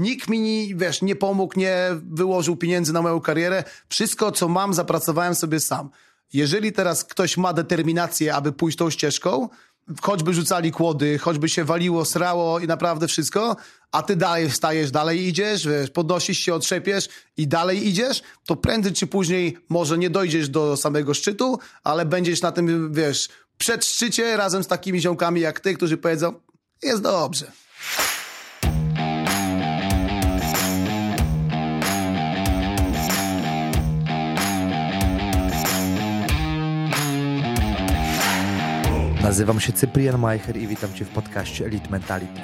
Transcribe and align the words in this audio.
nikt 0.00 0.28
mi, 0.28 0.40
nie, 0.40 0.74
wiesz, 0.74 1.02
nie 1.02 1.16
pomógł, 1.16 1.58
nie 1.58 1.88
wyłożył 2.12 2.56
pieniędzy 2.56 2.92
na 2.92 3.02
moją 3.02 3.20
karierę. 3.20 3.64
Wszystko, 3.88 4.32
co 4.32 4.48
mam, 4.48 4.74
zapracowałem 4.74 5.34
sobie 5.34 5.60
sam. 5.60 5.90
Jeżeli 6.32 6.72
teraz 6.72 7.04
ktoś 7.04 7.36
ma 7.36 7.52
determinację, 7.52 8.34
aby 8.34 8.52
pójść 8.52 8.78
tą 8.78 8.90
ścieżką, 8.90 9.48
choćby 10.02 10.34
rzucali 10.34 10.72
kłody, 10.72 11.18
choćby 11.18 11.48
się 11.48 11.64
waliło, 11.64 12.04
srało 12.04 12.58
i 12.58 12.66
naprawdę 12.66 13.08
wszystko, 13.08 13.56
a 13.92 14.02
ty 14.02 14.16
dalej 14.16 14.50
wstajesz, 14.50 14.90
dalej 14.90 15.26
idziesz, 15.26 15.66
wiesz, 15.66 15.90
podnosisz 15.90 16.38
się, 16.38 16.54
otrzepiesz 16.54 17.08
i 17.36 17.48
dalej 17.48 17.88
idziesz, 17.88 18.22
to 18.46 18.56
prędzej 18.56 18.92
czy 18.92 19.06
później 19.06 19.58
może 19.68 19.98
nie 19.98 20.10
dojdziesz 20.10 20.48
do 20.48 20.76
samego 20.76 21.14
szczytu, 21.14 21.58
ale 21.84 22.06
będziesz 22.06 22.42
na 22.42 22.52
tym, 22.52 22.92
wiesz, 22.92 23.28
przed 23.58 23.84
szczycie 23.84 24.36
razem 24.36 24.64
z 24.64 24.66
takimi 24.66 25.00
ziomkami 25.00 25.40
jak 25.40 25.60
ty, 25.60 25.74
którzy 25.74 25.96
powiedzą, 25.96 26.34
jest 26.82 27.02
dobrze. 27.02 27.52
Nazywam 39.22 39.60
się 39.60 39.72
Cyprian 39.72 40.18
Majcher 40.20 40.56
i 40.56 40.66
witam 40.66 40.94
Cię 40.94 41.04
w 41.04 41.08
podcaście 41.08 41.66
Elite 41.66 41.90
Mentality. 41.90 42.40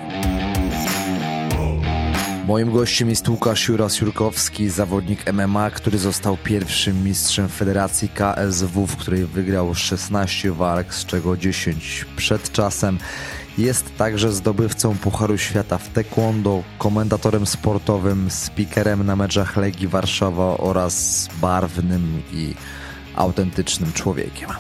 Moim 2.46 2.72
gościem 2.72 3.08
jest 3.08 3.28
Łukasz 3.28 3.68
Juras-Jurkowski, 3.68 4.68
zawodnik 4.68 5.32
MMA, 5.32 5.70
który 5.70 5.98
został 5.98 6.36
pierwszym 6.36 7.04
mistrzem 7.04 7.48
Federacji 7.48 8.08
KSW, 8.08 8.86
w 8.86 8.96
której 8.96 9.26
wygrał 9.26 9.74
16 9.74 10.52
walk, 10.52 10.94
z 10.94 11.06
czego 11.06 11.36
10 11.36 12.06
przed 12.16 12.52
czasem. 12.52 12.98
Jest 13.58 13.96
także 13.96 14.32
zdobywcą 14.32 14.96
Pucharu 14.96 15.38
Świata 15.38 15.78
w 15.78 15.88
taekwondo, 15.92 16.62
komentatorem 16.78 17.46
sportowym, 17.46 18.30
speakerem 18.30 19.06
na 19.06 19.16
meczach 19.16 19.56
Legii 19.56 19.88
Warszawa 19.88 20.58
oraz 20.58 21.28
barwnym 21.40 22.22
i 22.33 22.55
autentycznym 23.14 23.92
człowiekiem. 23.92 24.50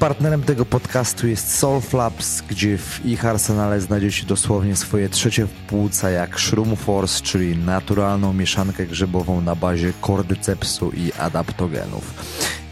Partnerem 0.00 0.42
tego 0.42 0.64
podcastu 0.64 1.26
jest 1.26 1.58
Soulflaps, 1.58 2.40
gdzie 2.40 2.78
w 2.78 3.06
ich 3.06 3.24
arsenale 3.24 3.80
znajdziecie 3.80 4.26
dosłownie 4.26 4.76
swoje 4.76 5.08
trzecie 5.08 5.46
płuca 5.68 6.10
jak 6.10 6.40
Shroom 6.40 6.76
Force, 6.76 7.22
czyli 7.22 7.56
naturalną 7.56 8.32
mieszankę 8.32 8.86
grzybową 8.86 9.40
na 9.40 9.54
bazie 9.54 9.92
kordycepsu 10.00 10.90
i 10.90 11.12
adaptogenów. 11.18 12.14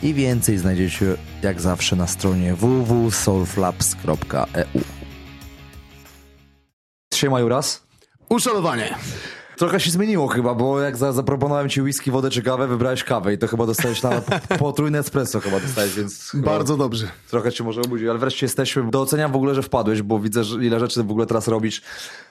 I 0.02 0.14
więcej 0.14 0.58
znajdziecie 0.58 1.06
jak 1.42 1.60
zawsze 1.60 1.96
na 1.96 2.06
stronie 2.06 2.54
www.soulflaps.eu. 2.54 4.80
Siema 7.14 7.40
Juras. 7.40 7.82
Uszanowanie. 8.28 8.94
Trochę 9.56 9.80
się 9.80 9.90
zmieniło 9.90 10.28
chyba, 10.28 10.54
bo 10.54 10.80
jak 10.80 10.96
za, 10.96 11.12
zaproponowałem 11.12 11.68
ci 11.68 11.82
whisky, 11.82 12.10
wodę 12.10 12.30
czy 12.30 12.42
kawę, 12.42 12.66
wybrałeś 12.66 13.04
kawę 13.04 13.34
i 13.34 13.38
to 13.38 13.46
chyba 13.46 13.66
dostałeś 13.66 14.02
na 14.02 14.22
potrójne 14.58 14.98
espresso 15.04 15.40
chyba 15.40 15.60
dostałeś, 15.60 15.94
więc... 15.94 16.30
Bardzo 16.34 16.76
dobrze. 16.76 17.06
Trochę 17.30 17.52
cię 17.52 17.64
może 17.64 17.80
obudzić, 17.80 18.08
ale 18.08 18.18
wreszcie 18.18 18.46
jesteśmy. 18.46 18.90
Doceniam 18.90 19.32
w 19.32 19.36
ogóle, 19.36 19.54
że 19.54 19.62
wpadłeś, 19.62 20.02
bo 20.02 20.18
widzę, 20.18 20.44
że 20.44 20.64
ile 20.64 20.80
rzeczy 20.80 21.02
w 21.02 21.10
ogóle 21.10 21.26
teraz 21.26 21.48
robisz. 21.48 21.82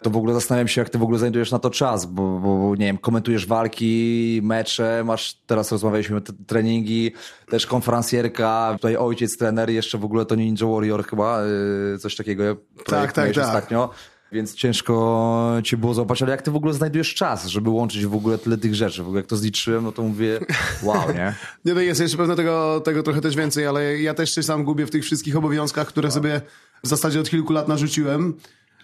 To 0.01 0.09
w 0.09 0.17
ogóle 0.17 0.33
zastanawiam 0.33 0.67
się, 0.67 0.81
jak 0.81 0.89
ty 0.89 0.97
w 0.97 1.03
ogóle 1.03 1.19
znajdujesz 1.19 1.51
na 1.51 1.59
to 1.59 1.69
czas, 1.69 2.05
bo, 2.05 2.39
bo 2.39 2.75
nie 2.75 2.85
wiem, 2.85 2.97
komentujesz 2.97 3.45
walki, 3.45 4.39
mecze, 4.43 5.03
masz, 5.05 5.33
teraz 5.33 5.71
rozmawialiśmy 5.71 6.21
treningi, 6.47 7.11
też 7.49 7.67
konferencjerka, 7.67 8.73
tutaj 8.73 8.97
ojciec, 8.97 9.37
trener, 9.37 9.69
jeszcze 9.69 9.97
w 9.97 10.05
ogóle 10.05 10.25
to 10.25 10.35
Ninja 10.35 10.67
Warrior 10.67 11.05
chyba, 11.05 11.41
yy, 11.41 11.99
coś 11.99 12.15
takiego. 12.15 12.43
Tak, 12.85 13.13
tak, 13.13 13.33
tak. 13.33 13.45
Ostatnio 13.45 13.89
więc 14.33 14.55
ciężko 14.55 15.59
ci 15.63 15.77
było 15.77 15.93
złapać, 15.93 16.21
ale 16.21 16.31
jak 16.31 16.41
ty 16.41 16.51
w 16.51 16.55
ogóle 16.55 16.73
znajdujesz 16.73 17.13
czas, 17.13 17.45
żeby 17.45 17.69
łączyć 17.69 18.05
w 18.05 18.15
ogóle 18.15 18.37
tyle 18.37 18.57
tych 18.57 18.75
rzeczy? 18.75 19.03
W 19.03 19.05
ogóle 19.05 19.19
jak 19.19 19.27
to 19.27 19.37
zliczyłem, 19.37 19.83
no 19.83 19.91
to 19.91 20.03
mówię, 20.03 20.39
wow, 20.83 21.13
nie? 21.13 21.35
nie, 21.65 21.73
no 21.73 21.81
jest 21.81 22.01
jeszcze 22.01 22.17
pewno 22.17 22.35
tego, 22.35 22.81
tego 22.85 23.03
trochę 23.03 23.21
też 23.21 23.35
więcej, 23.35 23.67
ale 23.67 24.01
ja 24.01 24.13
też 24.13 24.35
się 24.35 24.43
sam 24.43 24.63
gubię 24.63 24.85
w 24.85 24.91
tych 24.91 25.03
wszystkich 25.03 25.35
obowiązkach, 25.35 25.87
które 25.87 26.11
sobie 26.11 26.41
w 26.83 26.87
zasadzie 26.87 27.19
od 27.19 27.29
kilku 27.29 27.53
lat 27.53 27.67
narzuciłem. 27.67 28.33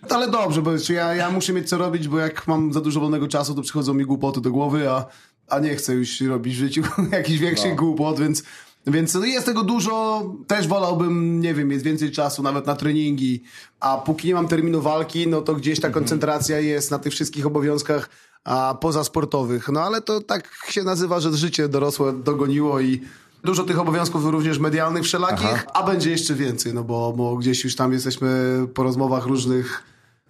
Ale 0.09 0.31
dobrze, 0.31 0.61
bo 0.61 0.71
ja, 0.89 1.15
ja 1.15 1.31
muszę 1.31 1.53
mieć 1.53 1.69
co 1.69 1.77
robić, 1.77 2.07
bo 2.07 2.19
jak 2.19 2.47
mam 2.47 2.73
za 2.73 2.81
dużo 2.81 2.99
wolnego 2.99 3.27
czasu, 3.27 3.55
to 3.55 3.61
przychodzą 3.61 3.93
mi 3.93 4.05
głupoty 4.05 4.41
do 4.41 4.51
głowy, 4.51 4.91
a, 4.91 5.05
a 5.47 5.59
nie 5.59 5.75
chcę 5.75 5.93
już 5.93 6.21
robić 6.21 6.55
w 6.55 6.59
życiu 6.59 6.83
jakichś 7.11 7.39
większych 7.39 7.71
no. 7.71 7.75
głupot, 7.75 8.19
więc 8.19 8.43
więc 8.87 9.17
jest 9.23 9.45
tego 9.45 9.63
dużo, 9.63 10.23
też 10.47 10.67
wolałbym, 10.67 11.41
nie 11.41 11.53
wiem, 11.53 11.67
mieć 11.67 11.83
więcej 11.83 12.11
czasu 12.11 12.43
nawet 12.43 12.67
na 12.67 12.75
treningi, 12.75 13.43
a 13.79 13.97
póki 13.97 14.27
nie 14.27 14.33
mam 14.33 14.47
terminu 14.47 14.81
walki, 14.81 15.27
no 15.27 15.41
to 15.41 15.55
gdzieś 15.55 15.79
ta 15.79 15.87
mhm. 15.87 16.03
koncentracja 16.03 16.59
jest 16.59 16.91
na 16.91 16.99
tych 16.99 17.13
wszystkich 17.13 17.45
obowiązkach 17.45 18.09
a, 18.43 18.77
pozasportowych. 18.81 19.69
No 19.69 19.81
ale 19.81 20.01
to 20.01 20.21
tak 20.21 20.49
się 20.69 20.83
nazywa, 20.83 21.19
że 21.19 21.37
życie 21.37 21.67
dorosłe 21.67 22.13
dogoniło 22.13 22.79
i 22.79 23.01
dużo 23.43 23.63
tych 23.63 23.79
obowiązków 23.79 24.25
również 24.25 24.59
medialnych 24.59 25.03
wszelakich, 25.03 25.53
Aha. 25.53 25.65
a 25.73 25.83
będzie 25.83 26.11
jeszcze 26.11 26.35
więcej, 26.35 26.73
no 26.73 26.83
bo, 26.83 27.13
bo 27.13 27.35
gdzieś 27.35 27.63
już 27.63 27.75
tam 27.75 27.93
jesteśmy 27.93 28.59
po 28.73 28.83
rozmowach 28.83 29.25
różnych 29.25 29.83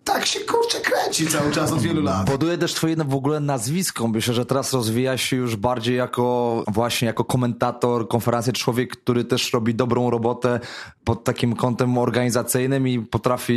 tak 0.04 0.26
się 0.26 0.40
kurczę 0.40 0.82
kręci 1.10 1.28
cały 1.28 1.52
czas 1.52 1.72
od 1.72 1.82
wielu 1.82 2.02
lat. 2.02 2.30
Buduje 2.30 2.58
też 2.58 2.74
twoje 2.74 2.96
w 2.96 3.14
ogóle 3.14 3.40
nazwisko. 3.40 4.08
Myślę, 4.08 4.34
że 4.34 4.46
teraz 4.46 4.74
rozwija 4.74 5.18
się 5.18 5.36
już 5.36 5.56
bardziej 5.56 5.98
jako 5.98 6.64
właśnie 6.68 7.06
jako 7.06 7.24
komentator 7.24 8.08
konferencji, 8.08 8.54
człowiek, 8.54 8.98
który 8.98 9.24
też 9.24 9.54
robi 9.54 9.76
dobrą 9.76 10.10
robotę 10.10 10.60
pod 11.04 11.24
takim 11.24 11.56
kątem 11.56 11.98
organizacyjnym 11.98 12.88
i 12.88 13.00
potrafi 13.00 13.54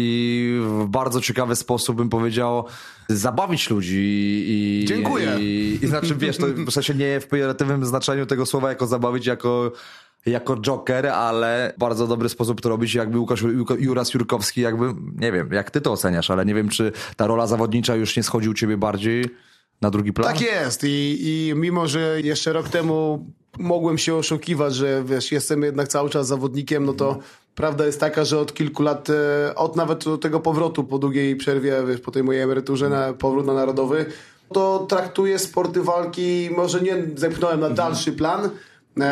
w 0.61 0.87
bardzo 0.89 1.21
ciekawy 1.21 1.57
sposób, 1.57 1.97
bym 1.97 2.09
powiedział, 2.09 2.65
zabawić 3.09 3.71
ludzi 3.71 4.45
i... 4.47 4.85
Dziękuję. 4.89 5.37
I, 5.41 5.79
i 5.83 5.87
znaczy, 5.87 6.15
wiesz, 6.15 6.37
to 6.37 6.47
w 6.67 6.71
sensie 6.71 6.95
nie 6.95 7.21
w 7.21 7.27
pejoratywnym 7.27 7.87
znaczeniu 7.87 8.27
tego 8.27 8.47
słowa 8.47 8.69
jako 8.69 8.87
zabawić, 8.87 9.27
jako 9.27 9.73
jako 10.27 10.57
Joker, 10.57 11.07
ale 11.07 11.75
bardzo 11.79 12.07
dobry 12.07 12.29
sposób 12.29 12.61
to 12.61 12.69
robić, 12.69 12.95
jakby 12.95 13.19
Łukasz 13.19 13.45
Juras 13.79 14.15
Jurkowski, 14.15 14.61
jakby, 14.61 14.95
nie 15.17 15.33
wiem, 15.33 15.53
jak 15.53 15.71
ty 15.71 15.81
to 15.81 15.93
oceniasz, 15.93 16.31
ale 16.31 16.45
nie 16.45 16.55
wiem, 16.55 16.69
czy 16.69 16.93
ta 17.17 17.27
rola 17.27 17.47
zawodnicza 17.47 17.97
już 17.97 18.17
nie 18.17 18.23
schodzi 18.23 18.49
u 18.49 18.55
ciebie 18.55 18.77
bardziej 18.77 19.25
na 19.81 19.91
drugi 19.91 20.13
plan? 20.13 20.33
Tak 20.33 20.41
jest 20.41 20.85
i, 20.85 21.19
i 21.21 21.55
mimo, 21.57 21.89
że 21.89 22.21
jeszcze 22.21 22.53
rok 22.53 22.69
temu 22.69 23.27
mogłem 23.59 23.99
się 23.99 24.15
oszukiwać, 24.15 24.75
że 24.75 25.05
wiesz, 25.05 25.33
jestem 25.33 25.63
jednak 25.63 25.89
cały 25.89 26.11
czas 26.11 26.27
zawodnikiem, 26.27 26.85
no 26.85 26.93
to 26.93 27.07
mhm. 27.07 27.25
prawda 27.55 27.87
jest 27.87 28.01
taka, 28.01 28.25
że 28.25 28.39
od 28.39 28.55
kilku 28.55 28.83
lat, 28.83 29.11
e, 29.11 29.55
od 29.55 29.77
nawet 29.77 30.05
tego 30.21 30.41
powrotu 30.41 30.85
po 30.85 30.99
długiej 30.99 31.37
przerwie, 31.37 31.83
wiesz, 31.89 32.01
po 32.01 32.11
tej 32.11 32.23
mojej 32.23 32.43
emeryturze 32.43 32.89
na 32.89 33.13
powrót 33.13 33.47
na 33.47 33.55
narodowy, 33.55 34.07
to 34.53 34.87
traktuję 34.89 35.39
sporty 35.39 35.83
walki, 35.83 36.49
może 36.57 36.81
nie 36.81 36.97
zepchnąłem 37.17 37.61
na 37.61 37.67
mhm. 37.67 37.77
dalszy 37.77 38.13
plan, 38.13 38.51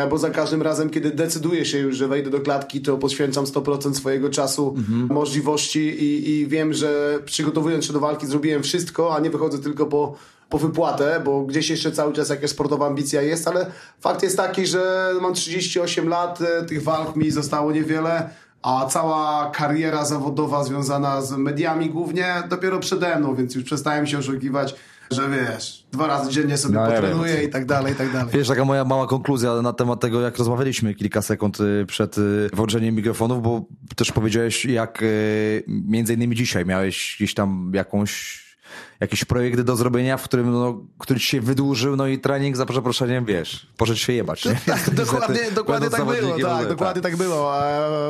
bo 0.09 0.17
za 0.17 0.29
każdym 0.29 0.61
razem, 0.61 0.89
kiedy 0.89 1.11
decyduję 1.11 1.65
się 1.65 1.77
już, 1.77 1.97
że 1.97 2.07
wejdę 2.07 2.29
do 2.29 2.39
klatki, 2.39 2.81
to 2.81 2.97
poświęcam 2.97 3.45
100% 3.45 3.93
swojego 3.93 4.29
czasu, 4.29 4.75
mhm. 4.77 5.07
możliwości 5.11 5.79
i, 5.79 6.29
i 6.29 6.47
wiem, 6.47 6.73
że 6.73 7.19
przygotowując 7.25 7.85
się 7.85 7.93
do 7.93 7.99
walki 7.99 8.27
zrobiłem 8.27 8.63
wszystko, 8.63 9.15
a 9.15 9.19
nie 9.19 9.29
wychodzę 9.29 9.59
tylko 9.59 9.85
po, 9.85 10.15
po 10.49 10.57
wypłatę, 10.57 11.21
bo 11.25 11.41
gdzieś 11.41 11.69
jeszcze 11.69 11.91
cały 11.91 12.13
czas 12.13 12.29
jakaś 12.29 12.49
sportowa 12.49 12.87
ambicja 12.87 13.21
jest, 13.21 13.47
ale 13.47 13.71
fakt 13.99 14.23
jest 14.23 14.37
taki, 14.37 14.67
że 14.67 15.13
mam 15.21 15.33
38 15.33 16.09
lat, 16.09 16.41
e, 16.41 16.65
tych 16.65 16.83
walk 16.83 17.15
mi 17.15 17.31
zostało 17.31 17.71
niewiele, 17.71 18.29
a 18.61 18.85
cała 18.85 19.51
kariera 19.55 20.05
zawodowa 20.05 20.63
związana 20.63 21.21
z 21.21 21.31
mediami 21.31 21.89
głównie 21.89 22.43
dopiero 22.49 22.79
przede 22.79 23.19
mną, 23.19 23.35
więc 23.35 23.55
już 23.55 23.63
przestałem 23.63 24.07
się 24.07 24.17
oszukiwać 24.17 24.75
że 25.11 25.29
wiesz, 25.29 25.85
dwa 25.91 26.07
razy 26.07 26.31
dziennie 26.31 26.57
sobie 26.57 26.75
no, 26.75 26.85
potrenuję 26.87 27.33
ja 27.33 27.41
i 27.41 27.49
tak 27.49 27.65
dalej, 27.65 27.93
i 27.93 27.95
tak 27.95 28.13
dalej. 28.13 28.33
Wiesz, 28.33 28.47
taka 28.47 28.65
moja 28.65 28.85
mała 28.85 29.07
konkluzja 29.07 29.61
na 29.61 29.73
temat 29.73 29.99
tego, 29.99 30.21
jak 30.21 30.37
rozmawialiśmy 30.37 30.95
kilka 30.95 31.21
sekund 31.21 31.59
y, 31.59 31.85
przed 31.87 32.17
y, 32.17 32.49
włączeniem 32.53 32.95
mikrofonów, 32.95 33.43
bo 33.43 33.65
też 33.95 34.11
powiedziałeś, 34.11 34.65
jak 34.65 35.01
y, 35.01 35.63
między 35.67 36.13
innymi 36.13 36.35
dzisiaj 36.35 36.65
miałeś 36.65 37.15
gdzieś 37.17 37.33
tam 37.33 37.71
jakąś 37.75 38.41
jakiś 38.99 39.25
projekt 39.25 39.61
do 39.61 39.75
zrobienia, 39.75 40.17
w 40.17 40.23
którym, 40.23 40.51
no, 40.51 40.79
który 40.99 41.19
ci 41.19 41.25
się 41.25 41.41
wydłużył, 41.41 41.95
no 41.95 42.07
i 42.07 42.19
trening 42.19 42.57
za 42.57 42.65
przeproszeniem, 42.65 43.25
wiesz, 43.25 43.67
poszedł 43.77 43.99
się 43.99 44.13
jebać, 44.13 44.45
nie? 44.45 44.55
Tak, 44.65 44.89
dokładnie, 44.89 45.51
dokładnie 45.55 45.89
tak 45.89 46.05
było, 46.05 46.39
tak, 46.41 46.67
dokładnie 46.67 47.01
tak, 47.01 47.11
tak 47.11 47.21
było. 47.21 47.53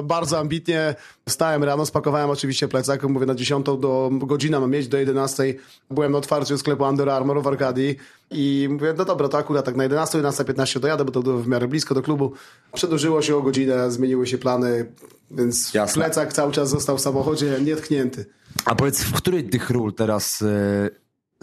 Bardzo 0.03 0.39
ambitnie 0.39 0.95
wstałem 1.29 1.63
rano, 1.63 1.85
spakowałem 1.85 2.29
oczywiście 2.29 2.67
plecak, 2.67 3.03
mówię 3.03 3.25
na 3.25 3.35
10 3.35 3.65
do 3.65 4.09
godzina 4.11 4.59
mam 4.59 4.71
mieć, 4.71 4.87
do 4.87 4.97
11 4.97 5.53
byłem 5.91 6.11
na 6.11 6.17
otwarciu 6.17 6.57
sklepu 6.57 6.83
Under 6.83 7.09
Armour 7.09 7.43
w 7.43 7.47
Arkadii 7.47 7.95
i 8.31 8.67
mówię, 8.71 8.93
no 8.97 9.05
dobra, 9.05 9.27
to 9.27 9.37
akurat 9.37 9.65
tak 9.65 9.75
na 9.75 9.83
11, 9.83 10.17
11.15 10.17 10.79
dojadę, 10.79 11.05
bo 11.05 11.11
to 11.11 11.21
w 11.21 11.47
miarę 11.47 11.67
blisko 11.67 11.95
do 11.95 12.01
klubu. 12.01 12.33
Przedłużyło 12.73 13.21
się 13.21 13.35
o 13.35 13.41
godzinę, 13.41 13.91
zmieniły 13.91 14.27
się 14.27 14.37
plany, 14.37 14.85
więc 15.31 15.73
Jasne. 15.73 16.03
plecak 16.03 16.33
cały 16.33 16.51
czas 16.51 16.69
został 16.69 16.97
w 16.97 17.01
samochodzie 17.01 17.57
nietknięty. 17.61 18.25
A 18.65 18.75
powiedz, 18.75 19.03
w 19.03 19.13
której 19.13 19.49
tych 19.49 19.69
ról 19.69 19.93
teraz 19.93 20.41
e, 20.41 20.89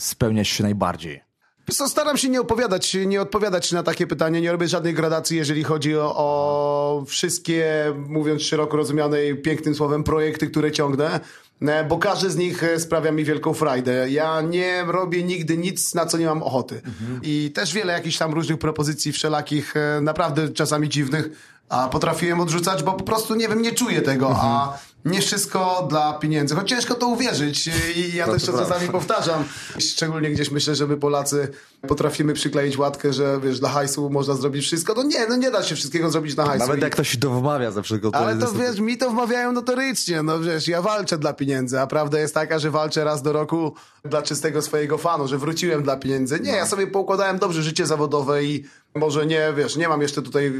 spełniasz 0.00 0.48
się 0.48 0.62
najbardziej? 0.62 1.28
Co, 1.70 1.88
staram 1.88 2.16
się 2.16 2.28
nie 2.28 2.40
opowiadać, 2.40 2.96
nie 3.06 3.22
odpowiadać 3.22 3.72
na 3.72 3.82
takie 3.82 4.06
pytanie, 4.06 4.40
nie 4.40 4.52
robię 4.52 4.68
żadnej 4.68 4.94
gradacji, 4.94 5.36
jeżeli 5.36 5.64
chodzi 5.64 5.96
o, 5.96 6.14
o 6.16 7.04
wszystkie, 7.06 7.66
mówiąc 8.08 8.42
szeroko 8.42 8.76
rozumianej 8.76 9.36
pięknym 9.36 9.74
słowem, 9.74 10.04
projekty, 10.04 10.46
które 10.46 10.72
ciągnę. 10.72 11.20
e, 11.60 11.84
bo 11.84 11.98
każdy 11.98 12.30
z 12.30 12.36
nich 12.36 12.64
e, 12.64 12.80
sprawia 12.80 13.12
mi 13.12 13.24
wielką 13.24 13.54
frajdę. 13.54 14.10
Ja 14.10 14.40
nie 14.40 14.84
robię 14.86 15.22
nigdy 15.22 15.56
nic, 15.56 15.94
na 15.94 16.06
co 16.06 16.18
nie 16.18 16.26
mam 16.26 16.42
ochoty. 16.42 16.74
Mhm. 16.74 17.20
I 17.22 17.50
też 17.54 17.74
wiele 17.74 17.92
jakichś 17.92 18.18
tam 18.18 18.34
różnych 18.34 18.58
propozycji 18.58 19.12
wszelakich, 19.12 19.74
naprawdę 20.00 20.48
czasami 20.48 20.88
dziwnych, 20.88 21.28
a 21.68 21.88
potrafiłem 21.88 22.40
odrzucać, 22.40 22.82
bo 22.82 22.92
po 22.92 23.04
prostu, 23.04 23.34
nie 23.34 23.48
wiem, 23.48 23.62
nie 23.62 23.72
czuję 23.72 24.02
tego, 24.02 24.28
mhm. 24.28 24.46
a 24.46 24.78
nie 25.04 25.20
wszystko 25.20 25.86
dla 25.90 26.12
pieniędzy. 26.12 26.54
Choć 26.54 26.68
ciężko 26.68 26.94
to 26.94 27.06
uwierzyć 27.06 27.70
i 27.96 28.16
ja 28.16 28.26
to 28.26 28.32
też 28.32 28.44
to 28.44 28.52
czasami 28.52 28.88
powtarzam. 28.88 29.44
Szczególnie 29.78 30.30
gdzieś 30.30 30.50
myślę, 30.50 30.74
że 30.74 30.86
my 30.86 30.96
Polacy 30.96 31.48
potrafimy 31.86 32.34
przykleić 32.34 32.78
łatkę, 32.78 33.12
że 33.12 33.40
wiesz, 33.40 33.60
dla 33.60 33.68
hajsu 33.68 34.10
można 34.10 34.34
zrobić 34.34 34.64
wszystko. 34.64 34.94
No 34.96 35.02
nie, 35.02 35.26
no 35.26 35.36
nie 35.36 35.50
da 35.50 35.62
się 35.62 35.74
wszystkiego 35.74 36.10
zrobić 36.10 36.36
na 36.36 36.46
hajsu. 36.46 36.66
Nawet 36.66 36.82
jak 36.82 36.92
ktoś 36.92 37.16
to 37.16 37.30
wmawia 37.30 37.70
zawsze. 37.70 37.98
To 37.98 38.14
Ale 38.14 38.36
to 38.36 38.52
wiesz, 38.52 38.80
mi 38.80 38.98
to 38.98 39.10
wmawiają 39.10 39.52
notorycznie. 39.52 40.22
No 40.22 40.40
wiesz, 40.40 40.68
ja 40.68 40.82
walczę 40.82 41.18
dla 41.18 41.32
pieniędzy, 41.32 41.80
a 41.80 41.86
prawda 41.86 42.18
jest 42.18 42.34
taka, 42.34 42.58
że 42.58 42.70
walczę 42.70 43.04
raz 43.04 43.22
do 43.22 43.32
roku 43.32 43.74
dla 44.04 44.22
czystego 44.22 44.62
swojego 44.62 44.98
fanu, 44.98 45.28
że 45.28 45.38
wróciłem 45.38 45.82
dla 45.82 45.96
pieniędzy. 45.96 46.40
Nie, 46.40 46.52
ja 46.52 46.66
sobie 46.66 46.86
poukładałem 46.86 47.38
dobrze 47.38 47.62
życie 47.62 47.86
zawodowe 47.86 48.44
i 48.44 48.64
może 48.94 49.26
nie, 49.26 49.52
wiesz, 49.56 49.76
nie 49.76 49.88
mam 49.88 50.02
jeszcze 50.02 50.22
tutaj, 50.22 50.52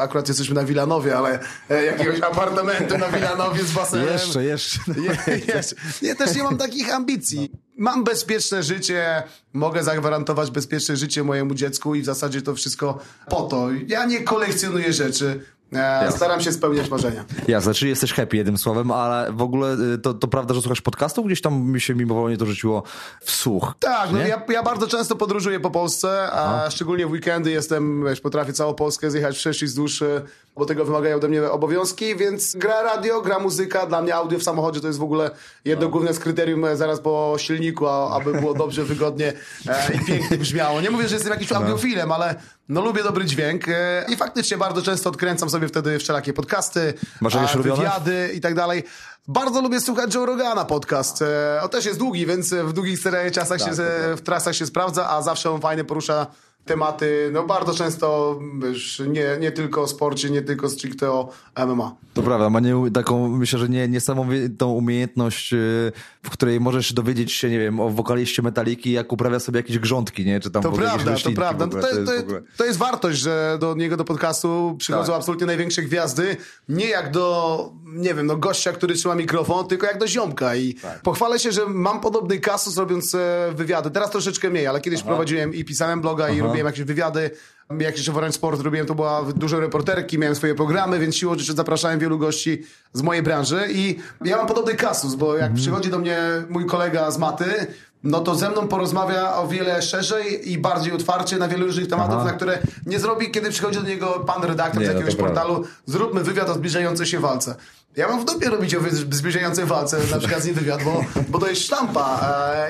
akurat 0.00 0.28
jesteśmy 0.28 0.54
na 0.54 0.64
Wilanowie, 0.64 1.18
ale 1.18 1.38
e, 1.70 1.84
jakiegoś 1.84 2.20
apartamentu 2.30 2.98
na 2.98 3.08
Wilanowie 3.08 3.64
z 3.64 3.72
basenem. 3.72 4.06
Jeszcze, 4.06 4.44
jeszcze. 4.44 4.78
Je, 4.88 5.36
jeszcze. 5.54 5.76
Ja 6.02 6.14
też 6.14 6.34
nie 6.34 6.42
mam 6.42 6.56
takich 6.56 6.94
ambicji. 6.94 7.65
Mam 7.76 8.04
bezpieczne 8.04 8.62
życie, 8.62 9.22
mogę 9.52 9.82
zagwarantować 9.82 10.50
bezpieczne 10.50 10.96
życie 10.96 11.24
mojemu 11.24 11.54
dziecku 11.54 11.94
i 11.94 12.02
w 12.02 12.04
zasadzie 12.04 12.42
to 12.42 12.54
wszystko 12.54 12.98
po 13.28 13.42
to. 13.42 13.68
Ja 13.86 14.04
nie 14.04 14.20
kolekcjonuję 14.20 14.92
rzeczy. 14.92 15.40
Ja 15.72 16.10
staram 16.10 16.40
się 16.40 16.52
spełniać 16.52 16.90
marzenia. 16.90 17.24
Ja, 17.48 17.60
znaczy 17.60 17.88
jesteś 17.88 18.12
happy 18.12 18.36
jednym 18.36 18.58
słowem, 18.58 18.90
ale 18.90 19.32
w 19.32 19.42
ogóle 19.42 19.76
y, 19.94 19.98
to, 19.98 20.14
to 20.14 20.28
prawda, 20.28 20.54
że 20.54 20.62
słuchasz 20.62 20.80
podcastów? 20.80 21.26
Gdzieś 21.26 21.40
tam 21.40 21.54
mi 21.54 21.80
się 21.80 21.94
mimowolnie 21.94 22.36
to 22.36 22.46
rzuciło 22.46 22.82
w 23.20 23.30
słuch. 23.30 23.74
Tak, 23.80 24.12
no 24.12 24.18
ja, 24.18 24.42
ja, 24.48 24.62
bardzo 24.62 24.86
często 24.86 25.16
podróżuję 25.16 25.60
po 25.60 25.70
Polsce, 25.70 26.28
a 26.32 26.44
Aha. 26.44 26.70
szczególnie 26.70 27.06
w 27.06 27.10
weekendy 27.10 27.50
jestem, 27.50 28.04
wiesz, 28.04 28.20
potrafię 28.20 28.52
całą 28.52 28.74
Polskę 28.74 29.10
zjechać 29.10 29.46
i 29.62 29.66
wzdłuż, 29.66 30.02
y, 30.02 30.22
bo 30.56 30.66
tego 30.66 30.84
wymagają 30.84 31.16
ode 31.16 31.28
mnie 31.28 31.50
obowiązki, 31.50 32.16
więc 32.16 32.56
gra 32.56 32.82
radio, 32.82 33.20
gra 33.20 33.38
muzyka, 33.38 33.86
dla 33.86 34.02
mnie 34.02 34.14
audio 34.14 34.38
w 34.38 34.42
samochodzie 34.42 34.80
to 34.80 34.86
jest 34.86 34.98
w 34.98 35.02
ogóle 35.02 35.30
jedno 35.64 35.84
no. 35.84 35.90
główne 35.90 36.14
z 36.14 36.18
kryterium 36.18 36.64
e, 36.64 36.76
zaraz 36.76 37.00
po 37.00 37.34
silniku, 37.38 37.86
aby 37.88 38.32
było 38.32 38.54
dobrze, 38.54 38.84
wygodnie 38.84 39.32
e, 39.68 39.94
i 39.94 40.04
pięknie 40.04 40.38
brzmiało. 40.38 40.80
Nie 40.80 40.90
mówię, 40.90 41.08
że 41.08 41.14
jestem 41.14 41.32
jakimś 41.32 41.50
no. 41.50 41.56
audiofilem, 41.56 42.12
ale 42.12 42.34
no 42.68 42.80
lubię 42.80 43.02
dobry 43.02 43.24
dźwięk 43.24 43.68
e, 43.68 44.04
i 44.08 44.16
faktycznie 44.16 44.56
bardzo 44.56 44.82
często 44.82 45.10
odkręcam 45.10 45.50
sobie 45.50 45.68
wtedy 45.68 45.98
wszelakie 45.98 46.32
podcasty, 46.32 46.94
Masz 47.20 47.56
wywiady 47.56 48.30
i 48.34 48.40
tak 48.40 48.54
dalej. 48.54 48.84
Bardzo 49.28 49.62
lubię 49.62 49.80
słuchać 49.80 50.14
Joe 50.14 50.26
Rogana 50.26 50.64
podcast. 50.64 51.22
E, 51.22 51.60
on 51.62 51.68
też 51.68 51.84
jest 51.84 51.98
długi, 51.98 52.26
więc 52.26 52.54
w 52.54 52.72
długich 52.72 53.00
czasach 53.32 53.58
tak, 53.58 53.68
się, 53.68 53.82
w 54.16 54.20
trasach 54.24 54.54
się 54.54 54.66
sprawdza, 54.66 55.10
a 55.10 55.22
zawsze 55.22 55.50
on 55.50 55.60
fajnie 55.60 55.84
porusza 55.84 56.26
tematy, 56.66 57.30
no 57.32 57.42
bardzo 57.42 57.74
często 57.74 58.38
wiesz, 58.62 59.02
nie, 59.08 59.36
nie 59.40 59.52
tylko 59.52 59.82
o 59.82 59.86
sporcie, 59.86 60.30
nie 60.30 60.42
tylko 60.42 60.68
stricte 60.68 61.10
o 61.10 61.28
MMA. 61.66 61.94
To 62.14 62.22
prawda, 62.22 62.50
ma 62.50 62.60
nie, 62.60 62.90
taką, 62.94 63.28
myślę, 63.28 63.58
że 63.58 63.68
nie, 63.68 63.88
niesamowitą 63.88 64.72
umiejętność, 64.72 65.52
y, 65.52 65.92
w 66.22 66.30
której 66.30 66.60
możesz 66.60 66.92
dowiedzieć 66.92 67.32
się, 67.32 67.50
nie 67.50 67.58
wiem, 67.58 67.80
o 67.80 67.90
wokaliście 67.90 68.42
Metaliki, 68.42 68.92
jak 68.92 69.12
uprawia 69.12 69.40
sobie 69.40 69.58
jakieś 69.58 69.78
grządki, 69.78 70.24
nie? 70.24 70.40
Czy 70.40 70.50
tam 70.50 70.62
to 70.62 70.72
prawda, 70.72 71.14
to 71.14 71.30
prawda. 71.32 71.66
To, 71.66 71.80
to, 71.80 71.88
to, 71.88 72.12
to, 72.56 72.64
jest 72.64 72.78
wartość, 72.78 73.18
że 73.18 73.56
do 73.60 73.74
niego 73.74 73.96
do 73.96 74.04
podcastu 74.04 74.76
przychodzą 74.78 75.12
tak. 75.12 75.16
absolutnie 75.16 75.46
największe 75.46 75.82
gwiazdy, 75.82 76.36
nie 76.68 76.88
jak 76.88 77.10
do, 77.10 77.72
nie 77.84 78.14
wiem, 78.14 78.26
no 78.26 78.36
gościa, 78.36 78.72
który 78.72 78.94
trzyma 78.94 79.14
mikrofon, 79.14 79.68
tylko 79.68 79.86
jak 79.86 79.98
do 79.98 80.08
ziomka 80.08 80.56
i 80.56 80.74
tak. 80.74 81.02
pochwalę 81.02 81.38
się, 81.38 81.52
że 81.52 81.66
mam 81.66 82.00
podobny 82.00 82.38
kasus 82.38 82.76
robiąc 82.76 83.14
e, 83.14 83.52
wywiady. 83.54 83.90
Teraz 83.90 84.10
troszeczkę 84.10 84.50
mniej, 84.50 84.66
ale 84.66 84.80
kiedyś 84.80 85.00
Aha. 85.00 85.08
prowadziłem 85.08 85.54
i 85.54 85.64
pisałem 85.64 86.00
bloga 86.00 86.24
Aha. 86.24 86.32
i 86.34 86.40
robiłem 86.40 86.55
jakieś 86.64 86.84
wywiady. 86.84 87.30
Jak 87.78 87.96
jeszcze 87.96 88.12
w 88.12 88.34
Sport 88.34 88.60
robiłem, 88.60 88.86
to 88.86 88.94
była 88.94 89.22
dużo 89.22 89.60
reporterki, 89.60 90.18
miałem 90.18 90.36
swoje 90.36 90.54
programy, 90.54 90.98
więc 90.98 91.16
siłą 91.16 91.38
rzeczy 91.38 91.52
zapraszałem 91.52 91.98
wielu 91.98 92.18
gości 92.18 92.62
z 92.92 93.02
mojej 93.02 93.22
branży 93.22 93.68
i 93.70 93.98
ja 94.24 94.36
mam 94.36 94.46
podobny 94.46 94.74
kasus, 94.74 95.14
bo 95.14 95.34
jak 95.36 95.50
mm. 95.50 95.56
przychodzi 95.56 95.90
do 95.90 95.98
mnie 95.98 96.18
mój 96.48 96.66
kolega 96.66 97.10
z 97.10 97.18
maty, 97.18 97.66
no 98.04 98.20
to 98.20 98.34
ze 98.34 98.50
mną 98.50 98.68
porozmawia 98.68 99.36
o 99.36 99.48
wiele 99.48 99.82
szerzej 99.82 100.52
i 100.52 100.58
bardziej 100.58 100.92
otwarcie 100.92 101.36
na 101.36 101.48
wiele 101.48 101.64
różnych 101.64 101.88
tematów, 101.88 102.16
Aha. 102.16 102.24
na 102.24 102.32
które 102.32 102.58
nie 102.86 102.98
zrobi, 102.98 103.30
kiedy 103.30 103.50
przychodzi 103.50 103.78
do 103.78 103.88
niego 103.88 104.06
pan 104.06 104.44
redaktor 104.44 104.80
nie, 104.80 104.86
z 104.86 104.88
no 104.88 104.94
jakiegoś 104.94 105.18
no 105.18 105.24
portalu, 105.24 105.64
zróbmy 105.86 106.22
wywiad 106.22 106.48
o 106.48 106.54
zbliżającej 106.54 107.06
się 107.06 107.20
walce. 107.20 107.54
Ja 107.96 108.08
mam 108.08 108.20
w 108.20 108.24
dupie 108.24 108.50
robić 108.50 108.74
o 108.74 108.80
zbliżającej 108.90 109.64
walce, 109.64 109.98
na 110.10 110.18
przykład 110.18 110.42
z 110.42 110.46
nim 110.46 110.54
wywiad, 110.54 110.82
bo, 110.82 111.04
bo 111.28 111.38
to 111.38 111.48
jest 111.48 111.62
sztampa 111.62 112.20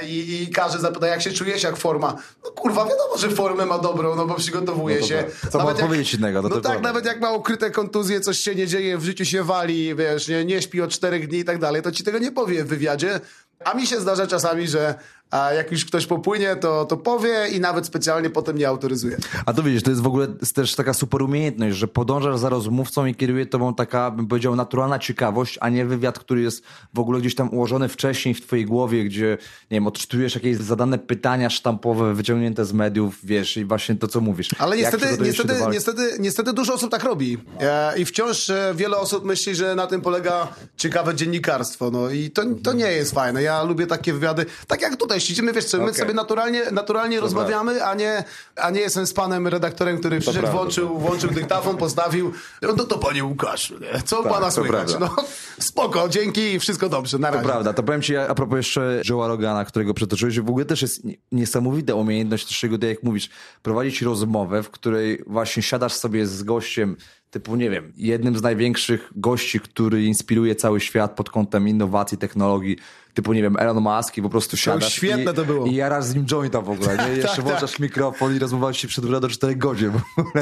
e, 0.02 0.06
i, 0.06 0.43
i 0.43 0.49
każdy 0.49 0.78
zapyta, 0.78 1.06
jak 1.06 1.23
się 1.23 1.32
czujesz, 1.32 1.62
jak 1.62 1.76
forma. 1.76 2.17
No 2.44 2.50
kurwa, 2.50 2.84
wiadomo, 2.84 3.19
że 3.19 3.31
formę 3.31 3.67
ma 3.67 3.78
dobrą, 3.78 4.17
no 4.17 4.26
bo 4.26 4.34
przygotowuje 4.34 5.00
no 5.00 5.06
się. 5.06 5.25
Co 5.52 5.58
nawet 5.58 5.78
ma 5.78 5.87
powiedzieć 5.87 6.14
innego? 6.14 6.43
No, 6.43 6.49
no 6.49 6.61
tak, 6.61 6.82
nawet 6.82 7.05
jak 7.05 7.20
ma 7.20 7.31
ukryte 7.31 7.70
kontuzje, 7.70 8.20
coś 8.20 8.38
się 8.38 8.55
nie 8.55 8.67
dzieje, 8.67 8.99
w 8.99 9.05
życiu 9.05 9.25
się 9.25 9.44
wali, 9.44 9.94
wiesz, 9.94 10.28
nie, 10.28 10.44
nie 10.44 10.62
śpi 10.62 10.81
od 10.81 10.90
czterech 10.90 11.28
dni 11.28 11.38
i 11.38 11.44
tak 11.44 11.58
dalej, 11.58 11.82
to 11.82 11.93
ci 11.93 12.05
tego 12.05 12.19
nie 12.19 12.32
powie 12.32 12.64
w 12.64 12.69
wywiadzie, 12.69 13.20
a 13.64 13.75
mi 13.75 13.87
się 13.87 14.00
zdarza 14.00 14.26
czasami, 14.26 14.69
że 14.69 14.94
a 15.31 15.52
jak 15.52 15.73
już 15.73 15.84
ktoś 15.84 16.06
popłynie, 16.06 16.56
to, 16.56 16.84
to 16.84 16.96
powie 16.96 17.49
i 17.52 17.61
nawet 17.61 17.87
specjalnie 17.87 18.31
potem 18.31 18.58
nie 18.58 18.69
autoryzuje. 18.69 19.17
A 19.46 19.52
to 19.52 19.62
widzisz, 19.62 19.82
to 19.82 19.90
jest 19.90 20.02
w 20.02 20.06
ogóle 20.06 20.26
też 20.55 20.75
taka 20.75 20.94
super 20.94 21.23
umiejętność, 21.23 21.76
że 21.76 21.88
podążasz 21.88 22.38
za 22.38 22.49
rozmówcą 22.49 23.06
i 23.06 23.14
kieruje 23.14 23.46
tobą 23.46 23.75
taka, 23.75 24.11
bym 24.11 24.26
powiedział, 24.26 24.56
naturalna 24.56 24.99
ciekawość, 24.99 25.58
a 25.61 25.69
nie 25.69 25.87
wywiad, 25.87 26.19
który 26.19 26.43
jest 26.43 26.64
w 26.94 26.99
ogóle 26.99 27.20
gdzieś 27.20 27.34
tam 27.34 27.55
ułożony 27.55 27.88
wcześniej 27.88 28.34
w 28.34 28.46
twojej 28.46 28.64
głowie, 28.64 29.05
gdzie, 29.05 29.38
nie 29.70 29.76
wiem, 29.76 29.87
odczytujesz 29.87 30.34
jakieś 30.34 30.56
zadane 30.56 30.99
pytania 30.99 31.50
sztampowe, 31.50 32.14
wyciągnięte 32.14 32.64
z 32.64 32.73
mediów, 32.73 33.19
wiesz, 33.25 33.56
i 33.56 33.64
właśnie 33.64 33.94
to, 33.94 34.08
co 34.08 34.20
mówisz. 34.20 34.49
Ale 34.58 34.76
niestety, 34.76 35.06
niestety, 35.23 35.55
niestety, 35.70 36.17
niestety 36.20 36.52
dużo 36.52 36.75
osób 36.75 36.90
tak 36.90 37.05
robi. 37.05 37.38
E, 37.61 37.99
I 37.99 38.05
wciąż 38.05 38.50
e, 38.50 38.73
wiele 38.76 38.96
osób 38.96 39.25
myśli, 39.25 39.55
że 39.55 39.75
na 39.75 39.87
tym 39.87 40.00
polega 40.00 40.49
ciekawe 40.76 41.14
dziennikarstwo. 41.14 41.90
No 41.90 42.11
i 42.11 42.31
to, 42.31 42.43
to 42.62 42.73
nie 42.73 42.93
jest 42.93 43.14
fajne. 43.14 43.43
Ja 43.43 43.62
lubię 43.62 43.87
takie 43.87 44.12
wywiady, 44.12 44.46
tak 44.67 44.82
jak 44.82 44.96
tutaj 44.96 45.15
siedzimy, 45.20 45.52
wiesz 45.52 45.64
co, 45.64 45.78
my 45.78 45.84
okay. 45.84 45.94
sobie 45.94 46.14
naturalnie, 46.14 46.70
naturalnie 46.70 47.20
rozmawiamy, 47.20 47.84
a 47.84 47.94
nie, 47.94 48.24
a 48.56 48.70
nie 48.70 48.80
jestem 48.80 49.06
z 49.06 49.12
panem 49.12 49.46
redaktorem, 49.46 49.98
który 49.98 50.20
przyszedł, 50.20 50.48
włączył, 50.48 50.98
włączył 50.98 51.30
dyktafon, 51.30 51.76
postawił, 51.86 52.32
no 52.62 52.84
to 52.84 52.98
panie 52.98 53.24
Łukasz, 53.24 53.74
co 54.04 54.22
tak, 54.22 54.32
pana 54.32 54.50
słychać? 54.50 54.96
No, 55.00 55.16
spoko, 55.58 56.08
dzięki, 56.08 56.60
wszystko 56.60 56.88
dobrze, 56.88 57.18
na 57.18 57.30
razie. 57.30 57.42
To 57.42 57.48
prawda, 57.48 57.72
to 57.72 57.82
powiem 57.82 58.02
ci 58.02 58.16
a 58.16 58.34
propos 58.34 58.56
jeszcze 58.56 59.02
Joe'a 59.04 59.28
Rogana, 59.28 59.64
którego 59.64 59.94
przetoczyłeś, 59.94 60.40
w 60.40 60.48
ogóle 60.48 60.64
też 60.64 60.82
jest 60.82 61.02
niesamowita 61.32 61.94
umiejętność 61.94 62.48
też 62.48 62.70
jak 62.82 63.02
mówisz, 63.02 63.30
prowadzić 63.62 64.02
rozmowę, 64.02 64.62
w 64.62 64.70
której 64.70 65.23
właśnie 65.26 65.62
siadasz 65.62 65.92
sobie 65.92 66.26
z 66.26 66.42
gościem, 66.42 66.96
typu, 67.30 67.56
nie 67.56 67.70
wiem, 67.70 67.92
jednym 67.96 68.38
z 68.38 68.42
największych 68.42 69.11
gości, 69.16 69.61
który 69.61 70.04
inspiruje 70.04 70.54
cały 70.54 70.80
świat 70.80 71.16
pod 71.16 71.30
kątem 71.30 71.68
innowacji, 71.68 72.18
technologii, 72.18 72.76
typu, 73.16 73.32
nie 73.32 73.42
wiem, 73.42 73.56
Elon 73.58 73.80
Musk 73.80 74.16
i 74.16 74.23
po 74.23 74.28
prostu 74.28 74.56
siadasz 74.56 74.92
świetne 74.92 75.32
i, 75.32 75.35
to 75.35 75.44
było. 75.44 75.66
i 75.66 75.75
jarasz 75.75 76.04
z 76.04 76.14
nim 76.14 76.26
jointa 76.26 76.61
w 76.61 76.70
ogóle, 76.70 76.96
nie? 76.96 77.14
I 77.14 77.16
jeszcze 77.23 77.37
tak, 77.37 77.44
włączasz 77.44 77.70
tak. 77.70 77.80
mikrofon 77.80 78.37
i 78.37 78.38
rozmawiasz 78.38 78.78
się 78.78 78.88
przed 78.88 79.06
do 79.06 79.28
4 79.28 79.56
godzin. 79.56 79.92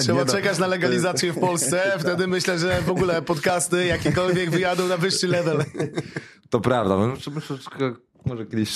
Trzeba 0.01 0.25
no. 0.25 0.33
czekać 0.33 0.59
na 0.59 0.67
legalizację 0.67 1.33
w 1.33 1.39
Polsce, 1.39 1.83
wtedy 2.01 2.27
myślę, 2.27 2.59
że 2.59 2.83
w 2.83 2.91
ogóle 2.91 3.23
podcasty 3.23 3.87
jakiekolwiek 3.87 4.51
wyjadą 4.51 4.89
na 4.89 4.97
wyższy 4.97 5.29
level. 5.29 5.65
To 6.51 6.61
prawda, 6.61 6.97
może 8.27 8.47
kiedyś 8.47 8.71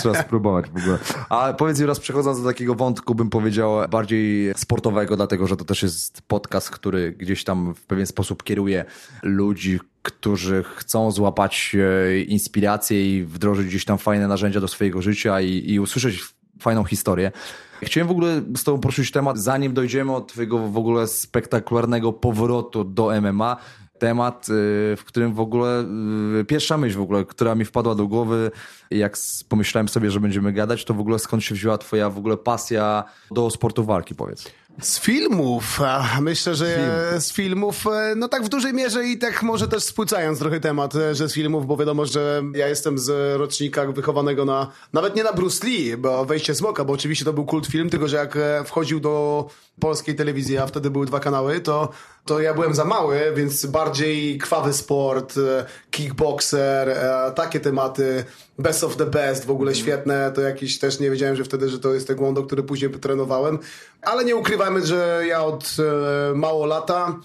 trzeba, 0.00 0.22
spróbować 0.22 0.70
w 0.70 0.76
ogóle. 0.76 0.98
A 1.28 1.52
powiedz 1.52 1.80
mi 1.80 1.86
raz, 1.86 2.00
przechodząc 2.00 2.42
do 2.42 2.48
takiego 2.48 2.74
wątku, 2.74 3.14
bym 3.14 3.30
powiedział 3.30 3.88
bardziej 3.90 4.52
sportowego, 4.56 5.16
dlatego 5.16 5.46
że 5.46 5.56
to 5.56 5.64
też 5.64 5.82
jest 5.82 6.22
podcast, 6.22 6.70
który 6.70 7.12
gdzieś 7.12 7.44
tam 7.44 7.74
w 7.74 7.86
pewien 7.86 8.06
sposób 8.06 8.42
kieruje 8.42 8.84
ludzi, 9.22 9.80
którzy 10.04 10.64
chcą 10.76 11.10
złapać 11.10 11.76
e, 11.76 12.20
inspirację 12.20 13.16
i 13.16 13.24
wdrożyć 13.24 13.66
gdzieś 13.66 13.84
tam 13.84 13.98
fajne 13.98 14.28
narzędzia 14.28 14.60
do 14.60 14.68
swojego 14.68 15.02
życia 15.02 15.40
i, 15.40 15.70
i 15.70 15.80
usłyszeć 15.80 16.20
fajną 16.60 16.84
historię. 16.84 17.32
Chciałem 17.82 18.08
w 18.08 18.10
ogóle 18.10 18.42
z 18.56 18.64
Tobą 18.64 18.80
poruszyć 18.80 19.10
temat, 19.10 19.38
zanim 19.38 19.74
dojdziemy 19.74 20.14
od 20.14 20.28
Twojego 20.28 20.58
w 20.58 20.78
ogóle 20.78 21.06
spektakularnego 21.06 22.12
powrotu 22.12 22.84
do 22.84 23.20
MMA, 23.22 23.56
temat, 23.98 24.48
y, 24.48 24.52
w 24.96 25.02
którym 25.06 25.34
w 25.34 25.40
ogóle 25.40 25.84
y, 26.40 26.44
pierwsza 26.44 26.78
myśl 26.78 26.98
w 26.98 27.02
ogóle, 27.02 27.24
która 27.24 27.54
mi 27.54 27.64
wpadła 27.64 27.94
do 27.94 28.06
głowy, 28.06 28.50
jak 28.90 29.16
pomyślałem 29.48 29.88
sobie, 29.88 30.10
że 30.10 30.20
będziemy 30.20 30.52
gadać, 30.52 30.84
to 30.84 30.94
w 30.94 31.00
ogóle 31.00 31.18
skąd 31.18 31.44
się 31.44 31.54
wzięła 31.54 31.78
twoja 31.78 32.10
w 32.10 32.18
ogóle 32.18 32.36
pasja 32.36 33.04
do 33.30 33.50
sportu 33.50 33.84
walki, 33.84 34.14
powiedz. 34.14 34.50
Z 34.80 35.00
filmów, 35.00 35.80
myślę, 36.20 36.54
że 36.54 36.66
Film. 36.66 37.20
z 37.20 37.32
filmów, 37.32 37.86
e, 37.86 38.14
no 38.16 38.28
tak 38.28 38.44
w 38.44 38.48
dużej 38.48 38.72
mierze 38.72 39.04
i 39.04 39.18
tak 39.18 39.42
może 39.42 39.68
też 39.68 39.82
spłycając 39.82 40.38
trochę 40.38 40.60
temat, 40.60 40.94
e, 40.94 41.14
że 41.14 41.28
z 41.28 41.34
filmów, 41.34 41.66
bo 41.66 41.76
wiadomo, 41.76 42.06
że 42.06 42.42
ja 42.54 42.68
jestem 42.68 42.98
z 42.98 43.38
rocznika 43.38 43.92
wychowanego 43.92 44.44
na, 44.44 44.70
nawet 44.92 45.16
nie 45.16 45.24
na 45.24 45.32
Bruce 45.32 45.66
Lee, 45.66 45.96
bo 45.96 46.24
Wejście 46.24 46.54
Smoka, 46.54 46.84
bo 46.84 46.92
oczywiście 46.92 47.24
to 47.24 47.32
był 47.32 47.44
kult 47.44 47.66
film, 47.66 47.90
tylko 47.90 48.08
że 48.08 48.16
jak 48.16 48.36
e, 48.36 48.64
wchodził 48.64 49.00
do 49.00 49.46
polskiej 49.80 50.14
telewizji, 50.14 50.58
a 50.58 50.66
wtedy 50.66 50.90
były 50.90 51.06
dwa 51.06 51.20
kanały, 51.20 51.60
to, 51.60 51.88
to 52.24 52.40
ja 52.40 52.54
byłem 52.54 52.74
za 52.74 52.84
mały, 52.84 53.32
więc 53.36 53.66
bardziej 53.66 54.38
krwawy 54.38 54.72
sport, 54.72 55.34
e, 55.36 55.64
kickboxer, 55.90 56.88
e, 56.88 57.32
takie 57.34 57.60
tematy, 57.60 58.24
best 58.58 58.84
of 58.84 58.96
the 58.96 59.06
best, 59.06 59.44
w 59.44 59.50
ogóle 59.50 59.74
świetne, 59.74 60.32
to 60.34 60.40
jakiś 60.40 60.78
też 60.78 61.00
nie 61.00 61.10
wiedziałem, 61.10 61.36
że 61.36 61.44
wtedy, 61.44 61.68
że 61.68 61.78
to 61.78 61.94
jest 61.94 62.06
taekwondo, 62.06 62.42
który 62.42 62.62
później 62.62 62.90
trenowałem, 62.90 63.58
ale 64.02 64.24
nie 64.24 64.36
ukrywajmy, 64.36 64.86
że 64.86 65.24
ja 65.28 65.44
od 65.44 65.76
e, 65.78 66.34
mało 66.34 66.66
lata 66.66 67.16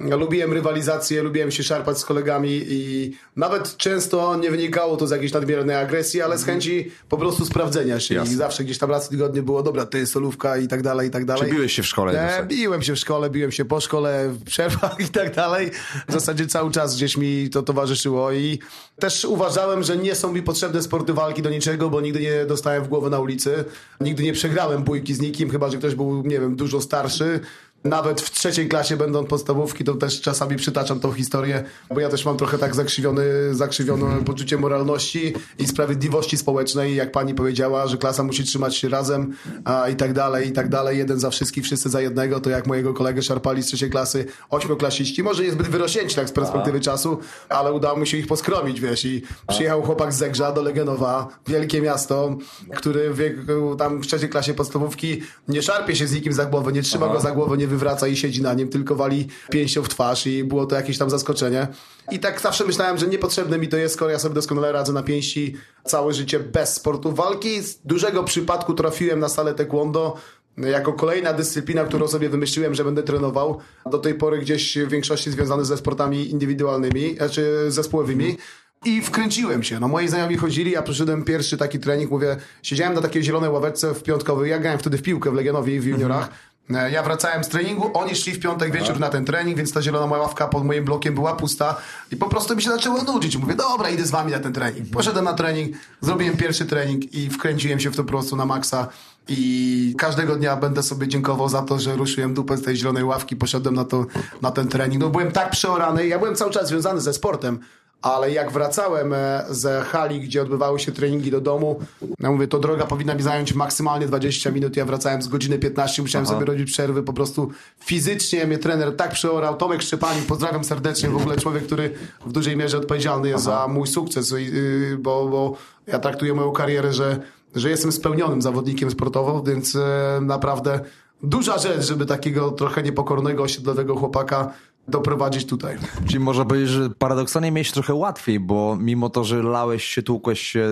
Lubiłem 0.00 0.52
rywalizację, 0.52 1.22
lubiłem 1.22 1.50
się 1.50 1.62
szarpać 1.62 1.98
z 1.98 2.04
kolegami 2.04 2.62
i 2.68 3.12
nawet 3.36 3.76
często 3.76 4.36
nie 4.36 4.50
wynikało 4.50 4.96
to 4.96 5.06
z 5.06 5.10
jakiejś 5.10 5.32
nadmiernej 5.32 5.76
agresji, 5.76 6.22
ale 6.22 6.38
z 6.38 6.40
mhm. 6.40 6.56
chęci 6.56 6.90
po 7.08 7.16
prostu 7.16 7.44
sprawdzenia 7.44 8.00
się. 8.00 8.14
Jasne. 8.14 8.34
I 8.34 8.36
zawsze 8.36 8.64
gdzieś 8.64 8.78
tam 8.78 8.90
raz 8.90 9.06
w 9.06 9.08
tygodniu 9.08 9.42
było, 9.42 9.62
dobra, 9.62 9.86
ty 9.86 10.06
solówka 10.06 10.56
i 10.56 10.68
tak 10.68 10.82
dalej, 10.82 11.08
i 11.08 11.10
tak 11.10 11.24
dalej. 11.24 11.48
Czy 11.48 11.54
biłeś 11.54 11.72
się 11.72 11.82
w 11.82 11.86
szkole? 11.86 12.38
E, 12.38 12.46
biłem 12.46 12.82
się 12.82 12.94
w 12.94 12.98
szkole, 12.98 13.30
biłem 13.30 13.52
się 13.52 13.64
po 13.64 13.80
szkole, 13.80 14.28
w 14.28 14.44
przerwach 14.44 15.00
i 15.06 15.08
tak 15.08 15.34
dalej. 15.34 15.70
W 16.08 16.12
zasadzie 16.12 16.46
cały 16.46 16.70
czas 16.70 16.96
gdzieś 16.96 17.16
mi 17.16 17.50
to 17.50 17.62
towarzyszyło 17.62 18.32
i 18.32 18.58
też 18.98 19.24
uważałem, 19.24 19.82
że 19.82 19.96
nie 19.96 20.14
są 20.14 20.32
mi 20.32 20.42
potrzebne 20.42 20.82
sporty 20.82 21.14
walki 21.14 21.42
do 21.42 21.50
niczego, 21.50 21.90
bo 21.90 22.00
nigdy 22.00 22.20
nie 22.20 22.44
dostałem 22.44 22.84
w 22.84 22.88
głowę 22.88 23.10
na 23.10 23.20
ulicy. 23.20 23.64
Nigdy 24.00 24.22
nie 24.22 24.32
przegrałem 24.32 24.84
bójki 24.84 25.14
z 25.14 25.20
nikim, 25.20 25.50
chyba, 25.50 25.70
że 25.70 25.76
ktoś 25.76 25.94
był, 25.94 26.22
nie 26.22 26.40
wiem, 26.40 26.56
dużo 26.56 26.80
starszy. 26.80 27.40
Nawet 27.84 28.20
w 28.20 28.30
trzeciej 28.30 28.68
klasie 28.68 28.96
będąc 28.96 29.28
podstawówki, 29.28 29.84
to 29.84 29.94
też 29.94 30.20
czasami 30.20 30.56
przytaczam 30.56 31.00
tą 31.00 31.12
historię, 31.12 31.64
bo 31.94 32.00
ja 32.00 32.08
też 32.08 32.24
mam 32.24 32.36
trochę 32.36 32.58
tak 32.58 32.74
zakrzywiony, 32.74 33.24
zakrzywione 33.52 34.06
mm. 34.06 34.24
poczucie 34.24 34.58
moralności 34.58 35.34
i 35.58 35.66
sprawiedliwości 35.66 36.36
społecznej, 36.36 36.96
jak 36.96 37.12
pani 37.12 37.34
powiedziała, 37.34 37.86
że 37.86 37.96
klasa 37.96 38.22
musi 38.22 38.44
trzymać 38.44 38.76
się 38.76 38.88
razem 38.88 39.34
a, 39.64 39.88
i 39.88 39.96
tak 39.96 40.12
dalej, 40.12 40.48
i 40.48 40.52
tak 40.52 40.68
dalej. 40.68 40.98
Jeden 40.98 41.20
za 41.20 41.30
wszystkich, 41.30 41.64
wszyscy 41.64 41.88
za 41.88 42.00
jednego, 42.00 42.40
to 42.40 42.50
jak 42.50 42.66
mojego 42.66 42.94
kolegę 42.94 43.22
szarpali 43.22 43.62
z 43.62 43.66
trzeciej 43.66 43.90
klasy 43.90 44.26
ośmioklasiści, 44.50 45.22
może 45.22 45.42
niezbyt 45.42 45.68
wyrośnięci 45.68 46.16
tak 46.16 46.28
z 46.28 46.32
perspektywy 46.32 46.78
a. 46.78 46.80
czasu, 46.80 47.18
ale 47.48 47.72
udało 47.72 47.98
mi 47.98 48.06
się 48.06 48.16
ich 48.16 48.26
poskromić, 48.26 48.80
wiesz, 48.80 49.04
i 49.04 49.22
przyjechał 49.48 49.82
chłopak 49.82 50.12
z 50.12 50.16
Zegrza 50.16 50.52
do 50.52 50.62
Legenowa, 50.62 51.28
wielkie 51.46 51.82
miasto, 51.82 52.36
który 52.76 53.10
w 53.10 53.16
wieku, 53.16 53.76
tam 53.76 54.00
w 54.00 54.06
trzeciej 54.06 54.28
klasie 54.28 54.54
podstawówki 54.54 55.22
nie 55.48 55.62
szarpie 55.62 55.96
się 55.96 56.06
z 56.06 56.12
nikim 56.12 56.32
za 56.32 56.46
głowę, 56.46 56.72
nie 56.72 56.82
trzyma 56.82 57.08
go 57.08 57.20
za 57.20 57.30
głowę, 57.30 57.56
nie 57.56 57.67
wywraca 57.68 58.06
i 58.06 58.16
siedzi 58.16 58.42
na 58.42 58.54
nim, 58.54 58.68
tylko 58.68 58.94
wali 58.94 59.28
pięścią 59.50 59.82
w 59.82 59.88
twarz 59.88 60.26
i 60.26 60.44
było 60.44 60.66
to 60.66 60.76
jakieś 60.76 60.98
tam 60.98 61.10
zaskoczenie. 61.10 61.66
I 62.10 62.18
tak 62.18 62.40
zawsze 62.40 62.64
myślałem, 62.64 62.98
że 62.98 63.06
niepotrzebne 63.06 63.58
mi 63.58 63.68
to 63.68 63.76
jest, 63.76 63.94
skoro 63.94 64.10
ja 64.10 64.18
sobie 64.18 64.34
doskonale 64.34 64.72
radzę 64.72 64.92
na 64.92 65.02
pięści 65.02 65.54
całe 65.84 66.14
życie 66.14 66.40
bez 66.40 66.74
sportu 66.74 67.12
walki. 67.12 67.62
Z 67.62 67.78
dużego 67.84 68.24
przypadku 68.24 68.74
trafiłem 68.74 69.20
na 69.20 69.28
salę 69.28 69.54
taekwondo, 69.54 70.16
jako 70.56 70.92
kolejna 70.92 71.32
dyscyplina, 71.32 71.84
którą 71.84 72.08
sobie 72.08 72.28
wymyśliłem, 72.28 72.74
że 72.74 72.84
będę 72.84 73.02
trenował, 73.02 73.58
do 73.90 73.98
tej 73.98 74.14
pory 74.14 74.38
gdzieś 74.38 74.78
w 74.78 74.88
większości 74.88 75.30
związane 75.30 75.64
ze 75.64 75.76
sportami 75.76 76.30
indywidualnymi, 76.30 77.16
znaczy 77.16 77.64
zespołowymi. 77.68 78.36
I 78.84 79.02
wkręciłem 79.02 79.62
się. 79.62 79.80
No 79.80 79.88
moi 79.88 80.08
znajomi 80.08 80.36
chodzili, 80.36 80.70
ja 80.70 80.82
przyszedłem 80.82 81.24
pierwszy 81.24 81.56
taki 81.56 81.78
trening, 81.78 82.10
mówię, 82.10 82.36
siedziałem 82.62 82.94
na 82.94 83.00
takiej 83.00 83.22
zielonej 83.22 83.50
ławeczce 83.50 83.94
w 83.94 84.02
piątkowej, 84.02 84.50
ja 84.50 84.58
grałem 84.58 84.78
wtedy 84.78 84.98
w 84.98 85.02
piłkę 85.02 85.30
w 85.30 85.34
Legionowie 85.34 85.80
w 85.80 85.84
juniorach. 85.84 86.22
Mhm. 86.22 86.38
E, 86.74 86.90
ja 86.90 87.02
wracałem 87.02 87.44
z 87.44 87.48
treningu, 87.48 87.90
oni 87.94 88.14
szli 88.14 88.32
w 88.32 88.40
piątek 88.40 88.72
wieczór 88.72 88.88
tak. 88.88 88.98
na 88.98 89.08
ten 89.08 89.24
trening, 89.24 89.56
więc 89.56 89.72
ta 89.72 89.82
zielona 89.82 90.06
moja 90.06 90.22
ławka 90.22 90.48
pod 90.48 90.64
moim 90.64 90.84
blokiem 90.84 91.14
była 91.14 91.34
pusta 91.34 91.76
i 92.12 92.16
po 92.16 92.28
prostu 92.28 92.56
mi 92.56 92.62
się 92.62 92.70
zaczęło 92.70 93.02
nudzić. 93.02 93.36
Mówię, 93.36 93.54
dobra, 93.54 93.90
idę 93.90 94.04
z 94.04 94.10
wami 94.10 94.32
na 94.32 94.38
ten 94.38 94.52
trening. 94.52 94.90
Poszedłem 94.90 95.24
na 95.24 95.32
trening, 95.32 95.76
zrobiłem 96.00 96.36
pierwszy 96.36 96.66
trening 96.66 97.14
i 97.14 97.30
wkręciłem 97.30 97.80
się 97.80 97.90
w 97.90 97.96
to 97.96 98.04
po 98.04 98.08
prostu 98.08 98.36
na 98.36 98.46
maksa 98.46 98.88
i 99.28 99.94
każdego 99.98 100.36
dnia 100.36 100.56
będę 100.56 100.82
sobie 100.82 101.08
dziękował 101.08 101.48
za 101.48 101.62
to, 101.62 101.78
że 101.78 101.96
ruszyłem 101.96 102.34
dupę 102.34 102.56
z 102.56 102.62
tej 102.62 102.76
zielonej 102.76 103.04
ławki, 103.04 103.36
poszedłem 103.36 103.74
na, 103.74 103.84
to, 103.84 104.06
na 104.42 104.50
ten 104.50 104.68
trening. 104.68 105.02
No 105.02 105.10
byłem 105.10 105.32
tak 105.32 105.50
przeorany, 105.50 106.06
ja 106.06 106.18
byłem 106.18 106.36
cały 106.36 106.50
czas 106.50 106.68
związany 106.68 107.00
ze 107.00 107.12
sportem, 107.12 107.58
ale 108.02 108.30
jak 108.30 108.52
wracałem 108.52 109.12
e, 109.12 109.44
z 109.50 109.86
hali, 109.86 110.20
gdzie 110.20 110.42
odbywały 110.42 110.80
się 110.80 110.92
treningi 110.92 111.30
do 111.30 111.40
domu, 111.40 111.80
ja 112.20 112.30
mówię, 112.30 112.48
to 112.48 112.58
droga 112.58 112.86
powinna 112.86 113.14
mi 113.14 113.22
zająć 113.22 113.54
maksymalnie 113.54 114.06
20 114.06 114.50
minut, 114.50 114.76
ja 114.76 114.84
wracałem 114.84 115.22
z 115.22 115.28
godziny 115.28 115.58
15, 115.58 116.02
musiałem 116.02 116.26
Aha. 116.26 116.34
sobie 116.34 116.46
robić 116.46 116.70
przerwy, 116.70 117.02
po 117.02 117.12
prostu. 117.12 117.50
Fizycznie 117.80 118.46
mnie 118.46 118.58
trener 118.58 118.96
tak 118.96 119.10
przeorał, 119.10 119.56
Tomek 119.56 119.82
Szczepanik, 119.82 120.26
pozdrawiam 120.26 120.64
serdecznie, 120.64 121.08
w 121.08 121.16
ogóle 121.16 121.36
człowiek, 121.36 121.66
który 121.66 121.94
w 122.26 122.32
dużej 122.32 122.56
mierze 122.56 122.78
odpowiedzialny 122.78 123.28
jest 123.28 123.48
Aha. 123.48 123.62
za 123.62 123.72
mój 123.72 123.86
sukces, 123.86 124.32
y, 124.32 124.96
bo, 125.00 125.28
bo 125.28 125.56
ja 125.86 125.98
traktuję 125.98 126.34
moją 126.34 126.52
karierę, 126.52 126.92
że, 126.92 127.20
że 127.54 127.70
jestem 127.70 127.92
spełnionym 127.92 128.42
zawodnikiem 128.42 128.90
sportowo, 128.90 129.42
więc 129.42 129.76
e, 129.76 130.18
naprawdę 130.22 130.80
duża 131.22 131.58
rzecz, 131.58 131.82
żeby 131.82 132.06
takiego 132.06 132.50
trochę 132.50 132.82
niepokornego, 132.82 133.42
osiedlowego 133.42 133.96
chłopaka 133.96 134.52
doprowadzić 134.88 135.46
tutaj. 135.46 135.76
Czyli 136.06 136.20
można 136.20 136.44
powiedzieć, 136.44 136.68
że 136.68 136.90
paradoksalnie 136.90 137.52
miałeś 137.52 137.72
trochę 137.72 137.94
łatwiej, 137.94 138.40
bo 138.40 138.76
mimo 138.80 139.10
to, 139.10 139.24
że 139.24 139.42
lałeś 139.42 139.84
się, 139.84 140.02
tłukłeś 140.02 140.40
się 140.40 140.68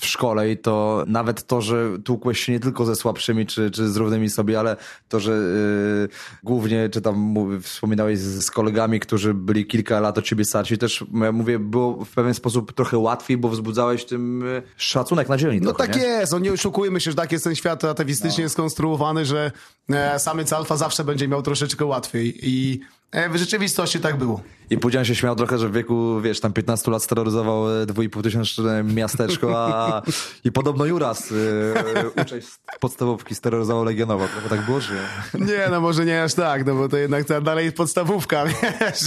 w 0.00 0.06
szkole 0.06 0.50
i 0.50 0.58
to 0.58 1.04
nawet 1.06 1.46
to, 1.46 1.60
że 1.60 1.98
tłukłeś 2.04 2.40
się 2.40 2.52
nie 2.52 2.60
tylko 2.60 2.84
ze 2.84 2.96
słabszymi 2.96 3.46
czy, 3.46 3.70
czy 3.70 3.88
z 3.88 3.96
równymi 3.96 4.30
sobie, 4.30 4.60
ale 4.60 4.76
to, 5.08 5.20
że 5.20 5.32
yy, 5.32 6.08
głównie, 6.42 6.88
czy 6.88 7.00
tam 7.00 7.34
wspominałeś 7.62 8.18
z, 8.18 8.44
z, 8.44 8.50
kolegami, 8.50 9.00
którzy 9.00 9.34
byli 9.34 9.66
kilka 9.66 10.00
lat 10.00 10.18
od 10.18 10.24
ciebie 10.24 10.44
starsi, 10.44 10.78
też 10.78 11.04
ja 11.14 11.32
mówię, 11.32 11.58
było 11.58 12.04
w 12.04 12.10
pewien 12.10 12.34
sposób 12.34 12.72
trochę 12.72 12.98
łatwiej, 12.98 13.36
bo 13.36 13.48
wzbudzałeś 13.48 14.04
tym 14.04 14.42
y, 14.42 14.62
szacunek 14.76 15.28
na 15.28 15.36
dzielni. 15.36 15.60
No 15.60 15.72
trochę, 15.72 15.92
tak 15.92 16.02
nie? 16.02 16.08
jest, 16.08 16.32
no 16.32 16.38
nie 16.38 16.52
oszukujmy 16.52 17.00
się, 17.00 17.10
że 17.10 17.16
tak 17.16 17.32
jest 17.32 17.44
ten 17.44 17.54
świat 17.54 17.84
atawistycznie 17.84 18.44
no. 18.44 18.50
skonstruowany, 18.50 19.24
że 19.24 19.52
e, 19.90 20.18
samec 20.18 20.52
alfa 20.52 20.76
zawsze 20.76 21.04
będzie 21.04 21.28
miał 21.28 21.42
troszeczkę 21.42 21.84
łatwiej 21.84 22.38
i 22.42 22.80
w 23.12 23.36
rzeczywistości 23.36 24.00
tak 24.00 24.16
było. 24.16 24.40
I 24.70 24.78
Pudzian 24.78 25.04
się 25.04 25.14
śmiał 25.14 25.36
trochę, 25.36 25.58
że 25.58 25.68
w 25.68 25.72
wieku, 25.72 26.20
wiesz, 26.20 26.40
tam 26.40 26.52
15 26.52 26.90
lat 26.90 27.02
steroryzował 27.02 27.64
2,5 27.64 28.22
tysiączne 28.22 28.82
miasteczko, 28.84 29.58
a 29.58 30.02
i 30.44 30.52
podobno 30.52 30.84
Juras, 30.84 31.30
yy, 31.30 32.22
uczeń 32.22 32.40
podstawówki 32.80 33.34
steroryzował 33.34 33.84
Legionowo. 33.84 34.28
Trochę 34.28 34.48
tak 34.48 34.60
było, 34.60 34.80
że... 34.80 34.94
Nie, 35.34 35.68
no 35.70 35.80
może 35.80 36.04
nie 36.04 36.22
aż 36.22 36.34
tak, 36.34 36.66
no 36.66 36.74
bo 36.74 36.88
to 36.88 36.96
jednak 36.96 37.24
ta 37.24 37.40
dalej 37.40 37.64
jest 37.64 37.76
podstawówka, 37.76 38.44
wiesz, 38.80 39.00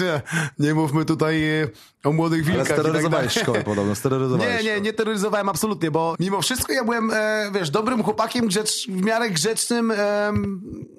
nie 0.59 0.73
mówmy 0.73 1.05
tutaj 1.05 1.61
e, 1.61 1.67
o 2.03 2.11
młodych 2.11 2.45
wilkach. 2.45 2.71
Ale 2.71 2.79
steroryzowałeś 2.79 3.33
tak 3.33 3.43
szkołę 3.43 3.63
podobno, 3.63 3.95
steroryzowałeś 3.95 4.63
Nie, 4.63 4.73
nie, 4.73 4.81
nie 4.81 4.93
terroryzowałem 4.93 5.49
absolutnie, 5.49 5.91
bo 5.91 6.15
mimo 6.19 6.41
wszystko 6.41 6.73
ja 6.73 6.83
byłem, 6.83 7.11
e, 7.11 7.51
wiesz, 7.53 7.69
dobrym 7.69 8.03
chłopakiem, 8.03 8.47
grzecz, 8.47 8.87
w 8.87 9.01
miarę 9.01 9.29
grzecznym 9.29 9.91
e, 9.91 10.33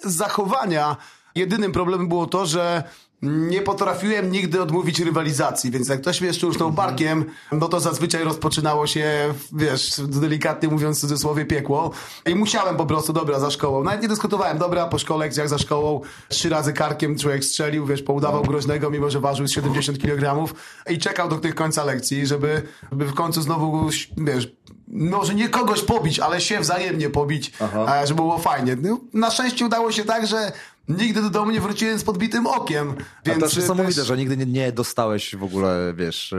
zachowania, 0.05 0.97
Jedynym 1.35 1.73
problemem 1.73 2.09
było 2.09 2.27
to, 2.27 2.47
że 2.47 2.85
nie 3.25 3.63
potrafiłem 3.63 4.33
nigdy 4.33 4.63
odmówić 4.63 5.01
rywalizacji, 5.01 5.71
więc 5.71 5.89
jak 5.89 6.01
ktoś 6.01 6.21
mnie 6.21 6.33
szturchnął 6.33 6.69
mhm. 6.69 6.89
barkiem, 6.89 7.25
no 7.53 7.69
to 7.69 7.81
zazwyczaj 7.81 8.25
rozpoczynało 8.25 8.87
się, 8.87 9.35
wiesz, 9.53 10.01
delikatnie 10.01 10.69
mówiąc 10.69 10.99
w 10.99 11.01
cudzysłowie, 11.01 11.45
piekło. 11.45 11.91
I 12.27 12.35
musiałem 12.35 12.77
po 12.77 12.87
prostu, 12.87 13.13
dobra, 13.13 13.41
za 13.41 13.51
szkołą. 13.51 13.85
Nawet 13.85 14.03
nie 14.03 14.09
dyskutowałem, 14.09 14.59
dobra, 14.59 14.87
po 14.87 14.99
szkole, 14.99 15.27
jak 15.27 15.49
za 15.49 15.59
szkołą, 15.59 16.01
trzy 16.29 16.49
razy 16.49 16.73
karkiem 16.73 17.19
człowiek 17.19 17.45
strzelił, 17.45 17.87
wiesz, 17.87 18.03
poudawał 18.03 18.43
no. 18.43 18.49
groźnego, 18.49 18.91
mimo 18.91 19.11
że 19.11 19.21
ważył 19.21 19.49
70 19.49 19.99
kg 19.99 20.55
i 20.91 20.99
czekał 20.99 21.29
do 21.29 21.37
tych 21.37 21.55
końca 21.55 21.85
lekcji, 21.85 22.27
żeby, 22.27 22.63
żeby 22.91 23.07
w 23.07 23.15
końcu 23.15 23.43
znowu, 23.43 23.89
wiesz, 24.17 24.53
może 24.89 25.35
nie 25.35 25.49
kogoś 25.49 25.83
pobić, 25.83 26.21
ale 26.21 26.41
się 26.41 26.61
wzajemnie 26.61 27.11
pobić, 27.11 27.53
Aha. 27.61 28.07
żeby 28.07 28.23
było 28.23 28.39
fajnie. 28.39 28.77
No, 28.83 29.01
na 29.13 29.31
szczęście 29.31 29.67
udało 29.67 29.93
się 29.93 30.05
tak, 30.05 30.27
że 30.27 30.53
Nigdy 30.89 31.23
do 31.23 31.31
domu 31.31 31.51
nie 31.51 31.61
wróciłem 31.61 31.99
z 31.99 32.05
podbitym 32.05 32.47
okiem. 32.47 32.95
Więc 33.25 33.37
A 33.37 33.41
to 33.41 33.47
jest 33.47 33.57
niesamowite, 33.57 34.05
że 34.05 34.17
nigdy 34.17 34.37
nie, 34.37 34.47
nie 34.47 34.73
dostałeś 34.73 35.37
w 35.37 35.43
ogóle, 35.45 35.95
wiesz, 35.97 36.35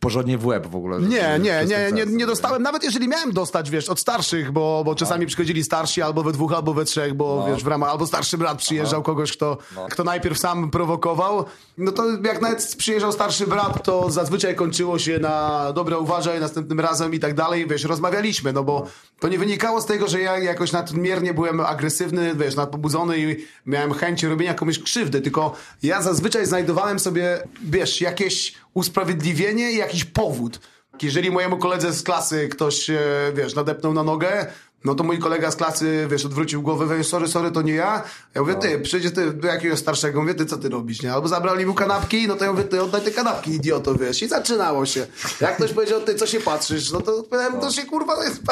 porządnie 0.00 0.38
w 0.38 0.46
łeb 0.46 0.66
w 0.66 0.76
ogóle. 0.76 1.00
Nie, 1.00 1.38
nie, 1.40 1.64
nie, 1.66 1.92
nie, 1.92 2.06
nie 2.06 2.26
dostałem. 2.26 2.62
Nawet 2.62 2.84
jeżeli 2.84 3.08
miałem 3.08 3.32
dostać, 3.32 3.70
wiesz, 3.70 3.88
od 3.88 4.00
starszych, 4.00 4.52
bo, 4.52 4.82
bo 4.84 4.94
czasami 4.94 5.26
przychodzili 5.26 5.64
starsi 5.64 6.02
albo 6.02 6.22
we 6.22 6.32
dwóch, 6.32 6.52
albo 6.52 6.74
we 6.74 6.84
trzech, 6.84 7.14
bo 7.14 7.36
no. 7.40 7.54
wiesz, 7.54 7.64
w 7.64 7.66
ramach, 7.66 7.90
albo 7.90 8.06
starszy 8.06 8.38
brat 8.38 8.58
przyjeżdżał 8.58 9.02
kogoś, 9.02 9.32
kto, 9.32 9.58
no. 9.76 9.86
kto 9.90 10.04
najpierw 10.04 10.38
sam 10.38 10.70
prowokował. 10.70 11.44
No 11.78 11.92
to 11.92 12.04
jak 12.24 12.40
nawet 12.40 12.74
przyjeżdżał 12.78 13.12
starszy 13.12 13.46
brat, 13.46 13.84
to 13.84 14.10
zazwyczaj 14.10 14.54
kończyło 14.54 14.98
się 14.98 15.18
na 15.18 15.66
dobre 15.72 15.98
uważaj, 15.98 16.40
następnym 16.40 16.80
razem 16.80 17.14
i 17.14 17.18
tak 17.18 17.34
dalej, 17.34 17.66
wiesz, 17.66 17.84
rozmawialiśmy, 17.84 18.52
no 18.52 18.64
bo 18.64 18.86
to 19.20 19.28
nie 19.28 19.38
wynikało 19.38 19.80
z 19.80 19.86
tego, 19.86 20.08
że 20.08 20.20
ja 20.20 20.38
jakoś 20.38 20.72
nadmiernie 20.72 21.34
byłem 21.34 21.60
agresywny, 21.60 22.34
wiesz, 22.34 22.56
nadpobudzony 22.56 23.18
i 23.18 23.36
miałem 23.66 23.92
chęć 23.92 24.22
robienia 24.22 24.54
komuś 24.54 24.78
krzywdy, 24.78 25.20
tylko 25.20 25.56
ja 25.82 26.02
zazwyczaj 26.02 26.46
znajdowałem 26.46 26.98
sobie, 26.98 27.42
wiesz, 27.64 28.00
jakieś 28.00 28.54
usprawiedliwienie 28.78 29.72
i 29.72 29.76
jakiś 29.76 30.04
powód. 30.04 30.60
Jeżeli 31.02 31.30
mojemu 31.30 31.58
koledze 31.58 31.92
z 31.92 32.02
klasy 32.02 32.48
ktoś, 32.48 32.90
e, 32.90 32.98
wiesz, 33.34 33.54
nadepnął 33.54 33.92
na 33.92 34.02
nogę, 34.02 34.46
no 34.84 34.94
to 34.94 35.04
mój 35.04 35.18
kolega 35.18 35.50
z 35.50 35.56
klasy, 35.56 36.06
wiesz, 36.10 36.24
odwrócił 36.24 36.62
głowę, 36.62 36.96
wiesz, 36.96 37.06
sorry, 37.06 37.28
sorry, 37.28 37.50
to 37.50 37.62
nie 37.62 37.72
ja. 37.72 38.02
Ja 38.34 38.40
mówię, 38.40 38.54
ty, 38.54 38.80
przyjdzie 38.80 39.10
ty 39.10 39.32
do 39.32 39.48
jakiegoś 39.48 39.78
starszego, 39.78 40.20
mówię, 40.20 40.34
ty, 40.34 40.46
co 40.46 40.56
ty 40.56 40.68
robisz, 40.68 41.02
nie? 41.02 41.12
Albo 41.12 41.28
zabrali 41.28 41.66
mu 41.66 41.74
kanapki, 41.74 42.28
no 42.28 42.36
to 42.36 42.44
ja 42.44 42.52
mówię, 42.52 42.64
ty, 42.64 42.82
oddaj 42.82 43.02
te 43.02 43.10
kanapki, 43.10 43.50
idioto, 43.50 43.94
wiesz. 43.94 44.22
I 44.22 44.28
zaczynało 44.28 44.86
się. 44.86 45.06
Jak 45.40 45.56
ktoś 45.56 45.72
powiedział, 45.72 46.00
ty, 46.00 46.14
co 46.14 46.26
się 46.26 46.40
patrzysz? 46.40 46.90
No 46.92 47.00
to 47.00 47.22
powiem, 47.22 47.60
to 47.60 47.70
się, 47.70 47.82
kurwa, 47.84 48.24
jest 48.24 48.42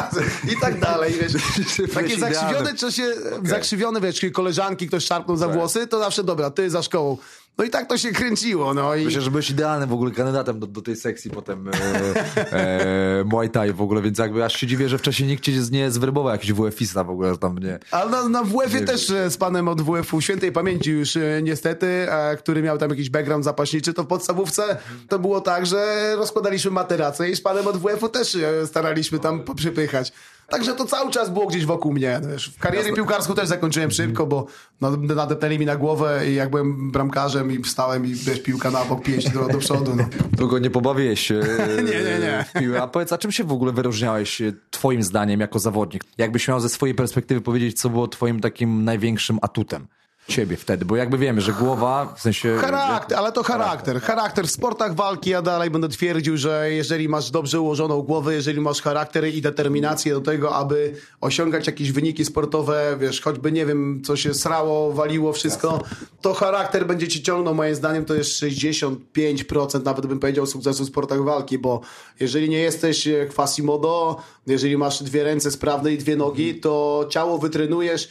I 0.53 0.61
tak 0.61 0.81
dalej, 0.81 1.15
wiesz. 1.21 1.33
Takie 1.95 2.19
zakrzywione, 2.19 2.75
czy 2.75 2.93
się, 2.93 3.15
zakrzywione, 3.45 4.01
wiesz, 4.01 4.21
koleżanki, 4.33 4.89
ktoś 4.89 5.05
szarpnął 5.05 5.37
za 5.37 5.47
tak. 5.47 5.57
włosy, 5.57 5.87
to 5.87 5.99
zawsze, 5.99 6.25
dobra, 6.25 6.51
ty 6.51 6.71
za 6.71 6.83
szkołą. 6.83 7.17
No 7.59 7.65
i 7.65 7.71
tak 7.71 7.87
to 7.89 7.99
się 7.99 8.13
kręciło. 8.13 8.75
No 8.75 8.95
i... 8.95 9.05
Myślę, 9.05 9.21
że 9.21 9.31
byłeś 9.31 9.51
idealnym 9.51 9.89
w 9.89 9.93
ogóle 9.93 10.11
kandydatem 10.11 10.61
do, 10.61 10.67
do 10.67 10.83
tej 10.83 10.97
sekcji 10.97 11.31
potem 11.31 11.69
e, 11.69 11.73
e, 12.53 13.25
Muay 13.25 13.51
Thai 13.51 13.73
w 13.73 13.83
ogóle, 13.83 14.03
więc 14.03 14.19
jakby 14.19 14.45
aż 14.45 14.57
się 14.57 14.67
dziwię, 14.67 14.89
że 14.89 14.99
wcześniej 14.99 15.29
nikt 15.29 15.45
cię 15.45 15.53
nie 15.73 15.91
zwerbował, 15.91 16.33
jakiś 16.33 16.53
WF-ista 16.53 17.05
w 17.05 17.11
ogóle, 17.11 17.33
że 17.33 17.39
tam 17.39 17.59
nie... 17.59 17.79
Ale 17.91 18.11
na, 18.11 18.29
na 18.29 18.43
WF-ie 18.45 18.85
też 18.85 19.11
e, 19.11 19.31
z 19.31 19.37
panem 19.37 19.69
od 19.69 19.83
WF-u, 19.83 20.21
świętej 20.21 20.53
pamięci 20.53 20.91
już 20.91 21.17
e, 21.17 21.41
niestety, 21.43 21.87
e, 21.87 22.37
który 22.37 22.63
miał 22.63 22.79
tam 22.79 22.91
jakiś 22.91 23.11
background 23.11 23.45
zapaśniczy, 23.45 23.93
to 23.93 24.03
w 24.03 24.07
podstawówce 24.07 24.77
to 25.09 25.19
było 25.19 25.41
tak, 25.41 25.67
że 25.67 26.13
rozkładaliśmy 26.17 26.71
materacę 26.71 27.31
i 27.31 27.37
z 27.37 27.41
panem 27.41 27.67
od 27.67 27.77
WF-u 27.77 28.09
też 28.09 28.35
e, 28.35 28.67
staraliśmy 28.67 29.19
tam 29.19 29.45
przypychać. 29.57 30.13
Także 30.49 30.75
to 30.75 30.85
cały 30.85 31.11
czas 31.11 31.31
było 31.31 31.47
gdzieś 31.47 31.67
wokół 31.67 31.93
mnie. 31.93 32.21
No 32.23 32.29
wiesz, 32.29 32.49
w 32.49 32.59
karierę 32.59 32.93
piłkarską 32.93 33.35
też 33.35 33.49
zakończyłem 33.49 33.91
szybko, 33.91 34.27
bo 34.27 34.47
nadepnęli 34.81 35.59
mi 35.59 35.67
na 35.67 35.77
głowę 35.77 36.31
i 36.31 36.35
jak 36.35 36.51
byłem 36.51 36.91
bramkarzem 36.91 37.53
i 37.53 37.63
wstałem 37.63 38.07
i 38.07 38.15
wiesz, 38.15 38.43
piłka 38.43 38.71
na 38.71 38.85
bok, 38.85 39.03
pięść 39.03 39.31
do, 39.31 39.49
do 39.49 39.59
przodu. 39.59 39.97
No. 39.97 40.05
Długo 40.39 40.59
nie 40.59 40.71
pobawiłeś 40.71 41.21
się 41.21 41.35
nie, 41.77 41.85
nie, 41.85 42.19
nie. 42.19 42.45
w 42.49 42.53
piłę. 42.61 42.83
A 42.83 42.87
powiedz, 42.87 43.13
a 43.13 43.19
czym 43.19 43.33
się 43.33 43.45
w 43.45 43.53
ogóle 43.53 43.73
wyróżniałeś 43.73 44.43
twoim 44.71 45.03
zdaniem 45.03 45.41
jako 45.41 45.59
zawodnik? 45.59 46.05
Jakbyś 46.19 46.49
miał 46.49 46.61
ze 46.61 46.69
swojej 46.69 46.95
perspektywy 46.95 47.41
powiedzieć, 47.41 47.81
co 47.81 47.91
było 47.91 48.09
twoim 48.09 48.41
takim 48.41 48.85
największym 48.85 49.39
atutem? 49.43 49.87
Ciebie 50.29 50.57
wtedy, 50.57 50.85
bo 50.85 50.97
jakby 50.97 51.19
wiemy, 51.19 51.41
że 51.41 51.53
głowa, 51.53 52.15
w 52.17 52.21
sensie... 52.21 52.57
Charakter, 52.61 53.19
ale 53.19 53.33
to 53.33 53.43
charakter. 53.43 54.01
Charakter 54.01 54.47
w 54.47 54.51
sportach 54.51 54.95
walki, 54.95 55.31
ja 55.31 55.43
dalej 55.43 55.71
będę 55.71 55.89
twierdził, 55.89 56.37
że 56.37 56.71
jeżeli 56.71 57.09
masz 57.09 57.31
dobrze 57.31 57.61
ułożoną 57.61 58.03
głowę, 58.03 58.35
jeżeli 58.35 58.61
masz 58.61 58.83
charakter 58.83 59.29
i 59.29 59.43
determinację 59.43 60.15
do 60.15 60.21
tego, 60.21 60.55
aby 60.55 60.95
osiągać 61.21 61.67
jakieś 61.67 61.93
wyniki 61.93 62.25
sportowe, 62.25 62.97
wiesz, 63.01 63.21
choćby, 63.21 63.53
nie 63.53 63.67
wiem, 63.67 64.03
co 64.05 64.17
się 64.17 64.35
srało, 64.35 64.93
waliło, 64.93 65.33
wszystko, 65.33 65.83
to 66.21 66.35
charakter 66.35 66.87
będzie 66.87 67.09
ci 67.09 67.23
ciągnął, 67.23 67.55
moim 67.55 67.75
zdaniem 67.75 68.05
to 68.05 68.15
jest 68.15 68.31
65%, 68.31 69.85
nawet 69.85 70.07
bym 70.07 70.19
powiedział, 70.19 70.47
sukcesu 70.47 70.85
w 70.85 70.89
sportach 70.89 71.23
walki, 71.23 71.59
bo 71.59 71.81
jeżeli 72.21 72.49
nie 72.49 72.59
jesteś 72.59 73.09
Quasimodo, 73.35 74.17
jeżeli 74.47 74.77
masz 74.77 75.03
dwie 75.03 75.25
ręce 75.25 75.51
sprawne 75.51 75.93
i 75.93 75.99
dwie 75.99 76.17
nogi, 76.17 76.55
to 76.55 77.07
ciało 77.11 77.39
wytrenujesz, 77.39 78.09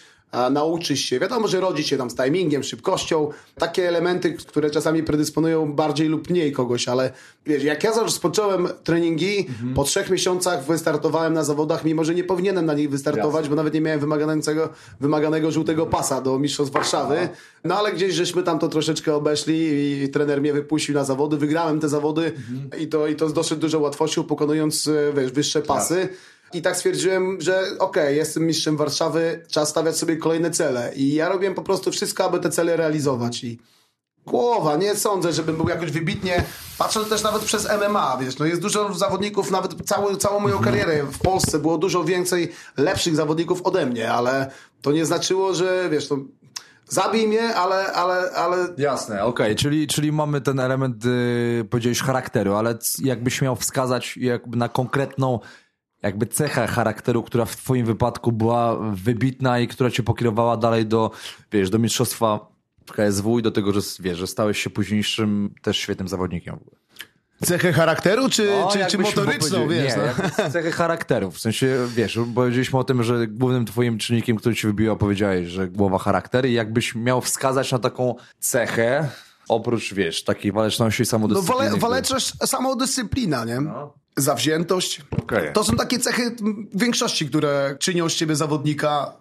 nauczysz 0.52 1.00
się. 1.00 1.20
Wiadomo, 1.20 1.48
że 1.48 1.60
rodzi 1.60 1.84
się 1.84 1.98
tam 1.98 2.10
z 2.10 2.16
timingiem, 2.16 2.64
szybkością, 2.64 3.30
takie 3.58 3.88
elementy, 3.88 4.34
które 4.34 4.70
czasami 4.70 5.04
predysponują 5.04 5.74
bardziej 5.74 6.08
lub 6.08 6.30
mniej 6.30 6.52
kogoś, 6.52 6.88
ale 6.88 7.12
wiesz, 7.46 7.64
jak 7.64 7.84
ja 7.84 7.92
rozpocząłem 7.92 8.68
treningi, 8.84 9.38
mhm. 9.50 9.74
po 9.74 9.84
trzech 9.84 10.10
miesiącach 10.10 10.66
wystartowałem 10.66 11.34
na 11.34 11.44
zawodach, 11.44 11.86
mimo 11.86 12.04
że 12.04 12.16
nie 12.16 12.24
powinienem 12.24 12.66
na 12.66 12.74
nich 12.74 12.90
wystartować, 12.90 13.36
Jasne. 13.36 13.50
bo 13.50 13.56
nawet 13.56 13.74
nie 13.74 13.82
miałem 13.82 14.00
wymaganego, 14.00 14.70
wymaganego 15.00 15.52
żółtego 15.52 15.86
pasa 15.86 16.22
do 16.22 16.40
Mistrzostw 16.40 16.74
Warszawy, 16.74 17.30
no 17.64 17.78
ale 17.78 17.94
gdzieś 17.94 18.14
żeśmy 18.14 18.44
tam 18.44 18.60
to 18.60 18.68
troszeczkę 18.68 19.16
obeszli 19.16 19.56
i 20.04 20.10
trener 20.10 20.42
mnie 20.42 20.54
wypuścił 20.54 20.96
na 20.96 21.04
zawody, 21.04 21.38
wygrałem 21.38 21.80
te 21.80 21.90
zawody 21.90 22.26
mhm. 22.26 22.82
i, 22.82 22.88
to, 22.88 23.08
i 23.08 23.16
to 23.16 23.30
z 23.30 23.34
dosyć 23.34 23.60
dużą 23.60 23.80
łatwością, 23.80 24.24
pokonując 24.24 24.90
wiesz, 25.16 25.32
wyższe 25.32 25.62
pasy. 25.62 25.96
Jasne. 25.96 26.35
I 26.54 26.62
tak 26.62 26.76
stwierdziłem, 26.76 27.42
że 27.42 27.60
okej, 27.60 27.78
okay, 27.80 28.16
jestem 28.16 28.46
mistrzem 28.46 28.78
Warszawy, 28.78 29.44
trzeba 29.48 29.66
stawiać 29.66 29.98
sobie 29.98 30.18
kolejne 30.18 30.52
cele. 30.52 30.92
I 30.96 31.14
ja 31.14 31.30
robiłem 31.30 31.56
po 31.56 31.62
prostu 31.62 31.92
wszystko, 31.92 32.24
aby 32.24 32.40
te 32.40 32.50
cele 32.50 32.78
realizować. 32.78 33.44
I 33.44 33.60
głowa, 34.26 34.78
nie 34.78 34.96
sądzę, 34.96 35.34
żebym 35.34 35.58
był 35.58 35.70
jakoś 35.70 35.92
wybitnie, 35.92 36.44
patrzę 36.78 37.06
też 37.06 37.24
nawet 37.24 37.44
przez 37.44 37.68
MMA, 37.70 38.18
wiesz, 38.22 38.38
no 38.38 38.46
jest 38.46 38.62
dużo 38.62 38.94
zawodników, 38.94 39.52
nawet 39.52 39.86
całą, 39.86 40.16
całą 40.16 40.40
moją 40.40 40.58
mhm. 40.58 40.76
karierę 40.76 41.04
w 41.04 41.20
Polsce 41.20 41.60
było 41.60 41.78
dużo 41.78 42.04
więcej 42.04 42.52
lepszych 42.78 43.16
zawodników 43.16 43.62
ode 43.62 43.86
mnie, 43.86 44.12
ale 44.12 44.52
to 44.82 44.92
nie 44.92 45.06
znaczyło, 45.06 45.54
że 45.54 45.90
wiesz, 45.90 46.08
to 46.08 46.18
Zabij 46.88 47.28
mnie, 47.28 47.56
ale, 47.56 47.94
ale, 47.94 48.32
ale... 48.32 48.68
Jasne, 48.78 49.24
okej, 49.24 49.46
okay. 49.46 49.56
czyli, 49.56 49.88
czyli 49.88 50.12
mamy 50.12 50.42
ten 50.42 50.60
element, 50.60 51.06
yy, 51.06 51.66
powiedziałeś, 51.70 52.02
charakteru, 52.02 52.54
ale 52.54 52.78
jakbyś 53.00 53.42
miał 53.42 53.56
wskazać 53.56 54.18
jakby 54.18 54.58
na 54.58 54.70
konkretną 54.70 55.40
jakby 56.02 56.28
cecha 56.28 56.68
charakteru, 56.68 57.24
która 57.24 57.46
w 57.46 57.56
twoim 57.56 57.86
wypadku 57.86 58.32
była 58.32 58.78
wybitna 58.94 59.60
i 59.60 59.68
która 59.68 59.92
cię 59.92 60.04
pokierowała 60.04 60.58
dalej 60.58 60.86
do, 60.86 61.12
wiesz, 61.52 61.70
do 61.70 61.80
mistrzostwa 61.80 62.56
w 62.86 62.92
KSW 62.92 63.40
i 63.40 63.42
do 63.42 63.52
tego, 63.52 63.74
że 63.74 63.82
wiesz, 64.00 64.18
że 64.18 64.28
stałeś 64.28 64.64
się 64.64 64.70
późniejszym 64.70 65.54
też 65.62 65.78
świetnym 65.78 66.08
zawodnikiem. 66.08 66.60
Cechę 67.44 67.74
charakteru, 67.74 68.30
czy, 68.30 68.50
no, 68.62 68.70
czy, 68.72 68.86
czy 68.86 68.98
motoryczną, 68.98 69.68
wiesz? 69.68 69.96
Nie, 69.96 70.14
no? 70.44 70.50
cechę 70.50 70.72
charakteru. 70.72 71.32
W 71.32 71.40
sensie, 71.40 71.88
wiesz, 71.96 72.20
powiedzieliśmy 72.36 72.80
o 72.80 72.84
tym, 72.84 73.04
że 73.04 73.28
głównym 73.28 73.66
twoim 73.66 73.98
czynnikiem, 73.98 74.38
który 74.38 74.56
ci 74.56 74.68
wybiła, 74.68 74.96
powiedziałeś, 74.96 75.48
że 75.48 75.68
głowa 75.68 75.98
charakteru 75.98 76.48
i 76.48 76.54
jakbyś 76.54 76.96
miał 76.96 77.22
wskazać 77.22 77.72
na 77.72 77.80
taką 77.80 78.16
cechę, 78.40 79.10
oprócz, 79.48 79.94
wiesz, 79.94 80.24
takiej 80.24 80.52
waleczności 80.52 81.04
i 81.04 81.06
samodyscypliny. 81.06 81.64
No 81.64 81.70
wale, 81.70 81.80
waleczność, 81.80 82.34
samodyscyplina, 82.46 83.46
nie? 83.46 83.62
No. 83.62 83.94
Zawziętość. 84.18 85.02
Okay. 85.24 85.52
To 85.54 85.64
są 85.64 85.76
takie 85.76 86.00
cechy 86.00 86.36
większości, 86.74 87.30
które 87.30 87.76
czynią 87.80 88.10
z 88.10 88.16
ciebie 88.16 88.36
zawodnika 88.36 89.14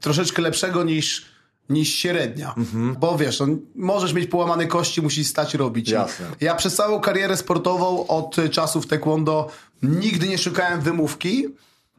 troszeczkę 0.00 0.42
lepszego 0.42 0.84
niż, 0.84 1.26
niż 1.68 1.94
średnia. 1.94 2.54
Mhm. 2.56 2.96
Bo 3.00 3.18
wiesz, 3.18 3.40
no, 3.40 3.46
możesz 3.74 4.12
mieć 4.12 4.30
połamane 4.30 4.66
kości, 4.66 5.02
musisz 5.02 5.26
stać 5.26 5.54
robić. 5.54 5.90
Jasne. 5.90 6.26
Ja 6.40 6.54
przez 6.54 6.74
całą 6.74 7.00
karierę 7.00 7.36
sportową 7.36 8.06
od 8.06 8.36
czasów 8.50 8.86
taekwondo 8.86 9.50
nigdy 9.82 10.28
nie 10.28 10.38
szukałem 10.38 10.80
wymówki, 10.80 11.46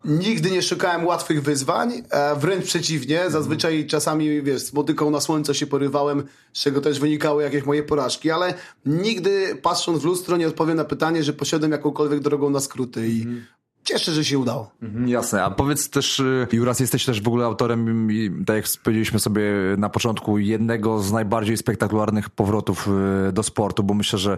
Nigdy 0.05 0.51
nie 0.51 0.61
szukałem 0.61 1.05
łatwych 1.05 1.43
wyzwań, 1.43 2.03
e, 2.09 2.35
wręcz 2.35 2.65
przeciwnie. 2.65 3.29
Zazwyczaj 3.29 3.87
czasami, 3.87 4.41
wiesz, 4.41 4.61
z 4.61 4.73
motyką 4.73 5.11
na 5.11 5.21
słońce 5.21 5.55
się 5.55 5.67
porywałem, 5.67 6.23
z 6.53 6.61
czego 6.61 6.81
też 6.81 6.99
wynikały 6.99 7.43
jakieś 7.43 7.65
moje 7.65 7.83
porażki, 7.83 8.31
ale 8.31 8.53
nigdy 8.85 9.55
patrząc 9.61 10.01
w 10.01 10.05
lustro 10.05 10.37
nie 10.37 10.47
odpowiem 10.47 10.77
na 10.77 10.85
pytanie, 10.85 11.23
że 11.23 11.33
poszedłem 11.33 11.71
jakąkolwiek 11.71 12.19
drogą 12.19 12.49
na 12.49 12.59
skróty 12.59 13.07
i 13.07 13.21
mm 13.21 13.45
cieszę, 13.87 14.11
że 14.11 14.25
się 14.25 14.39
udało. 14.39 14.71
Mhm, 14.81 15.09
jasne, 15.09 15.43
a 15.43 15.51
powiedz 15.51 15.89
też, 15.89 16.19
y, 16.19 16.47
Juras, 16.51 16.79
jesteś 16.79 17.05
też 17.05 17.21
w 17.21 17.27
ogóle 17.27 17.45
autorem, 17.45 18.07
tak 18.45 18.55
jak 18.55 18.65
powiedzieliśmy 18.83 19.19
sobie 19.19 19.43
na 19.77 19.89
początku, 19.89 20.37
jednego 20.37 20.99
z 20.99 21.11
najbardziej 21.11 21.57
spektakularnych 21.57 22.29
powrotów 22.29 22.89
y, 23.29 23.31
do 23.31 23.43
sportu, 23.43 23.83
bo 23.83 23.93
myślę, 23.93 24.19
że 24.19 24.37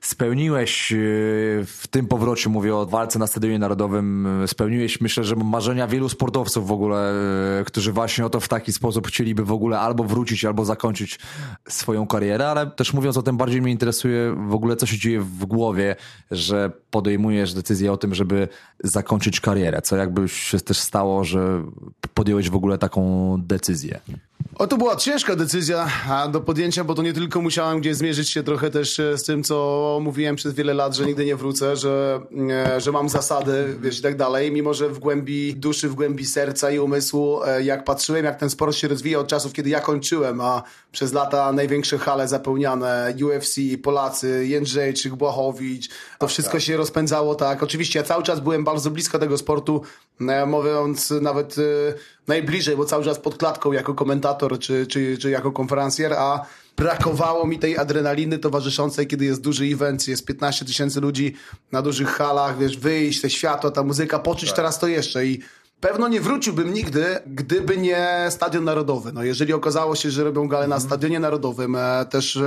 spełniłeś 0.00 0.92
y, 0.92 0.96
w 1.66 1.86
tym 1.90 2.06
powrocie, 2.06 2.48
mówię 2.48 2.76
o 2.76 2.86
walce 2.86 3.18
na 3.18 3.26
Stadionie 3.26 3.58
Narodowym, 3.58 4.28
spełniłeś 4.46 5.00
myślę, 5.00 5.24
że 5.24 5.36
marzenia 5.36 5.86
wielu 5.86 6.08
sportowców 6.08 6.66
w 6.66 6.72
ogóle, 6.72 7.14
którzy 7.66 7.92
właśnie 7.92 8.26
o 8.26 8.30
to 8.30 8.40
w 8.40 8.48
taki 8.48 8.72
sposób 8.72 9.06
chcieliby 9.06 9.44
w 9.44 9.52
ogóle 9.52 9.80
albo 9.80 10.04
wrócić, 10.04 10.44
albo 10.44 10.64
zakończyć 10.64 11.18
swoją 11.68 12.06
karierę, 12.06 12.48
ale 12.48 12.66
też 12.66 12.92
mówiąc 12.92 13.16
o 13.16 13.22
tym, 13.22 13.36
bardziej 13.36 13.62
mnie 13.62 13.72
interesuje 13.72 14.34
w 14.48 14.54
ogóle, 14.54 14.76
co 14.76 14.86
się 14.86 14.98
dzieje 14.98 15.20
w 15.20 15.44
głowie, 15.46 15.96
że 16.30 16.70
podejmujesz 16.90 17.54
decyzję 17.54 17.92
o 17.92 17.96
tym, 17.96 18.14
żeby 18.14 18.48
zakończyć 18.84 19.40
karierę? 19.40 19.82
Co 19.82 19.96
jakby 19.96 20.28
się 20.28 20.60
też 20.60 20.78
stało, 20.78 21.24
że 21.24 21.64
podjąłeś 22.14 22.50
w 22.50 22.56
ogóle 22.56 22.78
taką 22.78 23.34
decyzję? 23.42 24.00
O, 24.58 24.66
to 24.66 24.76
była 24.76 24.96
ciężka 24.96 25.36
decyzja 25.36 25.88
do 26.32 26.40
podjęcia, 26.40 26.84
bo 26.84 26.94
to 26.94 27.02
nie 27.02 27.12
tylko 27.12 27.40
musiałem 27.40 27.80
gdzieś 27.80 27.96
zmierzyć 27.96 28.30
się 28.30 28.42
trochę 28.42 28.70
też 28.70 29.00
e, 29.00 29.18
z 29.18 29.24
tym, 29.24 29.44
co 29.44 29.98
mówiłem 30.02 30.36
przez 30.36 30.54
wiele 30.54 30.74
lat, 30.74 30.96
że 30.96 31.06
nigdy 31.06 31.24
nie 31.24 31.36
wrócę, 31.36 31.76
że, 31.76 32.20
e, 32.50 32.80
że 32.80 32.92
mam 32.92 33.08
zasady, 33.08 33.76
wiesz, 33.80 33.98
i 33.98 34.02
tak 34.02 34.16
dalej. 34.16 34.52
Mimo, 34.52 34.74
że 34.74 34.88
w 34.88 34.98
głębi 34.98 35.54
duszy, 35.54 35.88
w 35.88 35.94
głębi 35.94 36.26
serca 36.26 36.70
i 36.70 36.78
umysłu, 36.78 37.44
e, 37.44 37.62
jak 37.62 37.84
patrzyłem, 37.84 38.24
jak 38.24 38.38
ten 38.38 38.50
sport 38.50 38.76
się 38.76 38.88
rozwija 38.88 39.18
od 39.18 39.28
czasów, 39.28 39.52
kiedy 39.52 39.70
ja 39.70 39.80
kończyłem, 39.80 40.40
a 40.40 40.62
przez 40.92 41.12
lata 41.12 41.52
największe 41.52 41.98
hale 41.98 42.28
zapełniane, 42.28 43.14
UFC, 43.24 43.56
Polacy, 43.82 44.46
Jędrzejczyk, 44.46 45.14
Błachowicz, 45.14 45.88
to 46.18 46.28
wszystko 46.28 46.60
się 46.60 46.76
rozpędzało 46.76 47.34
tak. 47.34 47.62
Oczywiście 47.62 47.98
ja 47.98 48.04
cały 48.04 48.22
czas 48.22 48.40
byłem 48.40 48.64
bardzo 48.64 48.90
blisko 48.90 49.18
tego 49.18 49.38
sportu, 49.38 49.82
mówiąc 50.46 51.10
nawet 51.10 51.56
najbliżej, 52.28 52.76
bo 52.76 52.84
cały 52.84 53.04
czas 53.04 53.18
pod 53.18 53.36
klatką 53.36 53.72
jako 53.72 53.94
komentator 53.94 54.27
czy, 54.34 54.86
czy, 54.86 55.18
czy 55.18 55.30
jako 55.30 55.52
konferencjer, 55.52 56.12
a 56.12 56.46
brakowało 56.76 57.46
mi 57.46 57.58
tej 57.58 57.78
adrenaliny 57.78 58.38
towarzyszącej, 58.38 59.06
kiedy 59.06 59.24
jest 59.24 59.40
duży 59.40 59.64
event, 59.64 60.08
jest 60.08 60.24
15 60.24 60.64
tysięcy 60.64 61.00
ludzi 61.00 61.34
na 61.72 61.82
dużych 61.82 62.08
halach, 62.08 62.58
wiesz, 62.58 62.76
wyjść, 62.76 63.20
te 63.20 63.30
światła, 63.30 63.70
ta 63.70 63.82
muzyka, 63.82 64.18
poczuć 64.18 64.48
tak. 64.48 64.56
teraz 64.56 64.78
to 64.78 64.86
jeszcze 64.86 65.26
i 65.26 65.40
Pewno 65.80 66.08
nie 66.08 66.20
wróciłbym 66.20 66.74
nigdy, 66.74 67.04
gdyby 67.26 67.76
nie 67.76 68.26
Stadion 68.30 68.64
Narodowy. 68.64 69.12
No, 69.12 69.22
jeżeli 69.22 69.52
okazało 69.52 69.96
się, 69.96 70.10
że 70.10 70.24
robią 70.24 70.48
galę 70.48 70.68
na 70.68 70.74
mhm. 70.74 70.88
Stadionie 70.90 71.20
Narodowym, 71.20 71.76
e, 71.76 72.06
też 72.10 72.36
e, 72.36 72.40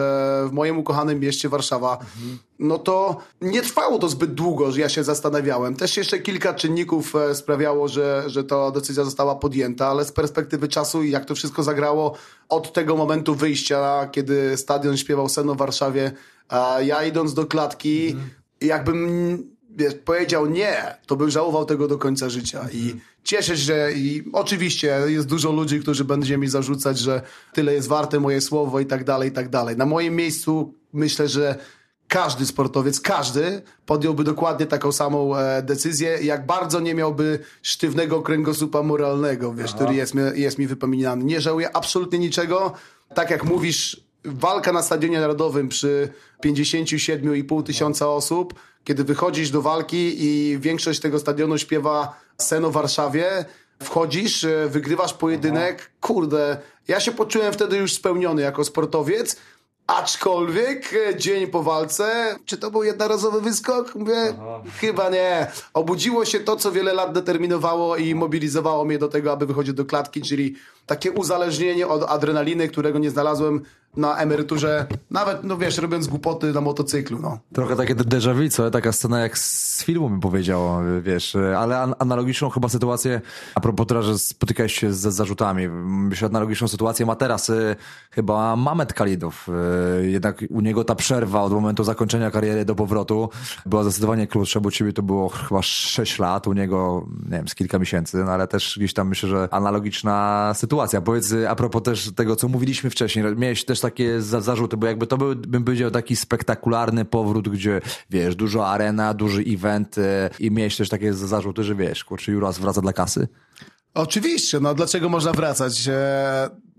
w 0.47 0.49
moim 0.51 0.77
ukochanym 0.77 1.19
mieście 1.19 1.49
Warszawa, 1.49 1.93
mhm. 1.93 2.39
no 2.59 2.77
to 2.77 3.17
nie 3.41 3.61
trwało 3.61 3.99
to 3.99 4.09
zbyt 4.09 4.33
długo, 4.33 4.71
że 4.71 4.79
ja 4.79 4.89
się 4.89 5.03
zastanawiałem. 5.03 5.75
Też 5.75 5.97
jeszcze 5.97 6.19
kilka 6.19 6.53
czynników 6.53 7.15
e, 7.15 7.35
sprawiało, 7.35 7.87
że, 7.87 8.23
że 8.27 8.43
ta 8.43 8.71
decyzja 8.71 9.03
została 9.03 9.35
podjęta, 9.35 9.87
ale 9.87 10.05
z 10.05 10.11
perspektywy 10.11 10.67
czasu 10.67 11.03
i 11.03 11.11
jak 11.11 11.25
to 11.25 11.35
wszystko 11.35 11.63
zagrało 11.63 12.15
od 12.49 12.73
tego 12.73 12.95
momentu 12.95 13.35
wyjścia, 13.35 14.09
kiedy 14.11 14.57
stadion 14.57 14.97
śpiewał 14.97 15.29
Seno 15.29 15.55
w 15.55 15.57
Warszawie, 15.57 16.11
a 16.49 16.81
ja 16.81 17.03
idąc 17.03 17.33
do 17.33 17.45
klatki, 17.45 18.07
mhm. 18.07 18.29
jakbym 18.61 19.60
powiedział 20.05 20.45
nie, 20.49 20.95
to 21.07 21.15
bym 21.15 21.29
żałował 21.29 21.65
tego 21.65 21.87
do 21.87 21.97
końca 21.97 22.29
życia. 22.29 22.67
I 22.73 22.95
cieszę 23.23 23.43
się, 23.47 23.55
że 23.55 23.91
i 23.93 24.23
oczywiście 24.33 24.99
jest 25.07 25.27
dużo 25.27 25.51
ludzi, 25.51 25.79
którzy 25.79 26.05
będą 26.05 26.37
mi 26.37 26.47
zarzucać, 26.47 26.99
że 26.99 27.21
tyle 27.53 27.73
jest 27.73 27.87
warte 27.87 28.19
moje 28.19 28.41
słowo 28.41 28.79
i 28.79 28.85
tak 28.85 29.03
dalej, 29.03 29.29
i 29.29 29.31
tak 29.31 29.49
dalej. 29.49 29.77
Na 29.77 29.85
moim 29.85 30.15
miejscu 30.15 30.73
myślę, 30.93 31.27
że 31.27 31.55
każdy 32.07 32.45
sportowiec, 32.45 33.01
każdy 33.01 33.61
podjąłby 33.85 34.23
dokładnie 34.23 34.65
taką 34.65 34.91
samą 34.91 35.35
e, 35.37 35.61
decyzję, 35.61 36.17
jak 36.23 36.45
bardzo 36.45 36.79
nie 36.79 36.95
miałby 36.95 37.39
sztywnego 37.61 38.21
kręgosłupa 38.21 38.83
moralnego, 38.83 39.53
wiesz, 39.53 39.73
który 39.73 39.95
jest, 39.95 40.13
mi- 40.13 40.21
jest 40.41 40.57
mi 40.57 40.67
wypominany. 40.67 41.23
Nie 41.23 41.41
żałuję 41.41 41.75
absolutnie 41.75 42.19
niczego. 42.19 42.73
Tak 43.15 43.29
jak 43.29 43.43
mówisz, 43.43 44.01
walka 44.25 44.71
na 44.71 44.81
Stadionie 44.83 45.19
Narodowym 45.19 45.69
przy 45.69 46.09
57,5 46.45 47.63
tysiąca 47.63 48.07
osób, 48.09 48.53
kiedy 48.83 49.03
wychodzisz 49.03 49.49
do 49.49 49.61
walki 49.61 50.15
i 50.25 50.57
większość 50.59 50.99
tego 50.99 51.19
stadionu 51.19 51.57
śpiewa 51.57 52.19
Sen 52.37 52.65
o 52.65 52.71
Warszawie, 52.71 53.45
wchodzisz, 53.83 54.43
e, 54.43 54.67
wygrywasz 54.69 55.13
pojedynek, 55.13 55.91
kurde, 56.01 56.57
ja 56.87 56.99
się 56.99 57.11
poczułem 57.11 57.53
wtedy 57.53 57.77
już 57.77 57.93
spełniony 57.93 58.41
jako 58.41 58.63
sportowiec, 58.63 59.37
Aczkolwiek 59.87 60.93
e, 60.93 61.15
dzień 61.15 61.47
po 61.47 61.63
walce, 61.63 62.35
czy 62.45 62.57
to 62.57 62.71
był 62.71 62.83
jednorazowy 62.83 63.41
wyskok? 63.41 63.95
Mówię, 63.95 64.33
chyba 64.79 65.09
nie. 65.09 65.47
Obudziło 65.73 66.25
się 66.25 66.39
to, 66.39 66.55
co 66.55 66.71
wiele 66.71 66.93
lat 66.93 67.13
determinowało 67.13 67.97
i 67.97 68.15
mobilizowało 68.15 68.85
mnie 68.85 68.97
do 68.97 69.07
tego, 69.07 69.31
aby 69.31 69.45
wychodzić 69.45 69.73
do 69.73 69.85
klatki, 69.85 70.21
czyli 70.21 70.55
takie 70.85 71.11
uzależnienie 71.11 71.87
od 71.87 72.03
adrenaliny, 72.03 72.67
którego 72.67 72.99
nie 72.99 73.09
znalazłem 73.09 73.61
na 73.97 74.17
emeryturze, 74.17 74.87
nawet, 75.11 75.43
no 75.43 75.57
wiesz, 75.57 75.77
robiąc 75.77 76.07
głupoty 76.07 76.53
na 76.53 76.61
motocyklu, 76.61 77.19
no. 77.19 77.39
Trochę 77.53 77.75
takie 77.75 77.95
déjà 77.95 78.35
vu, 78.35 78.49
co? 78.49 78.71
Taka 78.71 78.91
scena 78.91 79.19
jak 79.19 79.37
z 79.37 79.83
filmu 79.83 80.09
mi 80.09 80.21
powiedziało, 80.21 80.79
wiesz, 81.01 81.37
ale 81.57 81.79
an- 81.79 81.95
analogiczną 81.99 82.49
chyba 82.49 82.69
sytuację, 82.69 83.21
a 83.55 83.59
propos 83.59 83.87
teraz, 83.87 84.05
że 84.05 84.17
spotykałeś 84.17 84.73
się 84.79 84.93
z 84.93 84.97
zarzutami, 84.99 85.67
myślę, 85.85 86.27
analogiczną 86.27 86.67
sytuację 86.67 87.05
ma 87.05 87.15
teraz 87.15 87.49
y, 87.49 87.75
chyba 88.11 88.55
Mamet 88.55 88.93
Kalidow. 88.93 89.49
Y, 90.01 90.09
jednak 90.09 90.43
u 90.49 90.61
niego 90.61 90.83
ta 90.83 90.95
przerwa 90.95 91.41
od 91.41 91.53
momentu 91.53 91.83
zakończenia 91.83 92.31
kariery 92.31 92.65
do 92.65 92.75
powrotu 92.75 93.29
była 93.65 93.83
zdecydowanie 93.83 94.27
krótsza, 94.27 94.59
bo 94.59 94.67
u 94.67 94.71
ciebie 94.71 94.93
to 94.93 95.03
było 95.03 95.29
chyba 95.29 95.61
6 95.61 96.19
lat, 96.19 96.47
u 96.47 96.53
niego, 96.53 97.05
nie 97.25 97.37
wiem, 97.37 97.47
z 97.47 97.55
kilka 97.55 97.79
miesięcy, 97.79 98.17
no 98.17 98.31
ale 98.31 98.47
też 98.47 98.73
gdzieś 98.77 98.93
tam 98.93 99.07
myślę, 99.07 99.29
że 99.29 99.47
analogiczna 99.51 100.51
sytuacja. 100.55 101.01
Powiedz, 101.01 101.31
y, 101.31 101.49
a 101.49 101.55
propos 101.55 101.83
też 101.83 102.11
tego, 102.15 102.35
co 102.35 102.47
mówiliśmy 102.47 102.89
wcześniej, 102.89 103.25
miałeś 103.35 103.65
też 103.65 103.80
takie 103.81 104.21
za- 104.21 104.41
zarzuty, 104.41 104.77
bo 104.77 104.87
jakby 104.87 105.07
to 105.07 105.17
był, 105.17 105.35
bym 105.35 105.63
powiedział, 105.63 105.91
taki 105.91 106.15
spektakularny 106.15 107.05
powrót, 107.05 107.49
gdzie, 107.49 107.81
wiesz, 108.09 108.35
dużo 108.35 108.67
arena, 108.67 109.13
duży 109.13 109.43
event 109.47 109.97
y, 109.97 110.01
i 110.39 110.51
miałeś 110.51 110.77
też 110.77 110.89
takie 110.89 111.13
zarzuty, 111.13 111.63
że 111.63 111.75
wiesz, 111.75 112.03
kurczę, 112.03 112.31
Juras 112.31 112.59
wraca 112.59 112.81
dla 112.81 112.93
kasy? 112.93 113.27
Oczywiście, 113.93 114.59
no 114.59 114.73
dlaczego 114.73 115.09
można 115.09 115.31
wracać? 115.31 115.89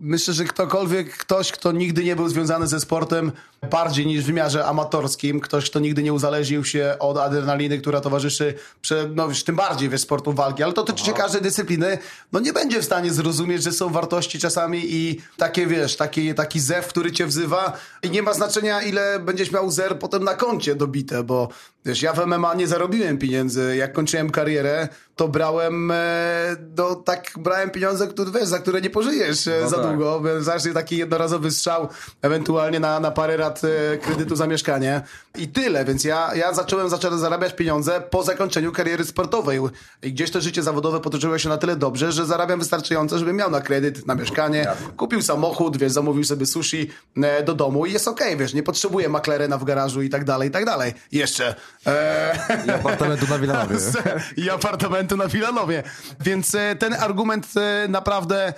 Myślę, 0.04 0.34
że 0.34 0.44
ktokolwiek, 0.44 1.16
ktoś, 1.16 1.52
kto 1.52 1.72
nigdy 1.72 2.04
nie 2.04 2.16
był 2.16 2.28
związany 2.28 2.66
ze 2.66 2.80
sportem 2.80 3.32
bardziej 3.70 4.06
niż 4.06 4.22
w 4.22 4.26
wymiarze 4.26 4.66
amatorskim, 4.66 5.40
ktoś, 5.40 5.70
kto 5.70 5.80
nigdy 5.80 6.02
nie 6.02 6.12
uzależnił 6.12 6.64
się 6.64 6.96
od 6.98 7.18
adrenaliny, 7.18 7.78
która 7.78 8.00
towarzyszy, 8.00 8.54
prze, 8.80 9.08
no 9.14 9.26
już 9.26 9.44
tym 9.44 9.56
bardziej, 9.56 9.88
wiesz, 9.88 10.00
sportu 10.00 10.32
walki, 10.32 10.62
ale 10.62 10.72
to 10.72 10.82
tyczy 10.82 11.04
się 11.04 11.12
każdej 11.12 11.42
dyscypliny, 11.42 11.98
no 12.32 12.40
nie 12.40 12.52
będzie 12.52 12.80
w 12.80 12.84
stanie 12.84 13.12
zrozumieć, 13.12 13.62
że 13.62 13.72
są 13.72 13.88
wartości 13.88 14.38
czasami 14.38 14.94
i 14.94 15.20
takie, 15.36 15.66
wiesz, 15.66 15.96
taki, 15.96 16.34
taki 16.34 16.60
zew, 16.60 16.86
który 16.86 17.12
cię 17.12 17.26
wzywa 17.26 17.72
i 18.02 18.10
nie 18.10 18.22
ma 18.22 18.34
znaczenia, 18.34 18.82
ile 18.82 19.20
będziesz 19.20 19.52
miał 19.52 19.70
zer 19.70 19.98
potem 19.98 20.24
na 20.24 20.34
koncie 20.34 20.74
dobite, 20.74 21.22
bo 21.22 21.48
wiesz, 21.84 22.02
ja 22.02 22.12
w 22.12 22.26
MMA 22.26 22.54
nie 22.54 22.66
zarobiłem 22.66 23.18
pieniędzy, 23.18 23.76
jak 23.76 23.92
kończyłem 23.92 24.30
karierę, 24.30 24.88
to 25.16 25.28
brałem, 25.28 25.90
e, 25.90 26.56
do, 26.60 26.94
tak, 26.94 27.30
brałem 27.36 27.70
pieniądze, 27.70 28.06
które, 28.06 28.30
wiesz, 28.30 28.48
za 28.48 28.58
które 28.58 28.80
nie 28.80 28.90
pożyjesz 28.90 29.46
e, 29.46 29.60
No 29.62 29.68
za 29.68 29.76
tak. 29.76 29.91
Długo, 29.92 30.22
zawsze 30.40 30.72
taki 30.72 30.96
jednorazowy 30.96 31.50
strzał, 31.50 31.88
ewentualnie 32.22 32.80
na, 32.80 33.00
na 33.00 33.10
parę 33.10 33.36
rat 33.36 33.62
e, 33.64 33.98
kredytu 33.98 34.36
za 34.36 34.46
mieszkanie 34.46 35.02
i 35.38 35.48
tyle, 35.48 35.84
więc 35.84 36.04
ja, 36.04 36.34
ja 36.34 36.54
zacząłem, 36.54 36.88
zacząłem 36.88 37.18
zarabiać 37.18 37.52
pieniądze 37.52 38.00
po 38.10 38.22
zakończeniu 38.22 38.72
kariery 38.72 39.04
sportowej 39.04 39.60
i 40.02 40.12
gdzieś 40.12 40.30
to 40.30 40.40
życie 40.40 40.62
zawodowe 40.62 41.00
potoczyło 41.00 41.38
się 41.38 41.48
na 41.48 41.56
tyle 41.56 41.76
dobrze, 41.76 42.12
że 42.12 42.26
zarabiam 42.26 42.58
wystarczająco, 42.58 43.18
żebym 43.18 43.36
miał 43.36 43.50
na 43.50 43.60
kredyt, 43.60 44.06
na 44.06 44.14
mieszkanie, 44.14 44.66
kupił 44.96 45.22
samochód, 45.22 45.76
wiesz, 45.76 45.92
zamówił 45.92 46.24
sobie 46.24 46.46
sushi 46.46 46.90
e, 47.16 47.42
do 47.42 47.54
domu 47.54 47.86
i 47.86 47.92
jest 47.92 48.08
okej, 48.08 48.36
wiesz, 48.36 48.54
nie 48.54 48.62
potrzebuję 48.62 49.08
McLarena 49.08 49.58
w 49.58 49.64
garażu 49.64 50.02
i 50.02 50.10
tak 50.10 50.24
dalej, 50.24 50.48
i 50.48 50.52
tak 50.52 50.64
dalej. 50.64 50.94
Jeszcze. 51.12 51.54
E, 51.86 52.62
I 52.66 52.70
apartamentu 52.70 53.26
na 53.30 53.38
Wilanowie. 53.38 53.76
i 54.44 54.50
apartamentu 54.50 55.16
na 55.16 55.28
Filanowie. 55.28 55.82
Więc 56.20 56.56
ten 56.78 56.94
argument 56.94 57.46
naprawdę 57.88 58.54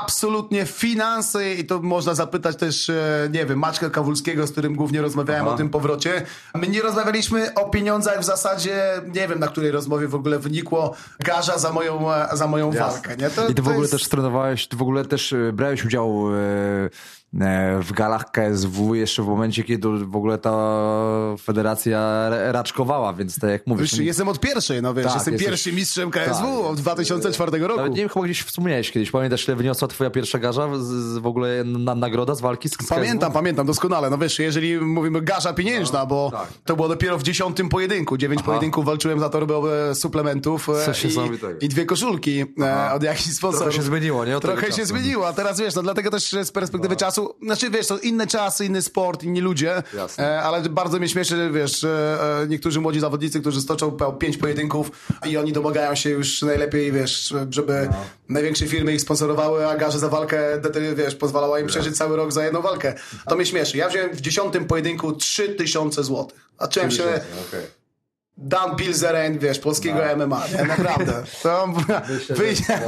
absolutnie 0.00 0.66
finanse 0.66 1.54
i 1.54 1.64
to 1.64 1.82
można 1.82 2.14
zapytać 2.14 2.56
też, 2.56 2.90
e, 2.90 3.28
nie 3.32 3.46
wiem, 3.46 3.58
Maćka 3.58 3.90
Kawulskiego, 3.90 4.46
z 4.46 4.52
którym 4.52 4.74
głównie 4.76 5.02
rozmawiałem 5.02 5.42
Aha. 5.44 5.54
o 5.54 5.56
tym 5.56 5.68
powrocie. 5.70 6.26
My 6.54 6.68
nie 6.68 6.82
rozmawialiśmy 6.82 7.54
o 7.54 7.70
pieniądzach 7.70 8.20
w 8.20 8.24
zasadzie, 8.24 8.82
nie 9.14 9.28
wiem 9.28 9.38
na 9.38 9.48
której 9.48 9.70
rozmowie 9.70 10.08
w 10.08 10.14
ogóle 10.14 10.38
wynikło 10.38 10.94
garza 11.20 11.58
za 11.58 11.72
moją, 11.72 12.12
e, 12.12 12.28
za 12.32 12.46
moją 12.46 12.70
walkę. 12.70 13.16
Nie? 13.16 13.30
I 13.50 13.54
ty 13.54 13.62
w 13.62 13.68
ogóle 13.68 13.80
jest- 13.80 13.92
też 13.92 14.08
trenowałeś, 14.08 14.68
ty 14.68 14.76
w 14.76 14.82
ogóle 14.82 15.04
też 15.04 15.32
e, 15.32 15.52
brałeś 15.52 15.84
udział 15.84 16.24
e, 16.34 16.90
w 17.80 17.92
galach 17.92 18.30
KSW 18.30 18.94
jeszcze 18.94 19.22
w 19.22 19.26
momencie, 19.26 19.64
kiedy 19.64 19.88
w 19.88 20.16
ogóle 20.16 20.38
ta 20.38 20.52
federacja 21.42 22.28
ra- 22.30 22.52
raczkowała, 22.52 23.12
więc 23.12 23.38
tak 23.38 23.50
jak 23.50 23.66
mówisz... 23.66 23.90
Wiesz, 23.96 24.06
jestem 24.06 24.28
od 24.28 24.40
pierwszej, 24.40 24.82
no 24.82 24.94
wiesz, 24.94 25.04
Tak, 25.06 25.14
jestem 25.14 25.34
jesteś- 25.34 25.48
pierwszym 25.48 25.74
mistrzem 25.74 26.10
KSW 26.10 26.62
tak. 26.62 26.70
od 26.70 26.80
2004 26.80 27.58
roku. 27.58 27.76
Nawet 27.76 27.92
nie 27.92 27.98
wiem, 28.00 28.08
chyba 28.08 28.24
gdzieś 28.24 28.42
wspomniałeś 28.42 28.90
kiedyś. 28.90 29.10
Pamiętasz, 29.10 29.48
ile 29.48 29.56
wyniosła 29.56 29.88
twoja 29.88 30.10
pierwsza 30.10 30.38
garza? 30.38 30.68
Z, 30.78 30.86
z, 30.86 31.18
w 31.18 31.26
ogóle 31.26 31.64
na, 31.64 31.94
nagroda 31.94 32.34
z 32.34 32.40
walki 32.40 32.68
z, 32.68 32.72
z 32.72 32.88
Pamiętam, 32.88 33.30
KSW? 33.30 33.34
pamiętam 33.34 33.66
doskonale. 33.66 34.10
No 34.10 34.18
wiesz, 34.18 34.38
jeżeli 34.38 34.80
mówimy 34.80 35.22
garza 35.22 35.52
pieniężna, 35.52 36.06
bo 36.06 36.30
tak. 36.32 36.48
to 36.64 36.76
było 36.76 36.88
dopiero 36.88 37.18
w 37.18 37.22
dziesiątym 37.22 37.68
pojedynku. 37.68 38.16
Dziewięć 38.16 38.42
pojedynków 38.42 38.84
walczyłem 38.84 39.20
za 39.20 39.28
torbę 39.28 39.54
e, 39.90 39.94
suplementów 39.94 40.68
e, 40.68 40.72
i, 41.60 41.64
i 41.64 41.68
dwie 41.68 41.84
koszulki 41.86 42.44
e, 42.60 42.92
od 42.92 43.02
jakichś 43.02 43.34
sponsorów. 43.34 43.62
Trochę 43.72 43.76
się 43.76 43.82
zmieniło, 43.82 44.24
nie? 44.24 44.40
Trochę 44.40 44.66
się 44.66 44.72
czasu. 44.72 44.84
zmieniło, 44.84 45.28
a 45.28 45.32
teraz 45.32 45.60
wiesz, 45.60 45.74
no 45.74 45.82
dlatego 45.82 46.10
też 46.10 46.36
z 46.44 46.52
perspektywy 46.52 46.96
czasu, 46.96 47.21
znaczy 47.42 47.70
wiesz, 47.70 47.86
to 47.86 47.98
inne 47.98 48.26
czasy, 48.26 48.64
inny 48.64 48.82
sport, 48.82 49.22
inni 49.22 49.40
ludzie, 49.40 49.82
Jasne. 49.96 50.24
e, 50.38 50.42
ale 50.42 50.62
bardzo 50.62 50.98
mnie 50.98 51.08
śmieszy, 51.08 51.50
wiesz, 51.54 51.84
e, 51.84 52.18
niektórzy 52.48 52.80
młodzi 52.80 53.00
zawodnicy, 53.00 53.40
którzy 53.40 53.60
stoczą 53.60 53.96
pięć 54.18 54.36
pojedynków 54.36 54.90
i 55.26 55.36
oni 55.36 55.52
domagają 55.52 55.94
się 55.94 56.10
już 56.10 56.42
najlepiej, 56.42 56.92
wiesz, 56.92 57.34
żeby 57.50 57.88
No. 57.90 57.96
największe 58.28 58.66
firmy 58.66 58.92
ich 58.94 59.00
sponsorowały, 59.00 59.66
a 59.68 59.76
garze 59.76 59.98
za 59.98 60.08
walkę, 60.08 60.60
wiesz, 60.96 61.14
pozwalała 61.14 61.60
im 61.60 61.66
przeżyć 61.66 61.96
cały 61.96 62.16
rok 62.16 62.32
za 62.32 62.44
jedną 62.44 62.62
walkę. 62.62 62.94
To 63.28 63.36
mnie 63.36 63.46
śmieszy. 63.46 63.76
Ja 63.76 63.88
wziąłem 63.88 64.10
w 64.10 64.20
dziesiątym 64.20 64.64
pojedynku 64.64 65.12
3000 65.12 66.04
złotych. 66.04 66.50
A 66.58 66.68
czułem 66.68 66.90
się 66.90 67.04
Okej. 67.04 67.81
Dan 68.36 68.76
Bilzeren, 68.76 69.38
wiesz, 69.38 69.58
polskiego 69.58 69.98
MMA, 70.16 70.42
nie? 70.58 70.64
Naprawdę. 70.76 71.12
To 71.42 71.68
wyjdzie... 72.30 72.78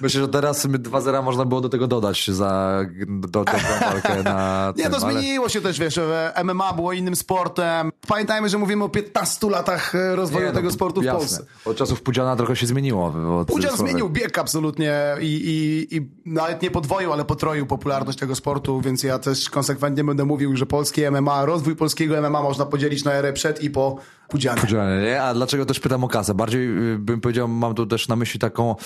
Myślę, 0.00 0.20
że 0.20 0.28
teraz 0.28 0.66
2-0 0.66 1.24
można 1.24 1.44
było 1.44 1.60
do 1.60 1.68
tego 1.68 1.86
dodać 1.86 2.30
za 2.30 2.80
do, 3.08 3.28
do, 3.28 3.44
do 3.44 3.52
walkę 3.80 4.22
na 4.22 4.72
Nie, 4.76 4.90
to 4.90 4.96
ale- 4.96 5.12
zmieniło 5.12 5.48
się 5.48 5.60
też, 5.60 5.78
wiesz, 5.78 5.98
e, 5.98 6.32
MMA 6.44 6.72
było 6.72 6.92
innym 6.92 7.16
sportem. 7.16 7.92
Pamiętajmy, 8.08 8.48
że 8.48 8.58
mówimy 8.58 8.84
o 8.84 8.88
15 8.88 9.50
latach 9.50 9.94
e, 9.94 10.16
rozwoju 10.16 10.46
Nie, 10.46 10.52
no, 10.52 10.56
tego 10.56 10.70
sportu 10.72 11.00
w 11.00 11.04
jasne. 11.04 11.18
Polsce. 11.18 11.44
Od 11.64 11.76
czasów 11.76 12.02
Pudziana 12.02 12.36
trochę 12.36 12.56
się 12.56 12.66
zmieniło. 12.66 13.14
Pudzian 13.46 13.76
zmienił 13.76 14.08
bieg 14.10 14.38
absolutnie 14.38 15.16
i, 15.20 15.26
i, 15.26 15.96
i 15.96 16.10
nawet 16.26 16.62
nie 16.62 16.70
podwoił, 16.70 17.12
ale 17.12 17.24
potroił 17.24 17.66
popularność 17.66 18.18
tego 18.18 18.34
sportu, 18.34 18.80
więc 18.80 19.02
ja 19.02 19.18
też 19.18 19.50
konsekwentnie 19.50 20.04
będę 20.04 20.24
mówił, 20.24 20.56
że 20.56 20.66
polskie 20.66 21.10
MMA, 21.10 21.44
rozwój 21.44 21.76
polskiego 21.76 22.22
MMA 22.22 22.42
można 22.42 22.66
podzielić 22.66 23.04
na 23.04 23.12
erę 23.12 23.32
przed 23.32 23.62
i 23.62 23.70
po 23.70 23.96
Pudzianie. 24.32 24.60
Pudzianie, 24.60 25.02
nie? 25.02 25.22
A 25.22 25.34
dlaczego 25.34 25.66
też 25.66 25.80
pytam 25.80 26.04
o 26.04 26.08
kasę? 26.08 26.34
Bardziej 26.34 26.92
y, 26.92 26.98
bym 26.98 27.20
powiedział, 27.20 27.48
mam 27.48 27.74
tu 27.74 27.86
też 27.86 28.08
na 28.08 28.16
myśli 28.16 28.40
taką... 28.40 28.76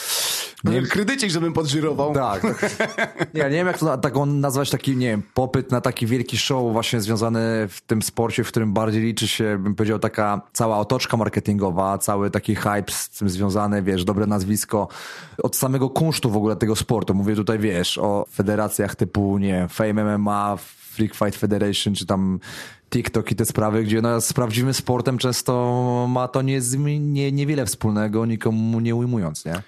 Nie 0.65 0.73
wiem, 0.73 0.87
Kredycik, 0.87 1.31
żebym 1.31 1.53
podżyrował. 1.53 2.15
tak. 2.15 2.43
tak. 2.43 3.35
Nie, 3.35 3.43
nie 3.43 3.51
wiem 3.51 3.67
jak 3.67 3.79
to 3.79 3.99
taką 3.99 4.27
nazwać 4.27 4.71
taki, 4.71 4.97
nie 4.97 5.07
wiem, 5.07 5.23
popyt 5.35 5.71
na 5.71 5.81
taki 5.81 6.07
wielki 6.07 6.39
show 6.39 6.73
właśnie 6.73 7.01
związany 7.01 7.41
w 7.69 7.81
tym 7.81 8.03
sporcie, 8.03 8.45
w 8.45 8.49
którym 8.49 8.73
bardziej 8.73 9.03
liczy 9.03 9.29
się, 9.29 9.59
bym 9.59 9.75
powiedział, 9.75 9.99
taka 9.99 10.41
cała 10.53 10.79
otoczka 10.79 11.17
marketingowa, 11.17 11.99
cały 11.99 12.31
taki 12.31 12.55
hype 12.55 12.93
z 12.93 13.11
tym 13.11 13.29
związany, 13.29 13.83
wiesz, 13.83 14.05
dobre 14.05 14.27
nazwisko. 14.27 14.89
Od 15.43 15.57
samego 15.57 15.91
kunsztu 15.91 16.31
w 16.31 16.37
ogóle 16.37 16.57
tego 16.57 16.77
sportu. 16.77 17.15
Mówię 17.15 17.35
tutaj, 17.35 17.59
wiesz, 17.59 17.99
o 17.99 18.27
federacjach 18.35 18.95
typu, 18.95 19.39
nie 19.39 19.53
wiem, 19.53 19.69
Fame 19.69 20.19
MMA, 20.19 20.57
Freak 20.97 21.15
Fight 21.15 21.37
Federation, 21.37 21.95
czy 21.95 22.07
tam 22.07 22.39
TikTok 22.91 23.33
i 23.33 23.35
te 23.35 23.45
sprawy, 23.45 23.85
gdzie 23.85 24.03
no, 24.03 24.21
z 24.21 24.33
prawdziwym 24.33 24.75
sportem 24.75 25.19
często 25.19 26.07
ma 26.09 26.29
to 26.29 26.43
nie, 26.43 26.61
nie, 27.01 27.33
niewiele 27.33 27.67
wspólnego, 27.67 28.27
nikomu 28.27 28.81
nie 28.81 28.95
ujmując, 28.95 29.45
nie? 29.45 29.63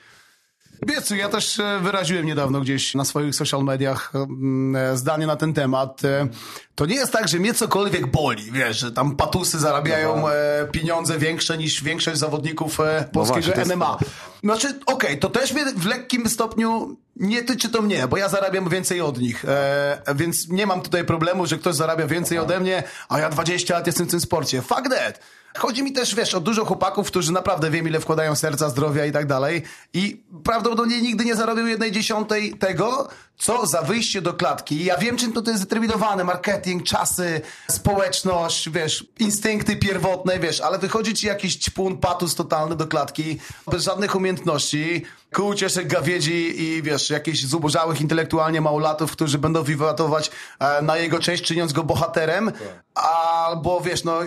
Wiesz 0.86 1.04
co, 1.04 1.14
ja 1.14 1.28
też 1.28 1.58
e, 1.58 1.78
wyraziłem 1.82 2.26
niedawno 2.26 2.60
gdzieś 2.60 2.94
na 2.94 3.04
swoich 3.04 3.34
social 3.34 3.64
mediach 3.64 4.12
mm, 4.14 4.76
e, 4.76 4.96
zdanie 4.96 5.26
na 5.26 5.36
ten 5.36 5.54
temat. 5.54 6.04
E, 6.04 6.28
To 6.74 6.86
nie 6.86 6.94
jest 6.94 7.12
tak, 7.12 7.28
że 7.28 7.38
mnie 7.38 7.54
cokolwiek 7.54 8.06
boli, 8.06 8.52
wiesz, 8.52 8.78
że 8.78 8.92
tam 8.92 9.16
patusy 9.16 9.58
zarabiają 9.58 10.28
e, 10.28 10.32
pieniądze 10.72 11.18
większe 11.18 11.58
niż 11.58 11.82
większość 11.82 12.18
zawodników 12.18 12.80
e, 12.80 13.04
polskiego 13.12 13.24
właśnie, 13.40 13.52
to 13.52 13.58
jest- 13.60 13.70
MMA. 13.76 13.98
Znaczy, 14.44 14.78
okej, 14.86 15.18
to 15.18 15.30
też 15.30 15.52
mnie 15.52 15.64
w 15.76 15.86
lekkim 15.86 16.28
stopniu 16.28 16.96
nie 17.16 17.42
tyczy 17.42 17.68
to 17.68 17.82
mnie, 17.82 18.08
bo 18.08 18.16
ja 18.16 18.28
zarabiam 18.28 18.68
więcej 18.68 19.00
od 19.00 19.18
nich, 19.20 19.44
e, 19.44 20.02
więc 20.14 20.48
nie 20.48 20.66
mam 20.66 20.80
tutaj 20.80 21.04
problemu, 21.04 21.46
że 21.46 21.58
ktoś 21.58 21.74
zarabia 21.74 22.06
więcej 22.06 22.38
ode 22.38 22.60
mnie, 22.60 22.82
a 23.08 23.18
ja 23.18 23.30
20 23.30 23.74
lat 23.74 23.86
jestem 23.86 24.06
w 24.06 24.10
tym 24.10 24.20
sporcie. 24.20 24.62
Fuck 24.62 24.82
that! 24.90 25.20
Chodzi 25.58 25.82
mi 25.82 25.92
też, 25.92 26.14
wiesz, 26.14 26.34
o 26.34 26.40
dużo 26.40 26.64
chłopaków, 26.64 27.06
którzy 27.06 27.32
naprawdę 27.32 27.70
wiem, 27.70 27.88
ile 27.88 28.00
wkładają 28.00 28.34
serca, 28.36 28.68
zdrowia 28.68 29.06
i 29.06 29.12
tak 29.12 29.26
dalej. 29.26 29.62
I 29.92 30.22
prawdopodobnie 30.44 31.02
nigdy 31.02 31.24
nie 31.24 31.36
zarobią 31.36 31.66
jednej 31.66 31.92
dziesiątej 31.92 32.54
tego, 32.54 33.08
co 33.38 33.66
za 33.66 33.82
wyjście 33.82 34.22
do 34.22 34.34
klatki. 34.34 34.84
Ja 34.84 34.98
wiem, 34.98 35.16
czym 35.16 35.32
to 35.32 35.50
jest 35.50 35.62
determinowane, 35.62 36.24
marketing, 36.24 36.84
czasy, 36.84 37.40
społeczność, 37.70 38.70
wiesz, 38.70 39.06
instynkty 39.18 39.76
pierwotne, 39.76 40.38
wiesz, 40.38 40.60
ale 40.60 40.78
wychodzi 40.78 41.14
ci 41.14 41.26
jakiś 41.26 41.56
ćpun, 41.56 41.96
patus 41.96 42.34
totalny 42.34 42.76
do 42.76 42.86
klatki, 42.86 43.38
bez 43.70 43.82
żadnych 43.82 44.14
umiejętności, 44.14 45.04
kół 45.34 45.54
cieszek 45.54 45.88
gawiedzi 45.88 46.62
i 46.62 46.82
wiesz, 46.82 47.10
jakichś 47.10 47.44
zubożałych 47.44 48.00
intelektualnie 48.00 48.60
małolatów, 48.60 49.12
którzy 49.12 49.38
będą 49.38 49.62
wiwatować 49.62 50.30
e, 50.58 50.82
na 50.82 50.96
jego 50.96 51.18
cześć, 51.18 51.44
czyniąc 51.44 51.72
go 51.72 51.84
bohaterem, 51.84 52.52
albo 52.94 53.80
wiesz, 53.80 54.04
no 54.04 54.20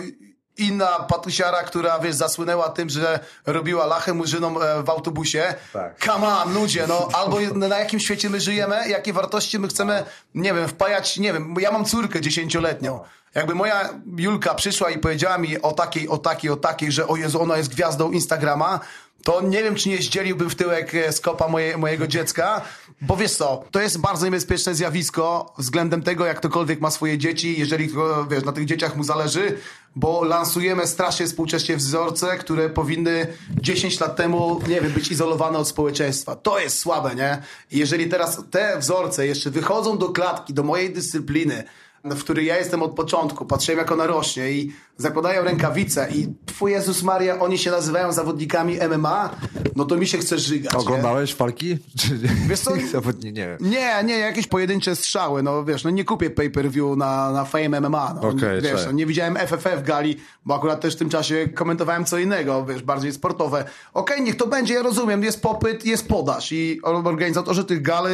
inna 0.58 0.86
patusiara, 0.86 1.62
która 1.62 1.98
wiesz, 1.98 2.14
zasłynęła 2.14 2.68
tym, 2.68 2.90
że 2.90 3.20
robiła 3.46 3.86
lachę 3.86 4.14
murzynom 4.14 4.56
e, 4.62 4.82
w 4.82 4.90
autobusie. 4.90 5.54
Tak. 5.72 6.04
Come 6.04 6.26
on, 6.28 6.54
ludzie, 6.54 6.86
no 6.88 7.08
albo 7.12 7.40
na 7.54 7.78
jakim 7.78 8.00
świecie 8.00 8.30
my 8.30 8.40
żyjemy, 8.40 8.88
jakie 8.88 9.12
wartości 9.12 9.58
my 9.58 9.68
chcemy, 9.68 10.04
nie 10.34 10.54
wiem, 10.54 10.68
wpajać, 10.68 11.18
nie 11.18 11.32
wiem, 11.32 11.54
ja 11.60 11.70
mam 11.70 11.84
córkę 11.84 12.20
dziesięcioletnią. 12.20 13.00
Jakby 13.34 13.54
moja 13.54 13.88
Julka 14.16 14.54
przyszła 14.54 14.90
i 14.90 14.98
powiedziała 14.98 15.38
mi 15.38 15.62
o 15.62 15.72
takiej, 15.72 16.08
o 16.08 16.18
takiej, 16.18 16.50
o 16.50 16.56
takiej, 16.56 16.92
że 16.92 17.08
o 17.08 17.16
Jezu, 17.16 17.42
ona 17.42 17.56
jest 17.56 17.70
gwiazdą 17.70 18.10
Instagrama, 18.10 18.80
to 19.24 19.40
nie 19.40 19.62
wiem, 19.62 19.74
czy 19.74 19.88
nie 19.88 19.98
zdzieliłbym 19.98 20.50
w 20.50 20.54
tyłek 20.54 20.94
e, 20.94 21.12
z 21.12 21.20
kopa 21.20 21.48
moje, 21.48 21.78
mojego 21.78 22.06
dziecka, 22.06 22.62
bo 23.00 23.16
wiesz 23.16 23.36
co, 23.36 23.64
to 23.70 23.80
jest 23.80 23.98
bardzo 23.98 24.24
niebezpieczne 24.24 24.74
zjawisko 24.74 25.52
względem 25.58 26.02
tego, 26.02 26.26
jak 26.26 26.36
ktokolwiek 26.36 26.80
ma 26.80 26.90
swoje 26.90 27.18
dzieci, 27.18 27.60
jeżeli 27.60 27.90
wiesz, 28.30 28.44
na 28.44 28.52
tych 28.52 28.64
dzieciach 28.64 28.96
mu 28.96 29.04
zależy, 29.04 29.58
bo 29.96 30.24
lansujemy 30.24 30.86
strasznie 30.86 31.26
współcześnie 31.26 31.76
wzorce, 31.76 32.36
które 32.36 32.70
powinny 32.70 33.26
10 33.60 34.00
lat 34.00 34.16
temu, 34.16 34.60
nie 34.68 34.80
wiem, 34.80 34.92
być 34.92 35.10
izolowane 35.10 35.58
od 35.58 35.68
społeczeństwa. 35.68 36.36
To 36.36 36.58
jest 36.58 36.78
słabe, 36.78 37.14
nie? 37.14 37.42
Jeżeli 37.72 38.08
teraz 38.08 38.42
te 38.50 38.78
wzorce 38.78 39.26
jeszcze 39.26 39.50
wychodzą 39.50 39.98
do 39.98 40.08
klatki, 40.08 40.54
do 40.54 40.62
mojej 40.62 40.92
dyscypliny, 40.92 41.64
w 42.04 42.20
której 42.20 42.46
ja 42.46 42.58
jestem 42.58 42.82
od 42.82 42.94
początku, 42.94 43.46
patrzyłem 43.46 43.78
jak 43.78 43.92
ona 43.92 44.06
rośnie 44.06 44.52
i 44.52 44.72
zakładają 45.02 45.44
rękawice 45.44 46.08
i 46.14 46.28
twój 46.46 46.72
Jezus 46.72 47.02
Maria, 47.02 47.38
oni 47.40 47.58
się 47.58 47.70
nazywają 47.70 48.12
zawodnikami 48.12 48.78
MMA, 48.98 49.30
no 49.76 49.84
to 49.84 49.96
mi 49.96 50.06
się 50.06 50.18
chce 50.18 50.38
żygać. 50.38 50.72
nie? 50.72 50.78
Oglądałeś 50.78 51.34
walki? 51.34 51.78
Czy... 52.00 52.18
Wiesz 52.48 52.60
co? 52.60 52.70
Zawodni, 52.92 53.32
nie. 53.32 53.56
Nie, 53.60 54.04
nie, 54.04 54.18
jakieś 54.18 54.46
pojedyncze 54.46 54.96
strzały, 54.96 55.42
no 55.42 55.64
wiesz, 55.64 55.84
no 55.84 55.90
nie 55.90 56.04
kupię 56.04 56.30
pay-per-view 56.30 56.96
na, 56.96 57.30
na 57.32 57.44
Fame 57.44 57.80
MMA, 57.80 58.14
no, 58.22 58.28
Okej, 58.28 58.60
wiesz, 58.62 58.86
no, 58.86 58.92
nie 58.92 59.06
widziałem 59.06 59.36
FFF 59.36 59.82
gali, 59.82 60.16
bo 60.44 60.54
akurat 60.54 60.80
też 60.80 60.94
w 60.94 60.98
tym 60.98 61.08
czasie 61.08 61.48
komentowałem 61.54 62.04
co 62.04 62.18
innego, 62.18 62.64
wiesz, 62.64 62.82
bardziej 62.82 63.12
sportowe. 63.12 63.64
Okej, 63.94 64.22
niech 64.22 64.36
to 64.36 64.46
będzie, 64.46 64.74
ja 64.74 64.82
rozumiem, 64.82 65.22
jest 65.22 65.42
popyt, 65.42 65.84
jest 65.86 66.08
podaż 66.08 66.52
i 66.52 66.80
organizatorzy 66.82 67.64
tych 67.64 67.82
gal 67.82 68.04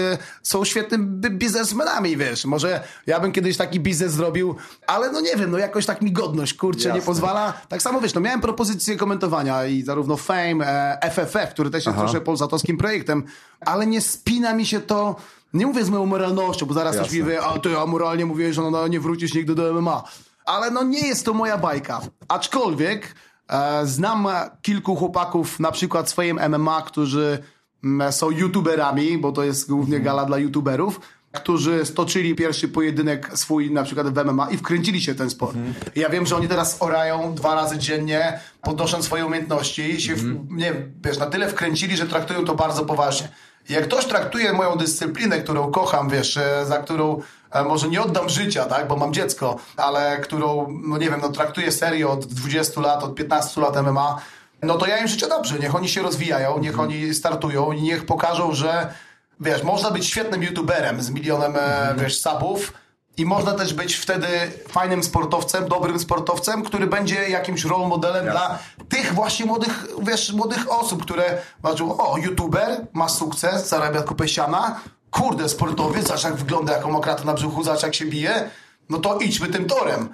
są 0.43 0.65
świetnymi 0.65 1.05
bi- 1.07 1.31
biznesmenami, 1.31 2.17
wiesz, 2.17 2.45
może 2.45 2.81
ja 3.07 3.21
bym 3.21 3.33
kiedyś 3.33 3.57
taki 3.57 3.81
biznes 3.81 4.13
zrobił, 4.13 4.57
ale 4.87 5.13
no 5.13 5.21
nie 5.21 5.37
wiem, 5.37 5.51
no 5.51 5.59
jakoś 5.59 5.87
tak 5.87 6.03
mi 6.03 6.13
godność, 6.13 6.55
kurczę, 6.79 6.89
nie 6.89 6.99
Jasne. 6.99 7.07
pozwala. 7.07 7.53
Tak 7.69 7.83
samo, 7.83 8.01
wiesz, 8.01 8.15
no 8.15 8.21
miałem 8.21 8.41
propozycję 8.41 8.97
komentowania 8.97 9.67
i 9.67 9.83
zarówno 9.83 10.17
Fame, 10.17 10.67
e, 11.03 11.11
FFF, 11.11 11.51
który 11.51 11.71
też 11.71 11.87
jest 11.87 11.99
troszkę 11.99 12.21
polsatowskim 12.21 12.77
projektem, 12.77 13.25
ale 13.61 13.87
nie 13.87 14.01
spina 14.01 14.55
mi 14.55 14.67
się 14.67 14.81
to, 14.81 15.17
nie 15.55 15.67
mówię 15.67 15.85
z 15.85 15.91
moją 15.91 16.07
moralnością, 16.07 16.67
bo 16.67 16.75
zaraz 16.75 16.97
ktoś 16.97 17.13
mi 17.13 17.19
Jasne. 17.19 17.33
wie, 17.33 17.43
a 17.43 17.59
ty, 17.59 17.69
moralnie 17.87 18.27
mówiłeś, 18.27 18.57
że 18.57 18.63
no, 18.63 18.89
nie 18.89 19.01
wrócisz 19.01 19.35
nigdy 19.35 19.55
do 19.55 19.73
MMA. 19.73 20.03
Ale 20.45 20.71
no 20.71 20.83
nie 20.83 21.09
jest 21.09 21.25
to 21.25 21.35
moja 21.35 21.59
bajka. 21.59 22.01
Aczkolwiek 22.29 23.15
e, 23.49 23.87
znam 23.87 24.29
kilku 24.63 24.97
chłopaków, 24.97 25.61
na 25.61 25.73
przykład 25.73 26.11
swoim 26.11 26.41
MMA, 26.49 26.83
którzy 26.83 27.39
mm, 27.85 28.13
są 28.13 28.31
youtuberami, 28.31 29.19
bo 29.19 29.33
to 29.33 29.45
jest 29.45 29.69
głównie 29.69 30.01
gala 30.01 30.25
dla 30.25 30.39
youtuberów, 30.39 31.01
którzy 31.33 31.87
stoczyli 31.87 32.35
pierwszy 32.35 32.69
pojedynek 32.69 33.39
swój 33.39 33.71
na 33.71 33.83
przykład 33.83 34.09
w 34.09 34.25
MMA 34.25 34.51
i 34.51 34.57
wkręcili 34.57 35.01
się 35.01 35.15
w 35.15 35.19
ten 35.19 35.31
sport. 35.31 35.57
Ja 35.97 36.09
wiem, 36.09 36.27
że 36.27 36.37
oni 36.37 36.49
teraz 36.49 36.77
orają 36.81 37.35
dwa 37.35 37.55
razy 37.55 37.79
dziennie, 37.79 38.41
podnosząc 38.63 39.05
swoje 39.05 39.27
umiejętności 39.27 39.83
i 39.83 40.01
się, 40.01 40.15
w, 40.15 40.51
nie 40.51 40.73
wiesz, 41.05 41.19
na 41.19 41.27
tyle 41.27 41.49
wkręcili, 41.49 41.97
że 41.97 42.07
traktują 42.07 42.45
to 42.45 42.55
bardzo 42.55 42.85
poważnie. 42.85 43.29
Jak 43.69 43.85
ktoś 43.85 44.05
traktuje 44.05 44.53
moją 44.53 44.77
dyscyplinę, 44.77 45.41
którą 45.41 45.71
kocham, 45.71 46.09
wiesz, 46.11 46.37
e, 46.37 46.67
za 46.67 46.79
którą 46.79 47.23
e, 47.51 47.65
może 47.65 47.89
nie 47.89 48.03
oddam 48.03 48.29
życia, 48.29 48.65
tak, 48.65 48.89
bo 48.89 48.97
mam 48.97 49.15
dziecko, 49.15 49.57
ale 49.77 50.19
którą, 50.23 50.79
no 50.85 50.99
nie 50.99 51.11
wiem, 51.11 51.21
no 51.23 51.29
traktuję 51.29 51.73
serio 51.73 52.13
od 52.13 52.27
20 52.27 52.81
lat, 52.81 53.05
od 53.05 53.15
15 53.15 53.61
lat 53.61 53.83
MMA, 53.83 54.23
no 54.63 54.79
to 54.79 54.87
ja 54.87 54.99
im 54.99 55.09
życzę 55.09 55.29
dobrze. 55.29 55.59
Niech 55.59 55.75
oni 55.75 55.89
się 55.89 56.03
rozwijają, 56.03 56.59
niech 56.59 56.81
oni 56.81 57.15
startują 57.15 57.73
i 57.73 57.83
niech 57.83 58.07
pokażą, 58.07 58.55
że 58.55 58.95
wiesz, 59.41 59.63
można 59.63 59.91
być 59.91 60.07
świetnym 60.07 60.43
youtuberem 60.43 61.03
z 61.03 61.11
milionem, 61.11 61.57
e, 61.57 61.95
wiesz, 61.99 62.21
subów, 62.21 62.73
i 63.19 63.27
można 63.27 63.53
też 63.53 63.75
być 63.75 63.95
wtedy 63.95 64.29
fajnym 64.69 65.03
sportowcem, 65.03 65.69
dobrym 65.69 66.01
sportowcem, 66.01 66.63
który 66.63 66.87
będzie 66.87 67.29
jakimś 67.29 67.65
role 67.65 67.89
modelem 67.89 68.25
dla 68.25 68.59
tych 68.89 69.15
właśnie 69.15 69.47
młodych, 69.47 69.87
wiesz, 70.03 70.33
młodych 70.33 70.73
osób, 70.73 71.03
które 71.03 71.39
patrzą, 71.63 71.99
o, 71.99 72.19
youtuber, 72.19 72.87
ma 72.93 73.09
sukces, 73.09 73.69
zarabia 73.69 74.03
kupę 74.03 74.29
siana, 74.29 74.81
kurde, 75.11 75.49
sportowiec, 75.49 76.07
zobacz 76.07 76.25
jak 76.25 76.35
wygląda, 76.35 76.73
jaką 76.73 76.91
ma 76.91 77.01
kratę 77.01 77.25
na 77.25 77.35
brzuchu, 77.35 77.65
zobacz 77.65 77.83
jak 77.83 77.95
się 77.95 78.05
bije, 78.05 78.51
no 78.89 78.99
to 78.99 79.19
idźmy 79.19 79.49
tym 79.49 79.67
torem. 79.67 80.09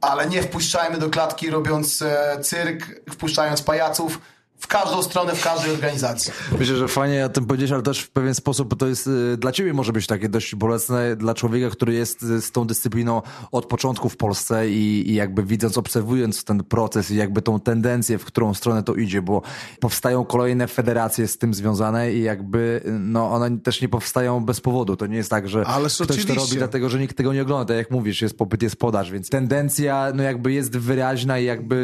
Ale 0.00 0.26
nie 0.26 0.42
wpuszczajmy 0.42 0.98
do 0.98 1.10
klatki 1.10 1.50
robiąc 1.50 2.02
e, 2.02 2.38
cyrk, 2.42 2.86
wpuszczając 3.10 3.62
pajaców 3.62 4.20
w 4.58 4.66
każdą 4.66 5.02
stronę, 5.02 5.34
w 5.34 5.44
każdej 5.44 5.70
organizacji. 5.70 6.32
Myślę, 6.58 6.76
że 6.76 6.88
fajnie 6.88 7.26
o 7.26 7.28
tym 7.28 7.46
powiedzieć, 7.46 7.72
ale 7.72 7.82
też 7.82 8.00
w 8.00 8.10
pewien 8.10 8.34
sposób 8.34 8.78
to 8.78 8.86
jest 8.86 9.06
y, 9.06 9.36
dla 9.36 9.52
ciebie 9.52 9.72
może 9.72 9.92
być 9.92 10.06
takie 10.06 10.28
dość 10.28 10.54
bolesne, 10.54 11.16
dla 11.16 11.34
człowieka, 11.34 11.70
który 11.70 11.94
jest 11.94 12.22
y, 12.22 12.42
z 12.42 12.52
tą 12.52 12.66
dyscypliną 12.66 13.22
od 13.52 13.66
początku 13.66 14.08
w 14.08 14.16
Polsce 14.16 14.70
i, 14.70 15.10
i 15.10 15.14
jakby 15.14 15.42
widząc, 15.42 15.78
obserwując 15.78 16.44
ten 16.44 16.64
proces 16.64 17.10
i 17.10 17.16
jakby 17.16 17.42
tą 17.42 17.60
tendencję, 17.60 18.18
w 18.18 18.24
którą 18.24 18.54
stronę 18.54 18.82
to 18.82 18.94
idzie, 18.94 19.22
bo 19.22 19.42
powstają 19.80 20.24
kolejne 20.24 20.68
federacje 20.68 21.28
z 21.28 21.38
tym 21.38 21.54
związane 21.54 22.12
i 22.12 22.22
jakby 22.22 22.80
y, 22.86 22.90
no 22.90 23.30
one 23.30 23.58
też 23.58 23.80
nie 23.82 23.88
powstają 23.88 24.44
bez 24.44 24.60
powodu. 24.60 24.96
To 24.96 25.06
nie 25.06 25.16
jest 25.16 25.30
tak, 25.30 25.48
że 25.48 25.66
Ależ 25.66 25.94
ktoś 25.94 26.06
to 26.06 26.14
oczywiście. 26.14 26.40
robi 26.40 26.56
dlatego, 26.56 26.88
że 26.88 26.98
nikt 26.98 27.16
tego 27.16 27.32
nie 27.32 27.42
ogląda. 27.42 27.64
Tak 27.64 27.76
jak 27.76 27.90
mówisz, 27.90 28.22
jest 28.22 28.38
popyt, 28.38 28.62
jest 28.62 28.76
podaż, 28.76 29.10
więc 29.10 29.30
tendencja 29.30 30.12
no 30.14 30.22
jakby 30.22 30.52
jest 30.52 30.76
wyraźna 30.76 31.38
i 31.38 31.44
jakby 31.44 31.74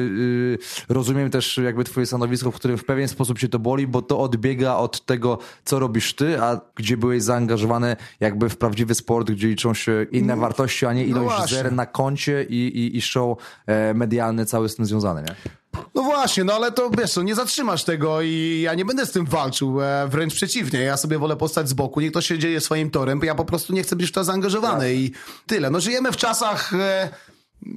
y, 0.90 0.94
rozumiem 0.94 1.30
też 1.30 1.58
jakby 1.64 1.84
twoje 1.84 2.06
stanowisko, 2.06 2.50
w 2.50 2.54
którym 2.64 2.78
w 2.78 2.84
pewien 2.84 3.08
sposób 3.08 3.38
się 3.38 3.48
to 3.48 3.58
boli, 3.58 3.86
bo 3.86 4.02
to 4.02 4.20
odbiega 4.20 4.76
od 4.76 5.06
tego, 5.06 5.38
co 5.64 5.78
robisz 5.78 6.14
ty, 6.14 6.40
a 6.40 6.60
gdzie 6.76 6.96
byłeś 6.96 7.22
zaangażowany 7.22 7.96
jakby 8.20 8.48
w 8.48 8.56
prawdziwy 8.56 8.94
sport, 8.94 9.30
gdzie 9.30 9.48
liczą 9.48 9.74
się 9.74 10.06
inne 10.10 10.36
wartości, 10.36 10.86
a 10.86 10.92
nie 10.92 11.04
ilość 11.04 11.36
No 11.38 11.46
zer 11.46 11.72
na 11.72 11.86
koncie 11.86 12.44
i, 12.44 12.54
i, 12.54 12.96
i 12.96 13.02
show 13.02 13.38
e, 13.66 13.94
medialny 13.94 14.46
cały 14.46 14.68
z 14.68 14.76
tym 14.76 14.86
związany, 14.86 15.22
nie? 15.22 15.34
No 15.94 16.02
właśnie, 16.02 16.44
no 16.44 16.52
ale 16.52 16.72
to 16.72 16.90
wiesz, 16.90 17.12
co, 17.12 17.22
nie 17.22 17.34
zatrzymasz 17.34 17.84
tego 17.84 18.22
i 18.22 18.60
ja 18.64 18.74
nie 18.74 18.84
będę 18.84 19.06
z 19.06 19.12
tym 19.12 19.26
walczył, 19.26 19.82
e, 19.82 20.08
wręcz 20.08 20.34
przeciwnie. 20.34 20.80
Ja 20.80 20.96
sobie 20.96 21.18
wolę 21.18 21.36
postać 21.36 21.68
z 21.68 21.72
boku, 21.72 22.00
niech 22.00 22.12
to 22.12 22.20
się 22.20 22.38
dzieje 22.38 22.60
swoim 22.60 22.90
torem, 22.90 23.20
bo 23.20 23.26
ja 23.26 23.34
po 23.34 23.44
prostu 23.44 23.72
nie 23.72 23.82
chcę 23.82 23.96
być 23.96 24.08
w 24.08 24.12
to 24.12 24.24
zaangażowany 24.24 24.94
i 24.94 25.12
tyle. 25.46 25.70
No 25.70 25.80
żyjemy 25.80 26.12
w 26.12 26.16
czasach, 26.16 26.72
e, 26.74 27.08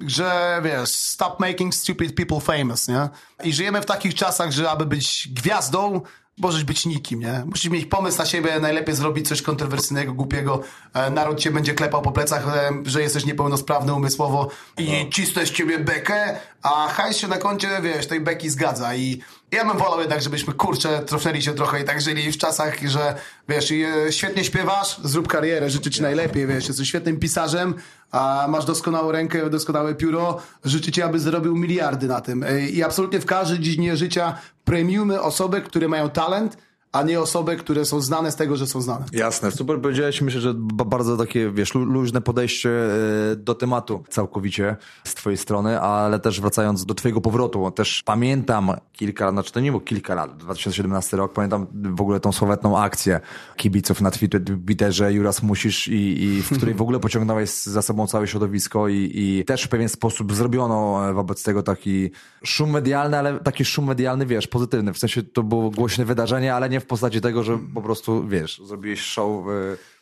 że 0.08 0.62
wiesz, 0.64 0.90
stop 0.90 1.40
making 1.40 1.76
stupid 1.76 2.16
people 2.16 2.40
famous, 2.40 2.88
nie? 2.88 3.10
I 3.44 3.54
żyjemy 3.54 3.82
w 3.82 3.86
takich 3.86 4.16
czasach, 4.16 4.52
że 4.52 4.72
aby 4.72 4.86
być 4.86 5.30
gwiazdą, 5.32 6.02
możesz 6.38 6.64
być 6.64 6.86
nikim, 6.86 7.20
nie? 7.20 7.44
Musisz 7.46 7.72
mieć 7.72 7.86
pomysł 7.86 8.18
na 8.18 8.26
siebie, 8.26 8.60
najlepiej 8.60 8.96
zrobić 8.96 9.28
coś 9.28 9.42
kontrowersyjnego, 9.42 10.14
głupiego. 10.14 10.62
E, 10.94 11.10
naród 11.10 11.40
cię 11.40 11.52
będzie 11.52 11.74
klepał 11.74 12.02
po 12.02 12.12
plecach, 12.12 12.48
e, 12.48 12.72
że 12.86 13.02
jesteś 13.02 13.26
niepełnosprawny 13.26 13.94
umysłowo 13.94 14.50
i 14.78 15.10
cisnę 15.10 15.46
z 15.46 15.52
ciebie 15.52 15.80
bekę, 15.80 16.40
a 16.62 16.88
hajs 16.88 17.18
się 17.18 17.28
na 17.28 17.38
koncie, 17.38 17.70
wiesz, 17.84 18.08
tej 18.08 18.22
beki 18.22 18.50
zgadza 18.50 18.96
i 18.96 19.22
ja 19.52 19.66
bym 19.66 19.78
wolał 19.78 20.00
jednak, 20.00 20.22
żebyśmy, 20.22 20.54
kurczę, 20.54 21.00
trofnęli 21.00 21.42
się 21.42 21.54
trochę 21.54 21.82
i 21.82 21.84
tak 21.84 22.02
żyli 22.02 22.32
w 22.32 22.38
czasach, 22.38 22.78
że 22.88 23.16
wiesz, 23.50 23.72
e, 23.72 24.12
świetnie 24.12 24.44
śpiewasz, 24.44 25.00
zrób 25.04 25.28
karierę, 25.28 25.70
życzę 25.70 25.92
ci 25.92 26.02
najlepiej, 26.02 26.48
wiesz, 26.48 26.68
jesteś 26.68 26.88
świetnym 26.88 27.20
pisarzem, 27.20 27.76
a 28.12 28.46
masz 28.50 28.66
doskonałą 28.66 29.12
rękę, 29.12 29.50
doskonałe 29.50 29.96
pióro, 29.96 30.42
życzę 30.66 30.92
ci, 30.92 31.02
aby 31.02 31.20
zrobił 31.20 31.56
miliardy 31.56 32.08
na 32.08 32.22
tym. 32.22 32.44
E, 32.44 32.70
I 32.70 32.84
absolutnie 32.84 33.20
w 33.20 33.26
każdej 33.26 33.60
dziedzinie 33.60 33.98
życia 33.98 34.38
premiujmy 34.66 35.22
osoby, 35.22 35.62
które 35.62 35.88
mają 35.88 36.10
talent, 36.10 36.58
a 36.92 37.04
nie 37.04 37.22
osoby, 37.22 37.56
które 37.56 37.86
są 37.86 38.02
znane 38.02 38.32
z 38.32 38.36
tego, 38.36 38.56
że 38.56 38.68
są 38.68 38.82
znane. 38.82 39.06
Jasne, 39.14 39.52
super 39.52 39.82
powiedziałeś, 39.82 40.22
myślę, 40.22 40.42
że 40.42 40.54
bardzo 40.86 41.18
takie, 41.18 41.52
wiesz, 41.52 41.76
luźne 41.76 42.22
podejście 42.22 42.70
e, 43.32 43.36
do 43.36 43.56
tematu 43.56 44.04
całkowicie 44.10 44.76
z 45.04 45.16
twojej 45.16 45.38
strony, 45.38 45.82
ale 45.82 46.20
też 46.20 46.42
wracając 46.42 46.86
do 46.86 46.94
twojego 46.94 47.22
powrotu, 47.22 47.72
też 47.72 48.04
pamiętam 48.04 48.72
kilka, 48.94 49.32
znaczy 49.32 49.52
to 49.52 49.60
nie 49.60 49.72
było 49.72 49.82
kilka 49.82 50.16
lat, 50.16 50.38
2017 50.38 51.18
rok, 51.18 51.34
pamiętam 51.34 51.68
w 51.74 52.02
ogóle 52.02 52.20
tą 52.20 52.32
sławetną 52.32 52.80
akcję 52.80 53.20
kibiców 53.56 54.02
na 54.02 54.12
Twitterze 54.12 55.14
Juras 55.14 55.44
Musisz 55.44 55.88
i, 55.88 56.24
i 56.24 56.42
w 56.42 56.58
której 56.58 56.76
w 56.76 56.82
ogóle 56.82 57.00
pociągnąłeś 57.00 57.50
za 57.50 57.82
sobą 57.82 58.08
całe 58.08 58.28
środowisko 58.28 58.88
i, 58.88 59.12
i 59.14 59.46
też 59.46 59.64
w 59.64 59.70
pewien 59.70 59.90
sposób 59.90 60.34
zrobiono 60.34 61.14
wobec 61.14 61.44
tego 61.44 61.64
taki 61.64 62.12
szum 62.44 62.70
medialny, 62.70 63.18
ale 63.18 63.40
taki 63.40 63.66
szum 63.66 63.86
medialny, 63.86 64.26
wiesz, 64.26 64.48
pozytywny, 64.48 64.94
w 64.94 64.98
sensie 64.98 65.24
to 65.24 65.44
było 65.44 65.70
głośne 65.70 66.06
wydarzenie, 66.06 66.56
ale 66.56 66.70
nie 66.70 66.77
w 66.80 66.86
postaci 66.86 67.22
tego, 67.22 67.44
że 67.44 67.60
po 67.74 67.82
prostu, 67.82 68.28
wiesz, 68.28 68.62
zrobiłeś 68.66 69.02
show 69.02 69.46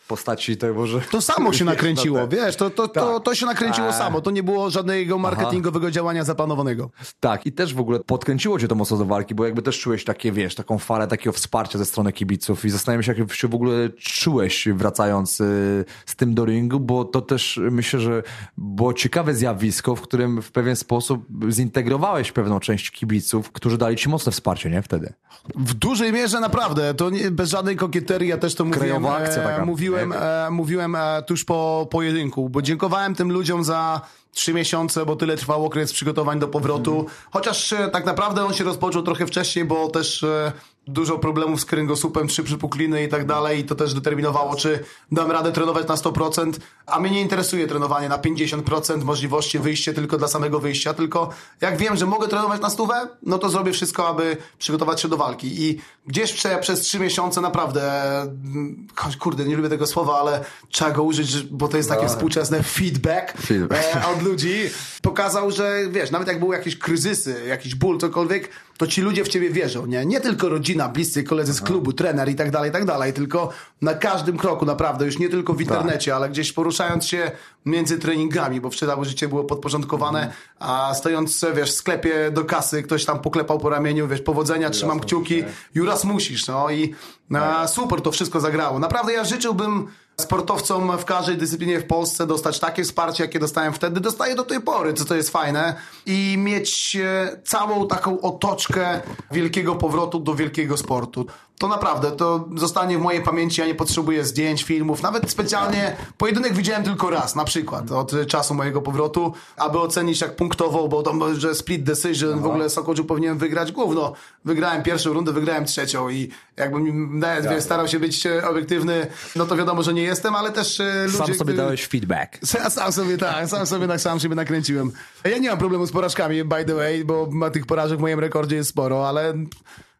postaci 0.08 0.58
tego, 0.58 0.88
że... 0.88 1.02
To 1.02 1.22
samo 1.22 1.54
się 1.54 1.66
nakręciło, 1.76 2.28
wiesz, 2.28 2.56
to, 2.56 2.70
to, 2.70 2.88
to, 2.88 3.20
to 3.20 3.36
się 3.36 3.46
nakręciło 3.46 3.88
tak. 3.88 3.98
samo, 3.98 4.22
to 4.22 4.32
nie 4.32 4.44
było 4.44 4.70
żadnego 4.70 5.18
marketingowego 5.18 5.86
Aha. 5.88 5.92
działania 5.92 6.24
zaplanowanego. 6.24 6.90
Tak, 7.20 7.46
i 7.46 7.52
też 7.52 7.74
w 7.74 7.80
ogóle 7.80 8.00
podkręciło 8.00 8.60
cię 8.60 8.68
to 8.68 8.76
mocno 8.76 8.98
do 8.98 9.06
walki, 9.06 9.36
bo 9.36 9.46
jakby 9.46 9.62
też 9.62 9.80
czułeś 9.80 10.04
takie, 10.04 10.32
wiesz, 10.32 10.56
taką 10.56 10.78
falę 10.78 11.08
takiego 11.08 11.32
wsparcia 11.32 11.78
ze 11.78 11.86
strony 11.86 12.14
kibiców 12.14 12.66
i 12.66 12.70
zastanawiam 12.70 13.04
się, 13.04 13.14
jak 13.14 13.34
się 13.34 13.48
w 13.48 13.56
ogóle 13.56 13.90
czułeś 13.90 14.68
wracając 14.74 15.42
y, 15.42 15.86
z 16.06 16.16
tym 16.16 16.34
do 16.36 16.46
ringu, 16.46 16.80
bo 16.80 17.06
to 17.06 17.22
też 17.22 17.60
myślę, 17.72 18.00
że 18.00 18.24
było 18.58 18.94
ciekawe 18.94 19.34
zjawisko, 19.34 19.96
w 19.96 20.02
którym 20.02 20.42
w 20.42 20.52
pewien 20.52 20.76
sposób 20.76 21.26
zintegrowałeś 21.50 22.32
pewną 22.32 22.60
część 22.60 22.92
kibiców, 22.92 23.52
którzy 23.52 23.78
dali 23.78 23.96
ci 23.96 24.10
mocne 24.10 24.32
wsparcie, 24.32 24.70
nie? 24.70 24.82
Wtedy. 24.82 25.14
W 25.56 25.74
dużej 25.74 26.14
mierze 26.14 26.40
naprawdę, 26.40 26.94
to 26.94 27.10
nie, 27.10 27.32
bez 27.32 27.50
żadnej 27.50 27.76
kokieterii, 27.76 28.30
ja 28.30 28.38
też 28.38 28.56
to 28.56 28.66
mówiłem, 28.66 29.06
akcja 29.06 29.44
e, 29.44 29.46
taka. 29.46 29.66
mówiłem 29.66 29.95
mówiłem, 30.04 30.24
e, 30.24 30.50
mówiłem 30.52 30.96
e, 30.96 31.24
tuż 31.28 31.44
po 31.46 31.88
pojedynku, 31.92 32.50
bo 32.50 32.62
dziękowałem 32.62 33.16
tym 33.16 33.32
ludziom 33.32 33.64
za 33.64 34.02
trzy 34.32 34.54
miesiące, 34.54 35.06
bo 35.06 35.16
tyle 35.16 35.38
trwał 35.38 35.66
okres 35.66 35.94
przygotowań 35.94 36.40
do 36.40 36.48
powrotu. 36.48 37.06
Chociaż 37.32 37.74
e, 37.74 37.90
tak 37.90 38.06
naprawdę 38.06 38.46
on 38.46 38.54
się 38.54 38.64
rozpoczął 38.64 39.04
trochę 39.04 39.28
wcześniej, 39.28 39.66
bo 39.66 39.90
też 39.90 40.24
e, 40.24 40.52
dużo 40.88 41.18
problemów 41.20 41.62
z 41.62 41.66
kręgosłupem, 41.66 42.28
trzy 42.28 42.44
przypukliny 42.44 43.04
i 43.04 43.08
tak 43.08 43.26
dalej 43.26 43.60
i 43.60 43.64
to 43.64 43.76
też 43.76 43.94
determinowało, 43.94 44.56
czy 44.56 44.80
dam 45.12 45.32
radę 45.32 45.52
trenować 45.52 45.88
na 45.88 45.96
100%, 45.96 46.54
a 46.86 47.00
mnie 47.00 47.12
nie 47.12 47.22
interesuje 47.22 47.68
trenowanie 47.68 48.10
na 48.10 48.18
50% 48.18 49.04
możliwości 49.04 49.60
wyjścia 49.60 49.94
tylko 49.94 50.18
dla 50.18 50.28
samego 50.28 50.60
wyjścia, 50.60 50.94
tylko 50.94 51.30
jak 51.62 51.78
wiem, 51.78 51.98
że 51.98 52.06
mogę 52.06 52.28
trenować 52.28 52.62
na 52.62 52.70
stówę, 52.70 53.08
no 53.24 53.38
to 53.38 53.50
zrobię 53.50 53.72
wszystko, 53.72 54.08
aby 54.08 54.38
przygotować 54.58 55.02
się 55.02 55.08
do 55.08 55.18
walki 55.18 55.64
i 55.64 55.80
gdzieś 56.08 56.34
prze, 56.34 56.58
przez 56.58 56.80
trzy 56.80 57.00
miesiące 57.00 57.42
naprawdę 57.42 58.22
mm, 58.22 58.88
kurde, 59.20 59.46
nie 59.46 59.56
lubię 59.56 59.70
tego 59.70 59.88
słowa, 59.88 60.20
ale 60.20 60.44
trzeba 60.70 60.92
go 60.92 61.04
użyć, 61.04 61.44
bo 61.44 61.68
to 61.68 61.78
jest 61.78 61.90
takie 61.90 62.04
no. 62.04 62.10
współczesne 62.10 62.64
feedback, 62.64 63.38
feedback. 63.42 63.96
E, 63.96 64.08
od 64.08 64.22
ludzi, 64.22 64.56
pokazał, 65.02 65.52
że 65.52 65.80
wiesz, 65.92 66.12
nawet 66.12 66.28
jak 66.28 66.40
były 66.40 66.56
jakieś 66.56 66.78
kryzysy, 66.78 67.46
jakiś 67.48 67.76
ból, 67.76 67.98
cokolwiek, 67.98 68.50
to 68.78 68.88
ci 68.88 69.02
ludzie 69.02 69.24
w 69.24 69.28
ciebie 69.28 69.50
wierzą, 69.50 69.86
nie? 69.86 70.06
Nie 70.06 70.22
tylko 70.22 70.50
rodzina, 70.76 70.90
bliscy, 70.94 71.24
koledzy 71.24 71.54
z 71.54 71.62
klubu, 71.62 71.94
trener 71.94 72.30
i 72.30 72.36
tak 72.36 72.52
dalej, 72.52 72.70
i 72.70 72.74
tak 72.74 72.86
dalej, 72.86 73.14
tylko 73.14 73.50
na 73.82 73.94
każdym 73.94 74.38
kroku 74.38 74.66
naprawdę, 74.66 75.06
już 75.06 75.20
nie 75.20 75.30
tylko 75.30 75.54
w 75.54 75.62
internecie, 75.62 76.12
tak. 76.12 76.18
ale 76.18 76.30
gdzieś 76.30 76.54
poruszając 76.54 77.06
się 77.06 77.32
między 77.66 78.00
treningami, 78.00 78.62
bo 78.62 78.70
wtedy 78.70 78.92
życie 79.02 79.28
było 79.28 79.44
podporządkowane, 79.44 80.20
mhm. 80.20 80.36
a 80.60 80.94
stojąc, 80.94 81.46
wiesz, 81.56 81.72
w 81.72 81.76
sklepie 81.76 82.32
do 82.32 82.46
kasy, 82.46 82.84
ktoś 82.84 83.06
tam 83.06 83.20
poklepał 83.20 83.60
po 83.60 83.70
ramieniu, 83.70 84.08
wiesz, 84.08 84.22
powodzenia, 84.22 84.70
trzymam 84.70 85.00
kciuki, 85.00 85.44
Juras 85.76 86.04
musisz, 86.04 86.48
no 86.48 86.70
i 86.70 86.96
a, 87.34 87.68
super 87.68 88.02
to 88.02 88.12
wszystko 88.12 88.40
zagrało. 88.40 88.80
Naprawdę 88.80 89.14
ja 89.14 89.24
życzyłbym 89.24 89.88
sportowcom 90.22 90.98
w 90.98 91.06
każdej 91.06 91.38
dyscyplinie 91.38 91.80
w 91.80 91.88
Polsce 91.88 92.28
dostać 92.28 92.60
takie 92.60 92.84
wsparcie, 92.84 93.24
jakie 93.24 93.40
dostałem 93.40 93.74
wtedy, 93.74 94.00
dostaję 94.02 94.36
do 94.36 94.44
tej 94.44 94.62
pory, 94.62 94.94
co 94.94 95.06
to 95.06 95.16
jest 95.16 95.30
fajne. 95.30 95.76
I 96.06 96.36
mieć 96.38 96.96
e, 96.96 97.40
całą 97.44 97.88
taką 97.88 98.22
otoczkę 98.22 99.02
wielkiego 99.32 99.76
powrotu 99.76 100.20
do 100.20 100.36
wielkiego 100.36 100.78
sportu 100.78 101.26
to 101.58 101.68
naprawdę, 101.68 102.12
to 102.12 102.50
zostanie 102.56 102.98
w 102.98 103.02
mojej 103.02 103.24
pamięci, 103.24 103.62
ja 103.62 103.68
nie 103.68 103.76
potrzebuję 103.76 104.26
zdjęć, 104.26 104.64
filmów, 104.64 105.02
nawet 105.02 105.32
specjalnie 105.32 105.96
pojedynek 106.18 106.54
widziałem 106.54 106.84
tylko 106.84 107.10
raz, 107.10 107.36
na 107.36 107.44
przykład, 107.44 107.92
od 107.92 108.12
czasu 108.28 108.54
mojego 108.54 108.82
powrotu, 108.82 109.34
aby 109.58 109.80
ocenić 109.80 110.22
jak 110.22 110.36
punktowo, 110.36 110.88
bo 110.88 111.04
to, 111.04 111.36
że 111.36 111.56
split 111.56 111.84
decision, 111.84 112.34
Aha. 112.34 112.42
w 112.42 112.46
ogóle 112.46 112.70
Sokodziu 112.70 113.06
powinien 113.06 113.38
wygrać 113.38 113.72
główno. 113.72 114.14
Wygrałem 114.46 114.84
pierwszą 114.84 115.14
rundę, 115.14 115.34
wygrałem 115.34 115.66
trzecią 115.66 116.10
i 116.10 116.30
jakbym 116.58 117.20
nawet 117.20 117.46
ja. 117.46 117.62
starał 117.62 117.88
się 117.88 118.00
być 118.00 118.26
e, 118.26 118.50
obiektywny, 118.50 119.08
no 119.36 119.46
to 119.46 119.56
wiadomo, 119.56 119.84
że 119.84 119.94
nie 119.94 120.04
jestem, 120.04 120.36
ale 120.36 120.52
też 120.52 120.80
e, 120.80 121.06
ludzie... 121.06 121.18
Sam 121.18 121.34
sobie 121.36 121.54
dałeś 121.54 121.88
feedback. 121.88 122.40
Sam 122.70 122.92
sobie, 122.92 123.18
tak, 123.18 123.50
sam 123.50 123.66
sobie, 123.66 124.00
sam 124.00 124.20
siebie 124.20 124.36
nakręciłem. 124.36 124.92
Ja 125.24 125.38
nie 125.38 125.50
mam 125.50 125.58
problemu 125.58 125.86
z 125.86 125.92
porażkami, 125.92 126.44
by 126.44 126.66
the 126.66 126.76
way, 126.76 127.06
bo 127.06 127.30
tych 127.54 127.66
porażek 127.66 128.00
w 128.00 128.02
moim 128.02 128.20
rekordzie 128.20 128.56
jest 128.56 128.70
sporo, 128.70 129.10
ale 129.10 129.34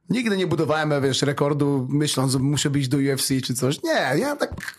Nigdy 0.10 0.38
nie 0.38 0.48
budowałem, 0.48 0.94
wiesz, 1.02 1.22
rekordu 1.22 1.88
myśląc, 1.90 2.32
że 2.32 2.40
muszę 2.40 2.70
być 2.70 2.88
do 2.88 2.98
UFC 2.98 3.28
czy 3.44 3.54
coś. 3.54 3.84
Nie, 3.84 4.20
ja 4.20 4.36
tak... 4.36 4.76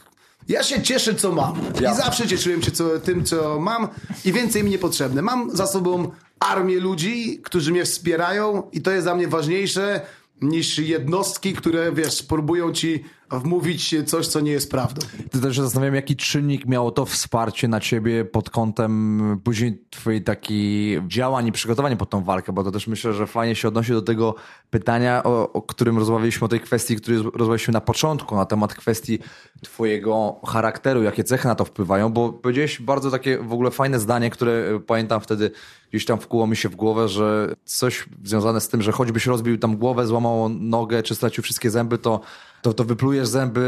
Ja 0.48 0.62
się 0.62 0.82
cieszę, 0.82 1.14
co 1.14 1.32
mam. 1.32 1.60
Ja. 1.80 1.92
I 1.92 1.96
zawsze 1.96 2.26
cieszyłem 2.26 2.62
się 2.62 2.70
co, 2.70 3.00
tym, 3.00 3.24
co 3.24 3.60
mam 3.60 3.88
i 4.24 4.32
więcej 4.32 4.64
mi 4.64 4.70
niepotrzebne. 4.70 5.22
Mam 5.22 5.56
za 5.56 5.66
sobą 5.66 6.10
armię 6.40 6.80
ludzi, 6.80 7.40
którzy 7.44 7.72
mnie 7.72 7.84
wspierają 7.84 8.62
i 8.72 8.80
to 8.82 8.90
jest 8.90 9.06
dla 9.06 9.14
mnie 9.14 9.28
ważniejsze 9.28 10.00
niż 10.42 10.78
jednostki, 10.78 11.52
które, 11.52 11.92
wiesz, 11.92 12.22
próbują 12.22 12.72
ci 12.72 13.04
wmówić 13.30 13.94
coś, 14.06 14.26
co 14.26 14.40
nie 14.40 14.52
jest 14.52 14.70
prawdą. 14.70 15.06
Ty 15.30 15.40
też 15.40 15.60
zastanawiam, 15.60 15.94
jaki 15.94 16.16
czynnik 16.16 16.66
miało 16.66 16.90
to 16.90 17.06
wsparcie 17.06 17.68
na 17.68 17.80
ciebie 17.80 18.24
pod 18.24 18.50
kątem 18.50 19.40
później 19.44 19.82
twojej 19.90 20.22
takiej 20.22 21.02
działań 21.08 21.46
i 21.46 21.52
przygotowania 21.52 21.96
pod 21.96 22.10
tą 22.10 22.24
walkę, 22.24 22.52
bo 22.52 22.64
to 22.64 22.70
też 22.70 22.86
myślę, 22.86 23.12
że 23.12 23.26
fajnie 23.26 23.54
się 23.54 23.68
odnosi 23.68 23.92
do 23.92 24.02
tego 24.02 24.34
pytania, 24.70 25.22
o, 25.24 25.52
o 25.52 25.62
którym 25.62 25.98
rozmawialiśmy, 25.98 26.44
o 26.44 26.48
tej 26.48 26.60
kwestii, 26.60 26.96
której 26.96 27.22
rozmawialiśmy 27.22 27.72
na 27.72 27.80
początku, 27.80 28.36
na 28.36 28.44
temat 28.44 28.74
kwestii 28.74 29.18
twojego 29.62 30.40
charakteru, 30.46 31.02
jakie 31.02 31.24
cechy 31.24 31.48
na 31.48 31.54
to 31.54 31.64
wpływają, 31.64 32.12
bo 32.12 32.32
powiedziałeś 32.32 32.82
bardzo 32.82 33.10
takie 33.10 33.38
w 33.38 33.52
ogóle 33.52 33.70
fajne 33.70 34.00
zdanie, 34.00 34.30
które 34.30 34.80
pamiętam 34.86 35.20
wtedy 35.20 35.50
gdzieś 35.90 36.04
tam 36.04 36.18
wkuło 36.18 36.46
mi 36.46 36.56
się 36.56 36.68
w 36.68 36.76
głowę, 36.76 37.08
że 37.08 37.54
coś 37.64 38.04
związane 38.24 38.60
z 38.60 38.68
tym, 38.68 38.82
że 38.82 38.92
choćbyś 38.92 39.26
rozbił 39.26 39.58
tam 39.58 39.76
głowę, 39.76 40.06
złamał 40.06 40.48
nogę, 40.48 41.02
czy 41.02 41.14
stracił 41.14 41.44
wszystkie 41.44 41.70
zęby, 41.70 41.98
to 41.98 42.20
to, 42.66 42.74
to 42.74 42.84
wyplujesz 42.84 43.28
zęby, 43.28 43.60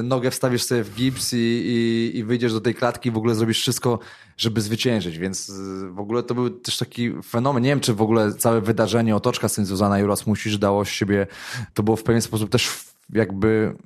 y, 0.00 0.02
nogę 0.02 0.30
wstawisz 0.30 0.62
sobie 0.62 0.84
w 0.84 0.94
gips 0.94 1.32
i, 1.32 1.36
i, 1.36 2.18
i 2.18 2.24
wyjdziesz 2.24 2.52
do 2.52 2.60
tej 2.60 2.74
klatki 2.74 3.08
i 3.08 3.12
w 3.12 3.16
ogóle 3.16 3.34
zrobisz 3.34 3.60
wszystko, 3.60 3.98
żeby 4.36 4.60
zwyciężyć, 4.60 5.18
więc 5.18 5.48
y, 5.48 5.90
w 5.90 6.00
ogóle 6.00 6.22
to 6.22 6.34
był 6.34 6.50
też 6.50 6.78
taki 6.78 7.12
fenomen. 7.24 7.62
Nie 7.62 7.68
wiem, 7.68 7.80
czy 7.80 7.94
w 7.94 8.02
ogóle 8.02 8.34
całe 8.34 8.60
wydarzenie, 8.60 9.16
otoczka 9.16 9.48
z 9.48 9.54
tym 9.54 9.66
związana 9.66 9.98
Juras 9.98 10.26
Musisz 10.26 10.58
dało 10.58 10.84
z 10.84 10.88
siebie, 10.88 11.26
to 11.74 11.82
było 11.82 11.96
w 11.96 12.02
pewien 12.02 12.22
sposób 12.22 12.50
też 12.50 12.70
jakby 13.12 13.76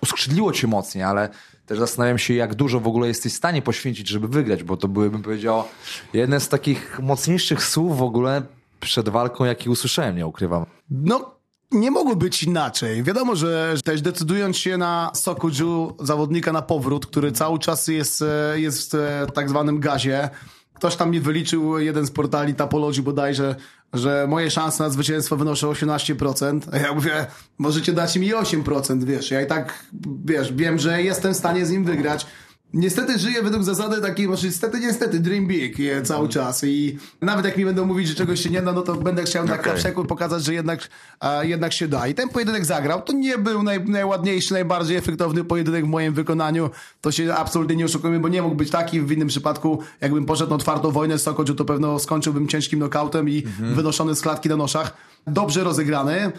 uskrzydliło 0.00 0.52
cię 0.52 0.66
mocniej, 0.66 1.04
ale 1.04 1.28
też 1.66 1.78
zastanawiam 1.78 2.18
się, 2.18 2.34
jak 2.34 2.54
dużo 2.54 2.80
w 2.80 2.86
ogóle 2.86 3.08
jesteś 3.08 3.32
w 3.32 3.36
stanie 3.36 3.62
poświęcić, 3.62 4.08
żeby 4.08 4.28
wygrać, 4.28 4.64
bo 4.64 4.76
to 4.76 4.88
były, 4.88 5.10
bym 5.10 5.22
powiedział, 5.22 5.64
jedne 6.12 6.40
z 6.40 6.48
takich 6.48 7.00
mocniejszych 7.00 7.64
słów 7.64 7.98
w 7.98 8.02
ogóle 8.02 8.42
przed 8.80 9.08
walką, 9.08 9.44
jaki 9.44 9.70
usłyszałem, 9.70 10.16
nie 10.16 10.26
ukrywam. 10.26 10.66
No, 10.90 11.34
nie 11.74 11.90
mogło 11.90 12.16
być 12.16 12.42
inaczej. 12.42 13.02
Wiadomo, 13.02 13.36
że 13.36 13.74
też 13.84 14.02
decydując 14.02 14.56
się 14.56 14.76
na 14.76 15.10
Sokuju, 15.14 15.96
zawodnika 16.00 16.52
na 16.52 16.62
powrót, 16.62 17.06
który 17.06 17.32
cały 17.32 17.58
czas 17.58 17.88
jest, 17.88 18.22
e, 18.22 18.60
jest 18.60 18.92
w 18.92 18.94
e, 18.94 19.26
tak 19.34 19.48
zwanym 19.48 19.80
gazie, 19.80 20.30
ktoś 20.74 20.96
tam 20.96 21.10
mi 21.10 21.20
wyliczył, 21.20 21.78
jeden 21.78 22.06
z 22.06 22.10
portali 22.10 22.54
Tapologii 22.54 23.02
bodajże, 23.02 23.56
że 23.92 24.26
moje 24.28 24.50
szanse 24.50 24.84
na 24.84 24.90
zwycięstwo 24.90 25.36
wynoszą 25.36 25.72
18%. 25.72 26.60
A 26.72 26.78
ja 26.78 26.94
mówię, 26.94 27.26
możecie 27.58 27.92
dać 27.92 28.16
mi 28.16 28.34
8%, 28.34 29.04
wiesz. 29.04 29.30
Ja 29.30 29.42
i 29.42 29.46
tak, 29.46 29.84
wiesz, 30.24 30.52
wiem, 30.52 30.78
że 30.78 31.02
jestem 31.02 31.34
w 31.34 31.36
stanie 31.36 31.66
z 31.66 31.70
nim 31.70 31.84
wygrać. 31.84 32.26
Niestety 32.74 33.18
żyję 33.18 33.42
według 33.42 33.64
zasady 33.64 34.00
takiej, 34.00 34.28
może 34.28 34.46
niestety, 34.46 34.80
niestety, 34.80 35.20
dream 35.20 35.46
big 35.46 35.76
cały 36.04 36.28
czas 36.28 36.64
i 36.64 36.98
nawet 37.20 37.44
jak 37.44 37.56
mi 37.56 37.64
będą 37.64 37.84
mówić, 37.84 38.08
że 38.08 38.14
czegoś 38.14 38.40
się 38.40 38.50
nie 38.50 38.62
da, 38.62 38.72
no 38.72 38.82
to 38.82 38.94
będę 38.94 39.24
chciał 39.24 39.44
okay. 39.44 39.56
na 39.56 39.62
kapszeku 39.62 40.04
pokazać, 40.04 40.44
że 40.44 40.54
jednak, 40.54 40.88
a, 41.20 41.44
jednak 41.44 41.72
się 41.72 41.88
da. 41.88 42.08
I 42.08 42.14
ten 42.14 42.28
pojedynek 42.28 42.64
zagrał. 42.64 43.02
To 43.02 43.12
nie 43.12 43.38
był 43.38 43.62
naj, 43.62 43.84
najładniejszy, 43.84 44.52
najbardziej 44.52 44.96
efektowny 44.96 45.44
pojedynek 45.44 45.84
w 45.84 45.88
moim 45.88 46.14
wykonaniu. 46.14 46.70
To 47.00 47.12
się 47.12 47.34
absolutnie 47.34 47.76
nie 47.76 47.84
oszukujemy, 47.84 48.20
bo 48.20 48.28
nie 48.28 48.42
mógł 48.42 48.54
być 48.54 48.70
taki. 48.70 49.00
W 49.00 49.12
innym 49.12 49.28
przypadku, 49.28 49.82
jakbym 50.00 50.26
poszedł 50.26 50.50
na 50.50 50.56
otwartą 50.56 50.90
wojnę 50.90 51.18
z 51.18 51.22
Sokodziu, 51.22 51.54
to 51.54 51.64
pewno 51.64 51.98
skończyłbym 51.98 52.48
ciężkim 52.48 52.78
nokautem 52.78 53.28
i 53.28 53.38
mhm. 53.38 53.74
wynoszony 53.74 54.14
z 54.14 54.20
klatki 54.20 54.48
na 54.48 54.56
noszach. 54.56 54.96
Dobrze 55.26 55.64
rozegrany. 55.64 56.32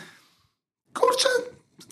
Kurczę, 0.93 1.30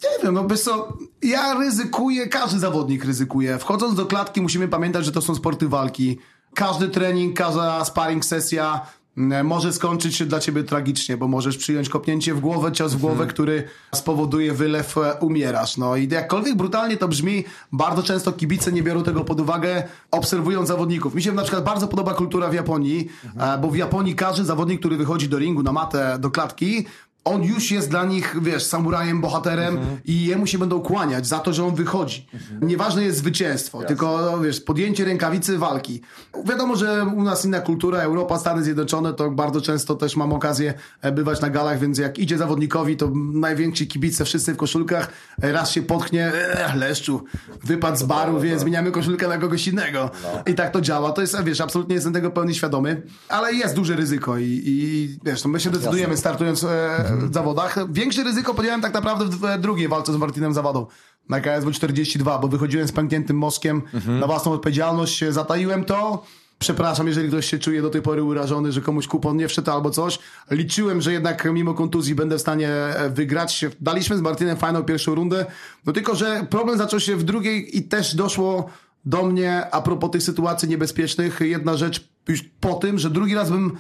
nie 0.04 0.24
wiem, 0.24 0.34
no 0.34 0.44
bez 0.44 0.64
co, 0.64 0.98
ja 1.22 1.54
ryzykuję, 1.54 2.28
każdy 2.28 2.60
zawodnik 2.60 3.06
ryzykuje. 3.06 3.58
Wchodząc 3.58 3.96
do 3.96 4.06
klatki 4.06 4.42
musimy 4.42 4.68
pamiętać, 4.68 5.06
że 5.06 5.12
to 5.12 5.22
są 5.22 5.36
sporty 5.36 5.68
walki. 5.70 6.18
Każdy 6.56 6.88
trening, 6.90 7.38
każda 7.38 7.86
sparring 7.86 8.26
sesja 8.26 8.82
e, 9.18 9.44
może 9.44 9.74
skończyć 9.74 10.16
się 10.16 10.26
dla 10.26 10.40
ciebie 10.40 10.64
tragicznie, 10.64 11.18
bo 11.18 11.28
możesz 11.28 11.58
przyjąć 11.58 11.90
kopnięcie 11.90 12.34
w 12.34 12.40
głowę, 12.40 12.72
cios 12.72 12.94
w 12.94 12.98
głowę, 12.98 13.14
Mhm. 13.14 13.30
który 13.30 13.64
spowoduje 13.96 14.54
wylew, 14.54 14.98
e, 14.98 15.14
umierasz. 15.20 15.78
No 15.78 15.96
i 15.96 16.08
jakkolwiek 16.10 16.56
brutalnie 16.56 16.98
to 16.98 17.08
brzmi, 17.08 17.44
bardzo 17.72 18.04
często 18.04 18.32
kibice 18.34 18.72
nie 18.72 18.84
biorą 18.84 19.04
tego 19.04 19.24
pod 19.24 19.40
uwagę, 19.40 19.84
obserwując 20.12 20.68
zawodników. 20.68 21.16
Mi 21.16 21.24
się 21.24 21.32
na 21.32 21.42
przykład 21.42 21.64
bardzo 21.64 21.88
podoba 21.88 22.14
kultura 22.14 22.50
w 22.50 22.54
Japonii, 22.54 23.10
e, 23.38 23.58
bo 23.58 23.70
w 23.70 23.76
Japonii 23.76 24.16
każdy 24.16 24.46
zawodnik, 24.46 24.80
który 24.80 24.98
wychodzi 24.98 25.30
do 25.30 25.38
ringu, 25.40 25.64
na 25.64 25.72
matę, 25.72 26.18
do 26.20 26.32
klatki, 26.32 26.86
on 27.26 27.44
już 27.44 27.72
jest 27.72 27.90
dla 27.90 28.06
nich, 28.06 28.36
wiesz, 28.42 28.64
samurajem, 28.64 29.22
bohaterem 29.22 29.78
Mhm. 29.78 29.98
i 30.06 30.26
jemu 30.26 30.48
się 30.48 30.58
będą 30.58 30.80
kłaniać 30.82 31.28
za 31.28 31.40
to, 31.40 31.54
że 31.54 31.66
on 31.66 31.76
wychodzi. 31.76 32.28
Nieważne 32.62 33.04
jest 33.04 33.18
zwycięstwo, 33.18 33.84
tylko, 33.84 34.40
wiesz, 34.40 34.62
podjęcie 34.62 35.06
rękawicy 35.06 35.58
walki. 35.58 36.02
Wiadomo, 36.46 36.76
że 36.76 37.06
u 37.16 37.24
nas 37.24 37.46
inna 37.46 37.60
kultura, 37.62 38.00
Europa, 38.00 38.38
Stany 38.40 38.64
Zjednoczone, 38.64 39.14
to 39.14 39.32
bardzo 39.32 39.62
często 39.62 39.96
też 39.96 40.16
mam 40.16 40.34
okazję 40.34 40.74
e, 41.02 41.12
bywać 41.12 41.42
na 41.42 41.50
galach, 41.50 41.80
więc 41.80 41.98
jak 41.98 42.20
idzie 42.20 42.38
zawodnikowi, 42.38 42.98
to 42.98 43.12
najwięksi 43.34 43.88
kibice, 43.88 44.26
wszyscy 44.26 44.54
w 44.54 44.58
koszulkach, 44.58 45.10
e, 45.42 45.52
raz 45.52 45.72
się 45.72 45.82
potknie, 45.82 46.26
e, 46.34 46.76
leszczu, 46.76 47.24
wypadł 47.64 47.98
z 47.98 48.04
baru, 48.04 48.40
więc 48.40 48.62
zmieniamy 48.62 48.92
koszulkę 48.92 49.28
na 49.28 49.38
kogoś 49.38 49.68
innego. 49.68 50.12
I 50.46 50.54
tak 50.54 50.72
to 50.72 50.82
działa. 50.82 51.12
To 51.12 51.22
jest, 51.22 51.44
wiesz, 51.44 51.62
absolutnie 51.62 51.96
jestem 51.96 52.14
tego 52.14 52.32
pełni 52.32 52.56
świadomy, 52.56 53.02
ale 53.30 53.54
jest 53.54 53.76
duże 53.76 53.96
ryzyko 53.96 54.38
i, 54.38 54.62
i 54.66 55.18
wiesz, 55.26 55.44
no 55.44 55.50
my 55.50 55.60
się 55.60 55.70
decydujemy 55.70 56.18
startując 56.18 56.64
e, 56.64 56.70
w 57.18 57.34
zawodach. 57.34 57.92
Większe 57.92 58.24
ryzyko 58.24 58.54
podjąłem 58.54 58.82
tak 58.82 58.94
naprawdę 58.94 59.26
w 59.26 59.62
drugiej 59.62 59.88
walce 59.88 60.14
z 60.14 60.18
Martinem 60.18 60.54
Zawadą. 60.54 60.88
Na 61.30 61.42
KSW 61.42 61.72
42, 61.72 62.40
bo 62.40 62.48
wychodziłem 62.48 62.88
z 62.88 62.92
pękniętym 62.92 63.38
mozkiem 63.38 63.82
na 64.20 64.28
własną 64.28 64.52
odpowiedzialność, 64.52 65.24
zataiłem 65.30 65.86
to. 65.86 66.24
Przepraszam, 66.60 67.08
jeżeli 67.08 67.28
ktoś 67.28 67.46
się 67.46 67.60
czuje 67.60 67.82
do 67.82 67.90
tej 67.90 68.02
pory 68.02 68.24
urażony, 68.24 68.72
że 68.72 68.82
komuś 68.82 69.08
kupon 69.08 69.38
nie 69.38 69.48
wszedł 69.48 69.72
albo 69.72 69.90
coś. 69.90 70.20
Liczyłem, 70.52 71.02
że 71.02 71.14
jednak 71.14 71.48
mimo 71.54 71.74
kontuzji 71.74 72.16
będę 72.16 72.38
w 72.38 72.42
stanie 72.42 72.70
e, 72.70 73.10
wygrać. 73.10 73.66
Daliśmy 73.82 74.18
z 74.18 74.22
Martinem 74.22 74.58
fajną 74.58 74.84
pierwszą 74.84 75.16
rundę, 75.16 75.46
no 75.86 75.94
tylko, 75.94 76.16
że 76.16 76.48
problem 76.50 76.78
zaczął 76.78 77.00
się 77.00 77.16
w 77.16 77.24
drugiej 77.24 77.78
i 77.78 77.84
też 77.84 78.16
doszło 78.16 78.70
do 79.06 79.24
mnie 79.24 79.72
a 79.72 79.82
propos 79.82 80.12
tych 80.12 80.24
sytuacji 80.24 80.70
niebezpiecznych. 80.70 81.40
Jedna 81.42 81.78
rzecz 81.78 82.10
już 82.28 82.44
po 82.60 82.74
tym, 82.74 83.00
że 83.00 83.10
drugi 83.10 83.36
raz 83.36 83.52
bym 83.52 83.78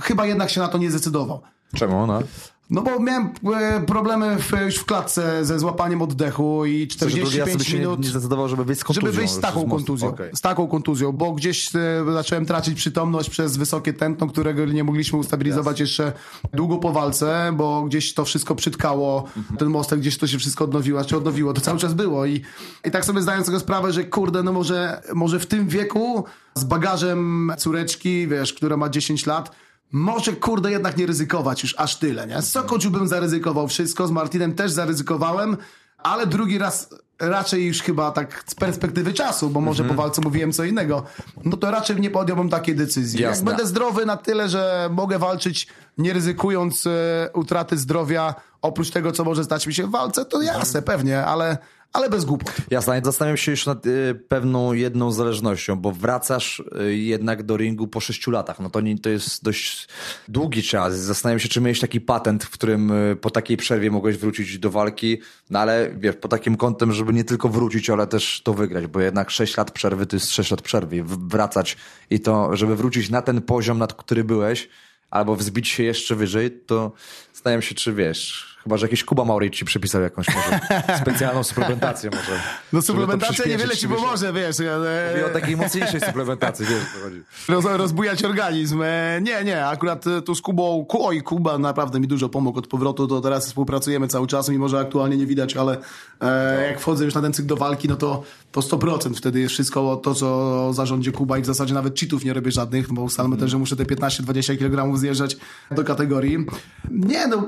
chyba 0.00 0.26
jednak 0.26 0.50
się 0.50 0.60
na 0.60 0.68
to 0.68 0.78
nie 0.78 0.90
zdecydował. 0.90 1.42
Czemu, 1.74 2.06
no? 2.06 2.22
No 2.70 2.82
bo 2.82 3.00
miałem 3.00 3.30
e, 3.54 3.80
problemy 3.80 4.36
w, 4.38 4.52
już 4.64 4.76
w 4.76 4.84
klatce 4.84 5.44
ze 5.44 5.58
złapaniem 5.58 6.02
oddechu 6.02 6.64
i 6.66 6.88
Że 6.90 7.06
drugi 7.06 7.20
raz 7.20 7.28
45 7.30 7.52
sobie 7.52 7.64
się 7.64 7.78
minut 7.78 7.98
nie, 7.98 8.04
nie 8.04 8.10
zdecydował, 8.10 8.48
żeby 8.48 8.64
wyjść 8.64 8.80
z 8.80 8.84
kontuzją. 8.84 9.06
żeby 9.08 9.16
wyjść 9.20 9.34
z 9.34 9.40
taką 9.40 9.68
kontuzją. 9.70 10.08
Okej. 10.08 10.30
Z 10.34 10.40
taką 10.40 10.68
kontuzją, 10.68 11.12
bo 11.12 11.32
gdzieś 11.32 11.76
e, 11.76 12.04
zacząłem 12.12 12.46
tracić 12.46 12.74
przytomność 12.74 13.30
przez 13.30 13.56
wysokie 13.56 13.92
tętno, 13.92 14.26
którego 14.26 14.64
nie 14.64 14.84
mogliśmy 14.84 15.18
ustabilizować 15.18 15.80
jeszcze 15.80 16.12
długo 16.52 16.78
po 16.78 16.92
walce, 16.92 17.52
bo 17.56 17.82
gdzieś 17.82 18.14
to 18.14 18.24
wszystko 18.24 18.54
przytkało, 18.54 19.24
Mhm. 19.36 19.56
ten 19.58 19.68
mostek, 19.68 20.00
gdzieś 20.00 20.18
to 20.18 20.26
się 20.26 20.38
wszystko 20.38 20.64
odnowiło, 20.64 21.04
czy 21.04 21.16
odnowiło, 21.16 21.52
to 21.52 21.60
cały 21.60 21.78
czas 21.78 21.94
było 21.94 22.26
i, 22.26 22.42
i 22.84 22.90
tak 22.90 23.04
sobie 23.04 23.22
zdając 23.22 23.46
sobie 23.46 23.60
sprawę, 23.60 23.92
że 23.92 24.04
kurde, 24.04 24.42
no 24.42 24.52
może, 24.52 25.02
może 25.14 25.40
w 25.40 25.46
tym 25.46 25.68
wieku 25.68 26.24
z 26.54 26.64
bagażem 26.64 27.52
córeczki, 27.58 28.28
wiesz, 28.28 28.52
która 28.52 28.76
ma 28.76 28.88
10 28.88 29.26
lat, 29.26 29.50
może 29.92 30.32
kurde 30.32 30.70
jednak 30.70 30.96
nie 30.96 31.06
ryzykować 31.06 31.62
już 31.62 31.74
aż 31.78 31.96
tyle, 31.96 32.26
nie? 32.26 32.42
Z 32.42 32.50
Sokociu 32.50 32.90
bym 32.90 33.08
zaryzykował 33.08 33.68
wszystko, 33.68 34.06
z 34.06 34.10
Martinem 34.10 34.54
też 34.54 34.72
zaryzykowałem, 34.72 35.56
ale 35.98 36.26
drugi 36.26 36.58
raz 36.58 36.88
raczej 37.20 37.66
już 37.66 37.82
chyba 37.82 38.10
tak 38.10 38.44
z 38.46 38.54
perspektywy 38.54 39.12
czasu, 39.12 39.50
bo 39.50 39.60
może 39.60 39.84
po 39.84 39.94
walce 39.94 40.20
mówiłem 40.20 40.52
co 40.52 40.64
innego, 40.64 41.02
no 41.44 41.56
to 41.56 41.70
raczej 41.70 42.00
nie 42.00 42.10
podjąłbym 42.10 42.48
takiej 42.48 42.76
decyzji. 42.76 43.22
Jak 43.22 43.30
Jasne. 43.30 43.44
będę 43.44 43.66
zdrowy 43.66 44.06
na 44.06 44.16
tyle, 44.16 44.48
że 44.48 44.88
mogę 44.92 45.18
walczyć 45.18 45.66
nie 45.98 46.12
ryzykując 46.12 46.86
e, 46.86 47.30
utraty 47.34 47.78
zdrowia, 47.78 48.34
oprócz 48.62 48.90
tego, 48.90 49.12
co 49.12 49.24
może 49.24 49.44
stać 49.44 49.66
mi 49.66 49.74
się 49.74 49.86
w 49.86 49.90
walce, 49.90 50.24
to 50.24 50.42
jasne, 50.42 50.82
pewnie, 50.82 51.24
ale, 51.24 51.58
ale 51.92 52.10
bez 52.10 52.24
głupot. 52.24 52.52
Jasne, 52.70 53.00
zastanawiam 53.04 53.36
się 53.36 53.50
jeszcze 53.50 53.70
nad 53.70 53.86
y, 53.86 54.22
pewną 54.28 54.72
jedną 54.72 55.12
zależnością, 55.12 55.76
bo 55.76 55.92
wracasz 55.92 56.62
y, 56.80 56.96
jednak 56.96 57.42
do 57.42 57.56
ringu 57.56 57.88
po 57.88 58.00
sześciu 58.00 58.30
latach. 58.30 58.60
No 58.60 58.70
to, 58.70 58.80
nie, 58.80 58.98
to 58.98 59.08
jest 59.08 59.44
dość 59.44 59.88
długi 60.28 60.62
czas. 60.62 60.98
Zastanawiam 60.98 61.40
się, 61.40 61.48
czy 61.48 61.60
miałeś 61.60 61.80
taki 61.80 62.00
patent, 62.00 62.44
w 62.44 62.50
którym 62.50 62.90
y, 62.90 63.16
po 63.16 63.30
takiej 63.30 63.56
przerwie 63.56 63.90
mogłeś 63.90 64.16
wrócić 64.16 64.58
do 64.58 64.70
walki, 64.70 65.18
no 65.50 65.58
ale 65.58 65.90
wiesz, 65.98 66.16
po 66.16 66.28
takim 66.28 66.56
kątem, 66.56 66.92
żeby 66.92 67.12
nie 67.12 67.24
tylko 67.24 67.48
wrócić, 67.48 67.90
ale 67.90 68.06
też 68.06 68.42
to 68.44 68.54
wygrać, 68.54 68.86
bo 68.86 69.00
jednak 69.00 69.30
sześć 69.30 69.56
lat 69.56 69.70
przerwy 69.70 70.06
to 70.06 70.16
jest 70.16 70.30
sześć 70.30 70.50
lat 70.50 70.62
przerwy. 70.62 71.04
Wracać 71.04 71.76
i 72.10 72.20
to, 72.20 72.56
żeby 72.56 72.76
wrócić 72.76 73.10
na 73.10 73.22
ten 73.22 73.42
poziom, 73.42 73.78
nad 73.78 73.94
który 73.94 74.24
byłeś, 74.24 74.68
albo 75.10 75.36
wzbić 75.36 75.68
się 75.68 75.82
jeszcze 75.82 76.14
wyżej, 76.14 76.50
to 76.66 76.92
zastanawiam 77.32 77.62
się, 77.62 77.74
czy 77.74 77.92
wiesz, 77.92 78.49
chyba, 78.64 78.76
że 78.76 78.86
jakiś 78.86 79.04
Kuba 79.04 79.24
Mauri 79.24 79.50
ci 79.50 79.64
przypisał 79.64 80.02
jakąś 80.02 80.26
może 80.34 80.60
specjalną 81.02 81.44
suplementację 81.44 82.10
może. 82.10 82.40
No 82.72 82.82
suplementacja 82.82 83.44
niewiele 83.46 83.76
ci 83.76 83.88
pomoże, 83.88 84.32
wiesz. 84.32 84.56
Mówię 84.58 85.22
e, 85.22 85.26
o 85.26 85.28
takiej 85.28 85.56
mocniejszej 85.56 86.00
suplementacji, 86.00 86.66
wiesz 86.66 86.82
co 86.94 87.04
chodzi. 87.04 87.22
roz, 87.48 87.64
rozbujać 87.78 88.24
organizm. 88.24 88.82
E, 88.82 89.20
Nie, 89.22 89.44
nie, 89.44 89.66
akurat 89.66 90.06
e, 90.06 90.22
tu 90.22 90.34
z 90.34 90.40
Kubą, 90.42 90.84
Ku- 90.88 91.06
oj, 91.06 91.22
Kuba 91.22 91.58
naprawdę 91.58 92.00
mi 92.00 92.06
dużo 92.08 92.28
pomógł 92.28 92.58
od 92.58 92.66
powrotu, 92.66 93.06
to 93.06 93.20
teraz 93.20 93.46
współpracujemy 93.46 94.08
cały 94.08 94.26
czas, 94.26 94.48
mimo 94.48 94.68
że 94.68 94.78
aktualnie 94.78 95.16
nie 95.16 95.26
widać, 95.26 95.56
ale 95.56 95.78
e, 96.20 96.66
jak 96.66 96.80
wchodzę 96.80 97.04
już 97.04 97.14
na 97.14 97.22
ten 97.22 97.32
cykl 97.32 97.48
do 97.48 97.56
walki, 97.56 97.88
no 97.88 97.96
to, 97.96 98.22
to 98.52 98.60
100%. 98.60 99.14
Wtedy 99.14 99.40
jest 99.40 99.52
wszystko 99.54 99.96
to, 99.96 100.14
co 100.14 100.72
zarządzi 100.72 101.12
Kuba 101.12 101.38
i 101.38 101.42
w 101.42 101.46
zasadzie 101.46 101.74
nawet 101.74 102.00
cheatów 102.00 102.24
nie 102.24 102.32
robię 102.32 102.50
żadnych, 102.52 102.92
bo 102.92 103.02
ustalmy 103.02 103.36
też, 103.36 103.50
że 103.50 103.58
muszę 103.58 103.76
te 103.76 103.84
15-20 103.84 104.58
kg 104.58 104.98
zjeżdżać 104.98 105.36
do 105.70 105.84
kategorii. 105.84 106.46
Nie, 106.90 107.26
no 107.26 107.46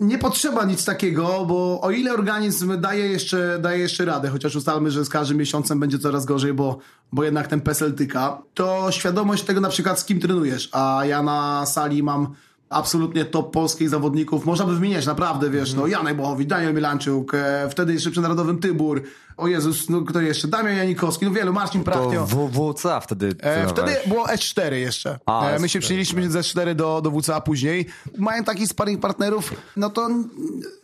nie 0.00 0.18
potrzeba 0.18 0.64
nic 0.64 0.84
takiego, 0.84 1.44
bo 1.46 1.80
o 1.80 1.90
ile 1.90 2.12
organizm 2.12 2.80
daje 2.80 3.08
jeszcze, 3.08 3.58
daje 3.62 3.78
jeszcze 3.78 4.04
radę, 4.04 4.28
chociaż 4.28 4.56
ustalmy, 4.56 4.90
że 4.90 5.04
z 5.04 5.08
każdym 5.08 5.36
miesiącem 5.36 5.80
będzie 5.80 5.98
coraz 5.98 6.24
gorzej, 6.24 6.54
bo, 6.54 6.78
bo 7.12 7.24
jednak 7.24 7.48
ten 7.48 7.60
PESEL 7.60 7.94
tyka, 7.94 8.42
to 8.54 8.92
świadomość 8.92 9.44
tego 9.44 9.60
na 9.60 9.68
przykład 9.68 10.00
z 10.00 10.04
kim 10.04 10.20
trenujesz, 10.20 10.68
a 10.72 11.02
ja 11.04 11.22
na 11.22 11.66
sali 11.66 12.02
mam 12.02 12.34
absolutnie 12.70 13.24
top 13.24 13.52
polskich 13.52 13.88
zawodników, 13.88 14.44
można 14.44 14.66
by 14.66 14.74
wymieniać 14.74 15.06
naprawdę, 15.06 15.50
wiesz, 15.50 15.74
no 15.74 15.86
Janek 15.86 16.16
Bochowicz, 16.16 16.48
Daniel 16.48 16.74
Milanczuk, 16.74 17.34
e, 17.34 17.68
wtedy 17.70 17.92
jeszcze 17.92 18.10
przy 18.10 18.20
Narodowym 18.20 18.58
Tybur, 18.58 19.02
o 19.36 19.48
Jezus, 19.48 19.88
no 19.88 20.00
kto 20.00 20.20
jeszcze, 20.20 20.48
Damian 20.48 20.76
Janikowski, 20.76 21.24
no 21.24 21.30
wielu, 21.30 21.52
Marcin 21.52 21.84
To 21.84 21.90
Prachtio. 21.90 22.26
WWCA 22.26 23.00
wtedy 23.00 23.34
E, 23.40 23.68
wtedy 23.68 23.96
było 24.06 24.26
S4 24.26 24.72
jeszcze. 24.72 25.18
A, 25.26 25.48
e, 25.48 25.58
my 25.58 25.68
się 25.68 25.78
S4, 25.78 25.82
przyjęliśmy 25.82 26.30
ze 26.30 26.40
S4 26.40 26.74
do, 26.74 27.00
do 27.00 27.10
WCA 27.10 27.40
później. 27.40 27.86
Mają 28.18 28.44
takich 28.44 28.68
sparring 28.68 29.00
partnerów, 29.00 29.54
no 29.76 29.90
to 29.90 30.08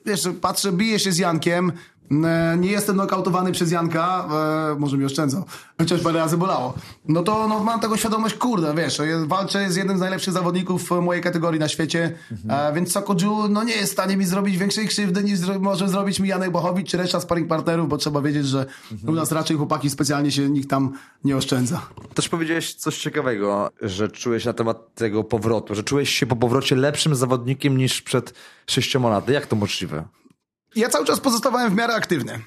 wiesz, 0.06 0.28
patrzę, 0.40 0.72
biję 0.72 0.98
się 0.98 1.12
z 1.12 1.18
Jankiem. 1.18 1.72
E, 2.10 2.56
Nie 2.58 2.70
jestem 2.70 2.96
nokautowany 2.96 3.52
przez 3.52 3.70
Janka, 3.70 4.28
e, 4.72 4.78
może 4.78 4.98
mi 4.98 5.04
oszczędzał, 5.04 5.44
chociaż 5.78 6.00
parę 6.00 6.18
razy 6.18 6.36
bolało. 6.36 6.74
No 7.08 7.22
to 7.22 7.48
no, 7.48 7.64
mam 7.64 7.80
tego 7.80 7.96
świadomość, 7.96 8.34
kurde, 8.34 8.74
wiesz, 8.74 8.98
ja 8.98 9.26
walczę 9.26 9.70
z 9.72 9.76
jednym 9.76 9.96
z 9.96 10.00
najlepszych 10.00 10.32
zawodników 10.34 10.88
w 10.88 10.90
mojej 10.90 11.22
kategorii 11.22 11.60
na 11.60 11.68
świecie, 11.68 12.12
e, 12.48 12.72
więc 12.74 12.92
Sokoju 12.92 13.48
no, 13.48 13.64
nie 13.64 13.74
jest 13.76 13.90
w 13.90 13.92
stanie 13.92 14.16
mi 14.16 14.24
zrobić 14.24 14.58
większej 14.58 14.88
krzywdy 14.88 15.24
niż 15.24 15.38
zro- 15.38 15.60
może 15.60 15.88
zrobić 15.88 16.20
mi 16.20 16.28
Janek 16.28 16.50
Bochowicz 16.50 16.90
czy 16.90 16.96
reszta 16.96 17.20
sparring 17.20 17.48
partnerów, 17.48 17.88
bo 17.88 17.96
trzeba 17.96 18.20
wiedzieć, 18.22 18.46
że 18.46 18.66
u 19.08 19.12
nas 19.12 19.32
raczej 19.32 19.56
chłopaki 19.56 19.90
specjalnie 19.90 20.32
się 20.32 20.48
nikt 20.50 20.70
tam 20.70 20.92
nie 21.24 21.36
oszczędza. 21.36 21.82
Też 22.14 22.28
powiedziałeś 22.28 22.74
coś 22.74 22.98
ciekawego, 22.98 23.70
że 23.82 24.08
czułeś 24.08 24.44
na 24.44 24.52
temat 24.52 24.94
tego 24.94 25.24
powrotu, 25.24 25.74
że 25.74 25.82
czułeś 25.82 26.10
się 26.10 26.26
po 26.26 26.36
powrocie 26.36 26.76
lepszym 26.76 27.14
zawodnikiem 27.14 27.76
niż 27.76 28.02
przed 28.02 28.34
sześcioma 28.66 29.08
laty. 29.10 29.32
Jak 29.32 29.46
to 29.46 29.56
możliwe? 29.56 30.04
Ja 30.76 30.88
cały 30.88 31.04
czas 31.04 31.20
pozostawałem 31.20 31.70
w 31.70 31.74
miarę 31.74 31.94
aktywny. 31.94 32.40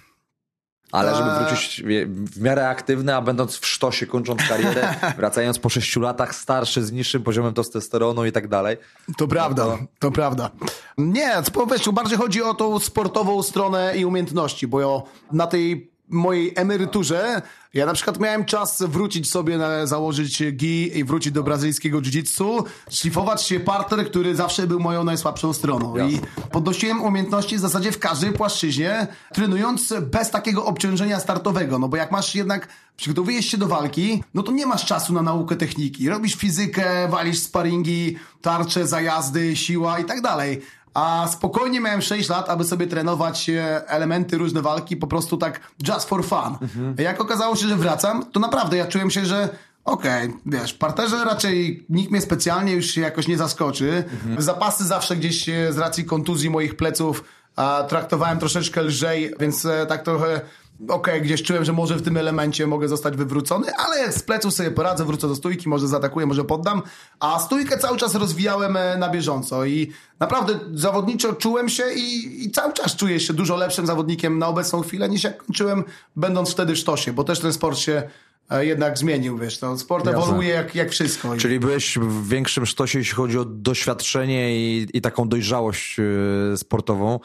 Ale 0.92 1.16
żeby 1.16 1.30
wrócić 1.30 1.84
w 2.08 2.42
miarę 2.42 2.70
aktywny, 2.70 3.16
a 3.16 3.22
będąc 3.22 3.58
w 3.58 3.68
sztosie, 3.68 4.06
kończąc 4.06 4.42
karierę, 4.50 4.96
wracając 5.18 5.60
po 5.60 5.70
sześciu 5.70 6.00
latach, 6.00 6.36
starszy, 6.36 6.84
z 6.84 6.92
niższym 6.92 7.24
poziomem 7.24 7.54
testosteronu 7.54 8.26
i 8.26 8.32
tak 8.32 8.48
dalej. 8.48 8.78
To 9.18 9.28
prawda, 9.28 9.78
to 10.00 10.12
prawda. 10.12 10.50
Nie, 10.98 11.32
wiesz, 11.72 11.90
bardziej 11.90 12.18
chodzi 12.18 12.44
o 12.44 12.54
tą 12.54 12.80
sportową 12.80 13.44
stronę 13.44 13.94
i 13.98 14.06
umiejętności, 14.06 14.68
bo 14.68 15.04
na 15.32 15.48
tej 15.48 15.89
mojej 16.10 16.54
emeryturze 16.56 17.42
ja 17.74 17.86
na 17.86 17.94
przykład 17.94 18.20
miałem 18.20 18.46
czas 18.46 18.84
wrócić 18.84 19.32
sobie, 19.32 19.58
na, 19.58 19.86
założyć 19.86 20.44
gi 20.52 20.98
i 20.98 21.04
wrócić 21.04 21.34
do 21.34 21.44
brazylijskiego 21.44 22.02
jiu-jitsu, 22.02 22.64
szlifować 22.90 23.44
się 23.44 23.60
parter, 23.60 24.06
który 24.06 24.36
zawsze 24.36 24.68
był 24.68 24.80
moją 24.80 25.04
najsłabszą 25.04 25.54
stroną. 25.54 26.08
I 26.08 26.20
podnosiłem 26.52 27.02
umiejętności 27.02 27.58
w 27.58 27.60
zasadzie 27.60 27.92
w 27.92 28.00
każdej 28.00 28.32
płaszczyźnie, 28.32 29.08
trenując 29.34 29.94
bez 30.02 30.32
takiego 30.32 30.66
obciążenia 30.66 31.20
startowego, 31.20 31.80
no 31.80 31.90
bo 31.90 31.98
jak 31.98 32.12
masz 32.12 32.36
jednak, 32.36 32.68
przygotowujesz 32.98 33.46
się 33.46 33.58
do 33.58 33.68
walki, 33.68 34.24
no 34.34 34.44
to 34.44 34.52
nie 34.52 34.66
masz 34.66 34.86
czasu 34.86 35.14
na 35.14 35.22
naukę 35.22 35.56
techniki. 35.56 36.10
Robisz 36.10 36.36
fizykę, 36.36 37.08
walisz 37.08 37.40
sparingi, 37.40 38.18
tarcze, 38.42 38.88
zajazdy, 38.88 39.56
siła 39.56 40.00
i 40.00 40.06
tak 40.06 40.22
dalej. 40.22 40.62
A 40.94 41.28
spokojnie 41.32 41.80
miałem 41.80 42.02
6 42.02 42.30
lat, 42.30 42.50
aby 42.50 42.64
sobie 42.64 42.88
trenować 42.88 43.50
e, 43.50 43.88
elementy 43.88 44.38
różne 44.38 44.62
walki, 44.62 44.98
po 44.98 45.08
prostu 45.08 45.38
tak 45.38 45.60
just 45.88 46.10
for 46.10 46.26
fun. 46.26 46.68
Jak 46.98 47.22
okazało 47.22 47.56
się, 47.56 47.68
że 47.68 47.76
wracam, 47.76 48.26
to 48.32 48.40
naprawdę 48.40 48.78
ja 48.78 48.86
czułem 48.86 49.12
się, 49.12 49.26
że 49.26 49.50
Okej, 49.86 50.28
okay, 50.28 50.40
wiesz, 50.46 50.74
w 50.74 50.78
parterze 50.78 51.26
raczej 51.26 51.86
nikt 51.90 52.12
mnie 52.12 52.22
specjalnie 52.22 52.74
już 52.74 52.98
jakoś 52.98 53.28
nie 53.28 53.38
zaskoczy. 53.38 54.04
Mhm. 54.14 54.42
Zapasy 54.42 54.84
zawsze 54.84 55.16
gdzieś 55.16 55.46
z 55.70 55.78
racji 55.78 56.06
kontuzji 56.06 56.50
moich 56.50 56.76
pleców 56.76 57.24
a, 57.56 57.84
traktowałem 57.84 58.40
troszeczkę 58.40 58.82
lżej, 58.82 59.34
więc 59.40 59.66
e, 59.66 59.86
tak 59.86 60.04
trochę 60.04 60.42
okej, 60.84 60.96
okay, 60.96 61.22
gdzieś 61.22 61.44
czułem, 61.44 61.66
że 61.66 61.74
może 61.74 61.96
w 61.96 62.02
tym 62.02 62.18
elemencie 62.18 62.68
mogę 62.68 62.88
zostać 62.88 63.18
wywrócony, 63.18 63.68
ale 63.76 64.12
z 64.12 64.24
pleców 64.24 64.54
sobie 64.54 64.72
poradzę, 64.72 65.06
wrócę 65.06 65.28
do 65.28 65.36
stójki, 65.36 65.70
może 65.70 65.88
zaatakuję, 65.88 66.26
może 66.26 66.44
poddam, 66.44 66.82
a 67.20 67.40
stójkę 67.40 67.78
cały 67.78 67.98
czas 67.98 68.16
rozwijałem 68.16 68.78
e, 68.78 68.98
na 68.98 69.10
bieżąco 69.10 69.66
i 69.66 69.92
naprawdę 70.20 70.60
zawodniczo 70.74 71.34
czułem 71.34 71.70
się 71.70 71.84
i, 71.96 72.44
i 72.46 72.52
cały 72.52 72.74
czas 72.74 72.96
czuję 72.96 73.20
się 73.20 73.34
dużo 73.34 73.56
lepszym 73.56 73.86
zawodnikiem 73.86 74.40
na 74.40 74.48
obecną 74.48 74.82
chwilę 74.82 75.10
niż 75.10 75.24
jak 75.24 75.44
kończyłem 75.46 75.84
będąc 76.16 76.52
wtedy 76.52 76.74
w 76.74 76.78
sztosie, 76.78 77.14
bo 77.14 77.24
też 77.24 77.40
ten 77.40 77.54
sport 77.54 77.78
się 77.78 78.04
e, 78.50 78.66
jednak 78.66 78.98
zmienił, 78.98 79.38
wiesz, 79.38 79.60
to 79.60 79.78
sport 79.78 80.06
Jasne. 80.06 80.22
ewoluuje 80.24 80.50
jak, 80.50 80.76
jak 80.76 80.92
wszystko. 80.92 81.38
Czyli 81.38 81.60
byłeś 81.60 81.98
w 81.98 82.28
większym 82.28 82.66
sztosie, 82.66 83.00
jeśli 83.00 83.16
chodzi 83.16 83.38
o 83.38 83.46
doświadczenie 83.46 84.58
i, 84.58 84.88
i 84.94 85.02
taką 85.02 85.30
dojrzałość 85.30 85.98
e, 86.00 86.58
sportową, 86.58 87.20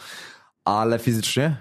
ale 0.65 0.99
fizycznie? 0.99 1.57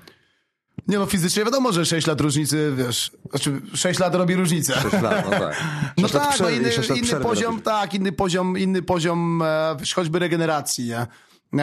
Nie 0.87 0.99
no, 0.99 1.05
fizycznie 1.05 1.45
wiadomo, 1.45 1.71
że 1.71 1.85
6 1.85 2.07
lat 2.07 2.21
różnicy, 2.21 2.73
wiesz, 2.77 3.11
znaczy 3.29 3.61
6 3.73 3.99
lat 3.99 4.15
robi 4.15 4.35
różnicę. 4.35 4.73
6 4.73 5.01
lat, 5.01 5.25
no 5.25 5.31
tak. 5.31 5.63
no 5.97 6.09
tak, 6.09 6.33
przerwy, 6.33 6.43
no 6.43 6.49
inny, 6.49 6.99
inny 6.99 7.19
poziom, 7.19 7.51
robisz. 7.51 7.65
tak, 7.65 7.93
inny 7.93 8.11
poziom, 8.11 8.57
inny 8.57 8.81
poziom, 8.81 9.41
e, 9.41 9.75
wiesz, 9.79 9.93
choćby 9.93 10.19
regeneracji, 10.19 10.85
nie? 10.85 11.07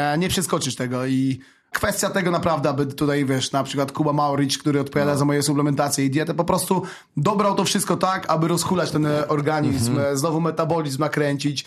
E, 0.01 0.19
nie 0.19 0.29
przeskoczysz 0.29 0.77
tego 0.77 1.07
i 1.07 1.41
kwestia 1.73 2.11
tego 2.11 2.31
naprawdę, 2.31 2.69
aby 2.69 2.87
tutaj, 2.87 3.25
wiesz, 3.25 3.53
na 3.53 3.65
przykład 3.65 3.93
Kuba 3.93 4.13
Mauricz, 4.13 4.59
który 4.59 4.81
odpowiada 4.81 5.13
no. 5.13 5.19
za 5.19 5.25
moje 5.25 5.43
suplementacje 5.43 6.05
i 6.05 6.11
dietę, 6.11 6.35
po 6.35 6.45
prostu 6.45 6.83
dobrał 7.17 7.55
to 7.55 7.65
wszystko 7.65 7.97
tak, 7.97 8.31
aby 8.31 8.49
rozchulać 8.49 8.91
ten 8.91 9.07
organizm, 9.29 9.93
mm 9.93 10.05
-hmm. 10.05 10.17
znowu 10.17 10.41
metabolizm 10.41 11.01
nakręcić, 11.01 11.65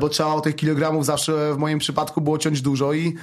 bo 0.00 0.08
trzeba 0.08 0.40
tych 0.40 0.56
kilogramów 0.56 1.06
zawsze 1.06 1.54
w 1.54 1.58
moim 1.58 1.78
przypadku 1.78 2.20
było 2.20 2.38
ciąć 2.38 2.62
dużo 2.62 2.92
i 2.92 3.16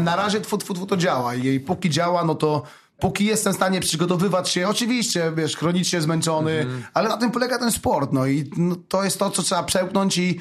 na 0.00 0.16
razie 0.16 0.40
tfu, 0.40 0.58
tfu, 0.58 0.74
tfu 0.74 0.86
to 0.86 0.96
działa 0.96 1.34
i 1.34 1.60
póki 1.60 1.90
działa, 1.90 2.24
no 2.24 2.34
to 2.34 2.62
póki 3.00 3.24
jestem 3.24 3.52
w 3.52 3.56
stanie 3.56 3.80
przygotowywać 3.80 4.48
się, 4.48 4.68
oczywiście, 4.68 5.32
wiesz, 5.36 5.56
chronicznie 5.56 6.00
zmęczony, 6.00 6.66
-hmm. 6.66 6.82
ale 6.94 7.08
na 7.08 7.16
tym 7.16 7.30
polega 7.30 7.58
ten 7.58 7.72
sport, 7.72 8.12
no 8.12 8.26
i 8.26 8.50
no, 8.56 8.76
to 8.88 9.04
jest 9.04 9.18
to, 9.18 9.30
co 9.30 9.42
trzeba 9.42 9.62
przełknąć 9.62 10.18
i 10.18 10.40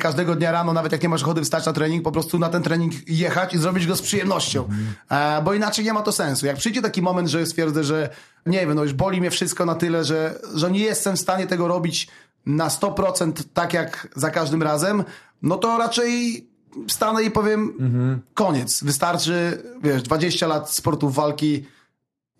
każdego 0.00 0.36
dnia 0.36 0.52
rano, 0.52 0.72
nawet 0.72 0.92
jak 0.92 1.02
nie 1.02 1.08
masz 1.08 1.22
ochody 1.22 1.42
wstać 1.42 1.66
na 1.66 1.72
trening, 1.72 2.04
po 2.04 2.12
prostu 2.12 2.38
na 2.38 2.48
ten 2.48 2.62
trening 2.62 2.92
jechać 3.08 3.54
i 3.54 3.58
zrobić 3.58 3.86
go 3.86 3.96
z 3.96 4.02
przyjemnością, 4.02 4.62
-hmm. 4.62 5.38
e, 5.38 5.42
bo 5.42 5.54
inaczej 5.54 5.84
nie 5.84 5.92
ma 5.92 6.02
to 6.02 6.12
sensu. 6.12 6.46
Jak 6.46 6.56
przyjdzie 6.56 6.82
taki 6.82 7.02
moment, 7.02 7.28
że 7.28 7.46
stwierdzę, 7.46 7.84
że 7.84 8.10
nie 8.46 8.60
wiem, 8.60 8.74
no 8.74 8.82
już 8.82 8.92
boli 8.92 9.20
mnie 9.20 9.30
wszystko 9.30 9.66
na 9.66 9.74
tyle, 9.74 10.04
że, 10.04 10.40
że 10.54 10.70
nie 10.70 10.80
jestem 10.80 11.16
w 11.16 11.20
stanie 11.20 11.46
tego 11.46 11.68
robić 11.68 12.08
na 12.46 12.68
100% 12.68 13.32
tak 13.54 13.72
jak 13.72 14.08
za 14.16 14.30
każdym 14.30 14.62
razem, 14.62 15.04
no 15.42 15.56
to 15.56 15.78
raczej 15.78 16.46
stanę 16.88 17.22
i 17.22 17.30
powiem 17.30 17.72
-hmm. 17.78 18.18
koniec. 18.34 18.84
Wystarczy, 18.84 19.62
wiesz, 19.82 20.02
20 20.02 20.46
lat 20.46 20.70
sportu 20.70 21.10
walki, 21.10 21.64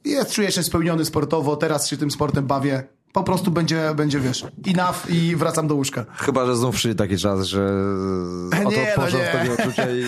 jest, 0.05 0.33
czuję 0.33 0.53
się 0.53 0.63
spełniony 0.63 1.05
sportowo, 1.05 1.57
teraz 1.57 1.89
się 1.89 1.97
tym 1.97 2.11
sportem 2.11 2.47
bawię. 2.47 2.98
Po 3.13 3.23
prostu 3.23 3.51
będzie, 3.51 3.95
będzie 3.95 4.21
wiesz, 4.21 4.45
enough 4.67 5.11
i 5.11 5.37
wracam 5.37 5.69
do 5.69 5.75
łóżka. 5.75 6.05
Chyba, 6.17 6.47
że 6.47 6.57
znów 6.57 6.75
przyjdzie 6.75 6.95
taki 6.95 7.17
czas, 7.17 7.47
że 7.47 7.71
oto 8.61 8.71
nie, 8.71 8.95
no 8.99 9.45
nie. 9.45 9.53
uczucia 9.53 9.91
i 9.91 10.05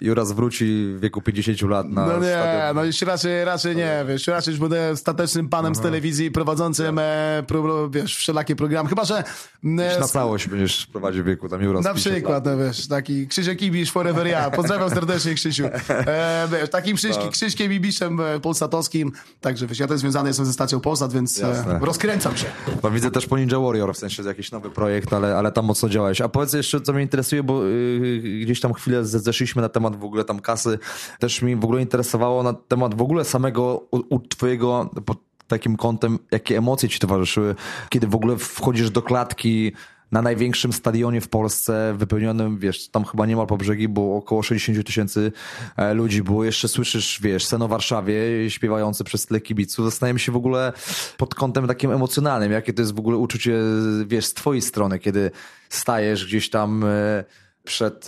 Juras 0.00 0.32
wróci 0.32 0.94
w 0.96 1.00
wieku 1.00 1.22
50 1.22 1.62
lat 1.62 1.88
na 1.88 2.06
No 2.06 2.18
nie, 2.18 2.28
stadion. 2.28 2.76
no 2.76 2.84
już 2.84 3.02
raczej, 3.02 3.44
raczej 3.44 3.76
nie, 3.76 4.04
wiesz, 4.08 4.26
raczej 4.26 4.52
już 4.52 4.60
będę 4.60 4.96
statecznym 4.96 5.48
panem 5.48 5.72
Aha. 5.72 5.80
z 5.80 5.82
telewizji 5.82 6.30
prowadzącym, 6.30 6.98
e, 6.98 7.42
pro, 7.46 7.90
wiesz, 7.90 8.16
wszelakie 8.16 8.56
programy, 8.56 8.88
chyba, 8.88 9.04
że... 9.04 9.18
E, 9.64 10.00
na 10.00 10.08
całość 10.08 10.48
będziesz 10.48 10.86
prowadził 10.86 11.24
wieku, 11.24 11.48
tam 11.48 11.62
Juras 11.62 11.84
Na 11.84 11.94
przykład, 11.94 12.44
no 12.44 12.58
wiesz, 12.58 12.88
taki 12.88 13.26
Krzysiek 13.28 13.62
Ibisz 13.62 13.90
forever 13.92 14.26
ja, 14.26 14.50
pozdrawiam 14.50 14.90
serdecznie 14.90 15.34
Krzysiu. 15.34 15.64
E, 15.88 16.48
wiesz, 16.52 16.70
takim 16.70 16.96
Krzyśki, 16.96 17.24
no. 17.24 17.30
Krzyśkiem 17.30 17.72
Ibiszem 17.72 18.20
e, 18.20 18.40
polsatowskim, 18.40 19.12
także 19.40 19.66
wiesz, 19.66 19.78
ja 19.78 19.86
też 19.86 20.00
związany 20.00 20.28
jestem 20.28 20.46
ze 20.46 20.52
stacją 20.52 20.80
Polsat, 20.80 21.12
więc 21.12 21.42
e, 21.42 21.78
rozkręcam 21.80 22.25
się. 22.34 22.46
Widzę 22.92 23.10
też 23.10 23.26
po 23.26 23.38
Ninja 23.38 23.60
Warrior, 23.60 23.94
w 23.94 23.98
sensie 23.98 24.22
jakiś 24.22 24.52
nowy 24.52 24.70
projekt, 24.70 25.12
ale, 25.12 25.36
ale 25.36 25.52
tam 25.52 25.64
mocno 25.64 25.88
działałeś. 25.88 26.20
A 26.20 26.28
powiedz 26.28 26.52
jeszcze, 26.52 26.80
co 26.80 26.92
mnie 26.92 27.02
interesuje, 27.02 27.42
bo 27.42 27.64
yy, 27.64 28.20
gdzieś 28.42 28.60
tam 28.60 28.72
chwilę 28.74 29.04
zeszliśmy 29.04 29.62
na 29.62 29.68
temat 29.68 29.96
w 29.96 30.04
ogóle 30.04 30.24
tam 30.24 30.40
kasy. 30.40 30.78
Też 31.18 31.42
mi 31.42 31.56
w 31.56 31.64
ogóle 31.64 31.82
interesowało 31.82 32.42
na 32.42 32.52
temat 32.52 32.94
w 32.94 33.02
ogóle 33.02 33.24
samego 33.24 33.86
u, 33.90 34.14
u 34.14 34.20
twojego 34.20 34.90
pod 35.06 35.18
takim 35.48 35.76
kątem, 35.76 36.18
jakie 36.30 36.58
emocje 36.58 36.88
ci 36.88 36.98
towarzyszyły, 36.98 37.54
kiedy 37.88 38.06
w 38.06 38.14
ogóle 38.14 38.36
wchodzisz 38.36 38.90
do 38.90 39.02
klatki, 39.02 39.72
na 40.12 40.22
największym 40.22 40.72
stadionie 40.72 41.20
w 41.20 41.28
Polsce, 41.28 41.94
wypełnionym, 41.98 42.58
wiesz, 42.58 42.88
tam 42.88 43.04
chyba 43.04 43.26
niemal 43.26 43.46
po 43.46 43.56
brzegi, 43.56 43.88
było 43.88 44.16
około 44.16 44.42
60 44.42 44.86
tysięcy 44.86 45.32
e, 45.76 45.94
ludzi 45.94 46.22
było. 46.22 46.44
Jeszcze 46.44 46.68
słyszysz, 46.68 47.20
wiesz, 47.22 47.44
scenę 47.44 47.64
o 47.64 47.68
Warszawie 47.68 48.14
śpiewający 48.50 49.04
przez 49.04 49.26
tyle 49.26 49.40
kibiców. 49.40 49.84
Zastanawiam 49.84 50.18
się 50.18 50.32
w 50.32 50.36
ogóle 50.36 50.72
pod 51.16 51.34
kątem 51.34 51.66
takim 51.66 51.90
emocjonalnym, 51.90 52.52
jakie 52.52 52.72
to 52.72 52.82
jest 52.82 52.94
w 52.94 52.98
ogóle 52.98 53.16
uczucie, 53.16 53.58
wiesz, 54.06 54.26
z 54.26 54.34
twojej 54.34 54.62
strony, 54.62 54.98
kiedy 54.98 55.30
stajesz 55.68 56.26
gdzieś 56.26 56.50
tam 56.50 56.84
e, 56.84 57.24
przed 57.64 58.06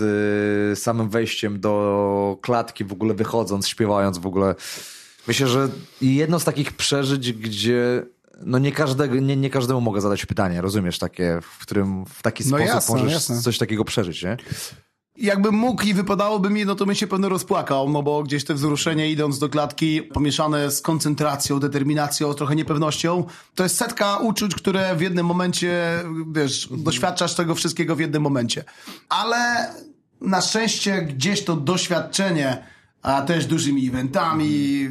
e, 0.72 0.76
samym 0.76 1.08
wejściem 1.08 1.60
do 1.60 2.38
klatki, 2.42 2.84
w 2.84 2.92
ogóle 2.92 3.14
wychodząc, 3.14 3.68
śpiewając 3.68 4.18
w 4.18 4.26
ogóle. 4.26 4.54
Myślę, 5.28 5.46
że 5.46 5.68
jedno 6.02 6.40
z 6.40 6.44
takich 6.44 6.72
przeżyć, 6.72 7.32
gdzie 7.32 8.06
no 8.42 8.58
nie, 8.58 8.72
każdego, 8.72 9.14
nie, 9.14 9.36
nie 9.36 9.50
każdemu 9.50 9.80
mogę 9.80 10.00
zadać 10.00 10.26
pytanie, 10.26 10.60
rozumiesz, 10.60 10.98
takie, 10.98 11.38
w 11.42 11.58
którym 11.58 12.04
w 12.06 12.22
taki 12.22 12.44
no 12.44 12.48
sposób 12.48 12.66
jasne, 12.66 12.94
możesz 12.94 13.12
jasne. 13.12 13.42
coś 13.42 13.58
takiego 13.58 13.84
przeżyć, 13.84 14.22
nie? 14.22 14.36
Jakbym 15.16 15.54
mógł 15.54 15.82
i 15.82 15.94
wypadałoby 15.94 16.50
mi, 16.50 16.64
no 16.64 16.74
to 16.74 16.86
bym 16.86 16.94
się 16.94 17.06
pewno 17.06 17.28
rozpłakał, 17.28 17.90
no 17.90 18.02
bo 18.02 18.22
gdzieś 18.22 18.44
te 18.44 18.54
wzruszenie 18.54 19.10
idąc 19.10 19.38
do 19.38 19.48
klatki, 19.48 20.02
pomieszane 20.02 20.70
z 20.70 20.82
koncentracją, 20.82 21.60
determinacją, 21.60 22.34
trochę 22.34 22.56
niepewnością, 22.56 23.24
to 23.54 23.62
jest 23.62 23.76
setka 23.76 24.16
uczuć, 24.16 24.54
które 24.54 24.96
w 24.96 25.00
jednym 25.00 25.26
momencie, 25.26 26.02
wiesz, 26.32 26.68
doświadczasz 26.70 27.34
tego 27.34 27.54
wszystkiego 27.54 27.96
w 27.96 28.00
jednym 28.00 28.22
momencie. 28.22 28.64
Ale 29.08 29.72
na 30.20 30.40
szczęście 30.40 31.02
gdzieś 31.02 31.44
to 31.44 31.56
doświadczenie, 31.56 32.64
a 33.02 33.22
też 33.22 33.46
dużymi 33.46 33.88
eventami 33.88 34.46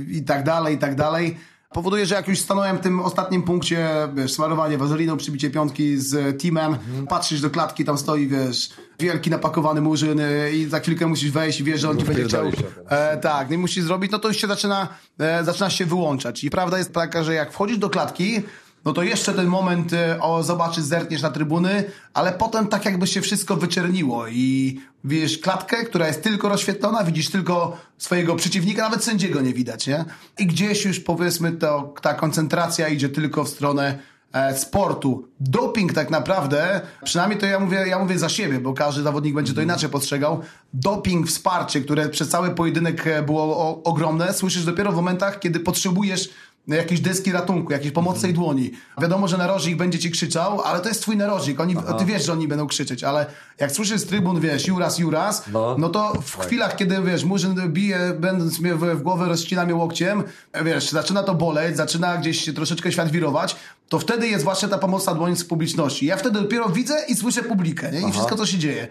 i 0.09 0.23
tak 0.23 0.43
dalej, 0.43 0.75
i 0.75 0.77
tak 0.77 0.95
dalej, 0.95 1.37
powoduje, 1.69 2.05
że 2.05 2.15
jak 2.15 2.27
już 2.27 2.39
stanąłem 2.39 2.77
w 2.77 2.81
tym 2.81 2.99
ostatnim 2.99 3.43
punkcie, 3.43 3.89
wiesz, 4.15 4.33
smarowanie 4.33 4.77
wazeliną, 4.77 5.17
przybicie 5.17 5.49
piątki 5.49 5.97
z 5.97 6.41
teamem, 6.41 6.73
mhm. 6.73 7.07
patrzysz 7.07 7.41
do 7.41 7.49
klatki, 7.49 7.85
tam 7.85 7.97
stoi, 7.97 8.27
wiesz, 8.27 8.69
wielki 8.99 9.29
napakowany 9.29 9.81
murzyn 9.81 10.21
i 10.53 10.65
za 10.65 10.79
chwilkę 10.79 11.07
musisz 11.07 11.31
wejść 11.31 11.59
i 11.59 11.63
wiesz, 11.63 11.81
że 11.81 11.89
on 11.89 11.97
ci 11.97 12.05
będzie 12.05 12.23
chciał... 12.23 12.51
E, 12.89 13.17
tak, 13.17 13.51
i 13.51 13.57
musisz 13.57 13.83
zrobić, 13.83 14.11
no 14.11 14.19
to 14.19 14.27
już 14.27 14.37
się 14.37 14.47
zaczyna, 14.47 14.87
e, 15.19 15.43
zaczyna 15.43 15.69
się 15.69 15.85
wyłączać. 15.85 16.43
I 16.43 16.49
prawda 16.49 16.77
jest 16.77 16.93
taka, 16.93 17.23
że 17.23 17.33
jak 17.33 17.53
wchodzisz 17.53 17.77
do 17.77 17.89
klatki, 17.89 18.41
no 18.87 18.93
to 18.93 19.03
jeszcze 19.03 19.33
ten 19.33 19.47
moment 19.47 19.93
e, 19.93 20.21
o 20.21 20.43
zobaczysz, 20.43 20.83
zerkniesz 20.83 21.21
na 21.21 21.29
trybuny, 21.29 21.83
ale 22.13 22.31
potem 22.31 22.67
tak 22.67 22.85
jakby 22.85 23.07
się 23.07 23.21
wszystko 23.21 23.55
wyczerniło 23.55 24.27
i 24.27 24.79
widzisz 25.03 25.37
klatkę, 25.37 25.85
która 25.85 26.07
jest 26.07 26.23
tylko 26.23 26.49
rozświetlona, 26.49 27.03
widzisz 27.03 27.29
tylko 27.29 27.77
swojego 27.97 28.35
przeciwnika, 28.35 28.83
nawet 28.83 29.03
sędziego 29.03 29.41
nie 29.41 29.53
widać, 29.53 29.87
nie? 29.87 30.05
I 30.39 30.45
gdzieś 30.45 30.85
już 30.85 30.99
powiedzmy 30.99 31.51
to, 31.51 31.93
ta 32.01 32.13
koncentracja 32.13 32.87
idzie 32.87 33.09
tylko 33.09 33.43
w 33.43 33.49
stronę 33.49 33.99
e, 34.33 34.57
sportu. 34.57 35.27
Doping 35.39 35.93
tak 35.93 36.09
naprawdę, 36.09 36.81
przynajmniej 37.03 37.39
to 37.39 37.45
ja 37.45 37.59
mówię, 37.59 37.85
ja 37.87 37.99
mówię 37.99 38.19
za 38.19 38.29
siebie, 38.29 38.59
bo 38.59 38.73
każdy 38.73 39.01
zawodnik 39.01 39.35
będzie 39.35 39.53
to 39.53 39.61
inaczej 39.61 39.89
postrzegał. 39.89 40.41
Doping, 40.73 41.27
wsparcie, 41.27 41.81
które 41.81 42.09
przez 42.09 42.29
cały 42.29 42.49
pojedynek 42.49 43.07
e, 43.07 43.23
było 43.23 43.43
o, 43.43 43.83
ogromne, 43.83 44.33
słyszysz 44.33 44.65
dopiero 44.65 44.91
w 44.91 44.95
momentach, 44.95 45.39
kiedy 45.39 45.59
potrzebujesz 45.59 46.29
jakieś 46.75 46.99
deski 46.99 47.31
ratunku, 47.31 47.71
jakieś 47.71 47.91
pomocnej 47.91 48.33
dłoni. 48.33 48.71
Wiadomo, 49.01 49.27
że 49.27 49.37
narożnik 49.37 49.77
będzie 49.77 49.99
ci 49.99 50.11
krzyczał, 50.11 50.61
ale 50.61 50.79
to 50.79 50.89
jest 50.89 51.01
twój 51.01 51.17
narożnik. 51.17 51.59
Oni, 51.59 51.75
ty 51.99 52.05
wiesz, 52.05 52.25
że 52.25 52.33
oni 52.33 52.47
będą 52.47 52.67
krzyczeć, 52.67 53.03
ale 53.03 53.25
jak 53.59 53.71
słyszysz 53.71 54.01
z 54.01 54.05
trybun, 54.05 54.39
wiesz, 54.39 54.67
Juras, 54.67 54.99
Juras, 54.99 55.43
no, 55.53 55.75
no 55.77 55.89
to 55.89 56.13
w 56.21 56.37
tak. 56.37 56.45
chwilach, 56.45 56.75
kiedy, 56.75 57.01
wiesz, 57.01 57.23
Murzyn 57.23 57.55
bije, 57.67 58.13
będąc 58.19 58.59
mnie 58.59 58.75
w, 58.75 58.79
w 58.79 59.01
głowę, 59.01 59.25
rozcina 59.25 59.65
mnie 59.65 59.75
łokciem, 59.75 60.23
wiesz, 60.65 60.89
zaczyna 60.89 61.23
to 61.23 61.35
boleć, 61.35 61.77
zaczyna 61.77 62.17
gdzieś 62.17 62.53
troszeczkę 62.55 62.91
świat 62.91 63.11
wirować, 63.11 63.55
to 63.89 63.99
wtedy 63.99 64.27
jest 64.27 64.43
właśnie 64.43 64.67
ta 64.67 64.77
pomocna 64.77 65.13
dłoń 65.13 65.35
z 65.35 65.45
publiczności. 65.45 66.05
Ja 66.05 66.17
wtedy 66.17 66.41
dopiero 66.41 66.69
widzę 66.69 66.95
i 67.07 67.15
słyszę 67.15 67.43
publikę, 67.43 67.91
nie? 67.91 67.99
I 67.99 68.03
Aha. 68.03 68.11
wszystko, 68.11 68.35
co 68.35 68.45
się 68.45 68.57
dzieje. 68.57 68.87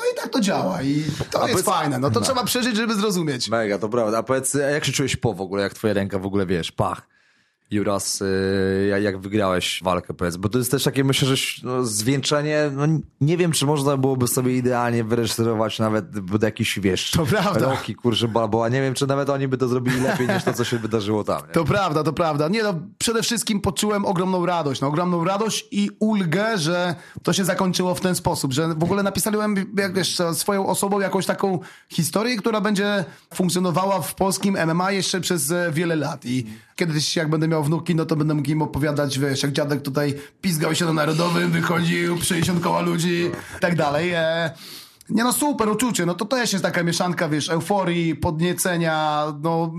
No 0.00 0.06
i 0.12 0.16
tak 0.16 0.32
to 0.32 0.40
działa 0.40 0.82
i 0.82 1.04
to 1.30 1.42
a 1.42 1.48
jest 1.48 1.64
powiedz... 1.64 1.80
fajne. 1.80 1.98
No 1.98 2.10
to 2.10 2.20
no. 2.20 2.26
trzeba 2.26 2.44
przeżyć, 2.44 2.76
żeby 2.76 2.94
zrozumieć. 2.94 3.48
Mega, 3.48 3.78
to 3.78 3.88
prawda. 3.88 4.18
A 4.18 4.22
powiedz, 4.22 4.54
jak 4.54 4.84
się 4.84 4.92
czułeś 4.92 5.16
po 5.16 5.34
w 5.34 5.40
ogóle, 5.40 5.62
jak 5.62 5.74
twoja 5.74 5.94
ręka 5.94 6.18
w 6.18 6.26
ogóle, 6.26 6.46
wiesz, 6.46 6.72
pach? 6.72 7.08
Juras, 7.70 8.22
y, 8.22 9.00
jak 9.02 9.18
wygrałeś 9.18 9.80
walkę, 9.82 10.14
powiedz, 10.14 10.36
bo 10.36 10.48
to 10.48 10.58
jest 10.58 10.70
też 10.70 10.84
takie, 10.84 11.04
myślę, 11.04 11.36
że 11.36 11.60
no, 11.62 11.84
zwieńczenie, 11.84 12.70
no, 12.76 12.86
nie 13.20 13.36
wiem, 13.36 13.52
czy 13.52 13.66
można 13.66 13.96
byłoby 13.96 14.28
sobie 14.28 14.56
idealnie 14.56 15.04
wyreżyserować 15.04 15.78
nawet 15.78 16.04
pod 16.30 16.42
jakiś, 16.42 16.78
wiesz, 16.78 17.10
to 17.10 17.26
prawda. 17.26 17.60
Rocky, 17.60 17.94
kurczę, 17.94 18.28
Balboa, 18.28 18.68
nie 18.68 18.82
wiem, 18.82 18.94
czy 18.94 19.06
nawet 19.06 19.30
oni 19.30 19.48
by 19.48 19.58
to 19.58 19.68
zrobili 19.68 20.00
lepiej 20.00 20.28
niż 20.28 20.44
to, 20.44 20.52
co 20.52 20.64
się 20.64 20.78
wydarzyło 20.78 21.24
tam. 21.24 21.46
Nie? 21.46 21.52
To 21.52 21.64
prawda, 21.64 22.02
to 22.02 22.12
prawda. 22.12 22.48
Nie 22.48 22.62
no, 22.62 22.74
przede 22.98 23.22
wszystkim 23.22 23.60
poczułem 23.60 24.04
ogromną 24.04 24.46
radość, 24.46 24.80
no, 24.80 24.88
ogromną 24.88 25.24
radość 25.24 25.66
i 25.70 25.90
ulgę, 25.98 26.58
że 26.58 26.94
to 27.22 27.32
się 27.32 27.44
zakończyło 27.44 27.94
w 27.94 28.00
ten 28.00 28.14
sposób, 28.14 28.52
że 28.52 28.74
w 28.74 28.84
ogóle 28.84 29.02
napisałem, 29.02 29.54
jak 29.78 29.94
wiesz, 29.94 30.18
swoją 30.32 30.66
osobą 30.66 31.00
jakąś 31.00 31.26
taką 31.26 31.58
historię, 31.88 32.36
która 32.36 32.60
będzie 32.60 33.04
funkcjonowała 33.34 34.00
w 34.00 34.14
polskim 34.14 34.56
MMA 34.66 34.92
jeszcze 34.92 35.20
przez 35.20 35.50
e, 35.50 35.70
wiele 35.72 35.96
lat 35.96 36.24
i 36.24 36.46
kiedyś 36.80 37.16
jak 37.16 37.30
będę 37.30 37.48
miał 37.48 37.64
wnuki, 37.64 37.94
no 37.94 38.06
to 38.06 38.16
będę 38.16 38.34
mógł 38.34 38.50
im 38.50 38.62
opowiadać, 38.62 39.18
wiesz, 39.18 39.42
jak 39.42 39.52
dziadek 39.52 39.82
tutaj 39.82 40.14
pizgał 40.40 40.74
się 40.74 40.84
na 40.84 40.92
Narodowym, 40.92 41.50
wychodził, 41.50 42.22
60 42.22 42.62
koła 42.62 42.80
ludzi 42.80 43.30
i 43.56 43.60
tak 43.60 43.76
dalej. 43.76 44.12
E, 44.14 44.50
nie 45.08 45.24
no, 45.24 45.32
super 45.32 45.68
uczucie, 45.68 46.06
no 46.06 46.14
to 46.14 46.24
też 46.24 46.52
jest 46.52 46.64
taka 46.64 46.82
mieszanka, 46.82 47.28
wiesz, 47.28 47.48
euforii, 47.48 48.16
podniecenia, 48.16 49.24
no, 49.42 49.72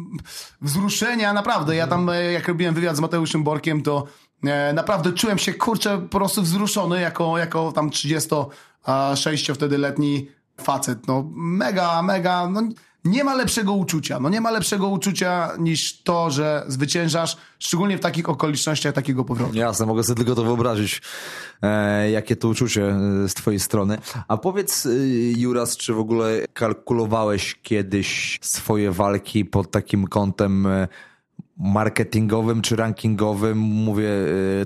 wzruszenia, 0.62 1.34
naprawdę. 1.34 1.76
Ja 1.76 1.88
tam, 1.88 2.10
e, 2.10 2.32
jak 2.32 2.47
robiłem 2.47 2.76
wywiad 2.76 2.97
z 2.97 2.99
Mateuszem 2.99 3.43
Borkiem, 3.43 3.84
to 3.84 4.08
e, 4.43 4.74
naprawdę 4.74 5.14
czułem 5.14 5.38
się, 5.38 5.54
kurczę, 5.54 5.97
po 5.97 6.18
prostu 6.18 6.41
wzruszony 6.41 7.02
jako, 7.02 7.38
jako 7.38 7.72
tam 7.72 7.89
36 7.89 9.52
wtedy 9.52 9.78
letni 9.78 10.28
facet, 10.62 11.08
no 11.08 11.30
mega, 11.36 12.02
mega, 12.02 12.49
no 12.49 12.62
nie 13.06 13.24
ma 13.24 13.36
lepszego 13.36 13.74
uczucia. 13.74 14.20
No 14.20 14.30
nie 14.30 14.41
ma 14.41 14.52
lepszego 14.52 14.88
uczucia 14.88 15.52
niż 15.60 16.02
to, 16.04 16.32
że 16.32 16.64
zwyciężasz, 16.68 17.38
szczególnie 17.60 17.97
w 17.97 18.02
takich 18.02 18.30
okolicznościach 18.30 18.93
takiego 18.93 19.26
powrotu. 19.26 19.56
Jasne, 19.56 19.86
mogę 19.86 20.04
sobie 20.04 20.18
tylko 20.18 20.36
to 20.36 20.43
wyobrazić, 20.43 21.02
e, 21.62 22.12
jakie 22.12 22.36
to 22.36 22.47
uczucie 22.47 22.89
e, 22.89 23.30
z 23.30 23.34
twojej 23.34 23.60
strony. 23.60 23.97
A 24.28 24.38
powiedz, 24.38 24.86
e, 24.86 24.89
Juras, 25.38 25.78
czy 25.78 25.93
w 25.93 25.99
ogóle 25.99 26.45
kalkulowałeś 26.54 27.60
kiedyś 27.62 28.39
swoje 28.41 28.91
walki 28.91 29.45
pod 29.45 29.72
takim 29.72 30.08
kątem 30.08 30.66
e, 30.66 30.88
marketingowym 31.58 32.62
czy 32.62 32.76
rankingowym. 32.76 33.58
Mówię 33.58 34.10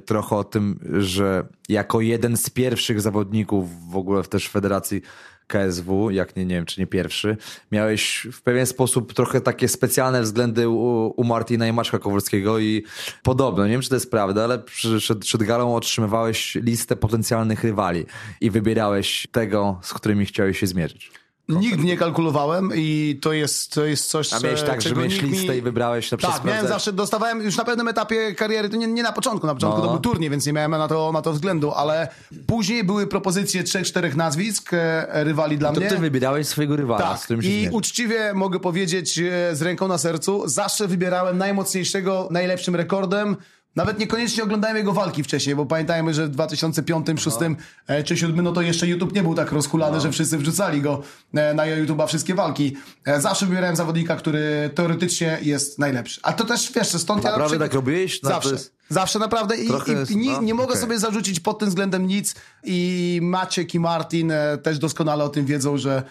trochę 0.05 0.35
o 0.35 0.43
tym, 0.43 0.79
że 0.99 1.47
jako 1.69 2.01
jeden 2.01 2.37
z 2.37 2.49
pierwszych 2.49 3.01
zawodników 3.01 3.89
w 3.89 3.97
ogóle 3.97 4.23
też 4.23 4.49
federacji 4.49 5.01
KSW, 5.47 6.09
jak 6.11 6.35
nie, 6.35 6.45
nie 6.45 6.55
wiem, 6.55 6.65
czy 6.65 6.79
nie 6.81 6.87
pierwszy, 6.87 7.37
miałeś 7.71 8.27
w 8.31 8.41
pewien 8.41 8.65
sposób 8.65 9.13
trochę 9.13 9.41
takie 9.41 9.67
specjalne 9.67 10.21
względy 10.21 10.69
u, 10.69 11.13
u 11.17 11.23
Martina 11.23 11.67
i 11.67 11.73
Maczka 11.73 11.99
Kowalskiego 11.99 12.59
i 12.59 12.83
podobno, 13.23 13.65
nie 13.65 13.71
wiem, 13.71 13.81
czy 13.81 13.89
to 13.89 13.95
jest 13.95 14.11
prawda, 14.11 14.43
ale 14.43 14.59
przed, 14.59 15.19
przed 15.19 15.43
galą 15.43 15.75
otrzymywałeś 15.75 16.55
listę 16.55 16.95
potencjalnych 16.95 17.63
rywali 17.63 18.05
i 18.41 18.51
wybierałeś 18.51 19.27
tego, 19.31 19.79
z 19.81 19.93
którymi 19.93 20.25
chciałeś 20.25 20.59
się 20.59 20.67
zmierzyć. 20.67 21.24
Nigdy 21.49 21.83
nie 21.83 21.97
kalkulowałem 21.97 22.71
i 22.75 23.19
to 23.21 23.33
jest, 23.33 23.73
to 23.73 23.85
jest 23.85 24.09
coś, 24.09 24.33
A 24.33 24.39
miałeś 24.39 24.61
tak, 24.61 24.81
że 24.81 24.95
miałeś 24.95 25.21
listę 25.21 25.51
mi... 25.51 25.57
i 25.57 25.61
wybrałeś 25.61 26.11
na 26.11 26.17
Tak, 26.17 26.43
miałem 26.43 26.67
zawsze, 26.67 26.93
dostawałem 26.93 27.41
już 27.41 27.57
na 27.57 27.65
pewnym 27.65 27.87
etapie 27.87 28.35
kariery, 28.35 28.69
to 28.69 28.77
nie, 28.77 28.87
nie 28.87 29.03
na 29.03 29.11
początku, 29.11 29.47
na 29.47 29.53
początku 29.53 29.79
no. 29.79 29.85
to 29.85 29.91
był 29.91 30.01
turniej, 30.01 30.29
więc 30.29 30.45
nie 30.45 30.53
miałem 30.53 30.71
na 30.71 30.87
to, 30.87 31.11
na 31.11 31.21
to 31.21 31.33
względu, 31.33 31.71
ale 31.71 32.07
później 32.47 32.83
były 32.83 33.07
propozycje 33.07 33.63
trzech, 33.63 33.87
czterech 33.87 34.15
nazwisk 34.15 34.73
e, 34.73 35.23
rywali 35.23 35.57
dla 35.57 35.71
to 35.71 35.79
mnie. 35.79 35.89
To 35.89 35.95
ty 35.95 36.01
wybierałeś 36.01 36.47
swojego 36.47 36.75
rywala, 36.75 36.99
tak. 36.99 37.19
z 37.19 37.23
którym 37.23 37.41
się 37.41 37.49
i 37.49 37.69
uczciwie 37.71 38.33
mogę 38.33 38.59
powiedzieć 38.59 39.13
z 39.53 39.61
ręką 39.61 39.87
na 39.87 39.97
sercu, 39.97 40.43
zawsze 40.45 40.87
wybierałem 40.87 41.37
najmocniejszego, 41.37 42.27
najlepszym 42.31 42.75
rekordem, 42.75 43.37
nawet 43.75 43.99
niekoniecznie 43.99 44.43
oglądałem 44.43 44.77
jego 44.77 44.93
walki 44.93 45.23
wcześniej, 45.23 45.55
bo 45.55 45.65
pamiętajmy, 45.65 46.13
że 46.13 46.27
w 46.27 46.29
2005, 46.29 47.05
2006 47.05 47.37
no. 47.39 47.45
E, 47.87 48.03
czy 48.03 48.15
2007 48.15 48.45
no 48.45 48.51
to 48.51 48.61
jeszcze 48.61 48.87
YouTube 48.87 49.13
nie 49.13 49.23
był 49.23 49.35
tak 49.35 49.51
rozhulany, 49.51 49.95
no. 49.95 50.01
że 50.01 50.11
wszyscy 50.11 50.37
wrzucali 50.37 50.81
go 50.81 51.01
e, 51.33 51.53
na 51.53 51.63
YouTube'a 51.63 52.07
wszystkie 52.07 52.35
walki. 52.35 52.75
E, 53.05 53.21
zawsze 53.21 53.45
wybierałem 53.45 53.75
zawodnika, 53.75 54.15
który 54.15 54.69
teoretycznie 54.75 55.39
jest 55.41 55.79
najlepszy. 55.79 56.19
A 56.23 56.33
to 56.33 56.45
też, 56.45 56.71
wiesz, 56.75 56.87
stąd 56.87 57.23
naprawdę 57.23 57.29
ja... 57.29 57.37
Naprawdę 57.37 57.65
tak 57.65 57.73
robiłeś? 57.73 58.23
No, 58.23 58.29
zawsze. 58.29 58.51
Jest... 58.51 58.75
Zawsze 58.89 59.19
naprawdę 59.19 59.57
i, 59.57 59.67
i, 59.67 60.13
i 60.13 60.17
nie, 60.17 60.31
no, 60.31 60.41
nie, 60.41 60.53
mogę 60.53 60.67
okay. 60.67 60.81
sobie 60.81 60.99
zarzucić 60.99 61.39
pod 61.39 61.59
tym 61.59 61.69
względem 61.69 62.07
nic 62.07 62.35
i 62.63 63.19
Maciek 63.23 63.75
i 63.75 63.79
Martin 63.79 64.33
też 64.63 64.79
doskonale 64.79 65.23
o 65.23 65.29
tym 65.29 65.45
wiedzą, 65.45 65.77
że 65.77 66.03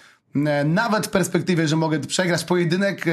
nawet 0.64 1.06
w 1.06 1.10
perspektywie, 1.10 1.68
że 1.68 1.76
mogę 1.76 2.00
przegrać 2.00 2.44
pojedynek, 2.44 3.04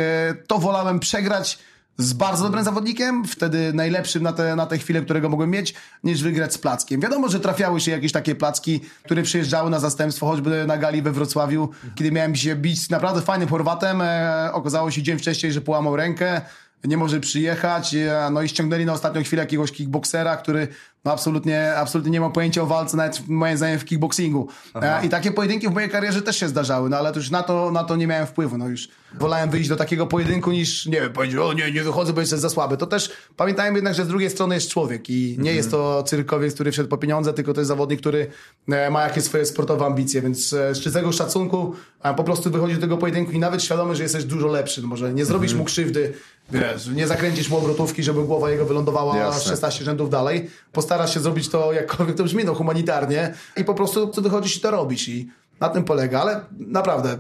to 0.48 0.58
wolałem 0.58 1.00
przegrać 1.00 1.60
z 1.98 2.14
bardzo 2.14 2.44
dobrym 2.44 2.64
zawodnikiem, 2.64 3.26
wtedy 3.26 3.74
najlepszym 3.74 4.24
na 4.24 4.34
te, 4.34 4.56
na 4.56 4.66
te 4.66 4.78
chwile, 4.78 5.02
którego 5.02 5.30
mogłem 5.30 5.50
mieć, 5.50 5.74
niż 6.04 6.24
wygrać 6.24 6.54
z 6.54 6.58
Plackiem. 6.58 7.02
Wiadomo, 7.02 7.30
że 7.30 7.40
trafiały 7.40 7.82
się 7.82 7.92
jakieś 7.92 8.12
takie 8.12 8.36
Placki, 8.36 8.82
które 9.04 9.24
przyjeżdżały 9.24 9.70
na 9.70 9.80
zastępstwo, 9.80 10.28
choćby 10.28 10.66
na 10.68 10.78
gali 10.78 11.02
we 11.02 11.12
Wrocławiu, 11.12 11.70
kiedy 11.96 12.12
miałem 12.12 12.36
się 12.36 12.56
bić 12.56 12.82
z 12.82 12.90
naprawdę 12.90 13.22
fajnym 13.22 13.50
Chorwatem. 13.50 14.02
E, 14.02 14.50
okazało 14.54 14.92
się 14.92 15.04
dzień 15.04 15.18
wcześniej, 15.18 15.52
że 15.52 15.62
połamał 15.62 15.96
rękę, 15.96 16.42
nie 16.84 16.98
może 16.98 17.20
przyjechać, 17.20 17.96
e, 17.96 18.30
no 18.32 18.42
i 18.42 18.50
ściągnęli 18.50 18.86
na 18.86 18.94
ostatnią 18.94 19.24
chwilę 19.24 19.44
jakiegoś 19.44 19.72
kickboksera, 19.72 20.38
który 20.38 20.68
no 21.06 21.12
absolutnie, 21.12 21.76
absolutnie 21.76 22.12
nie 22.12 22.22
ma 22.22 22.30
pojęcia 22.30 22.62
o 22.62 22.66
walce, 22.66 22.98
nawet 22.98 23.28
moim 23.28 23.58
zdaniem 23.58 23.80
w 23.80 23.86
kickboxingu. 23.86 24.48
Aha. 24.74 25.02
I 25.04 25.10
takie 25.10 25.32
pojedynki 25.32 25.70
w 25.70 25.74
mojej 25.74 25.90
karierze 25.90 26.22
też 26.22 26.40
się 26.40 26.48
zdarzały, 26.48 26.90
no 26.90 26.98
ale 26.98 27.12
to 27.12 27.20
już 27.20 27.30
na 27.30 27.44
to, 27.44 27.72
na 27.72 27.84
to 27.84 27.96
nie 27.96 28.08
miałem 28.08 28.28
wpływu. 28.28 28.58
No 28.58 28.68
już 28.68 28.90
wolałem 29.14 29.50
wyjść 29.50 29.70
do 29.70 29.76
takiego 29.76 30.08
pojedynku 30.08 30.52
niż, 30.52 30.86
nie 30.86 31.02
wiem, 31.02 31.14
powiedzieć, 31.14 31.38
o 31.38 31.54
nie, 31.54 31.72
nie 31.72 31.84
wychodzę, 31.84 32.14
bo 32.14 32.20
jestem 32.20 32.40
za 32.40 32.50
słaby. 32.50 32.78
To 32.78 32.88
też 32.88 33.12
pamiętajmy 33.38 33.78
jednak, 33.78 33.96
że 33.96 34.06
z 34.06 34.08
drugiej 34.08 34.30
strony 34.30 34.56
jest 34.56 34.70
człowiek 34.70 35.10
i 35.10 35.28
nie 35.30 35.38
mhm. 35.38 35.56
jest 35.56 35.72
to 35.72 36.04
cyrkowiec, 36.04 36.54
który 36.54 36.72
wszedł 36.72 36.90
po 36.90 36.98
pieniądze, 36.98 37.34
tylko 37.34 37.54
to 37.54 37.62
jest 37.62 37.68
zawodnik, 37.68 38.00
który 38.00 38.28
e, 38.70 38.90
ma 38.90 39.04
jakieś 39.04 39.24
swoje 39.24 39.46
sportowe 39.46 39.86
ambicje, 39.86 40.22
więc 40.22 40.54
e, 40.54 40.76
z 40.76 40.80
czystego 40.80 41.12
szacunku 41.12 41.76
po 42.18 42.24
prostu 42.24 42.52
wychodzi 42.52 42.76
do 42.76 42.82
tego 42.82 42.98
pojedynku 42.98 43.32
i 43.32 43.40
nawet 43.40 43.64
świadomy, 43.64 43.96
że 43.96 44.04
jesteś 44.04 44.24
dużo 44.24 44.48
lepszy. 44.48 44.82
No 44.82 44.88
może 44.88 45.14
nie 45.14 45.26
zrobisz 45.26 45.52
mhm. 45.52 45.60
mu 45.60 45.66
krzywdy, 45.66 46.14
wiesz, 46.52 46.88
nie 46.88 47.08
zakręcisz 47.08 47.50
mu 47.50 47.58
obrotówki, 47.58 48.04
żeby 48.04 48.24
głowa 48.24 48.52
jego 48.52 48.66
wylądowała 48.66 49.18
Jasne. 49.18 49.50
16 49.50 49.86
rzędów 49.86 50.10
dalej. 50.10 50.50
Postarasz 50.92 51.14
się 51.14 51.20
zrobić 51.20 51.50
to 51.50 51.74
jakkolwiek 51.74 52.18
to 52.18 52.24
brzmi, 52.24 52.46
no 52.46 52.54
humanitarnie 52.54 53.34
i 53.58 53.64
po 53.64 53.74
prostu 53.74 54.12
wychodzisz 54.22 54.58
i 54.58 54.60
to 54.60 54.72
robisz 54.72 55.08
i 55.08 55.30
na 55.60 55.70
tym 55.70 55.84
polega, 55.84 56.22
ale 56.22 56.42
naprawdę 56.52 57.18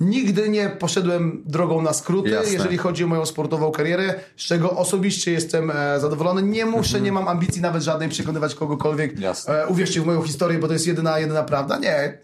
Nigdy 0.00 0.48
nie 0.48 0.68
poszedłem 0.68 1.42
drogą 1.46 1.82
na 1.82 1.92
skróty, 1.92 2.30
Jasne. 2.30 2.52
jeżeli 2.52 2.78
chodzi 2.78 3.04
o 3.04 3.06
moją 3.06 3.26
sportową 3.26 3.70
karierę, 3.70 4.14
z 4.36 4.42
czego 4.42 4.70
osobiście 4.70 5.32
jestem 5.32 5.70
e, 5.70 6.00
zadowolony. 6.00 6.42
Nie 6.42 6.66
muszę, 6.66 6.98
mhm. 6.98 7.04
nie 7.04 7.12
mam 7.12 7.28
ambicji 7.28 7.62
nawet 7.62 7.82
żadnej 7.82 8.08
przekonywać 8.08 8.54
kogokolwiek. 8.54 9.20
Jasne. 9.20 9.62
E, 9.62 9.66
uwierzcie 9.66 10.00
w 10.00 10.06
moją 10.06 10.22
historię, 10.22 10.58
bo 10.58 10.66
to 10.66 10.72
jest 10.72 10.86
jedyna, 10.86 11.18
jedyna 11.18 11.42
prawda. 11.42 11.78
Nie. 11.78 12.18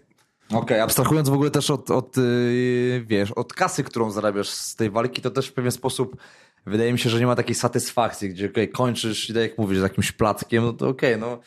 Okej, 0.49 0.59
okay, 0.59 0.83
abstrahując 0.83 1.29
w 1.29 1.33
ogóle 1.33 1.51
też 1.51 1.69
od, 1.69 1.91
od, 1.91 2.17
yy, 2.17 3.03
wiesz, 3.07 3.31
od 3.31 3.53
kasy, 3.53 3.83
którą 3.83 4.11
zarabiasz 4.11 4.49
z 4.49 4.75
tej 4.75 4.89
walki, 4.89 5.21
to 5.21 5.31
też 5.31 5.47
w 5.47 5.53
pewien 5.53 5.71
sposób 5.71 6.17
wydaje 6.65 6.93
mi 6.93 6.99
się, 6.99 7.09
że 7.09 7.19
nie 7.19 7.25
ma 7.25 7.35
takiej 7.35 7.55
satysfakcji, 7.55 8.29
gdzie 8.29 8.45
okay, 8.45 8.67
kończysz, 8.67 9.27
tak 9.27 9.35
jak 9.37 9.57
mówisz, 9.57 9.79
z 9.79 9.83
jakimś 9.83 10.11
plackiem, 10.11 10.63
no 10.63 10.73
to 10.73 10.89
okej, 10.89 11.15
okay, 11.15 11.29
no 11.29 11.39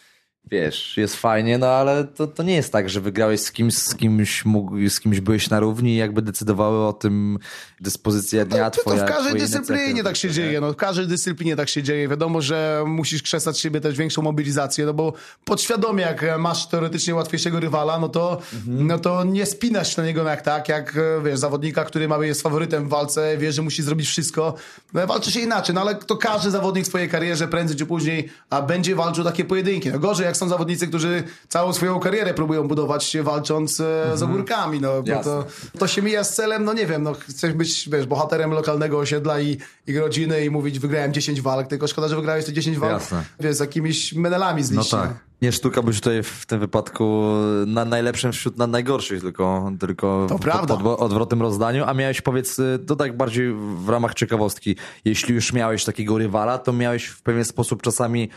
wiesz, 0.50 0.96
jest 0.96 1.16
fajnie, 1.16 1.58
no 1.58 1.66
ale 1.66 2.04
to, 2.04 2.26
to 2.26 2.42
nie 2.42 2.54
jest 2.54 2.72
tak, 2.72 2.90
że 2.90 3.00
wygrałeś 3.00 3.40
z 3.40 3.52
kimś, 3.52 3.74
z 3.74 3.94
kimś, 3.94 4.44
mógł, 4.44 4.88
z 4.88 5.00
kimś 5.00 5.20
byłeś 5.20 5.50
na 5.50 5.60
równi 5.60 5.92
i 5.92 5.96
jakby 5.96 6.22
decydowały 6.22 6.86
o 6.86 6.92
tym 6.92 7.38
dyspozycja 7.80 8.44
dnia 8.44 8.64
no, 8.64 8.70
twoja. 8.70 9.00
To 9.00 9.06
w 9.06 9.16
każdej 9.16 9.40
dyscyplinie 9.40 10.04
tak 10.04 10.16
się 10.16 10.30
dzieje, 10.30 10.60
no 10.60 10.72
w 10.72 10.76
każdej 10.76 11.06
dyscyplinie 11.06 11.56
tak 11.56 11.68
się 11.68 11.82
dzieje. 11.82 12.08
Wiadomo, 12.08 12.42
że 12.42 12.84
musisz 12.86 13.22
krzesać 13.22 13.60
siebie 13.60 13.80
też 13.80 13.96
większą 13.96 14.22
mobilizację, 14.22 14.86
no 14.86 14.94
bo 14.94 15.12
podświadomie 15.44 16.02
jak 16.02 16.38
masz 16.38 16.66
teoretycznie 16.66 17.14
łatwiejszego 17.14 17.60
rywala, 17.60 17.98
no 17.98 18.08
to, 18.08 18.40
mhm. 18.54 18.86
no 18.86 18.98
to 18.98 19.24
nie 19.24 19.46
spinasz 19.46 19.96
się 19.96 20.02
na 20.02 20.08
niego 20.08 20.22
jak 20.22 20.42
tak, 20.42 20.68
jak 20.68 20.98
wiesz, 21.24 21.38
zawodnika, 21.38 21.84
który 21.84 22.08
ma, 22.08 22.24
jest 22.24 22.42
faworytem 22.42 22.86
w 22.86 22.88
walce, 22.88 23.38
wie, 23.38 23.52
że 23.52 23.62
musi 23.62 23.82
zrobić 23.82 24.08
wszystko. 24.08 24.54
No, 24.94 25.06
walczy 25.06 25.32
się 25.32 25.40
inaczej, 25.40 25.74
no 25.74 25.80
ale 25.80 25.94
to 25.94 26.16
każdy 26.16 26.50
zawodnik 26.50 26.84
w 26.84 26.88
swojej 26.88 27.08
karierze 27.08 27.48
prędzej 27.48 27.76
czy 27.76 27.86
później 27.86 28.28
a 28.50 28.62
będzie 28.62 28.94
walczył 28.94 29.24
takie 29.24 29.44
pojedynki. 29.44 29.90
No 29.90 29.98
gorzej 29.98 30.26
jak 30.26 30.36
są 30.38 30.48
zawodnicy, 30.48 30.86
którzy 30.86 31.22
całą 31.48 31.72
swoją 31.72 32.00
karierę 32.00 32.34
próbują 32.34 32.68
budować 32.68 33.16
walcząc 33.22 33.80
mhm. 33.80 34.18
z 34.18 34.22
ogórkami, 34.22 34.80
no 34.80 35.02
bo 35.02 35.24
to, 35.24 35.44
to 35.78 35.86
się 35.86 36.02
mija 36.02 36.24
z 36.24 36.34
celem, 36.34 36.64
no 36.64 36.72
nie 36.72 36.86
wiem, 36.86 37.02
no 37.02 37.12
chcesz 37.14 37.52
być, 37.52 37.88
wiesz, 37.88 38.06
bohaterem 38.06 38.50
lokalnego 38.50 38.98
osiedla 38.98 39.40
i, 39.40 39.58
i 39.86 39.98
rodziny 39.98 40.44
i 40.44 40.50
mówić 40.50 40.78
wygrałem 40.78 41.12
10 41.12 41.40
walk, 41.40 41.66
tylko 41.66 41.86
szkoda, 41.86 42.08
że 42.08 42.16
wygrałeś 42.16 42.44
te 42.44 42.52
10 42.52 42.78
walk, 42.78 42.92
Jasne. 42.92 43.24
wiesz, 43.40 43.56
z 43.56 43.60
jakimiś 43.60 44.12
medalami 44.12 44.62
z 44.62 44.70
liści. 44.70 44.96
No 44.96 45.02
tak. 45.02 45.28
Nie 45.42 45.52
sztuka 45.52 45.82
być 45.82 46.00
tutaj 46.00 46.22
w 46.22 46.46
tym 46.46 46.60
wypadku 46.60 47.32
na 47.66 47.84
najlepszym 47.84 48.32
wśród 48.32 48.58
na 48.58 48.66
najgorszych, 48.66 49.20
tylko, 49.20 49.72
tylko 49.80 50.26
to 50.28 50.38
prawda. 50.38 50.76
pod 50.76 51.00
odwrotnym 51.00 51.42
rozdaniu. 51.42 51.84
A 51.84 51.94
miałeś, 51.94 52.20
powiedz, 52.20 52.60
to 52.86 52.96
tak 52.96 53.16
bardziej 53.16 53.52
w 53.76 53.88
ramach 53.88 54.14
ciekawostki, 54.14 54.76
jeśli 55.04 55.34
już 55.34 55.52
miałeś 55.52 55.84
takiego 55.84 56.18
rywala, 56.18 56.58
to 56.58 56.72
miałeś 56.72 57.06
w 57.06 57.22
pewien 57.22 57.44
sposób 57.44 57.82
czasami 57.82 58.28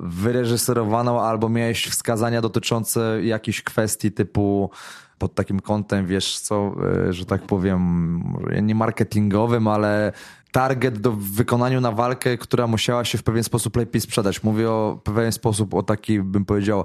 wyreżyserowaną 0.00 1.20
albo 1.20 1.48
miałeś 1.48 1.86
wskazania 1.86 2.40
dotyczące 2.40 3.24
jakichś 3.24 3.62
kwestii 3.62 4.12
typu 4.12 4.70
pod 5.18 5.34
takim 5.34 5.60
kątem, 5.60 6.06
wiesz 6.06 6.38
co, 6.40 6.74
e, 7.08 7.12
że 7.12 7.24
tak 7.24 7.42
powiem, 7.42 8.22
nie 8.62 8.74
marketingowym, 8.74 9.68
ale 9.68 10.12
target 10.52 10.98
do 10.98 11.12
wykonaniu 11.12 11.80
na 11.80 11.92
walkę, 11.92 12.38
która 12.38 12.66
musiała 12.66 13.04
się 13.04 13.18
w 13.18 13.22
pewien 13.22 13.44
sposób 13.44 13.76
lepiej 13.76 14.00
sprzedać. 14.00 14.42
Mówię 14.42 14.70
o 14.70 15.00
pewien 15.04 15.32
sposób, 15.32 15.74
o 15.74 15.82
taki 15.82 16.20
bym 16.20 16.44
powiedział 16.44 16.84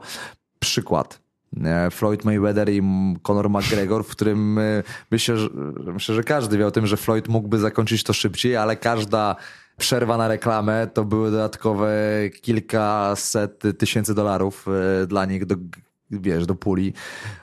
przykład. 0.59 1.19
E, 1.63 1.91
Floyd 1.91 2.25
Mayweather 2.25 2.69
i 2.69 2.81
Conor 3.23 3.49
McGregor, 3.49 4.03
w 4.03 4.07
którym 4.07 4.59
e, 4.59 4.83
myślę, 5.11 5.37
że, 5.37 5.49
myślę, 5.93 6.15
że 6.15 6.23
każdy 6.23 6.57
wie 6.57 6.67
o 6.67 6.71
tym, 6.71 6.87
że 6.87 6.97
Floyd 6.97 7.27
mógłby 7.27 7.59
zakończyć 7.59 8.03
to 8.03 8.13
szybciej, 8.13 8.55
ale 8.55 8.75
każda 8.75 9.35
przerwa 9.81 10.17
na 10.17 10.27
reklamę. 10.27 10.87
To 10.93 11.05
były 11.05 11.31
dodatkowe 11.31 11.89
kilkaset 12.41 13.63
tysięcy 13.77 14.15
dolarów 14.15 14.65
e, 15.03 15.07
dla 15.07 15.25
nich. 15.25 15.45
Do 15.45 15.55
wiesz, 16.11 16.45
do 16.45 16.55
puli, 16.55 16.93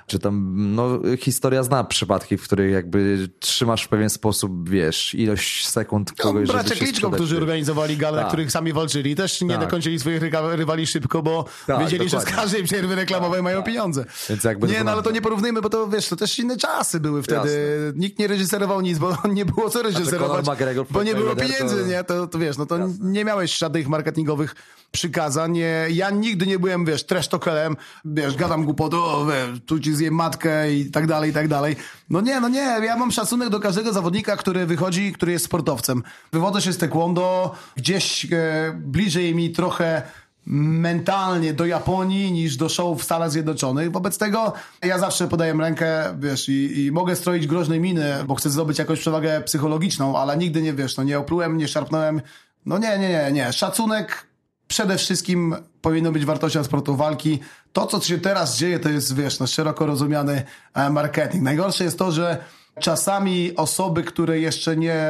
czy 0.06 0.18
tam, 0.18 0.54
no, 0.74 0.88
historia 1.18 1.62
zna 1.62 1.84
przypadki, 1.84 2.36
w 2.36 2.42
których 2.42 2.72
jakby 2.72 3.28
trzymasz 3.40 3.82
w 3.84 3.88
pewien 3.88 4.10
sposób, 4.10 4.68
wiesz, 4.70 5.14
ilość 5.14 5.68
sekund 5.68 6.12
No, 6.18 6.24
kogoś, 6.24 6.48
bracia 6.48 6.68
żeby 6.68 6.76
się 6.80 6.84
Kliczko, 6.84 7.10
którzy 7.10 7.36
organizowali 7.36 7.96
galę, 7.96 8.16
na 8.16 8.22
Tak. 8.22 8.28
których 8.28 8.52
sami 8.52 8.72
walczyli, 8.72 9.16
też 9.16 9.40
nie 9.42 9.48
Tak. 9.48 9.60
dokończyli 9.60 9.98
swoich 10.00 10.22
rywali 10.52 10.86
szybko, 10.86 11.22
bo 11.22 11.44
Tak, 11.66 11.78
wiedzieli, 11.80 12.04
że 12.08 12.08
z 12.08 12.12
dokładnie. 12.24 12.42
każdej 12.42 12.64
przerwy 12.64 12.94
reklamowej 12.94 13.42
mają 13.42 13.62
pieniądze. 13.62 14.04
Więc 14.28 14.44
jakby 14.44 14.66
nie, 14.68 14.84
no 14.84 14.90
ale 14.90 15.02
to 15.02 15.10
nie 15.10 15.22
porównujmy, 15.22 15.62
bo 15.62 15.68
to 15.70 15.88
wiesz, 15.88 16.08
to 16.08 16.16
też 16.16 16.38
inne 16.38 16.56
czasy 16.56 17.00
były 17.00 17.22
wtedy. 17.22 17.38
Jasne. 17.84 18.00
Nikt 18.00 18.18
nie 18.18 18.26
reżyserował 18.26 18.80
nic, 18.80 18.98
bo 18.98 19.16
nie 19.34 19.44
było 19.44 19.70
co 19.70 19.82
reżyserować, 19.82 20.46
bo 20.90 21.02
nie 21.02 21.14
było 21.14 21.26
Mayweather 21.26 21.36
to- 21.36 21.64
pieniędzy, 21.64 21.90
nie? 21.90 22.04
To, 22.04 22.26
to 22.26 22.38
wiesz, 22.38 22.58
no 22.58 22.66
to 22.66 22.78
nie 23.00 23.24
miałeś 23.24 23.58
żadnych 23.58 23.88
marketingowych 23.88 24.54
przykazań. 24.90 25.58
Ja 25.90 26.10
nigdy 26.10 26.46
nie 26.46 26.58
byłem, 26.58 26.84
wiesz, 26.84 27.06
trash 27.06 27.28
talkerem, 27.28 27.76
wiesz, 28.04 28.36
gadam 28.36 28.57
o, 28.92 29.26
wiesz, 29.26 29.60
tu 29.66 29.80
ci 29.80 29.94
zjem 29.94 30.14
matkę 30.14 30.74
i 30.74 30.90
tak 30.90 31.06
dalej, 31.06 31.30
i 31.30 31.34
tak 31.34 31.48
dalej. 31.48 31.76
No 32.10 32.20
nie, 32.20 32.40
no 32.40 32.48
nie, 32.48 32.60
ja 32.60 32.96
mam 32.96 33.12
szacunek 33.12 33.48
do 33.48 33.60
każdego 33.60 33.92
zawodnika, 33.92 34.36
który 34.36 34.66
wychodzi, 34.66 35.12
który 35.12 35.32
jest 35.32 35.44
sportowcem. 35.44 36.02
Wywodzę 36.32 36.62
się 36.62 36.72
z 36.72 36.78
taekwondo, 36.78 37.54
gdzieś 37.76 38.24
e, 38.32 38.72
bliżej 38.76 39.34
mi 39.34 39.50
trochę 39.50 40.02
mentalnie 40.50 41.52
do 41.54 41.66
Japonii 41.66 42.32
niż 42.32 42.56
do 42.56 42.68
show 42.68 43.00
w 43.00 43.04
Stanach 43.04 43.30
Zjednoczonych. 43.30 43.92
Wobec 43.92 44.18
tego 44.18 44.52
ja 44.82 44.98
zawsze 44.98 45.28
podaję 45.28 45.52
rękę, 45.52 46.16
wiesz, 46.18 46.48
i, 46.48 46.84
i 46.84 46.92
mogę 46.92 47.16
stroić 47.16 47.46
groźne 47.46 47.80
miny, 47.80 48.14
bo 48.26 48.34
chcę 48.34 48.50
zdobyć 48.50 48.78
jakąś 48.78 49.00
przewagę 49.00 49.40
psychologiczną, 49.40 50.18
ale 50.18 50.36
nigdy 50.36 50.62
nie, 50.62 50.74
wiesz, 50.74 50.96
no 50.96 51.02
nie 51.02 51.18
oplułem, 51.18 51.56
nie 51.56 51.68
szarpnąłem. 51.68 52.20
No 52.66 52.78
nie, 52.78 52.98
nie, 52.98 53.08
nie, 53.08 53.32
nie. 53.32 53.52
Szacunek 53.52 54.26
przede 54.68 54.98
wszystkim 54.98 55.56
powinno 55.82 56.12
być 56.12 56.24
wartością 56.24 56.64
sportu 56.64 56.96
walki. 56.96 57.38
To, 57.78 57.86
co 57.86 58.00
się 58.00 58.18
teraz 58.18 58.58
dzieje, 58.58 58.78
to 58.78 58.88
jest, 58.88 59.14
wiesz, 59.14 59.38
no, 59.38 59.46
szeroko 59.46 59.86
rozumiany 59.86 60.42
e, 60.74 60.90
marketing. 60.90 61.44
Najgorsze 61.44 61.84
jest 61.84 61.98
to, 61.98 62.12
że 62.12 62.44
czasami 62.80 63.56
osoby, 63.56 64.02
które 64.02 64.40
jeszcze 64.40 64.76
nie, 64.76 65.06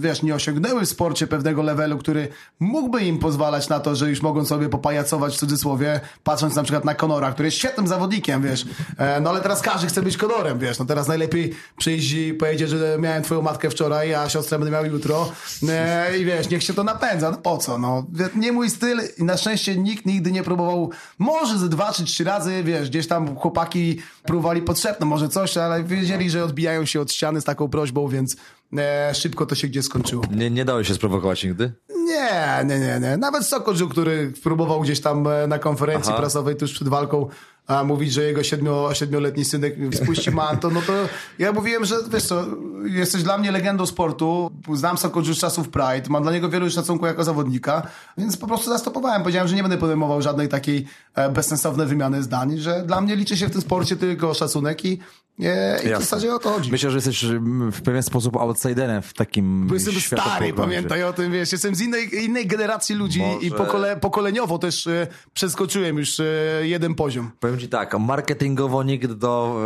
wiesz, 0.00 0.22
nie 0.22 0.34
osiągnęły 0.34 0.86
w 0.86 0.88
sporcie 0.88 1.26
pewnego 1.26 1.62
levelu, 1.62 1.98
który 1.98 2.28
mógłby 2.60 3.04
im 3.04 3.18
pozwalać 3.18 3.68
na 3.68 3.80
to, 3.80 3.96
że 3.96 4.10
już 4.10 4.22
mogą 4.22 4.44
sobie 4.44 4.68
popajacować 4.68 5.34
w 5.34 5.38
cudzysłowie, 5.38 6.00
patrząc 6.24 6.54
na 6.54 6.62
przykład 6.62 6.84
na 6.84 6.94
Conora, 6.94 7.32
który 7.32 7.46
jest 7.46 7.58
świetnym 7.58 7.88
zawodnikiem, 7.88 8.42
wiesz, 8.42 8.66
e, 8.98 9.20
no 9.20 9.30
ale 9.30 9.40
teraz 9.40 9.60
każdy 9.60 9.86
chce 9.86 10.02
być 10.02 10.16
Conorem, 10.16 10.58
wiesz, 10.58 10.78
no 10.78 10.84
teraz 10.84 11.08
najlepiej 11.08 11.54
przyjść 11.78 12.12
i 12.12 12.34
powiedzieć, 12.34 12.70
że 12.70 12.96
miałem 13.00 13.22
twoją 13.22 13.42
matkę 13.42 13.70
wczoraj, 13.70 14.14
a 14.14 14.28
siostrę 14.28 14.58
będę 14.58 14.72
miał 14.72 14.86
jutro. 14.86 15.32
E, 15.68 16.18
i 16.18 16.24
wiesz, 16.24 16.50
niech 16.50 16.62
się 16.62 16.74
to 16.74 16.84
napędza, 16.84 17.30
no 17.30 17.36
po 17.36 17.58
co, 17.58 17.78
no, 17.78 18.06
nie 18.36 18.52
mój 18.52 18.70
styl 18.70 19.00
i 19.18 19.24
na 19.24 19.36
szczęście 19.36 19.76
nikt 19.76 20.06
nigdy 20.06 20.32
nie 20.32 20.42
próbował, 20.42 20.90
może 21.18 21.58
ze 21.58 21.68
dwa 21.68 21.92
czy 21.92 22.04
trzy 22.04 22.24
razy, 22.24 22.62
wiesz, 22.64 22.90
gdzieś 22.90 23.08
tam 23.08 23.36
chłopaki 23.36 23.98
próbowali 24.22 24.62
potrzebne, 24.62 25.06
może 25.06 25.28
coś, 25.28 25.56
ale 25.56 25.84
wiedzieli, 25.84 26.30
że 26.30 26.44
odbijają 26.44 26.86
się 26.86 27.00
od 27.00 27.11
ściany 27.12 27.40
z 27.40 27.44
taką 27.44 27.68
prośbą, 27.68 28.08
więc 28.08 28.36
e, 28.78 29.14
szybko 29.14 29.46
to 29.46 29.54
się 29.54 29.68
gdzie 29.68 29.82
skończyło. 29.82 30.24
Nie, 30.30 30.50
nie 30.50 30.64
dało 30.64 30.84
się 30.84 30.94
sprowokować 30.94 31.44
nigdy? 31.44 31.72
Nie, 32.04 32.64
nie, 32.64 32.78
nie, 32.78 33.00
nie. 33.00 33.16
Nawet 33.16 33.46
Sokodziu, 33.46 33.88
który 33.88 34.32
próbował 34.42 34.80
gdzieś 34.80 35.00
tam 35.00 35.26
e, 35.26 35.46
na 35.46 35.58
konferencji 35.58 36.12
Aha. 36.12 36.20
prasowej 36.20 36.56
tuż 36.56 36.72
przed 36.72 36.88
walką 36.88 37.28
a 37.66 37.84
mówić, 37.84 38.12
że 38.12 38.22
jego 38.22 38.42
siedmio, 38.42 38.90
siedmioletni 38.94 39.44
synek 39.44 39.74
spuści 39.94 40.30
manto, 40.30 40.70
no 40.70 40.82
to 40.82 40.92
ja 41.38 41.52
mówiłem, 41.52 41.84
że 41.84 41.96
wiesz 42.12 42.24
co, 42.24 42.44
jesteś 42.84 43.22
dla 43.22 43.38
mnie 43.38 43.52
legendą 43.52 43.86
sportu, 43.86 44.50
znam 44.74 44.98
Sokodziu 44.98 45.34
z 45.34 45.38
czasów 45.38 45.68
Pride, 45.68 46.08
mam 46.08 46.22
dla 46.22 46.32
niego 46.32 46.48
wielu 46.48 46.70
szacunku 46.70 47.06
jako 47.06 47.24
zawodnika, 47.24 47.86
więc 48.18 48.36
po 48.36 48.46
prostu 48.46 48.70
zastopowałem. 48.70 49.22
Powiedziałem, 49.22 49.48
że 49.48 49.56
nie 49.56 49.62
będę 49.62 49.78
podejmował 49.78 50.22
żadnej 50.22 50.48
takiej 50.48 50.86
e, 51.14 51.28
bezsensownej 51.28 51.86
wymiany 51.86 52.22
zdań, 52.22 52.58
że 52.58 52.82
dla 52.86 53.00
mnie 53.00 53.16
liczy 53.16 53.36
się 53.36 53.48
w 53.48 53.50
tym 53.50 53.60
sporcie 53.60 53.96
tylko 53.96 54.34
szacunek 54.34 54.84
i, 54.84 54.98
e, 55.40 55.78
i 55.78 55.86
w 55.86 55.90
Jasne. 55.90 56.04
zasadzie 56.04 56.34
o 56.34 56.38
to 56.38 56.50
chodzi. 56.50 56.70
Myślę, 56.70 56.90
że 56.90 56.96
jesteś 56.96 57.24
w 57.72 57.82
pewien 57.82 58.02
sposób 58.02 58.36
outsiderem 58.36 59.02
w 59.02 59.14
takim 59.14 59.66
Bo 59.66 59.74
jestem 59.74 59.94
stary, 59.94 60.52
pamiętaj 60.52 61.04
o 61.04 61.12
tym, 61.12 61.32
wiesz, 61.32 61.52
jestem 61.52 61.74
z 61.74 61.80
innej, 61.80 62.24
innej 62.24 62.46
generacji 62.46 62.94
ludzi 62.94 63.22
i 63.40 63.50
pokole, 63.50 63.96
pokoleniowo 63.96 64.58
też 64.58 64.86
e, 64.86 65.06
przeskoczyłem 65.34 65.98
już 65.98 66.20
e, 66.20 66.24
jeden 66.62 66.94
poziom. 66.94 67.30
Powiem 67.40 67.58
ci 67.58 67.68
tak, 67.68 67.98
marketingowo 67.98 68.82
nikt 68.82 69.12
do 69.12 69.62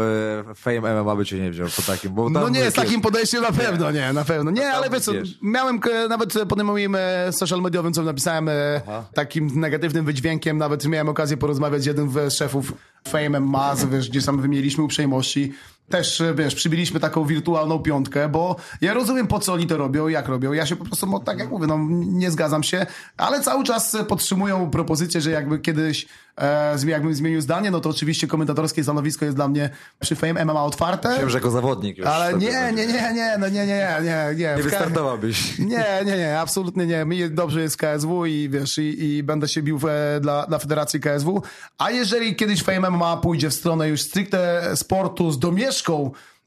e, 0.50 0.54
Fame 0.54 1.02
MMA 1.02 1.16
by 1.16 1.24
cię 1.24 1.38
nie 1.38 1.50
wziął 1.50 1.68
po 1.76 1.82
takim, 1.82 2.14
bo 2.14 2.30
No 2.30 2.48
nie, 2.48 2.70
z 2.70 2.74
takim 2.74 3.00
podejściem 3.00 3.42
na 3.42 3.52
pewno, 3.52 3.90
nie, 3.90 4.12
na 4.12 4.24
pewno. 4.24 4.50
Nie, 4.50 4.62
tam 4.62 4.74
ale 4.74 4.90
wiesz 4.90 5.02
co, 5.02 5.12
miałem 5.42 5.80
nawet 6.08 6.34
pod 6.48 6.62
moim 6.62 6.94
e, 6.94 7.32
social 7.32 7.62
mediowym, 7.62 7.92
co 7.92 8.02
napisałem, 8.02 8.48
e, 8.48 8.80
takim 9.14 9.60
negatywnym 9.60 10.04
wydźwiękiem, 10.04 10.58
nawet 10.58 10.86
miałem 10.86 11.08
okazję 11.08 11.36
porozmawiać 11.36 11.82
z 11.82 11.86
jednym 11.86 12.10
z 12.10 12.34
szefów 12.34 12.72
Fame 13.08 13.40
MMA, 13.40 13.74
wiesz, 13.90 14.10
gdzie 14.10 14.22
tam 14.22 14.40
wymieniliśmy 14.42 14.84
uprzejmości. 14.84 15.52
Też, 15.89 16.20
e, 16.20 16.34
wiesz, 16.34 16.55
przybiliśmy 16.55 17.01
taką 17.01 17.24
wirtualną 17.24 17.78
piątkę, 17.78 18.28
bo 18.28 18.57
ja 18.80 18.95
rozumiem, 18.95 19.26
po 19.26 19.39
co 19.39 19.53
oni 19.53 19.66
to 19.66 19.76
robią, 19.76 20.09
jak 20.09 20.28
robią. 20.28 20.53
Ja 20.53 20.66
się 20.66 20.76
po 20.76 20.84
prostu, 20.84 21.07
no, 21.07 21.20
tak 21.20 21.39
jak 21.39 21.51
mówię, 21.51 21.66
no, 21.66 21.78
nie 21.91 22.30
zgadzam 22.30 22.62
się, 22.62 22.87
ale 23.16 23.41
cały 23.41 23.64
czas 23.64 23.95
e, 23.95 24.05
podtrzymują 24.05 24.70
propozycję, 24.70 25.20
że 25.20 25.30
jakby 25.30 25.59
kiedyś 25.59 26.07
e, 26.41 26.76
jakbym 26.87 27.14
zmienił 27.14 27.41
zdanie, 27.41 27.70
no 27.70 27.80
to 27.80 27.91
oczywiście 27.91 28.26
komentatorskie 28.26 28.82
stanowisko 28.82 29.24
jest 29.24 29.37
dla 29.37 29.49
mnie 29.49 29.70
przy 30.01 30.16
Fame 30.16 30.45
MMA 30.45 30.64
otwarte. 30.64 31.16
Wiem, 31.18 31.30
że 31.30 31.39
jako 31.39 31.51
zawodnik 31.51 31.99
już. 31.99 32.07
Ale 32.07 32.34
nie, 32.34 32.72
nie, 32.74 32.87
nie, 32.87 33.12
nie, 33.14 33.37
no 33.39 33.49
nie, 33.49 33.66
nie, 33.66 33.97
nie, 34.03 34.34
nie. 34.37 34.57
Nie 34.57 34.62
wystartowałbyś. 34.62 35.59
Nie, 35.59 35.87
nie, 36.07 36.16
nie, 36.16 36.41
absolutnie 36.41 36.87
nie. 36.87 37.05
Mi 37.05 37.30
dobrze 37.30 37.62
jest 37.62 37.76
KSW 37.76 38.26
i 38.26 38.49
wiesz, 38.49 38.78
i, 38.78 39.05
i 39.05 39.22
będę 39.22 39.49
się 39.49 39.62
bił 39.62 39.80
e, 39.89 40.20
dla, 40.20 40.47
dla 40.47 40.59
Federacji 40.59 41.01
KSW. 41.01 41.43
A 41.78 41.91
jeżeli 41.91 42.37
kiedyś 42.37 42.62
Fame 42.62 42.91
MMA 42.91 43.16
pójdzie 43.16 43.51
w 43.51 43.55
stronę 43.55 43.89
już 43.89 44.01
stricte 44.01 44.62
sportu 44.76 45.30
z 45.30 45.39
domieszką, 45.39 45.76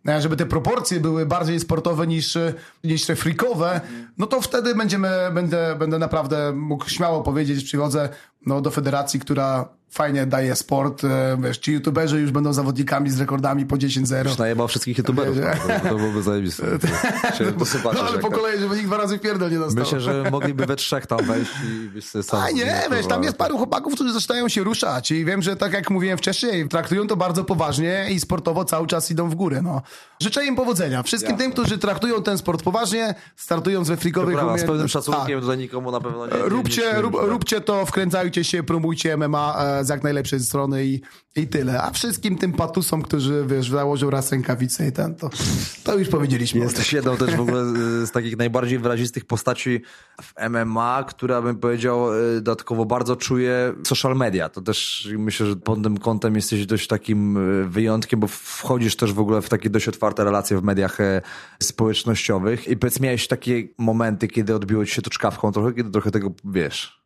e, 0.07 0.21
żeby 0.21 0.37
te 0.37 0.45
proporcje 0.45 0.99
były 0.99 1.25
bardziej 1.25 1.59
sportowe 1.59 2.07
niż, 2.07 2.35
e, 2.35 2.53
niż 2.83 3.05
te 3.05 3.15
freakowe, 3.15 3.81
no 4.17 4.27
to 4.27 4.41
wtedy 4.41 4.75
będziemy, 4.75 5.09
będę, 5.33 5.75
będę 5.79 5.99
naprawdę 5.99 6.51
mógł 6.53 6.89
śmiało 6.89 7.23
powiedzieć, 7.23 7.63
przychodzę 7.63 8.09
no, 8.45 8.61
do 8.61 8.71
federacji, 8.71 9.19
która 9.19 9.79
fajnie 9.89 10.25
daje 10.25 10.55
sport, 10.55 11.03
e, 11.03 11.37
wiesz, 11.41 11.57
ci 11.57 11.71
youtuberzy 11.71 12.21
już 12.21 12.31
będą 12.31 12.53
zawodnikami 12.53 13.09
z 13.09 13.19
rekordami 13.19 13.65
po 13.65 13.75
10-0. 13.75 14.27
Już 14.27 14.37
najebał 14.37 14.67
wszystkich 14.67 14.97
youtuberów. 14.97 15.37
Wiesz, 15.37 15.57
no, 15.67 15.79
to, 15.79 15.89
to 15.89 15.95
byłoby 15.95 16.21
zajebiste. 16.21 16.63
Chciałem 17.33 17.53
to. 17.53 17.65
No 17.93 18.01
ale 18.03 18.19
po 18.19 18.29
tak. 18.29 18.39
kolei, 18.39 18.59
żeby 18.59 18.75
nikt 18.75 18.87
dwa 18.87 18.97
razy 18.97 19.19
pierdol 19.19 19.51
nie 19.51 19.59
dostał. 19.59 19.83
Myślę, 19.83 20.01
że 20.01 20.31
mogliby 20.31 20.65
we 20.65 20.75
trzech 20.75 21.07
tam 21.07 21.25
wejść 21.25 21.51
i 21.63 21.89
byś 21.89 22.05
sobie 22.05 22.23
sam... 22.23 22.41
A 22.41 22.51
nie, 22.51 22.83
wiesz, 22.91 23.07
tam 23.07 23.23
jest 23.23 23.37
paru 23.37 23.57
chłopaków, 23.57 23.95
którzy 23.95 24.13
zaczynają 24.13 24.49
się 24.49 24.63
ruszać 24.63 25.11
i 25.11 25.25
wiem, 25.25 25.41
że 25.41 25.55
tak 25.55 25.73
jak 25.73 25.89
mówiłem 25.89 26.17
wcześniej, 26.17 26.69
traktują 26.69 27.07
to 27.07 27.15
bardzo 27.15 27.43
poważnie 27.43 28.07
i 28.11 28.19
sportowo 28.19 28.65
cały 28.65 28.87
czas 28.87 29.11
idą 29.11 29.29
w 29.29 29.35
górę, 29.35 29.61
no. 29.61 29.81
Życzę 30.19 30.45
im 30.45 30.55
powodzenia. 30.55 31.03
Wszystkim 31.03 31.37
tym, 31.37 31.51
którzy 31.51 31.77
traktują 31.77 32.23
ten 32.23 32.37
sport 32.37 32.63
poważnie, 32.63 33.15
startując 33.35 33.87
we 33.87 33.97
frikowych 33.97 34.35
Brawa, 34.35 34.57
z 34.57 34.63
pewnym 34.63 34.87
szacunkiem 34.87 35.25
Tak. 35.25 35.41
tutaj 35.41 35.57
nikomu 35.57 35.91
na 35.91 36.01
pewno 36.01 36.27
nie... 36.27 36.33
nie 36.33 36.39
Róbcie, 36.39 36.93
nie 36.93 37.01
rób, 37.01 37.15
tak. 37.15 37.29
róbcie 37.29 37.61
to, 37.61 37.85
wkręcajcie 38.29 38.43
się, 38.43 38.63
promujcie 38.63 39.17
MMA 39.17 39.55
e, 39.57 39.85
z 39.85 39.89
jak 39.89 40.03
najlepszej 40.03 40.39
strony 40.39 40.85
i, 40.85 41.01
i 41.35 41.47
tyle. 41.47 41.81
A 41.81 41.91
wszystkim 41.91 42.37
tym 42.37 42.53
patusom, 42.53 43.01
którzy, 43.01 43.45
wiesz, 43.47 43.69
założą 43.69 44.09
raz 44.09 44.31
rękawice 44.31 44.87
i 44.87 44.91
ten, 44.91 45.15
to, 45.15 45.29
to 45.83 45.97
już 45.97 46.09
powiedzieliśmy. 46.09 46.59
Jesteś 46.59 46.93
jedną 46.93 47.17
też 47.17 47.35
w 47.35 47.39
ogóle 47.39 47.63
z 48.05 48.11
takich 48.11 48.37
najbardziej 48.37 48.79
wyrazistych 48.79 49.25
postaci 49.25 49.81
w 50.21 50.33
MMA, 50.49 51.05
która 51.07 51.41
bym 51.41 51.55
powiedział 51.55 52.13
y, 52.13 52.41
dodatkowo 52.41 52.85
bardzo 52.85 53.15
czuje 53.15 53.73
social 53.83 54.15
media. 54.15 54.49
To 54.49 54.61
też 54.61 55.09
myślę, 55.17 55.45
że 55.45 55.55
pod 55.55 55.83
tym 55.83 55.97
kątem 55.97 56.35
jesteś 56.35 56.65
dość 56.65 56.87
takim 56.87 57.37
y, 57.37 57.69
wyjątkiem, 57.69 58.19
bo 58.19 58.27
wchodzisz 58.27 58.95
też 58.95 59.13
w 59.13 59.19
ogóle 59.19 59.41
w 59.41 59.49
takie 59.49 59.69
dość 59.69 59.87
otwarte 59.87 60.23
relacje 60.23 60.57
w 60.57 60.63
mediach 60.63 61.01
e, 61.01 61.21
społecznościowych 61.63 62.67
i 62.67 62.77
powiedz 62.77 62.99
miałeś 62.99 63.27
takie 63.27 63.63
momenty, 63.77 64.27
kiedy 64.27 64.55
odbiło 64.55 64.85
ci 64.85 64.93
się 64.93 65.01
to 65.01 65.09
czkawką 65.09 65.51
trochę, 65.51 65.73
kiedy 65.73 65.91
trochę 65.91 66.11
tego, 66.11 66.31
wiesz, 66.45 66.98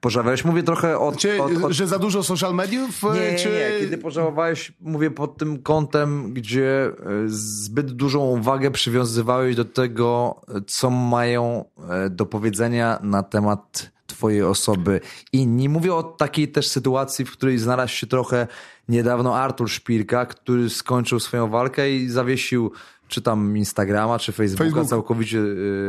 pożawiałeś. 0.00 0.44
Mówię 0.44 0.62
trochę 0.62 0.98
od... 0.98 1.16
Czy, 1.16 1.42
od, 1.42 1.64
od... 1.64 1.72
że 1.72 1.86
za 1.86 1.98
dużo 1.98 2.22
social 2.22 2.54
mediów? 2.54 3.04
e, 3.04 3.32
Nie, 3.32 3.38
czy... 3.38 3.48
nie, 3.48 3.80
kiedy 3.80 3.98
pożałowałeś, 3.98 4.72
mówię 4.80 5.10
pod 5.10 5.36
tym 5.36 5.62
kątem, 5.62 6.32
gdzie 6.34 6.86
e, 6.86 6.92
zbyt 7.26 7.92
dużą 7.92 8.20
uwagę 8.20 8.70
przywiązywałeś 8.70 9.56
do 9.56 9.64
tego, 9.64 10.40
co 10.66 10.90
mają 10.90 11.64
e, 11.90 12.10
do 12.10 12.26
powiedzenia 12.26 12.98
na 13.02 13.22
temat 13.22 13.90
twojej 14.06 14.42
osoby 14.42 15.00
inni. 15.32 15.68
Mówię 15.68 15.94
o 15.94 16.02
takiej 16.02 16.48
też 16.48 16.68
sytuacji, 16.68 17.24
w 17.24 17.32
której 17.32 17.58
znalazł 17.58 17.92
się 17.92 18.06
trochę 18.06 18.46
niedawno 18.88 19.36
Artur 19.36 19.70
Szpilka, 19.70 20.26
który 20.26 20.70
skończył 20.70 21.20
swoją 21.20 21.48
walkę 21.48 21.90
i 21.90 22.08
zawiesił 22.08 22.72
czy 23.08 23.22
tam 23.22 23.56
Instagrama, 23.56 24.18
czy 24.18 24.32
Facebooka 24.32 24.64
Facebook. 24.64 24.88
całkowicie, 24.88 25.42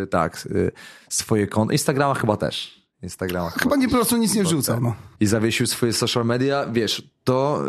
tak, 0.10 0.48
swoje 1.10 1.48
konto. 1.48 1.72
Instagrama 1.72 2.14
chyba 2.14 2.38
też. 2.38 2.79
Instagrama 3.04 3.50
Chyba 3.50 3.76
nie 3.76 3.88
po 3.88 3.96
prostu 3.96 4.18
nic 4.18 4.36
nie 4.36 4.44
wrzucał. 4.44 4.82
No. 4.82 4.96
I 5.20 5.26
zawiesił 5.26 5.68
swoje 5.68 5.94
social 5.94 6.26
media, 6.26 6.66
wiesz, 6.72 7.04
to 7.24 7.64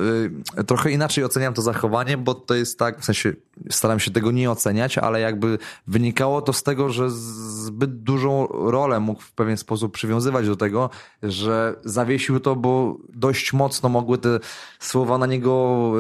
y, 0.59 0.65
trochę 0.65 0.91
inaczej 0.91 1.25
oceniam 1.25 1.55
to 1.55 1.63
zachowanie, 1.63 2.17
bo 2.17 2.35
to 2.35 2.55
jest 2.55 2.79
tak, 2.79 3.01
w 3.01 3.05
sensie 3.05 3.33
staram 3.71 4.01
się 4.01 4.11
tego 4.11 4.31
nie 4.31 4.51
oceniać, 4.51 4.99
ale 4.99 5.21
jakby 5.21 5.59
wynikało 5.87 6.43
to 6.43 6.53
z 6.53 6.63
tego, 6.63 6.91
że 6.91 7.11
zbyt 7.11 8.03
dużą 8.03 8.47
rolę 8.47 9.01
mógł 9.01 9.23
w 9.23 9.33
pewien 9.33 9.57
sposób 9.57 9.93
przywiązywać 9.93 10.47
do 10.47 10.57
tego, 10.57 10.91
że 11.23 11.75
zawiesił 11.85 12.41
to, 12.41 12.57
bo 12.57 12.97
dość 13.09 13.53
mocno 13.53 13.89
mogły 13.89 14.19
te 14.19 14.41
słowa 14.79 15.19
na 15.19 15.27
niego 15.27 15.93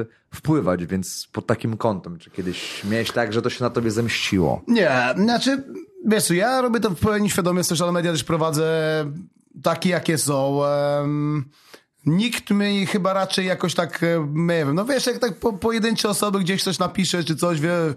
y, 0.00 0.06
wpływać, 0.34 0.86
więc 0.86 1.28
pod 1.32 1.46
takim 1.46 1.76
kątem, 1.76 2.18
czy 2.18 2.30
kiedyś 2.30 2.84
miałeś 2.84 3.10
tak, 3.10 3.32
że 3.32 3.42
to 3.42 3.50
się 3.50 3.64
na 3.64 3.70
tobie 3.70 3.90
zemściło? 3.90 4.62
Nie, 4.68 4.90
znaczy, 5.16 5.64
wiesz, 6.06 6.30
ja 6.30 6.60
robię 6.60 6.80
to 6.80 6.90
w 6.90 7.00
pełni 7.00 7.30
świadomie, 7.30 7.64
social 7.64 7.92
media 7.92 8.12
też 8.12 8.24
prowadzę 8.24 8.64
takie, 9.62 9.90
jakie 9.90 10.18
są. 10.18 10.60
Um, 11.00 11.50
nikt 12.06 12.50
mi 12.50 12.86
chyba 12.86 13.12
raczej 13.12 13.46
jakoś 13.46 13.74
tak, 13.74 14.02
e, 14.02 14.26
nie 14.34 14.56
wiem, 14.56 14.74
no 14.74 14.84
wiesz, 14.84 15.06
jak 15.06 15.18
tak 15.18 15.38
po, 15.38 15.52
pojedyncze 15.52 16.08
osoby 16.08 16.40
gdzieś 16.40 16.62
coś 16.62 16.78
napisze, 16.78 17.24
czy 17.24 17.36
coś, 17.36 17.60
wie, 17.60 17.74
e, 17.74 17.94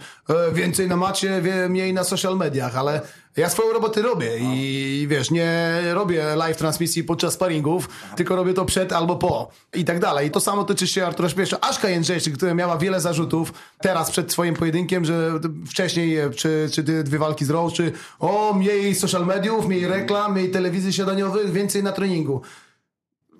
więcej 0.53 0.87
na 0.87 0.95
macie, 0.95 1.41
wie, 1.41 1.69
mniej 1.69 1.93
na 1.93 2.03
social 2.03 2.37
mediach, 2.37 2.75
ale 2.75 3.01
ja 3.37 3.49
swoją 3.49 3.73
robotę 3.73 4.01
robię 4.01 4.37
i 4.39 5.07
wiesz, 5.09 5.31
nie 5.31 5.81
robię 5.93 6.35
live 6.35 6.57
transmisji 6.57 7.03
podczas 7.03 7.33
sparingów, 7.33 7.89
tylko 8.15 8.35
robię 8.35 8.53
to 8.53 8.65
przed 8.65 8.93
albo 8.93 9.15
po 9.15 9.49
i 9.73 9.85
tak 9.85 9.99
dalej. 9.99 10.27
I 10.27 10.31
to 10.31 10.39
samo 10.39 10.63
tyczy 10.63 10.87
się 10.87 11.05
Artura 11.05 11.29
Śmieszka. 11.29 11.57
Aszka 11.61 11.89
Jędrzejczyk, 11.89 12.37
która 12.37 12.53
miała 12.53 12.77
wiele 12.77 13.01
zarzutów 13.01 13.53
teraz 13.81 14.11
przed 14.11 14.31
swoim 14.31 14.55
pojedynkiem, 14.55 15.05
że 15.05 15.31
wcześniej, 15.67 16.17
czy, 16.35 16.69
czy 16.73 16.83
dwie 16.83 17.17
walki 17.19 17.45
z 17.45 17.49
Rose, 17.49 17.75
czy 17.75 17.91
o, 18.19 18.53
mniej 18.53 18.95
social 18.95 19.25
mediów, 19.25 19.67
mniej 19.67 19.87
reklam, 19.87 20.33
mniej 20.33 20.51
telewizji 20.51 20.93
śniadaniowych, 20.93 21.51
więcej 21.51 21.83
na 21.83 21.91
treningu. 21.91 22.41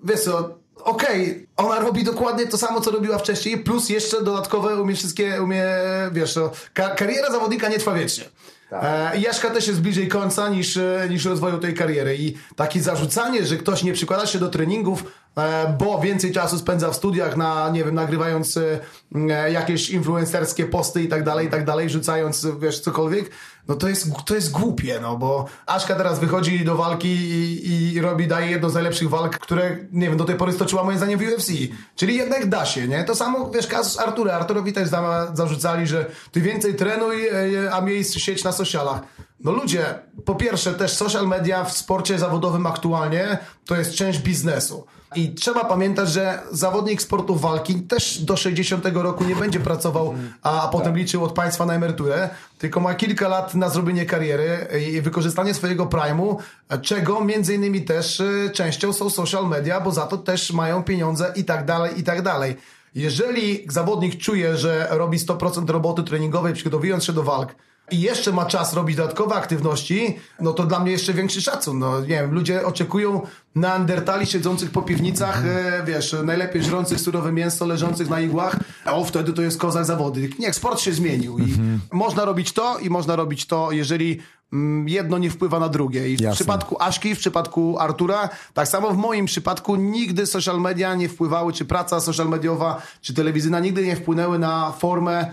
Wiesz 0.04 0.20
co, 0.20 0.58
okej, 0.76 1.46
ona 1.56 1.80
robi 1.80 2.04
dokładnie 2.04 2.46
to 2.46 2.58
samo, 2.58 2.80
co 2.80 2.90
robiła 2.90 3.18
wcześniej, 3.18 3.58
plus 3.58 3.88
jeszcze 3.88 4.22
dodatkowe 4.22 4.82
umie 4.82 4.94
wszystkie, 4.94 5.42
umie, 5.42 5.64
wiesz, 6.12 6.36
no, 6.36 6.50
ka- 6.74 6.88
kariera 6.94 7.30
zawodnika 7.30 7.68
nie 7.68 7.78
trwa 7.78 7.94
wiecznie. 7.94 8.24
E, 8.72 9.18
I 9.18 9.22
Jaszka 9.22 9.50
też 9.50 9.68
jest 9.68 9.80
bliżej 9.80 10.08
końca 10.08 10.48
niż, 10.48 10.76
e, 10.76 11.06
niż 11.10 11.24
rozwoju 11.24 11.58
tej 11.58 11.74
kariery. 11.74 12.16
I 12.16 12.34
takie 12.56 12.80
zarzucanie, 12.80 13.46
że 13.46 13.56
ktoś 13.56 13.82
nie 13.82 13.92
przykłada 13.92 14.26
się 14.26 14.38
do 14.38 14.48
treningów, 14.48 15.04
e, 15.36 15.76
bo 15.78 16.00
więcej 16.00 16.32
czasu 16.32 16.58
spędza 16.58 16.90
w 16.90 16.96
studiach, 16.96 17.36
na, 17.36 17.70
nie 17.70 17.84
wiem, 17.84 17.94
nagrywając 17.94 18.56
e, 18.56 18.78
e, 19.14 19.52
jakieś 19.52 19.90
influencerskie 19.90 20.64
posty 20.64 21.02
i 21.02 21.08
tak 21.08 21.24
dalej, 21.24 21.46
i 21.46 21.50
tak 21.50 21.64
dalej, 21.64 21.90
rzucając, 21.90 22.46
wiesz, 22.60 22.80
cokolwiek, 22.80 23.30
no 23.68 23.76
to 23.76 23.88
jest, 23.88 24.06
to 24.26 24.34
jest 24.34 24.50
głupie, 24.50 24.98
no 25.02 25.16
bo 25.16 25.46
Aszka 25.66 25.94
teraz 25.94 26.18
wychodzi 26.18 26.64
do 26.64 26.76
walki 26.76 27.08
i, 27.08 27.94
i 27.94 28.00
robi, 28.00 28.26
daje 28.26 28.50
jedną 28.50 28.70
z 28.70 28.74
najlepszych 28.74 29.08
walk, 29.08 29.38
które, 29.38 29.76
nie 29.92 30.08
wiem, 30.08 30.16
do 30.16 30.24
tej 30.24 30.36
pory 30.36 30.52
stoczyła 30.52 30.84
moim 30.84 30.98
zdaniem 30.98 31.18
w 31.18 31.22
UFC. 31.22 31.52
Czyli 31.96 32.16
jednak 32.16 32.48
da 32.48 32.66
się, 32.66 32.88
nie? 32.88 33.04
To 33.04 33.14
samo, 33.14 33.50
wiesz, 33.50 33.66
kazus 33.66 33.98
Artura. 33.98 34.32
Arturowi 34.32 34.72
też 34.72 34.88
za, 34.88 35.30
zarzucali, 35.34 35.86
że 35.86 36.06
ty 36.32 36.40
więcej 36.40 36.74
trenuj, 36.74 37.28
e, 37.28 37.72
a 37.72 37.80
mniej 37.80 38.04
sieć 38.04 38.44
na 38.44 38.52
socialach. 38.52 39.00
No 39.40 39.52
ludzie, 39.52 39.84
po 40.24 40.34
pierwsze 40.34 40.74
też 40.74 40.92
social 40.92 41.28
media 41.28 41.64
w 41.64 41.72
sporcie 41.72 42.18
zawodowym 42.18 42.66
aktualnie 42.66 43.38
to 43.66 43.76
jest 43.76 43.94
część 43.94 44.18
biznesu. 44.18 44.86
I 45.16 45.34
trzeba 45.34 45.64
pamiętać, 45.64 46.08
że 46.08 46.42
zawodnik 46.52 47.02
sportu 47.02 47.36
walki 47.36 47.74
też 47.74 48.18
do 48.18 48.36
60 48.36 48.86
roku 48.94 49.24
nie 49.24 49.36
będzie 49.36 49.60
pracował, 49.60 50.14
a 50.42 50.68
potem 50.72 50.96
liczył 50.96 51.24
od 51.24 51.32
państwa 51.32 51.66
na 51.66 51.74
emeryturę, 51.74 52.30
tylko 52.58 52.80
ma 52.80 52.94
kilka 52.94 53.28
lat 53.28 53.54
na 53.54 53.68
zrobienie 53.68 54.06
kariery 54.06 54.66
i 54.90 55.00
wykorzystanie 55.00 55.54
swojego 55.54 55.86
prime'u, 55.86 56.36
czego 56.82 57.24
między 57.24 57.54
innymi 57.54 57.82
też 57.82 58.20
y, 58.20 58.50
częścią 58.54 58.92
są 58.92 59.10
social 59.10 59.48
media, 59.48 59.80
bo 59.80 59.90
za 59.90 60.06
to 60.06 60.18
też 60.18 60.52
mają 60.52 60.82
pieniądze 60.82 61.32
i 61.36 61.44
tak 61.44 61.64
dalej, 61.64 62.00
i 62.00 62.02
tak 62.02 62.22
dalej. 62.22 62.56
Jeżeli 62.94 63.66
zawodnik 63.68 64.18
czuje, 64.18 64.56
że 64.56 64.88
robi 64.90 65.18
100% 65.18 65.70
roboty 65.70 66.02
treningowej 66.02 66.54
przygotowując 66.54 67.04
się 67.04 67.12
do 67.12 67.22
walk, 67.22 67.54
i 67.90 68.00
jeszcze 68.00 68.32
ma 68.32 68.46
czas 68.46 68.74
robić 68.74 68.96
dodatkowe 68.96 69.34
aktywności, 69.34 70.18
no 70.40 70.52
to 70.52 70.66
dla 70.66 70.80
mnie 70.80 70.92
jeszcze 70.92 71.14
większy 71.14 71.42
szacun. 71.42 71.78
No, 71.78 72.00
nie 72.00 72.06
wiem, 72.06 72.34
ludzie 72.34 72.66
oczekują 72.66 73.20
neandertali 73.54 74.26
siedzących 74.26 74.70
po 74.70 74.82
piwnicach, 74.82 75.42
e, 75.46 75.82
wiesz, 75.86 76.16
najlepiej 76.24 76.62
żrących 76.62 77.00
surowe 77.00 77.32
mięso, 77.32 77.66
leżących 77.66 78.10
na 78.10 78.20
igłach, 78.20 78.56
a 78.84 78.92
o, 78.92 79.04
wtedy 79.04 79.32
to 79.32 79.42
jest 79.42 79.58
kozak 79.58 79.84
zawody. 79.84 80.30
Niech 80.38 80.54
sport 80.54 80.80
się 80.80 80.92
zmienił 80.92 81.38
i 81.38 81.54
można 81.92 82.24
robić 82.24 82.52
to 82.52 82.78
i 82.78 82.90
można 82.90 83.16
robić 83.16 83.46
to, 83.46 83.72
jeżeli 83.72 84.18
mm, 84.52 84.88
jedno 84.88 85.18
nie 85.18 85.30
wpływa 85.30 85.58
na 85.60 85.68
drugie. 85.68 86.08
I 86.08 86.16
w 86.16 86.20
Jasne. 86.20 86.34
przypadku 86.34 86.76
Aszki, 86.82 87.14
w 87.14 87.18
przypadku 87.18 87.78
Artura, 87.78 88.28
tak 88.54 88.68
samo 88.68 88.90
w 88.90 88.96
moim 88.96 89.26
przypadku 89.26 89.76
nigdy 89.76 90.26
social 90.26 90.60
media 90.60 90.94
nie 90.94 91.08
wpływały, 91.08 91.52
czy 91.52 91.64
praca 91.64 92.00
social 92.00 92.28
mediowa, 92.28 92.82
czy 93.00 93.14
telewizyjna 93.14 93.60
nigdy 93.60 93.86
nie 93.86 93.96
wpłynęły 93.96 94.38
na 94.38 94.72
formę 94.72 95.30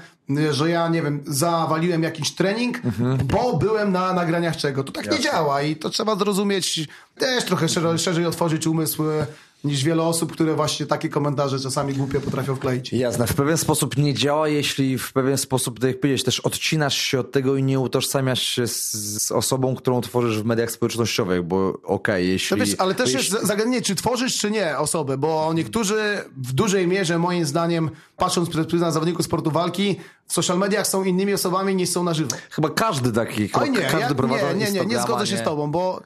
że 0.52 0.70
ja, 0.70 0.88
nie 0.88 1.02
wiem, 1.02 1.24
zawaliłem 1.28 2.04
jakiś 2.04 2.32
trening, 2.32 2.82
bo 3.24 3.58
byłem 3.58 3.92
na 3.92 4.14
nagraniach 4.14 4.58
czego. 4.58 4.84
To 4.84 4.92
tak 4.92 5.12
nie 5.12 5.20
działa 5.20 5.62
i 5.62 5.76
to 5.76 5.90
trzeba 5.90 6.16
zrozumieć, 6.16 6.88
też 7.18 7.44
trochę 7.46 7.70
szerzej, 7.98 8.26
otworzyć 8.26 8.68
umysł 8.68 9.04
niż 9.66 9.84
wiele 9.84 10.04
osób, 10.04 10.32
które 10.32 10.56
właśnie 10.56 10.86
takie 10.86 11.10
komentarze 11.10 11.60
czasami 11.60 11.94
głupie 11.94 12.20
potrafią 12.20 12.56
wkleić. 12.56 12.94
Jasne, 12.94 13.28
w 13.28 13.34
pewien 13.34 13.58
sposób 13.58 13.98
nie 13.98 14.14
działa, 14.14 14.48
jeśli 14.48 14.98
w 14.98 15.14
pewien 15.14 15.38
sposób, 15.38 15.80
tak 15.80 15.88
jak 15.88 16.00
powiedziałeś, 16.00 16.24
też 16.24 16.40
odcinasz 16.40 16.98
się 16.98 17.20
od 17.20 17.32
tego 17.32 17.56
i 17.56 17.64
nie 17.64 17.80
utożsamiasz 17.80 18.42
się 18.42 18.68
z, 18.68 18.94
z 18.94 19.32
osobą, 19.32 19.76
którą 19.76 20.02
tworzysz 20.02 20.40
w 20.40 20.46
mediach 20.46 20.72
społecznościowych, 20.72 21.44
bo 21.44 21.74
okej, 21.84 22.28
jeśli... 22.28 22.58
To 22.58 22.66
wiesz, 22.66 22.76
ale 22.78 22.96
też 22.96 23.14
jeśli... 23.14 23.34
jest 23.34 23.48
zagadnienie, 23.48 23.82
czy 23.82 23.96
tworzysz, 23.96 24.38
czy 24.38 24.52
nie 24.52 24.78
osobę, 24.78 25.18
bo 25.18 25.54
niektórzy 25.54 26.22
w 26.38 26.54
dużej 26.54 26.88
mierze, 26.88 27.20
moim 27.20 27.46
zdaniem, 27.46 27.90
patrząc 28.18 28.50
przez 28.50 28.68
pryzmat 28.68 28.94
zawodników 28.94 29.26
sportu 29.26 29.52
walki, 29.52 29.96
w 30.28 30.34
social 30.34 30.58
mediach 30.58 30.88
są 30.88 31.04
innymi 31.04 31.34
osobami 31.34 31.76
niż 31.76 31.90
są 31.90 32.04
na 32.04 32.14
żywo. 32.14 32.36
Chyba 32.50 32.70
każdy 32.70 33.12
taki, 33.12 33.48
chyba 33.48 33.68
nie, 33.68 33.82
każdy 33.82 34.00
ja, 34.00 34.16
prowadzący 34.16 34.56
nie, 34.56 34.72
nie, 34.72 34.80
nie, 34.80 34.86
nie 34.86 35.02
zgodzę 35.02 35.28
się 35.28 35.36
nie. 35.36 35.42
z 35.42 35.44
tobą, 35.44 35.72
bo 35.72 36.02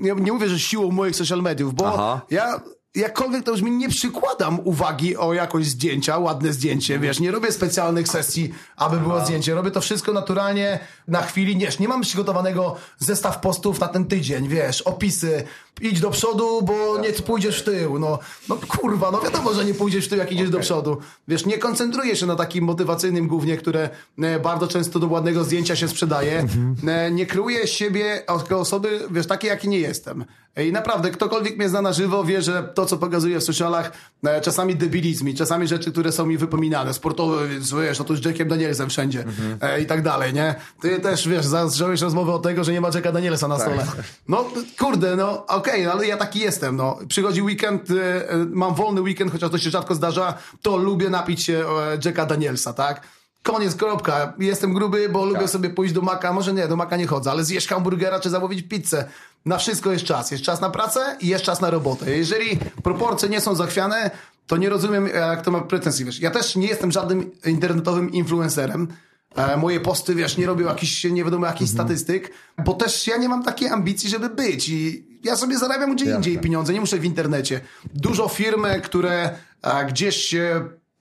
nie, 0.00 0.14
nie 0.14 0.32
mówię, 0.32 0.48
że 0.48 0.58
siłą 0.58 0.90
moich 0.90 1.16
social 1.16 1.42
mediów, 1.42 1.74
bo 1.74 1.88
Aha. 1.88 2.20
ja 2.30 2.60
jakkolwiek 2.94 3.44
to 3.44 3.52
brzmi, 3.52 3.70
nie 3.70 3.88
przykładam 3.88 4.60
uwagi 4.64 5.16
o 5.16 5.34
jakość 5.34 5.68
zdjęcia, 5.68 6.18
ładne 6.18 6.52
zdjęcie, 6.52 6.98
wiesz, 6.98 7.20
nie 7.20 7.30
robię 7.30 7.52
specjalnych 7.52 8.08
sesji, 8.08 8.54
aby 8.76 8.96
było 8.96 9.24
zdjęcie, 9.24 9.54
robię 9.54 9.70
to 9.70 9.80
wszystko 9.80 10.12
naturalnie 10.12 10.78
na 11.08 11.22
chwili, 11.22 11.56
nie, 11.56 11.68
nie 11.80 11.88
mam 11.88 12.00
przygotowanego 12.00 12.76
zestaw 12.98 13.40
postów 13.40 13.80
na 13.80 13.88
ten 13.88 14.04
tydzień, 14.04 14.48
wiesz, 14.48 14.82
opisy, 14.82 15.44
idź 15.80 16.00
do 16.00 16.10
przodu, 16.10 16.62
bo 16.62 16.98
nie 16.98 17.12
pójdziesz 17.12 17.60
w 17.60 17.64
tył, 17.64 17.98
no, 17.98 18.18
no 18.48 18.56
kurwa, 18.68 19.10
no 19.10 19.20
wiadomo, 19.20 19.54
że 19.54 19.64
nie 19.64 19.74
pójdziesz 19.74 20.06
w 20.06 20.08
tył, 20.08 20.18
jak 20.18 20.32
idziesz 20.32 20.50
do 20.50 20.60
przodu, 20.60 20.96
wiesz, 21.28 21.46
nie 21.46 21.58
koncentruję 21.58 22.16
się 22.16 22.26
na 22.26 22.36
takim 22.36 22.64
motywacyjnym 22.64 23.28
głównie, 23.28 23.56
które 23.56 23.90
e, 24.18 24.40
bardzo 24.40 24.68
często 24.68 24.98
do 24.98 25.06
ładnego 25.06 25.44
zdjęcia 25.44 25.76
się 25.76 25.88
sprzedaje, 25.88 26.46
e, 26.86 27.10
nie 27.10 27.26
kreuję 27.26 27.66
z 27.66 27.70
siebie 27.70 28.22
jako 28.28 28.60
osoby, 28.60 29.00
wiesz, 29.10 29.26
takiej, 29.26 29.48
jaki 29.48 29.68
nie 29.68 29.78
jestem. 29.78 30.24
I 30.56 30.72
naprawdę, 30.72 31.10
ktokolwiek 31.10 31.56
mnie 31.56 31.68
zna 31.68 31.82
na 31.82 31.92
żywo, 31.92 32.24
wie, 32.24 32.42
że 32.42 32.62
to, 32.74 32.86
co 32.86 32.96
pokazuję 32.96 33.40
w 33.40 33.44
socialach, 33.44 33.92
e, 34.24 34.40
czasami 34.40 34.76
debilizm 34.76 35.28
i 35.28 35.34
czasami 35.34 35.68
rzeczy, 35.68 35.92
które 35.92 36.12
są 36.12 36.26
mi 36.26 36.38
wypominane, 36.38 36.94
sportowe, 36.94 37.48
więc 37.48 37.74
wiesz, 37.74 37.98
no 37.98 38.04
to 38.04 38.16
z 38.16 38.24
Jackiem 38.24 38.48
Danielsem 38.48 38.90
wszędzie 38.90 39.24
e, 39.60 39.80
i 39.80 39.86
tak 39.86 40.02
dalej, 40.02 40.34
nie? 40.34 40.54
Ty 40.80 41.00
też, 41.00 41.28
wiesz, 41.28 41.46
zacząłeś 41.46 42.00
rozmowę 42.00 42.32
od 42.32 42.42
tego, 42.42 42.64
że 42.64 42.72
nie 42.72 42.80
ma 42.80 42.88
Jacka 42.94 43.12
Danielsa 43.12 43.48
na 43.48 43.58
stole. 43.58 43.86
No, 44.28 44.44
kurde, 44.78 45.16
no, 45.16 45.46
okej, 45.46 45.69
ale 45.92 46.06
ja 46.06 46.16
taki 46.16 46.38
jestem, 46.38 46.76
no. 46.76 46.98
Przychodzi 47.08 47.42
weekend, 47.42 47.90
e, 47.90 48.30
e, 48.30 48.36
mam 48.50 48.74
wolny 48.74 49.00
weekend, 49.00 49.32
chociaż 49.32 49.50
to 49.50 49.58
się 49.58 49.70
rzadko 49.70 49.94
zdarza, 49.94 50.34
to 50.62 50.76
lubię 50.76 51.10
napić 51.10 51.42
się 51.42 51.64
e, 51.68 51.98
Jacka 52.04 52.26
Danielsa, 52.26 52.72
tak? 52.72 53.00
Koniec, 53.42 53.74
kropka. 53.74 54.32
Jestem 54.38 54.74
gruby, 54.74 55.08
bo 55.08 55.24
lubię 55.24 55.48
sobie 55.48 55.70
pójść 55.70 55.94
do 55.94 56.00
maka. 56.00 56.32
Może 56.32 56.52
nie, 56.52 56.68
do 56.68 56.76
maka 56.76 56.96
nie 56.96 57.06
chodzę, 57.06 57.30
ale 57.30 57.44
zjeść 57.44 57.68
hamburgera 57.68 58.20
czy 58.20 58.30
zamówić 58.30 58.62
pizzę. 58.62 59.04
Na 59.44 59.58
wszystko 59.58 59.92
jest 59.92 60.04
czas. 60.04 60.30
Jest 60.30 60.44
czas 60.44 60.60
na 60.60 60.70
pracę 60.70 61.16
i 61.20 61.26
jest 61.26 61.44
czas 61.44 61.60
na 61.60 61.70
robotę. 61.70 62.16
Jeżeli 62.16 62.58
proporcje 62.82 63.28
nie 63.28 63.40
są 63.40 63.54
zachwiane, 63.54 64.10
to 64.46 64.56
nie 64.56 64.68
rozumiem, 64.70 65.06
jak 65.06 65.42
to 65.42 65.50
ma 65.50 65.60
pretensje. 65.60 66.06
Wiesz, 66.06 66.20
ja 66.20 66.30
też 66.30 66.56
nie 66.56 66.66
jestem 66.66 66.92
żadnym 66.92 67.30
internetowym 67.46 68.12
influencerem. 68.12 68.88
E, 69.36 69.56
Moje 69.56 69.80
posty, 69.80 70.14
wiesz, 70.14 70.36
nie 70.36 70.46
robią 70.46 70.66
jakichś, 70.66 71.04
nie 71.04 71.24
wiadomo, 71.24 71.46
jakichś 71.46 71.70
statystyk, 71.70 72.32
bo 72.64 72.74
też 72.74 73.06
ja 73.06 73.16
nie 73.16 73.28
mam 73.28 73.42
takiej 73.42 73.68
ambicji, 73.68 74.10
żeby 74.10 74.28
być 74.28 74.68
i 74.68 75.04
ja 75.24 75.36
sobie 75.36 75.58
zarabiam 75.58 75.94
gdzie 75.96 76.14
indziej 76.14 76.38
pieniądze, 76.38 76.72
nie 76.72 76.80
muszę 76.80 76.98
w 76.98 77.04
internecie. 77.04 77.60
Dużo 77.94 78.28
firm, 78.28 78.66
które 78.82 79.30
e, 79.62 79.86
gdzieś 79.86 80.34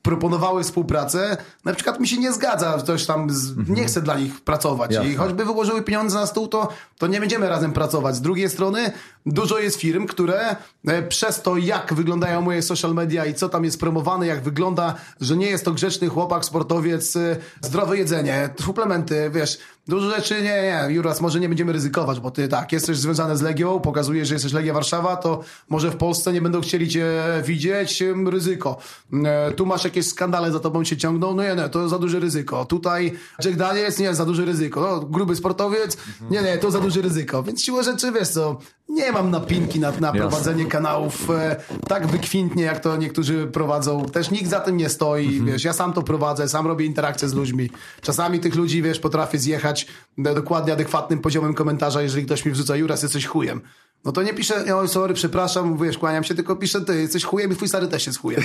proponowały 0.01 0.63
współpracę, 0.63 1.37
na 1.65 1.73
przykład 1.73 1.99
mi 1.99 2.07
się 2.07 2.17
nie 2.17 2.33
zgadza, 2.33 2.77
ktoś 2.79 3.05
tam 3.05 3.29
z, 3.29 3.69
nie 3.69 3.85
chce 3.85 4.01
dla 4.01 4.19
nich 4.19 4.41
pracować 4.41 4.91
Jasne. 4.91 5.09
i 5.09 5.15
choćby 5.15 5.45
wyłożyły 5.45 5.81
pieniądze 5.81 6.19
na 6.19 6.27
stół, 6.27 6.47
to, 6.47 6.67
to 6.97 7.07
nie 7.07 7.19
będziemy 7.19 7.49
razem 7.49 7.71
pracować. 7.71 8.15
Z 8.15 8.21
drugiej 8.21 8.49
strony 8.49 8.91
dużo 9.25 9.59
jest 9.59 9.79
firm, 9.79 10.07
które 10.07 10.55
e, 10.87 11.03
przez 11.03 11.41
to, 11.41 11.57
jak 11.57 11.93
wyglądają 11.93 12.41
moje 12.41 12.61
social 12.61 12.93
media 12.93 13.25
i 13.25 13.33
co 13.33 13.49
tam 13.49 13.65
jest 13.65 13.79
promowane, 13.79 14.27
jak 14.27 14.43
wygląda, 14.43 14.95
że 15.21 15.37
nie 15.37 15.47
jest 15.47 15.65
to 15.65 15.71
grzeczny 15.71 16.07
chłopak, 16.07 16.45
sportowiec, 16.45 17.15
e, 17.15 17.37
zdrowe 17.61 17.97
jedzenie, 17.97 18.49
suplementy, 18.59 19.31
wiesz, 19.33 19.57
dużo 19.89 20.09
rzeczy, 20.15 20.41
nie, 20.41 20.43
nie, 20.43 20.93
Juras, 20.93 21.21
może 21.21 21.39
nie 21.39 21.49
będziemy 21.49 21.73
ryzykować, 21.73 22.19
bo 22.19 22.31
ty 22.31 22.47
tak, 22.47 22.71
jesteś 22.71 22.97
związany 22.97 23.37
z 23.37 23.41
Legią, 23.41 23.79
pokazujesz, 23.79 24.27
że 24.27 24.35
jesteś 24.35 24.53
Legia 24.53 24.73
Warszawa, 24.73 25.15
to 25.17 25.43
może 25.69 25.91
w 25.91 25.95
Polsce 25.95 26.33
nie 26.33 26.41
będą 26.41 26.61
chcieli 26.61 26.87
cię 26.87 27.05
widzieć, 27.43 28.03
ryzyko. 28.25 28.77
E, 29.25 29.51
Tu 29.51 29.65
masz 29.65 29.83
jakieś 29.83 30.07
skandale 30.07 30.51
za 30.51 30.59
tobą 30.59 30.83
się 30.83 30.97
ciągną, 30.97 31.35
no 31.35 31.43
nie, 31.43 31.55
nie, 31.55 31.69
to 31.69 31.89
za 31.89 31.99
duże 31.99 32.19
ryzyko. 32.19 32.65
Tutaj 32.65 33.13
Jack 33.45 33.57
Daniels, 33.57 33.99
nie, 33.99 34.15
za 34.15 34.25
duże 34.25 34.45
ryzyko. 34.45 34.81
No, 34.81 34.99
gruby 34.99 35.35
sportowiec, 35.35 35.97
nie, 36.29 36.41
nie, 36.41 36.57
to 36.57 36.71
za 36.71 36.79
duże 36.79 37.01
ryzyko. 37.01 37.43
Więc 37.43 37.63
siłą 37.63 37.83
rzeczy, 37.83 38.11
wiesz 38.11 38.29
co, 38.29 38.59
nie 38.89 39.11
mam 39.11 39.31
napinki 39.31 39.79
na, 39.79 39.91
na 39.99 40.11
prowadzenie 40.11 40.65
kanałów 40.65 41.29
e, 41.29 41.55
tak 41.87 42.07
wykwintnie, 42.07 42.63
jak 42.63 42.79
to 42.79 42.97
niektórzy 42.97 43.47
prowadzą. 43.47 44.05
Też 44.05 44.31
nikt 44.31 44.49
za 44.49 44.59
tym 44.59 44.77
nie 44.77 44.89
stoi, 44.89 45.41
wiesz, 45.41 45.63
ja 45.63 45.73
sam 45.73 45.93
to 45.93 46.01
prowadzę, 46.01 46.49
sam 46.49 46.67
robię 46.67 46.85
interakcje 46.85 47.29
z 47.29 47.33
ludźmi. 47.33 47.69
Czasami 48.01 48.39
tych 48.39 48.55
ludzi, 48.55 48.81
wiesz, 48.81 48.99
potrafię 48.99 49.37
zjechać 49.37 49.87
dokładnie 50.17 50.73
adekwatnym 50.73 51.19
poziomem 51.19 51.53
komentarza, 51.53 52.01
jeżeli 52.01 52.25
ktoś 52.25 52.45
mi 52.45 52.51
wrzuca, 52.51 52.75
Juras, 52.75 53.03
jesteś 53.03 53.25
chujem. 53.25 53.61
No 54.05 54.11
to 54.11 54.23
nie 54.23 54.33
piszę, 54.33 54.75
oj, 54.75 54.87
sorry, 54.87 55.13
przepraszam, 55.13 55.77
wiesz, 55.77 55.97
kłaniam 55.97 56.23
się, 56.23 56.35
tylko 56.35 56.55
piszę, 56.55 56.81
ty 56.81 57.01
jesteś 57.01 57.23
chujem 57.23 57.51
i 57.51 57.55
twój 57.55 57.67
stary 57.67 57.87
też 57.87 58.07
jest 58.07 58.19
chujem. 58.19 58.41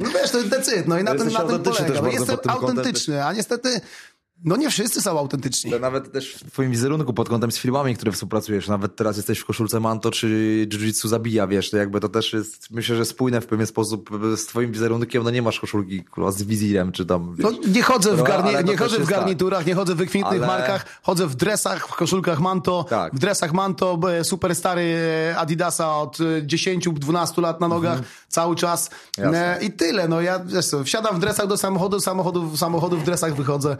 No 0.00 0.08
wiesz, 0.08 0.30
to 0.30 0.38
jest 0.38 0.50
decyd, 0.50 0.88
no 0.88 0.98
i 0.98 1.04
na 1.04 1.10
tym, 1.10 1.24
Jesteś 1.24 1.34
na 1.34 1.48
tym 1.48 1.62
polega. 1.62 2.02
No, 2.02 2.08
jestem 2.08 2.38
autentyczny, 2.46 3.24
a 3.24 3.32
niestety, 3.32 3.80
no 4.44 4.56
nie 4.56 4.70
wszyscy 4.70 5.02
są 5.02 5.18
autentyczni. 5.18 5.70
To 5.70 5.78
nawet 5.78 6.12
też 6.12 6.34
w 6.34 6.50
twoim 6.52 6.70
wizerunku 6.70 7.12
pod 7.12 7.28
kątem 7.28 7.52
z 7.52 7.58
filmami, 7.58 7.96
które 7.96 8.12
współpracujesz, 8.12 8.68
nawet 8.68 8.96
teraz 8.96 9.16
jesteś 9.16 9.38
w 9.38 9.44
koszulce 9.44 9.80
Manto 9.80 10.10
czy 10.10 10.26
Jiu-Jitsu 10.70 11.08
zabija, 11.08 11.46
wiesz, 11.46 11.70
to 11.70 11.76
jakby 11.76 12.00
to 12.00 12.08
też 12.08 12.32
jest, 12.32 12.70
myślę, 12.70 12.96
że 12.96 13.04
spójne 13.04 13.40
w 13.40 13.46
pewien 13.46 13.66
sposób 13.66 14.10
z 14.36 14.46
twoim 14.46 14.72
wizerunkiem, 14.72 15.22
no 15.22 15.30
nie 15.30 15.42
masz 15.42 15.60
koszulki 15.60 16.04
kurwa, 16.04 16.32
z 16.32 16.42
wizirem, 16.42 16.92
czy 16.92 17.06
tam, 17.06 17.34
wiesz. 17.36 17.44
No, 17.44 17.52
nie 17.74 17.82
chodzę 17.82 18.14
w, 18.14 18.18
No, 18.18 18.24
garni- 18.24 18.64
nie 18.64 18.78
też 18.78 18.78
chodzę 18.92 18.98
w 19.04 19.06
garniturach, 19.08 19.66
nie 19.66 19.74
chodzę 19.74 19.94
w 19.94 19.98
wykwintnych 19.98 20.42
Ale- 20.42 20.46
markach, 20.46 20.84
chodzę 21.02 21.26
w 21.26 21.34
dresach, 21.36 21.88
w 21.88 21.94
koszulkach 21.96 22.40
Manto, 22.40 22.84
Tak. 22.90 23.14
w 23.14 23.18
dresach 23.18 23.52
Manto, 23.52 23.96
b- 23.96 24.24
super 24.24 24.54
stary 24.56 24.82
e, 25.32 25.36
Adidasa 25.38 25.96
od 25.96 26.18
e, 26.20 26.42
10-12 26.42 27.42
lat 27.42 27.60
na 27.60 27.68
nogach, 27.68 27.98
cały 28.28 28.56
czas 28.56 28.90
Mhm. 29.18 29.34
Jasne. 29.34 29.60
e, 29.60 29.64
i 29.64 29.72
tyle, 29.72 30.08
no 30.08 30.20
ja 30.20 30.38
wiesz 30.44 30.66
co, 30.66 30.84
wsiadam 30.84 31.16
w 31.16 31.18
dresach 31.18 31.46
do 31.46 31.56
samochodu, 31.56 32.00
samochodu, 32.00 32.56
samochodu 32.56 32.96
w 32.96 33.04
dresach 33.04 33.34
wychodzę, 33.34 33.76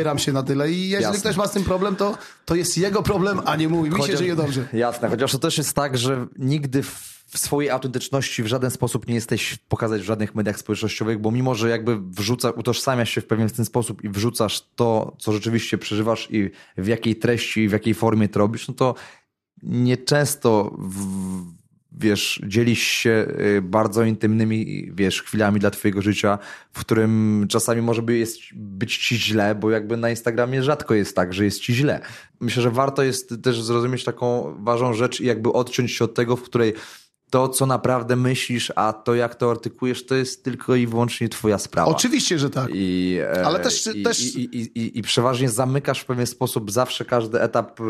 przebieram 0.00 0.18
się 0.18 0.32
na 0.32 0.42
tyle 0.42 0.70
i 0.70 0.88
jeżeli 0.88 1.02
Jasne. 1.02 1.20
ktoś 1.20 1.36
ma 1.36 1.46
z 1.46 1.52
tym 1.52 1.64
problem, 1.64 1.96
to, 1.96 2.18
to 2.44 2.54
jest 2.54 2.78
jego 2.78 3.02
problem, 3.02 3.40
a 3.44 3.56
nie 3.56 3.68
mój, 3.68 3.90
mi 3.90 4.02
się 4.02 4.16
żyje 4.16 4.36
dobrze. 4.36 4.68
Jasne, 4.72 5.08
chociaż 5.08 5.32
to 5.32 5.38
też 5.38 5.58
jest 5.58 5.74
tak, 5.74 5.98
że 5.98 6.26
nigdy 6.38 6.82
w 6.82 7.20
w 7.30 7.38
swojej 7.38 7.70
autentyczności 7.70 8.42
w 8.42 8.46
żaden 8.46 8.70
sposób 8.70 9.08
nie 9.08 9.14
jesteś 9.14 9.58
pokazać 9.68 10.02
w 10.02 10.04
żadnych 10.04 10.34
mediach 10.34 10.58
społecznościowych, 10.58 11.18
bo 11.18 11.30
mimo, 11.30 11.54
że 11.54 11.68
jakby 11.68 11.98
wrzuca, 12.00 12.50
utożsamiasz 12.50 13.10
się 13.10 13.20
w 13.20 13.26
pewien 13.26 13.50
ten 13.50 13.64
sposób 13.64 14.04
i 14.04 14.08
wrzucasz 14.08 14.66
to, 14.76 15.16
co 15.18 15.32
rzeczywiście 15.32 15.78
przeżywasz 15.78 16.28
i 16.30 16.50
w 16.76 16.86
jakiej 16.86 17.16
treści 17.16 17.60
i 17.60 17.68
w 17.68 17.72
jakiej 17.72 17.94
formie 17.94 18.28
to 18.28 18.38
robisz, 18.38 18.68
no 18.68 18.74
to 18.74 18.94
nieczęsto 19.62 20.76
w, 20.78 21.06
wiesz, 22.00 22.40
dzielisz 22.46 22.82
się 22.82 23.26
y, 23.58 23.62
bardzo 23.62 24.04
intymnymi, 24.04 24.90
wiesz, 24.94 25.22
chwilami 25.22 25.60
dla 25.60 25.70
twojego 25.70 26.02
życia, 26.02 26.38
w 26.72 26.80
którym 26.80 27.46
czasami 27.48 27.82
może 27.82 28.02
by 28.02 28.18
jest, 28.18 28.38
być 28.54 28.98
ci 28.98 29.18
źle, 29.18 29.54
bo 29.54 29.70
jakby 29.70 29.96
na 29.96 30.10
Instagramie 30.10 30.62
rzadko 30.62 30.94
jest 30.94 31.16
tak, 31.16 31.34
że 31.34 31.44
jest 31.44 31.60
ci 31.60 31.74
źle. 31.74 32.00
Myślę, 32.40 32.62
że 32.62 32.70
warto 32.70 33.02
jest 33.02 33.34
też 33.42 33.62
zrozumieć 33.62 34.04
taką 34.04 34.56
ważną 34.64 34.94
rzecz 34.94 35.20
i 35.20 35.24
jakby 35.26 35.52
odciąć 35.52 35.92
się 35.92 36.04
od 36.04 36.14
tego, 36.14 36.36
w 36.36 36.42
której 36.42 36.74
to, 37.30 37.48
co 37.48 37.66
naprawdę 37.66 38.16
myślisz, 38.16 38.72
a 38.76 38.92
to, 38.92 39.14
jak 39.14 39.34
to 39.34 39.50
artykujesz, 39.50 40.06
to 40.06 40.14
jest 40.14 40.44
tylko 40.44 40.74
i 40.74 40.86
wyłącznie 40.86 41.28
twoja 41.28 41.58
sprawa. 41.58 41.90
Oczywiście, 41.90 42.38
że 42.38 42.50
tak. 42.50 42.70
I, 42.74 43.16
e, 43.20 43.46
Ale 43.46 43.60
też- 43.60 43.86
i, 43.94 44.02
też- 44.02 44.36
I, 44.36 44.98
i, 44.98 45.02
przeważnie 45.02 45.50
zamykasz 45.50 46.00
w 46.00 46.04
pewien 46.04 46.26
sposób 46.26 46.70
zawsze 46.70 47.04
każdy 47.04 47.40
etap 47.40 47.80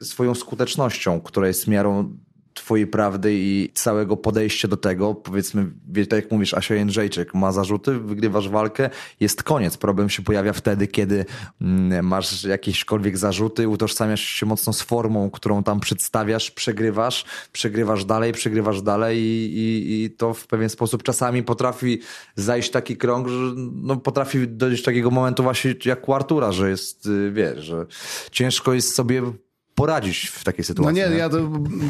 e, 0.00 0.04
swoją 0.04 0.34
skutecznością, 0.34 1.20
która 1.20 1.46
jest 1.46 1.66
miarą 1.66 2.16
twojej 2.60 2.86
prawdy 2.86 3.30
i 3.34 3.70
całego 3.74 4.16
podejścia 4.16 4.68
do 4.68 4.76
tego. 4.76 5.14
Powiedzmy, 5.14 5.66
wie- 5.88 6.06
tak 6.06 6.22
jak 6.22 6.32
mówisz, 6.32 6.54
Asia 6.54 6.74
Jędrzejczyk 6.74 7.34
ma 7.34 7.52
zarzuty, 7.52 7.98
wygrywasz 7.98 8.48
walkę, 8.48 8.90
jest 9.20 9.42
koniec. 9.42 9.76
Problem 9.76 10.08
się 10.08 10.22
pojawia 10.22 10.52
wtedy, 10.52 10.86
kiedy 10.86 11.24
mm, 11.60 12.06
masz 12.06 12.44
jakiekolwiek 12.44 13.18
zarzuty, 13.18 13.68
utożsamiasz 13.68 14.20
się 14.24 14.46
mocno 14.46 14.72
z 14.72 14.82
formą, 14.82 15.30
którą 15.30 15.62
tam 15.62 15.80
przedstawiasz, 15.80 16.50
przegrywasz, 16.50 17.24
przegrywasz 17.52 18.04
dalej, 18.04 18.32
przegrywasz 18.32 18.82
dalej 18.82 19.18
i, 19.18 19.58
i, 19.58 20.04
i 20.04 20.10
to 20.10 20.34
w 20.34 20.46
pewien 20.46 20.68
sposób 20.68 21.02
czasami 21.02 21.42
potrafi 21.42 22.00
zajść 22.36 22.70
taki 22.70 22.96
krąg, 22.96 23.28
że 23.28 23.52
no, 23.74 23.96
potrafi 23.96 24.48
dojść 24.48 24.82
do 24.82 24.86
takiego 24.86 25.10
momentu 25.10 25.42
właśnie 25.42 25.74
jak 25.84 26.08
u 26.08 26.14
Artura, 26.14 26.52
że 26.52 26.70
jest, 26.70 27.06
y, 27.06 27.32
wiesz, 27.32 27.64
że 27.64 27.86
ciężko 28.30 28.74
jest 28.74 28.94
sobie 28.94 29.22
poradzić 29.80 30.26
w 30.26 30.44
takiej 30.44 30.62
No 30.62 30.66
sytuacji. 30.66 30.94
nie, 30.94 31.16
ja 31.16 31.28
to 31.28 31.36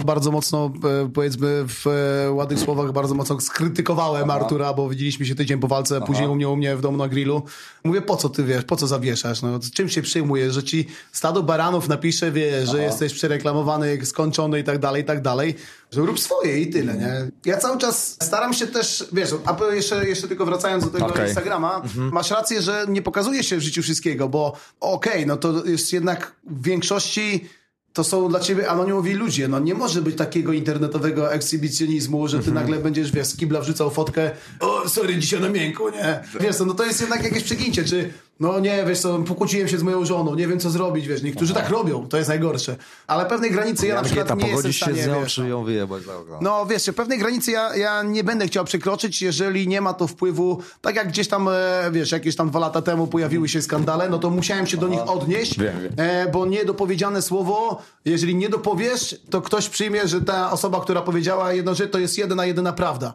bardzo 0.04 0.30
mocno, 0.30 0.72
e, 1.04 1.10
powiedzmy 1.14 1.64
w 1.68 1.86
e, 1.86 2.32
ładnych 2.32 2.58
słowach, 2.58 2.92
bardzo 2.92 3.14
mocno 3.14 3.40
skrytykowałem 3.40 4.30
Artura, 4.30 4.72
bo 4.72 4.88
widzieliśmy 4.88 5.26
się 5.26 5.34
tydzień 5.34 5.58
po 5.60 5.68
walce, 5.68 6.00
później 6.00 6.28
u 6.28 6.34
mnie, 6.34 6.48
u 6.48 6.56
mnie 6.56 6.76
w 6.76 6.80
domu 6.80 6.96
na 6.96 7.08
grillu. 7.08 7.42
Mówię, 7.84 8.02
po 8.02 8.16
co 8.16 8.28
ty 8.28 8.44
wiesz, 8.44 8.64
po 8.64 8.76
co 8.76 8.86
zawieszasz? 8.86 9.42
No, 9.42 9.60
czym 9.74 9.88
się 9.88 10.02
przyjmujesz, 10.02 10.54
że 10.54 10.62
ci 10.62 10.86
stado 11.12 11.42
baranów 11.42 11.88
napisze, 11.88 12.32
wiesz, 12.32 12.70
że 12.70 12.82
jesteś 12.82 13.14
przereklamowany, 13.14 14.06
skończony 14.06 14.60
i 14.60 14.64
tak 14.64 14.78
dalej, 14.78 15.02
i 15.02 15.04
tak 15.04 15.22
dalej, 15.22 15.54
że 15.90 16.00
rób 16.00 16.20
swoje 16.20 16.60
i 16.60 16.70
tyle, 16.70 16.94
nie? 16.94 17.30
Ja 17.44 17.56
cały 17.56 17.78
czas 17.78 18.16
staram 18.22 18.54
się 18.54 18.66
też, 18.66 19.08
wiesz, 19.12 19.30
a 19.44 19.74
jeszcze, 19.74 20.08
jeszcze 20.08 20.28
tylko 20.28 20.46
wracając 20.46 20.84
do 20.84 20.90
tego 20.90 21.06
Okej. 21.06 21.26
Instagrama, 21.26 21.82
masz 21.96 22.30
rację, 22.30 22.62
że 22.62 22.86
nie 22.88 23.02
pokazuje 23.02 23.42
się 23.42 23.56
w 23.56 23.60
życiu 23.60 23.82
wszystkiego, 23.82 24.28
bo 24.28 24.56
okej, 24.80 25.26
no 25.26 25.36
to 25.36 25.64
jest 25.64 25.92
jednak 25.92 26.32
w 26.46 26.62
większości 26.62 27.48
to 27.92 28.04
są 28.04 28.28
dla 28.28 28.40
ciebie 28.40 28.70
anonimowi 28.70 29.14
ludzie. 29.14 29.48
No 29.48 29.58
nie 29.58 29.74
może 29.74 30.02
być 30.02 30.16
takiego 30.16 30.52
internetowego 30.52 31.32
ekshibicjonizmu, 31.32 32.28
że 32.28 32.38
ty 32.38 32.52
nagle 32.52 32.78
będziesz, 32.78 33.12
wiesz, 33.12 33.26
z 33.26 33.36
kibla 33.36 33.60
wrzucał 33.60 33.90
fotkę 33.90 34.30
o, 34.60 34.88
sorry, 34.88 35.16
dzisiaj 35.18 35.40
na 35.40 35.48
miękko, 35.48 35.90
nie? 35.90 36.20
Wiesz 36.40 36.56
co, 36.56 36.64
no 36.64 36.74
to 36.74 36.84
jest 36.84 37.00
jednak 37.00 37.24
jakieś 37.24 37.42
przegięcie, 37.44 37.84
czy 37.84 38.12
no 38.40 38.60
nie, 38.60 38.84
wiesz 38.84 39.00
co, 39.00 39.18
pokłóciłem 39.18 39.68
się 39.68 39.78
z 39.78 39.82
moją 39.82 40.04
żoną, 40.04 40.34
nie 40.34 40.48
wiem 40.48 40.60
co 40.60 40.70
zrobić, 40.70 41.06
wiesz, 41.08 41.22
niektórzy 41.22 41.54
tak 41.54 41.68
robią, 41.68 42.08
to 42.08 42.16
jest 42.16 42.28
najgorsze. 42.28 42.76
Ale 43.06 43.26
pewnej 43.26 43.50
granicy 43.50 43.86
ja, 43.86 43.94
na 43.94 44.02
przykład 44.02 44.28
ta 44.28 44.34
nie 44.34 44.48
jestem 44.48 44.72
w 44.72 44.74
się 44.74 44.84
stanie, 44.84 45.02
z 45.02 45.06
nią, 45.06 45.20
wiesz, 45.20 45.34
czy 45.34 45.48
ją 45.48 45.64
wyjebać 45.64 46.02
za 46.02 46.18
okno. 46.18 46.38
no 46.40 46.66
wiesz, 46.66 46.90
pewnej 46.96 47.18
granicy 47.18 47.50
ja, 47.50 47.76
ja 47.76 48.02
nie 48.02 48.24
będę 48.24 48.46
chciał 48.46 48.64
przekroczyć, 48.64 49.22
jeżeli 49.22 49.68
nie 49.68 49.80
ma 49.80 49.94
to 49.94 50.06
wpływu, 50.06 50.62
tak 50.80 50.96
jak 50.96 51.08
gdzieś 51.08 51.28
tam, 51.28 51.48
e, 51.48 51.90
wiesz, 51.92 52.12
jakieś 52.12 52.36
tam 52.36 52.50
dwa 52.50 52.58
lata 52.58 52.82
temu 52.82 53.06
pojawiły 53.06 53.48
się 53.48 53.62
skandale, 53.62 54.08
no 54.08 54.18
to 54.18 54.30
musiałem 54.30 54.66
się 54.66 54.76
do 54.76 54.88
nich 54.88 55.00
odnieść, 55.00 55.58
Wiem, 55.58 55.82
wiem. 55.82 55.92
E, 55.96 56.30
bo 56.32 56.46
niedopowiedziane 56.46 57.22
słowo, 57.22 57.82
jeżeli 58.04 58.34
nie 58.34 58.48
dopowiesz, 58.48 59.20
to 59.30 59.40
ktoś 59.40 59.68
przyjmie, 59.68 60.08
że 60.08 60.20
ta 60.20 60.52
osoba, 60.52 60.80
która 60.80 61.02
powiedziała 61.02 61.52
jedną 61.52 61.74
rzecz, 61.74 61.90
to 61.90 61.98
jest 61.98 62.18
jedyna, 62.18 62.46
jedyna 62.46 62.72
prawda. 62.72 63.14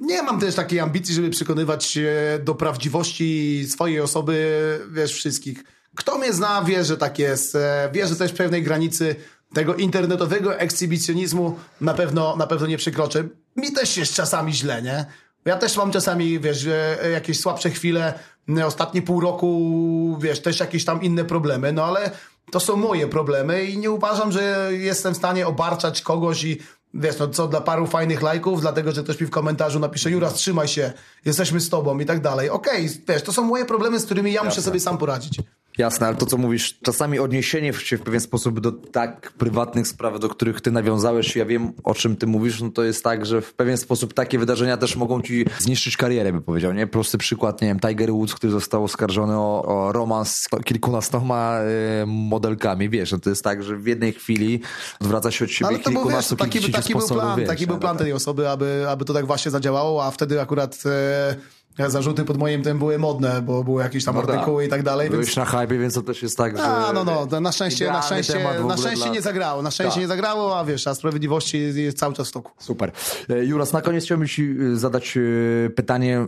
Nie 0.00 0.22
mam 0.22 0.40
też 0.40 0.54
takiej 0.54 0.80
ambicji, 0.80 1.14
żeby 1.14 1.30
przekonywać 1.30 1.98
do 2.44 2.54
prawdziwości 2.54 3.64
swojej 3.68 4.00
osoby, 4.00 4.58
wiesz, 4.92 5.12
wszystkich. 5.14 5.64
Kto 5.96 6.18
mnie 6.18 6.32
zna, 6.32 6.62
wie, 6.62 6.84
że 6.84 6.96
tak 6.96 7.18
jest. 7.18 7.54
E, 7.54 7.90
Wie, 7.92 8.06
że 8.06 8.16
też 8.16 8.32
pewnej 8.32 8.62
granicy 8.62 9.16
tego 9.54 9.74
internetowego 9.74 10.58
ekshibicjonizmu 10.58 11.58
na 11.80 11.94
pewno, 11.94 12.36
na 12.36 12.46
pewno 12.46 12.66
nie 12.66 12.78
przekroczę. 12.78 13.24
Mi 13.56 13.72
też 13.72 13.96
jest 13.96 14.14
czasami 14.14 14.52
źle, 14.52 14.82
nie? 14.82 15.06
Ja 15.44 15.56
też 15.56 15.76
mam 15.76 15.90
czasami, 15.90 16.40
wiesz, 16.40 16.66
e, 16.66 17.10
jakieś 17.10 17.40
słabsze 17.40 17.70
chwile. 17.70 18.14
E, 18.58 18.66
Ostatnie 18.66 19.02
pół 19.02 19.20
roku, 19.20 20.18
wiesz, 20.20 20.40
też 20.42 20.60
jakieś 20.60 20.84
tam 20.84 21.02
inne 21.02 21.24
problemy, 21.24 21.72
no 21.72 21.84
ale 21.84 22.10
to 22.50 22.60
są 22.60 22.76
moje 22.76 23.06
problemy 23.08 23.64
i 23.64 23.78
nie 23.78 23.90
uważam, 23.90 24.32
że 24.32 24.68
jestem 24.72 25.14
w 25.14 25.16
stanie 25.16 25.46
obarczać 25.46 26.02
kogoś 26.02 26.44
i 26.44 26.58
wiesz, 27.00 27.18
no 27.18 27.28
co 27.28 27.48
dla 27.48 27.60
paru 27.60 27.86
fajnych 27.86 28.22
lajków, 28.22 28.60
dlatego, 28.60 28.92
że 28.92 29.02
ktoś 29.02 29.20
mi 29.20 29.26
w 29.26 29.30
komentarzu 29.30 29.78
napisze 29.78 30.10
Jura, 30.10 30.30
trzymaj 30.30 30.68
się, 30.68 30.92
jesteśmy 31.24 31.60
z 31.60 31.68
tobą 31.68 31.98
i 31.98 32.06
tak 32.06 32.20
dalej. 32.20 32.50
Okej, 32.50 32.90
wiesz, 33.08 33.22
to 33.22 33.32
są 33.32 33.42
moje 33.42 33.64
problemy, 33.64 34.00
z 34.00 34.04
którymi 34.04 34.32
ja 34.32 34.44
muszę 34.44 34.62
sobie 34.62 34.80
sam 34.80 34.98
poradzić. 34.98 35.40
Jasne, 35.78 36.06
ale 36.06 36.16
to 36.16 36.26
co 36.26 36.36
mówisz, 36.36 36.78
czasami 36.82 37.18
odniesienie 37.18 37.72
się 37.72 37.98
w 37.98 38.02
pewien 38.02 38.20
sposób 38.20 38.60
do 38.60 38.72
tak 38.72 39.32
prywatnych 39.32 39.88
spraw, 39.88 40.20
do 40.20 40.28
których 40.28 40.60
ty 40.60 40.70
nawiązałeś, 40.70 41.36
ja 41.36 41.44
wiem 41.44 41.72
o 41.84 41.94
czym 41.94 42.16
ty 42.16 42.26
mówisz, 42.26 42.60
no 42.60 42.70
to 42.70 42.84
jest 42.84 43.04
tak, 43.04 43.26
że 43.26 43.42
w 43.42 43.54
pewien 43.54 43.76
sposób 43.76 44.14
takie 44.14 44.38
wydarzenia 44.38 44.76
też 44.76 44.96
mogą 44.96 45.22
ci 45.22 45.44
zniszczyć 45.58 45.96
karierę, 45.96 46.32
by 46.32 46.40
powiedział, 46.40 46.72
nie? 46.72 46.86
Prosty 46.86 47.18
przykład, 47.18 47.62
nie 47.62 47.68
wiem, 47.68 47.80
Tiger 47.80 48.12
Woods, 48.12 48.34
który 48.34 48.52
został 48.52 48.84
oskarżony 48.84 49.38
o, 49.38 49.64
o 49.64 49.92
romans 49.92 50.32
z 50.32 50.48
kilkunastoma 50.64 51.58
e, 51.58 52.06
modelkami, 52.06 52.88
wiesz, 52.88 53.12
no 53.12 53.18
to 53.18 53.30
jest 53.30 53.44
tak, 53.44 53.62
że 53.62 53.76
w 53.76 53.86
jednej 53.86 54.12
chwili 54.12 54.60
odwraca 55.00 55.30
się 55.30 55.44
od 55.44 55.50
siebie 55.50 55.68
Ale 55.68 55.78
to 55.78 55.90
był, 55.90 55.92
wiesz, 55.92 56.02
kilkunastu, 56.02 56.36
taki, 56.36 56.72
taki 56.72 56.94
był 56.94 57.08
plan, 57.08 57.38
wiesz, 57.38 57.48
taki 57.48 57.66
był 57.66 57.76
no 57.76 57.80
plan 57.80 57.96
tej 57.96 58.12
osoby, 58.12 58.48
aby, 58.48 58.86
aby 58.88 59.04
to 59.04 59.14
tak 59.14 59.26
właśnie 59.26 59.50
zadziałało, 59.50 60.04
a 60.04 60.10
wtedy 60.10 60.40
akurat 60.40 60.82
e, 60.86 61.55
zarzuty 61.78 62.24
pod 62.24 62.36
moim 62.36 62.62
tym 62.62 62.78
były 62.78 62.98
modne, 62.98 63.42
bo 63.42 63.64
były 63.64 63.82
jakieś 63.82 64.04
tam 64.04 64.14
No 64.14 64.22
tak. 64.22 64.30
artykuły 64.30 64.64
i 64.64 64.68
tak 64.68 64.82
dalej, 64.82 65.04
więc... 65.10 65.12
Byłeś 65.20 65.36
na 65.36 65.44
hypie, 65.44 65.78
więc 65.78 65.94
to 65.94 66.02
też 66.02 66.22
jest 66.22 66.36
tak, 66.36 66.56
że... 66.56 66.62
A, 66.62 66.92
no, 66.92 67.04
no, 67.30 67.40
na 67.40 67.52
szczęście, 67.52 67.86
na 67.92 68.02
szczęście, 68.02 68.34
na 68.68 68.76
szczęście 68.76 69.04
dla- 69.04 69.14
nie 69.14 69.22
zagrało, 69.22 69.62
na 69.62 69.70
szczęście 69.70 69.92
Tak. 69.94 70.00
nie 70.02 70.08
zagrało, 70.08 70.58
a 70.58 70.64
wiesz, 70.64 70.86
a 70.86 70.94
sprawiedliwości 70.94 71.58
jest, 71.74 71.98
cały 71.98 72.14
czas 72.14 72.28
w 72.28 72.32
toku. 72.32 72.52
Super. 72.58 72.92
E, 73.30 73.44
Juras, 73.44 73.72
na 73.72 73.82
koniec 73.82 74.04
chciałbym 74.04 74.28
Ci 74.28 74.56
e, 74.72 74.76
zadać 74.76 75.16
e, 75.16 75.70
pytanie, 75.70 76.26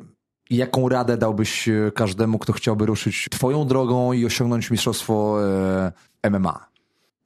jaką 0.51 0.89
radę 0.89 1.17
dałbyś 1.17 1.69
każdemu, 1.95 2.39
kto 2.39 2.53
chciałby 2.53 2.87
ruszyć 2.87 3.29
Twoją 3.31 3.67
drogą 3.67 4.13
i 4.13 4.27
osiągnąć 4.27 4.71
mistrzostwo 4.71 5.37
MMA? 6.31 6.69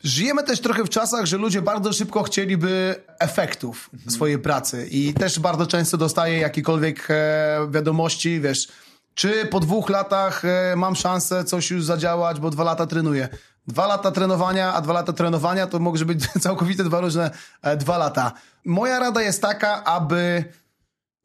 Żyjemy 0.05 0.42
też 0.42 0.61
trochę 0.61 0.84
w 0.84 0.88
czasach, 0.88 1.26
że 1.26 1.36
ludzie 1.36 1.62
bardzo 1.62 1.92
szybko 1.92 2.22
chcieliby 2.22 2.94
efektów 3.18 3.90
swojej 4.09 4.38
pracy 4.38 4.88
i 4.90 5.14
też 5.14 5.38
bardzo 5.38 5.66
często 5.66 5.96
dostaję 5.96 6.38
jakiekolwiek 6.38 7.07
e, 7.11 7.59
wiadomości, 7.70 8.40
wiesz, 8.40 8.68
czy 9.14 9.46
po 9.46 9.61
dwóch 9.61 9.90
latach 9.90 10.44
e, 10.44 10.74
mam 10.76 10.96
szansę 10.96 11.44
coś 11.44 11.70
już 11.70 11.84
zadziałać, 11.84 12.40
bo 12.40 12.50
dwa 12.50 12.64
lata 12.64 12.86
trenuję. 12.86 13.28
Dwa 13.66 13.86
lata 13.86 14.11
trenowania, 14.11 14.74
a 14.74 14.80
dwa 14.80 14.92
lata 14.92 15.12
trenowania 15.12 15.66
to 15.66 15.78
może 15.78 16.05
być 16.05 16.28
całkowite 16.40 16.84
dwa 16.84 17.00
różne 17.00 17.30
e, 17.62 17.76
dwa 17.76 17.98
lata. 17.98 18.32
Moja 18.64 18.98
rada 18.98 19.22
jest 19.22 19.42
taka, 19.42 19.84
aby 19.84 20.44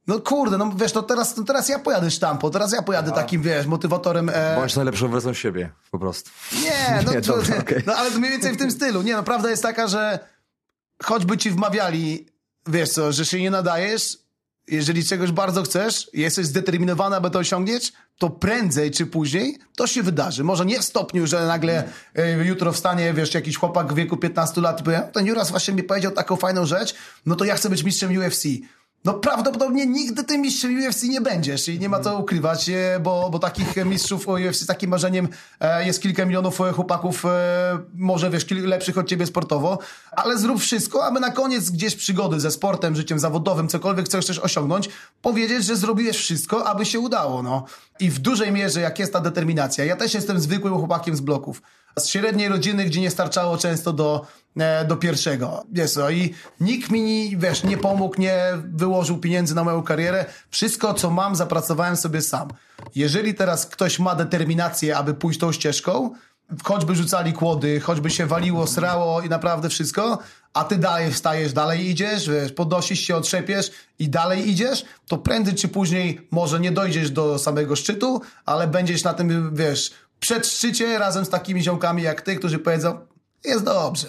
no 0.07 0.19
kurde, 0.19 0.57
no 0.57 0.71
wiesz, 0.75 0.91
to 0.91 1.03
teraz, 1.03 1.37
no 1.37 1.43
teraz 1.43 1.69
ja 1.69 1.79
pojadę 1.79 2.11
sztampo, 2.11 2.49
teraz 2.49 2.73
ja 2.73 2.81
pojadę 2.81 3.11
takim, 3.11 3.41
wiesz, 3.41 3.65
motywatorem. 3.65 4.29
E, 4.33 4.55
Bądź 4.55 4.75
najlepszą 4.75 5.07
wersją 5.07 5.33
siebie, 5.33 5.69
po 5.91 5.99
prostu. 5.99 6.29
nie, 6.63 7.01
no, 7.05 7.11
Nie, 7.13 7.21
to, 7.21 7.37
dobra, 7.37 7.57
okej. 7.57 7.83
no 7.85 7.93
ale 7.95 8.09
mniej 8.09 8.31
więcej 8.31 8.53
w 8.53 8.57
tym 8.57 8.71
stylu. 8.71 9.01
Nie, 9.01 9.13
no 9.13 9.23
prawda 9.23 9.49
jest 9.49 9.63
taka, 9.63 9.87
że 9.87 10.19
choćby 11.03 11.37
ci 11.37 11.51
wmawiali, 11.51 12.27
wiesz 12.67 12.89
co, 12.89 13.11
że 13.11 13.25
się 13.25 13.41
nie 13.41 13.51
nadajesz, 13.51 14.17
jeżeli 14.67 15.05
czegoś 15.05 15.31
bardzo 15.31 15.63
chcesz, 15.63 16.09
jesteś 16.13 16.45
zdeterminowany, 16.45 17.15
aby 17.15 17.29
to 17.29 17.39
osiągnieć, 17.39 17.93
to 18.17 18.29
prędzej 18.29 18.91
czy 18.91 19.05
później 19.05 19.57
to 19.75 19.87
się 19.87 20.03
wydarzy. 20.03 20.43
Może 20.43 20.65
nie 20.65 20.79
w 20.79 20.83
stopniu, 20.83 21.27
że 21.27 21.47
nagle 21.47 21.83
e, 22.15 22.31
jutro 22.45 22.71
wstanie, 22.71 23.13
wiesz, 23.13 23.33
jakiś 23.33 23.57
chłopak 23.57 23.93
w 23.93 23.95
wieku 23.95 24.17
15 24.17 24.61
lat 24.61 24.81
i 24.81 24.83
powie, 24.83 25.09
ten 25.13 25.25
Juras 25.25 25.51
właśnie 25.51 25.73
mi 25.73 25.83
powiedział 25.83 26.11
taką 26.11 26.35
fajną 26.35 26.65
rzecz, 26.65 26.95
no 27.25 27.35
to 27.35 27.45
ja 27.45 27.55
chcę 27.55 27.69
być 27.69 27.83
mistrzem 27.83 28.17
UFC. 28.17 28.43
No 29.05 29.13
prawdopodobnie 29.13 29.85
nigdy 29.85 30.23
tym 30.23 30.41
mistrzem 30.41 30.79
UFC 30.87 31.03
nie 31.03 31.21
będziesz 31.21 31.67
i 31.67 31.79
nie 31.79 31.89
ma 31.89 31.99
co 31.99 32.17
ukrywać, 32.17 32.69
e, 32.69 32.99
bo, 32.99 33.29
bo 33.29 33.39
takich 33.39 33.85
mistrzów 33.85 34.27
UFC 34.27 34.61
z 34.61 34.65
takim 34.65 34.89
marzeniem 34.89 35.27
e, 35.59 35.85
jest 35.85 36.01
kilka 36.01 36.25
milionów 36.25 36.61
e, 36.61 36.71
chłopaków, 36.71 37.23
może 37.93 38.29
wiesz, 38.29 38.45
lepszych 38.51 38.97
od 38.97 39.07
ciebie 39.07 39.25
sportowo, 39.25 39.79
ale 40.11 40.37
zrób 40.37 40.59
wszystko, 40.59 41.05
aby 41.05 41.19
na 41.19 41.31
koniec 41.31 41.69
gdzieś 41.69 41.95
przygody 41.95 42.39
ze 42.39 42.51
sportem, 42.51 42.95
życiem 42.95 43.19
zawodowym, 43.19 43.67
cokolwiek 43.67 44.05
chcesz 44.05 44.25
też 44.25 44.39
osiągnąć, 44.39 44.89
powiedzieć, 45.21 45.65
że 45.65 45.75
zrobiłeś 45.75 46.17
wszystko, 46.17 46.67
aby 46.67 46.85
się 46.85 46.99
udało, 46.99 47.43
no. 47.43 47.65
I 47.99 48.09
w 48.09 48.19
dużej 48.19 48.51
mierze, 48.51 48.81
jak 48.81 48.99
jest 48.99 49.13
ta 49.13 49.19
determinacja, 49.19 49.85
ja 49.85 49.95
też 49.95 50.13
jestem 50.13 50.39
zwykłym 50.39 50.73
chłopakiem 50.77 51.15
z 51.15 51.21
bloków, 51.21 51.61
z 51.99 52.07
średniej 52.07 52.49
rodziny, 52.49 52.85
gdzie 52.85 53.01
nie 53.01 53.11
starczało 53.11 53.57
często 53.57 53.93
do, 53.93 54.25
do 54.87 54.97
pierwszego. 54.97 55.63
Wiesz 55.71 55.91
co, 55.91 56.09
i 56.09 56.33
nikt 56.59 56.91
mi, 56.91 57.37
wiesz, 57.37 57.63
nie 57.63 57.77
pomógł, 57.77 58.21
nie 58.21 58.39
wyłożył 58.73 59.17
pieniędzy 59.17 59.55
na 59.55 59.63
moją 59.63 59.83
karierę. 59.83 60.25
Wszystko, 60.49 60.93
co 60.93 61.09
mam, 61.09 61.35
zapracowałem 61.35 61.97
sobie 61.97 62.21
sam. 62.21 62.47
Jeżeli 62.95 63.33
teraz 63.33 63.65
ktoś 63.65 63.99
ma 63.99 64.15
determinację, 64.15 64.97
aby 64.97 65.13
pójść 65.13 65.39
tą 65.39 65.51
ścieżką, 65.51 66.11
choćby 66.63 66.95
rzucali 66.95 67.33
kłody, 67.33 67.79
choćby 67.79 68.09
się 68.09 68.25
waliło, 68.25 68.67
srało 68.67 69.21
i 69.21 69.29
naprawdę 69.29 69.69
wszystko, 69.69 70.19
a 70.53 70.63
ty 70.63 70.75
dalej 70.75 71.11
wstajesz, 71.11 71.53
dalej 71.53 71.89
idziesz, 71.89 72.29
wiesz, 72.29 72.51
podnosisz 72.51 72.99
się, 72.99 73.15
otrzepiesz 73.15 73.71
i 73.99 74.09
dalej 74.09 74.49
idziesz, 74.49 74.85
to 75.07 75.17
prędzej 75.17 75.55
czy 75.55 75.67
później 75.67 76.27
może 76.31 76.59
nie 76.59 76.71
dojdziesz 76.71 77.11
do 77.11 77.39
samego 77.39 77.75
szczytu, 77.75 78.21
ale 78.45 78.67
będziesz 78.67 79.03
na 79.03 79.13
tym, 79.13 79.55
wiesz, 79.55 79.91
przed 80.19 80.47
szczycie 80.47 80.99
razem 80.99 81.25
z 81.25 81.29
takimi 81.29 81.63
ziomkami 81.63 82.03
jak 82.03 82.21
ty, 82.21 82.35
którzy 82.35 82.59
powiedzą, 82.59 82.99
jest 83.45 83.63
dobrze. 83.63 84.07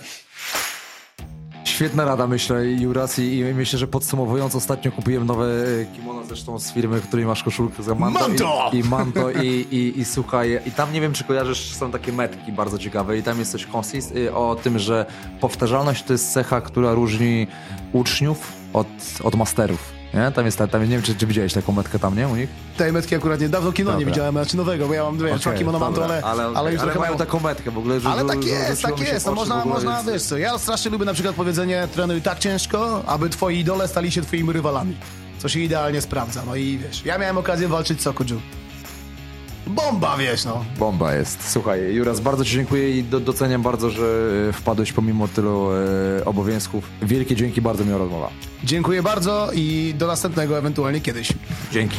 Świetna 1.68 2.04
rada, 2.04 2.26
myślę, 2.26 2.66
Juras, 2.66 3.18
i, 3.18 3.38
i 3.38 3.44
myślę, 3.54 3.78
że 3.78 3.86
podsumowując, 3.86 4.54
ostatnio 4.54 4.92
kupiłem 4.92 5.26
nowe 5.26 5.44
e, 5.44 5.96
kimono 5.96 6.24
zresztą 6.24 6.58
z 6.58 6.72
firmy, 6.72 7.00
w 7.00 7.08
której 7.08 7.26
masz 7.26 7.42
koszulkę 7.42 7.82
za 7.82 7.94
Manto. 7.94 8.20
Manto! 8.20 8.70
I, 8.72 8.78
i 8.78 8.84
Manto, 8.84 9.30
i, 9.30 9.46
i, 9.46 10.00
i 10.00 10.04
słuchaj, 10.04 10.60
i 10.66 10.70
tam 10.70 10.92
nie 10.92 11.00
wiem, 11.00 11.12
czy 11.12 11.24
kojarzysz, 11.24 11.74
są 11.74 11.90
takie 11.90 12.12
metki 12.12 12.52
bardzo 12.52 12.78
ciekawe 12.78 13.18
i 13.18 13.22
tam 13.22 13.38
jest 13.38 13.52
coś 13.52 13.66
consist 13.66 14.16
y, 14.16 14.34
o 14.34 14.56
tym, 14.62 14.78
że 14.78 15.06
powtarzalność 15.40 16.02
to 16.02 16.12
jest 16.12 16.32
cecha, 16.32 16.60
która 16.60 16.94
różni 16.94 17.46
uczniów 17.92 18.52
od, 18.72 18.88
od 19.24 19.34
masterów. 19.34 19.97
Nie? 20.14 20.32
Tam 20.32 20.44
jest, 20.46 20.58
ta- 20.58 20.66
tam, 20.66 20.82
nie 20.82 20.88
wiem, 20.88 21.02
czy, 21.02 21.14
czy 21.14 21.26
widziałeś 21.26 21.52
taką 21.52 21.72
metkę 21.72 21.98
tam, 21.98 22.16
nie, 22.16 22.28
u 22.28 22.36
nich? 22.36 22.48
Tej 22.76 22.92
metki 22.92 23.14
akurat 23.14 23.40
niedawno 23.40 23.72
kino 23.72 23.90
nie 23.90 23.96
Dobra. 23.98 24.12
widziałem, 24.12 24.34
znaczy 24.34 24.56
nowego, 24.56 24.88
bo 24.88 24.94
ja 24.94 25.04
mam 25.04 25.18
dwie, 25.18 25.34
okay, 25.34 25.64
to, 25.64 25.72
dobra, 25.72 26.04
ale, 26.04 26.22
ale, 26.22 26.44
ale, 26.58 26.72
już 26.72 26.82
ale 26.82 26.92
trochę 26.92 27.06
mają 27.08 27.18
taką 27.18 27.40
metkę 27.40 27.70
w 27.70 27.78
ogóle, 27.78 28.00
że 28.00 28.08
Ale 28.08 28.24
tak 28.24 28.44
jest, 28.44 28.82
tak 28.82 29.00
jest. 29.00 29.26
No 29.26 29.32
można, 29.32 29.64
można 29.64 29.96
więc- 29.96 30.08
wiesz 30.12 30.22
co, 30.22 30.38
ja 30.38 30.58
strasznie 30.58 30.90
lubię 30.90 31.04
na 31.04 31.14
przykład 31.14 31.34
powiedzenie 31.34 31.88
trenuj 31.94 32.22
tak 32.22 32.38
ciężko, 32.38 33.02
aby 33.06 33.28
twoi 33.28 33.58
idole 33.58 33.88
stali 33.88 34.10
się 34.12 34.22
twoimi 34.22 34.52
rywalami. 34.52 34.96
Co 35.38 35.48
się 35.48 35.60
idealnie 35.60 36.00
sprawdza. 36.00 36.42
No 36.46 36.56
i 36.56 36.78
wiesz, 36.78 37.04
ja 37.04 37.18
miałem 37.18 37.38
okazję 37.38 37.68
walczyć 37.68 38.00
z 38.00 38.02
Sokuju. 38.04 38.40
Bomba, 39.68 40.16
wiesz, 40.16 40.44
no. 40.44 40.64
Bomba 40.78 41.14
jest. 41.14 41.50
Słuchaj, 41.50 41.94
Juras, 41.94 42.20
bardzo 42.20 42.44
Ci 42.44 42.50
dziękuję 42.54 42.98
i 42.98 43.04
do, 43.04 43.20
doceniam 43.20 43.62
bardzo, 43.62 43.90
że 43.90 44.30
e, 44.48 44.52
wpadłeś 44.52 44.92
pomimo 44.92 45.28
tylu 45.28 45.68
e, 45.72 46.24
obowiązków. 46.24 46.84
Wielkie 47.02 47.36
dzięki, 47.36 47.60
bardzo 47.60 47.84
miła 47.84 47.98
rozmowa. 47.98 48.30
Dziękuję 48.64 49.02
bardzo 49.02 49.50
i 49.54 49.94
do 49.98 50.06
następnego 50.06 50.58
ewentualnie 50.58 51.00
kiedyś. 51.00 51.32
Dzięki. 51.72 51.96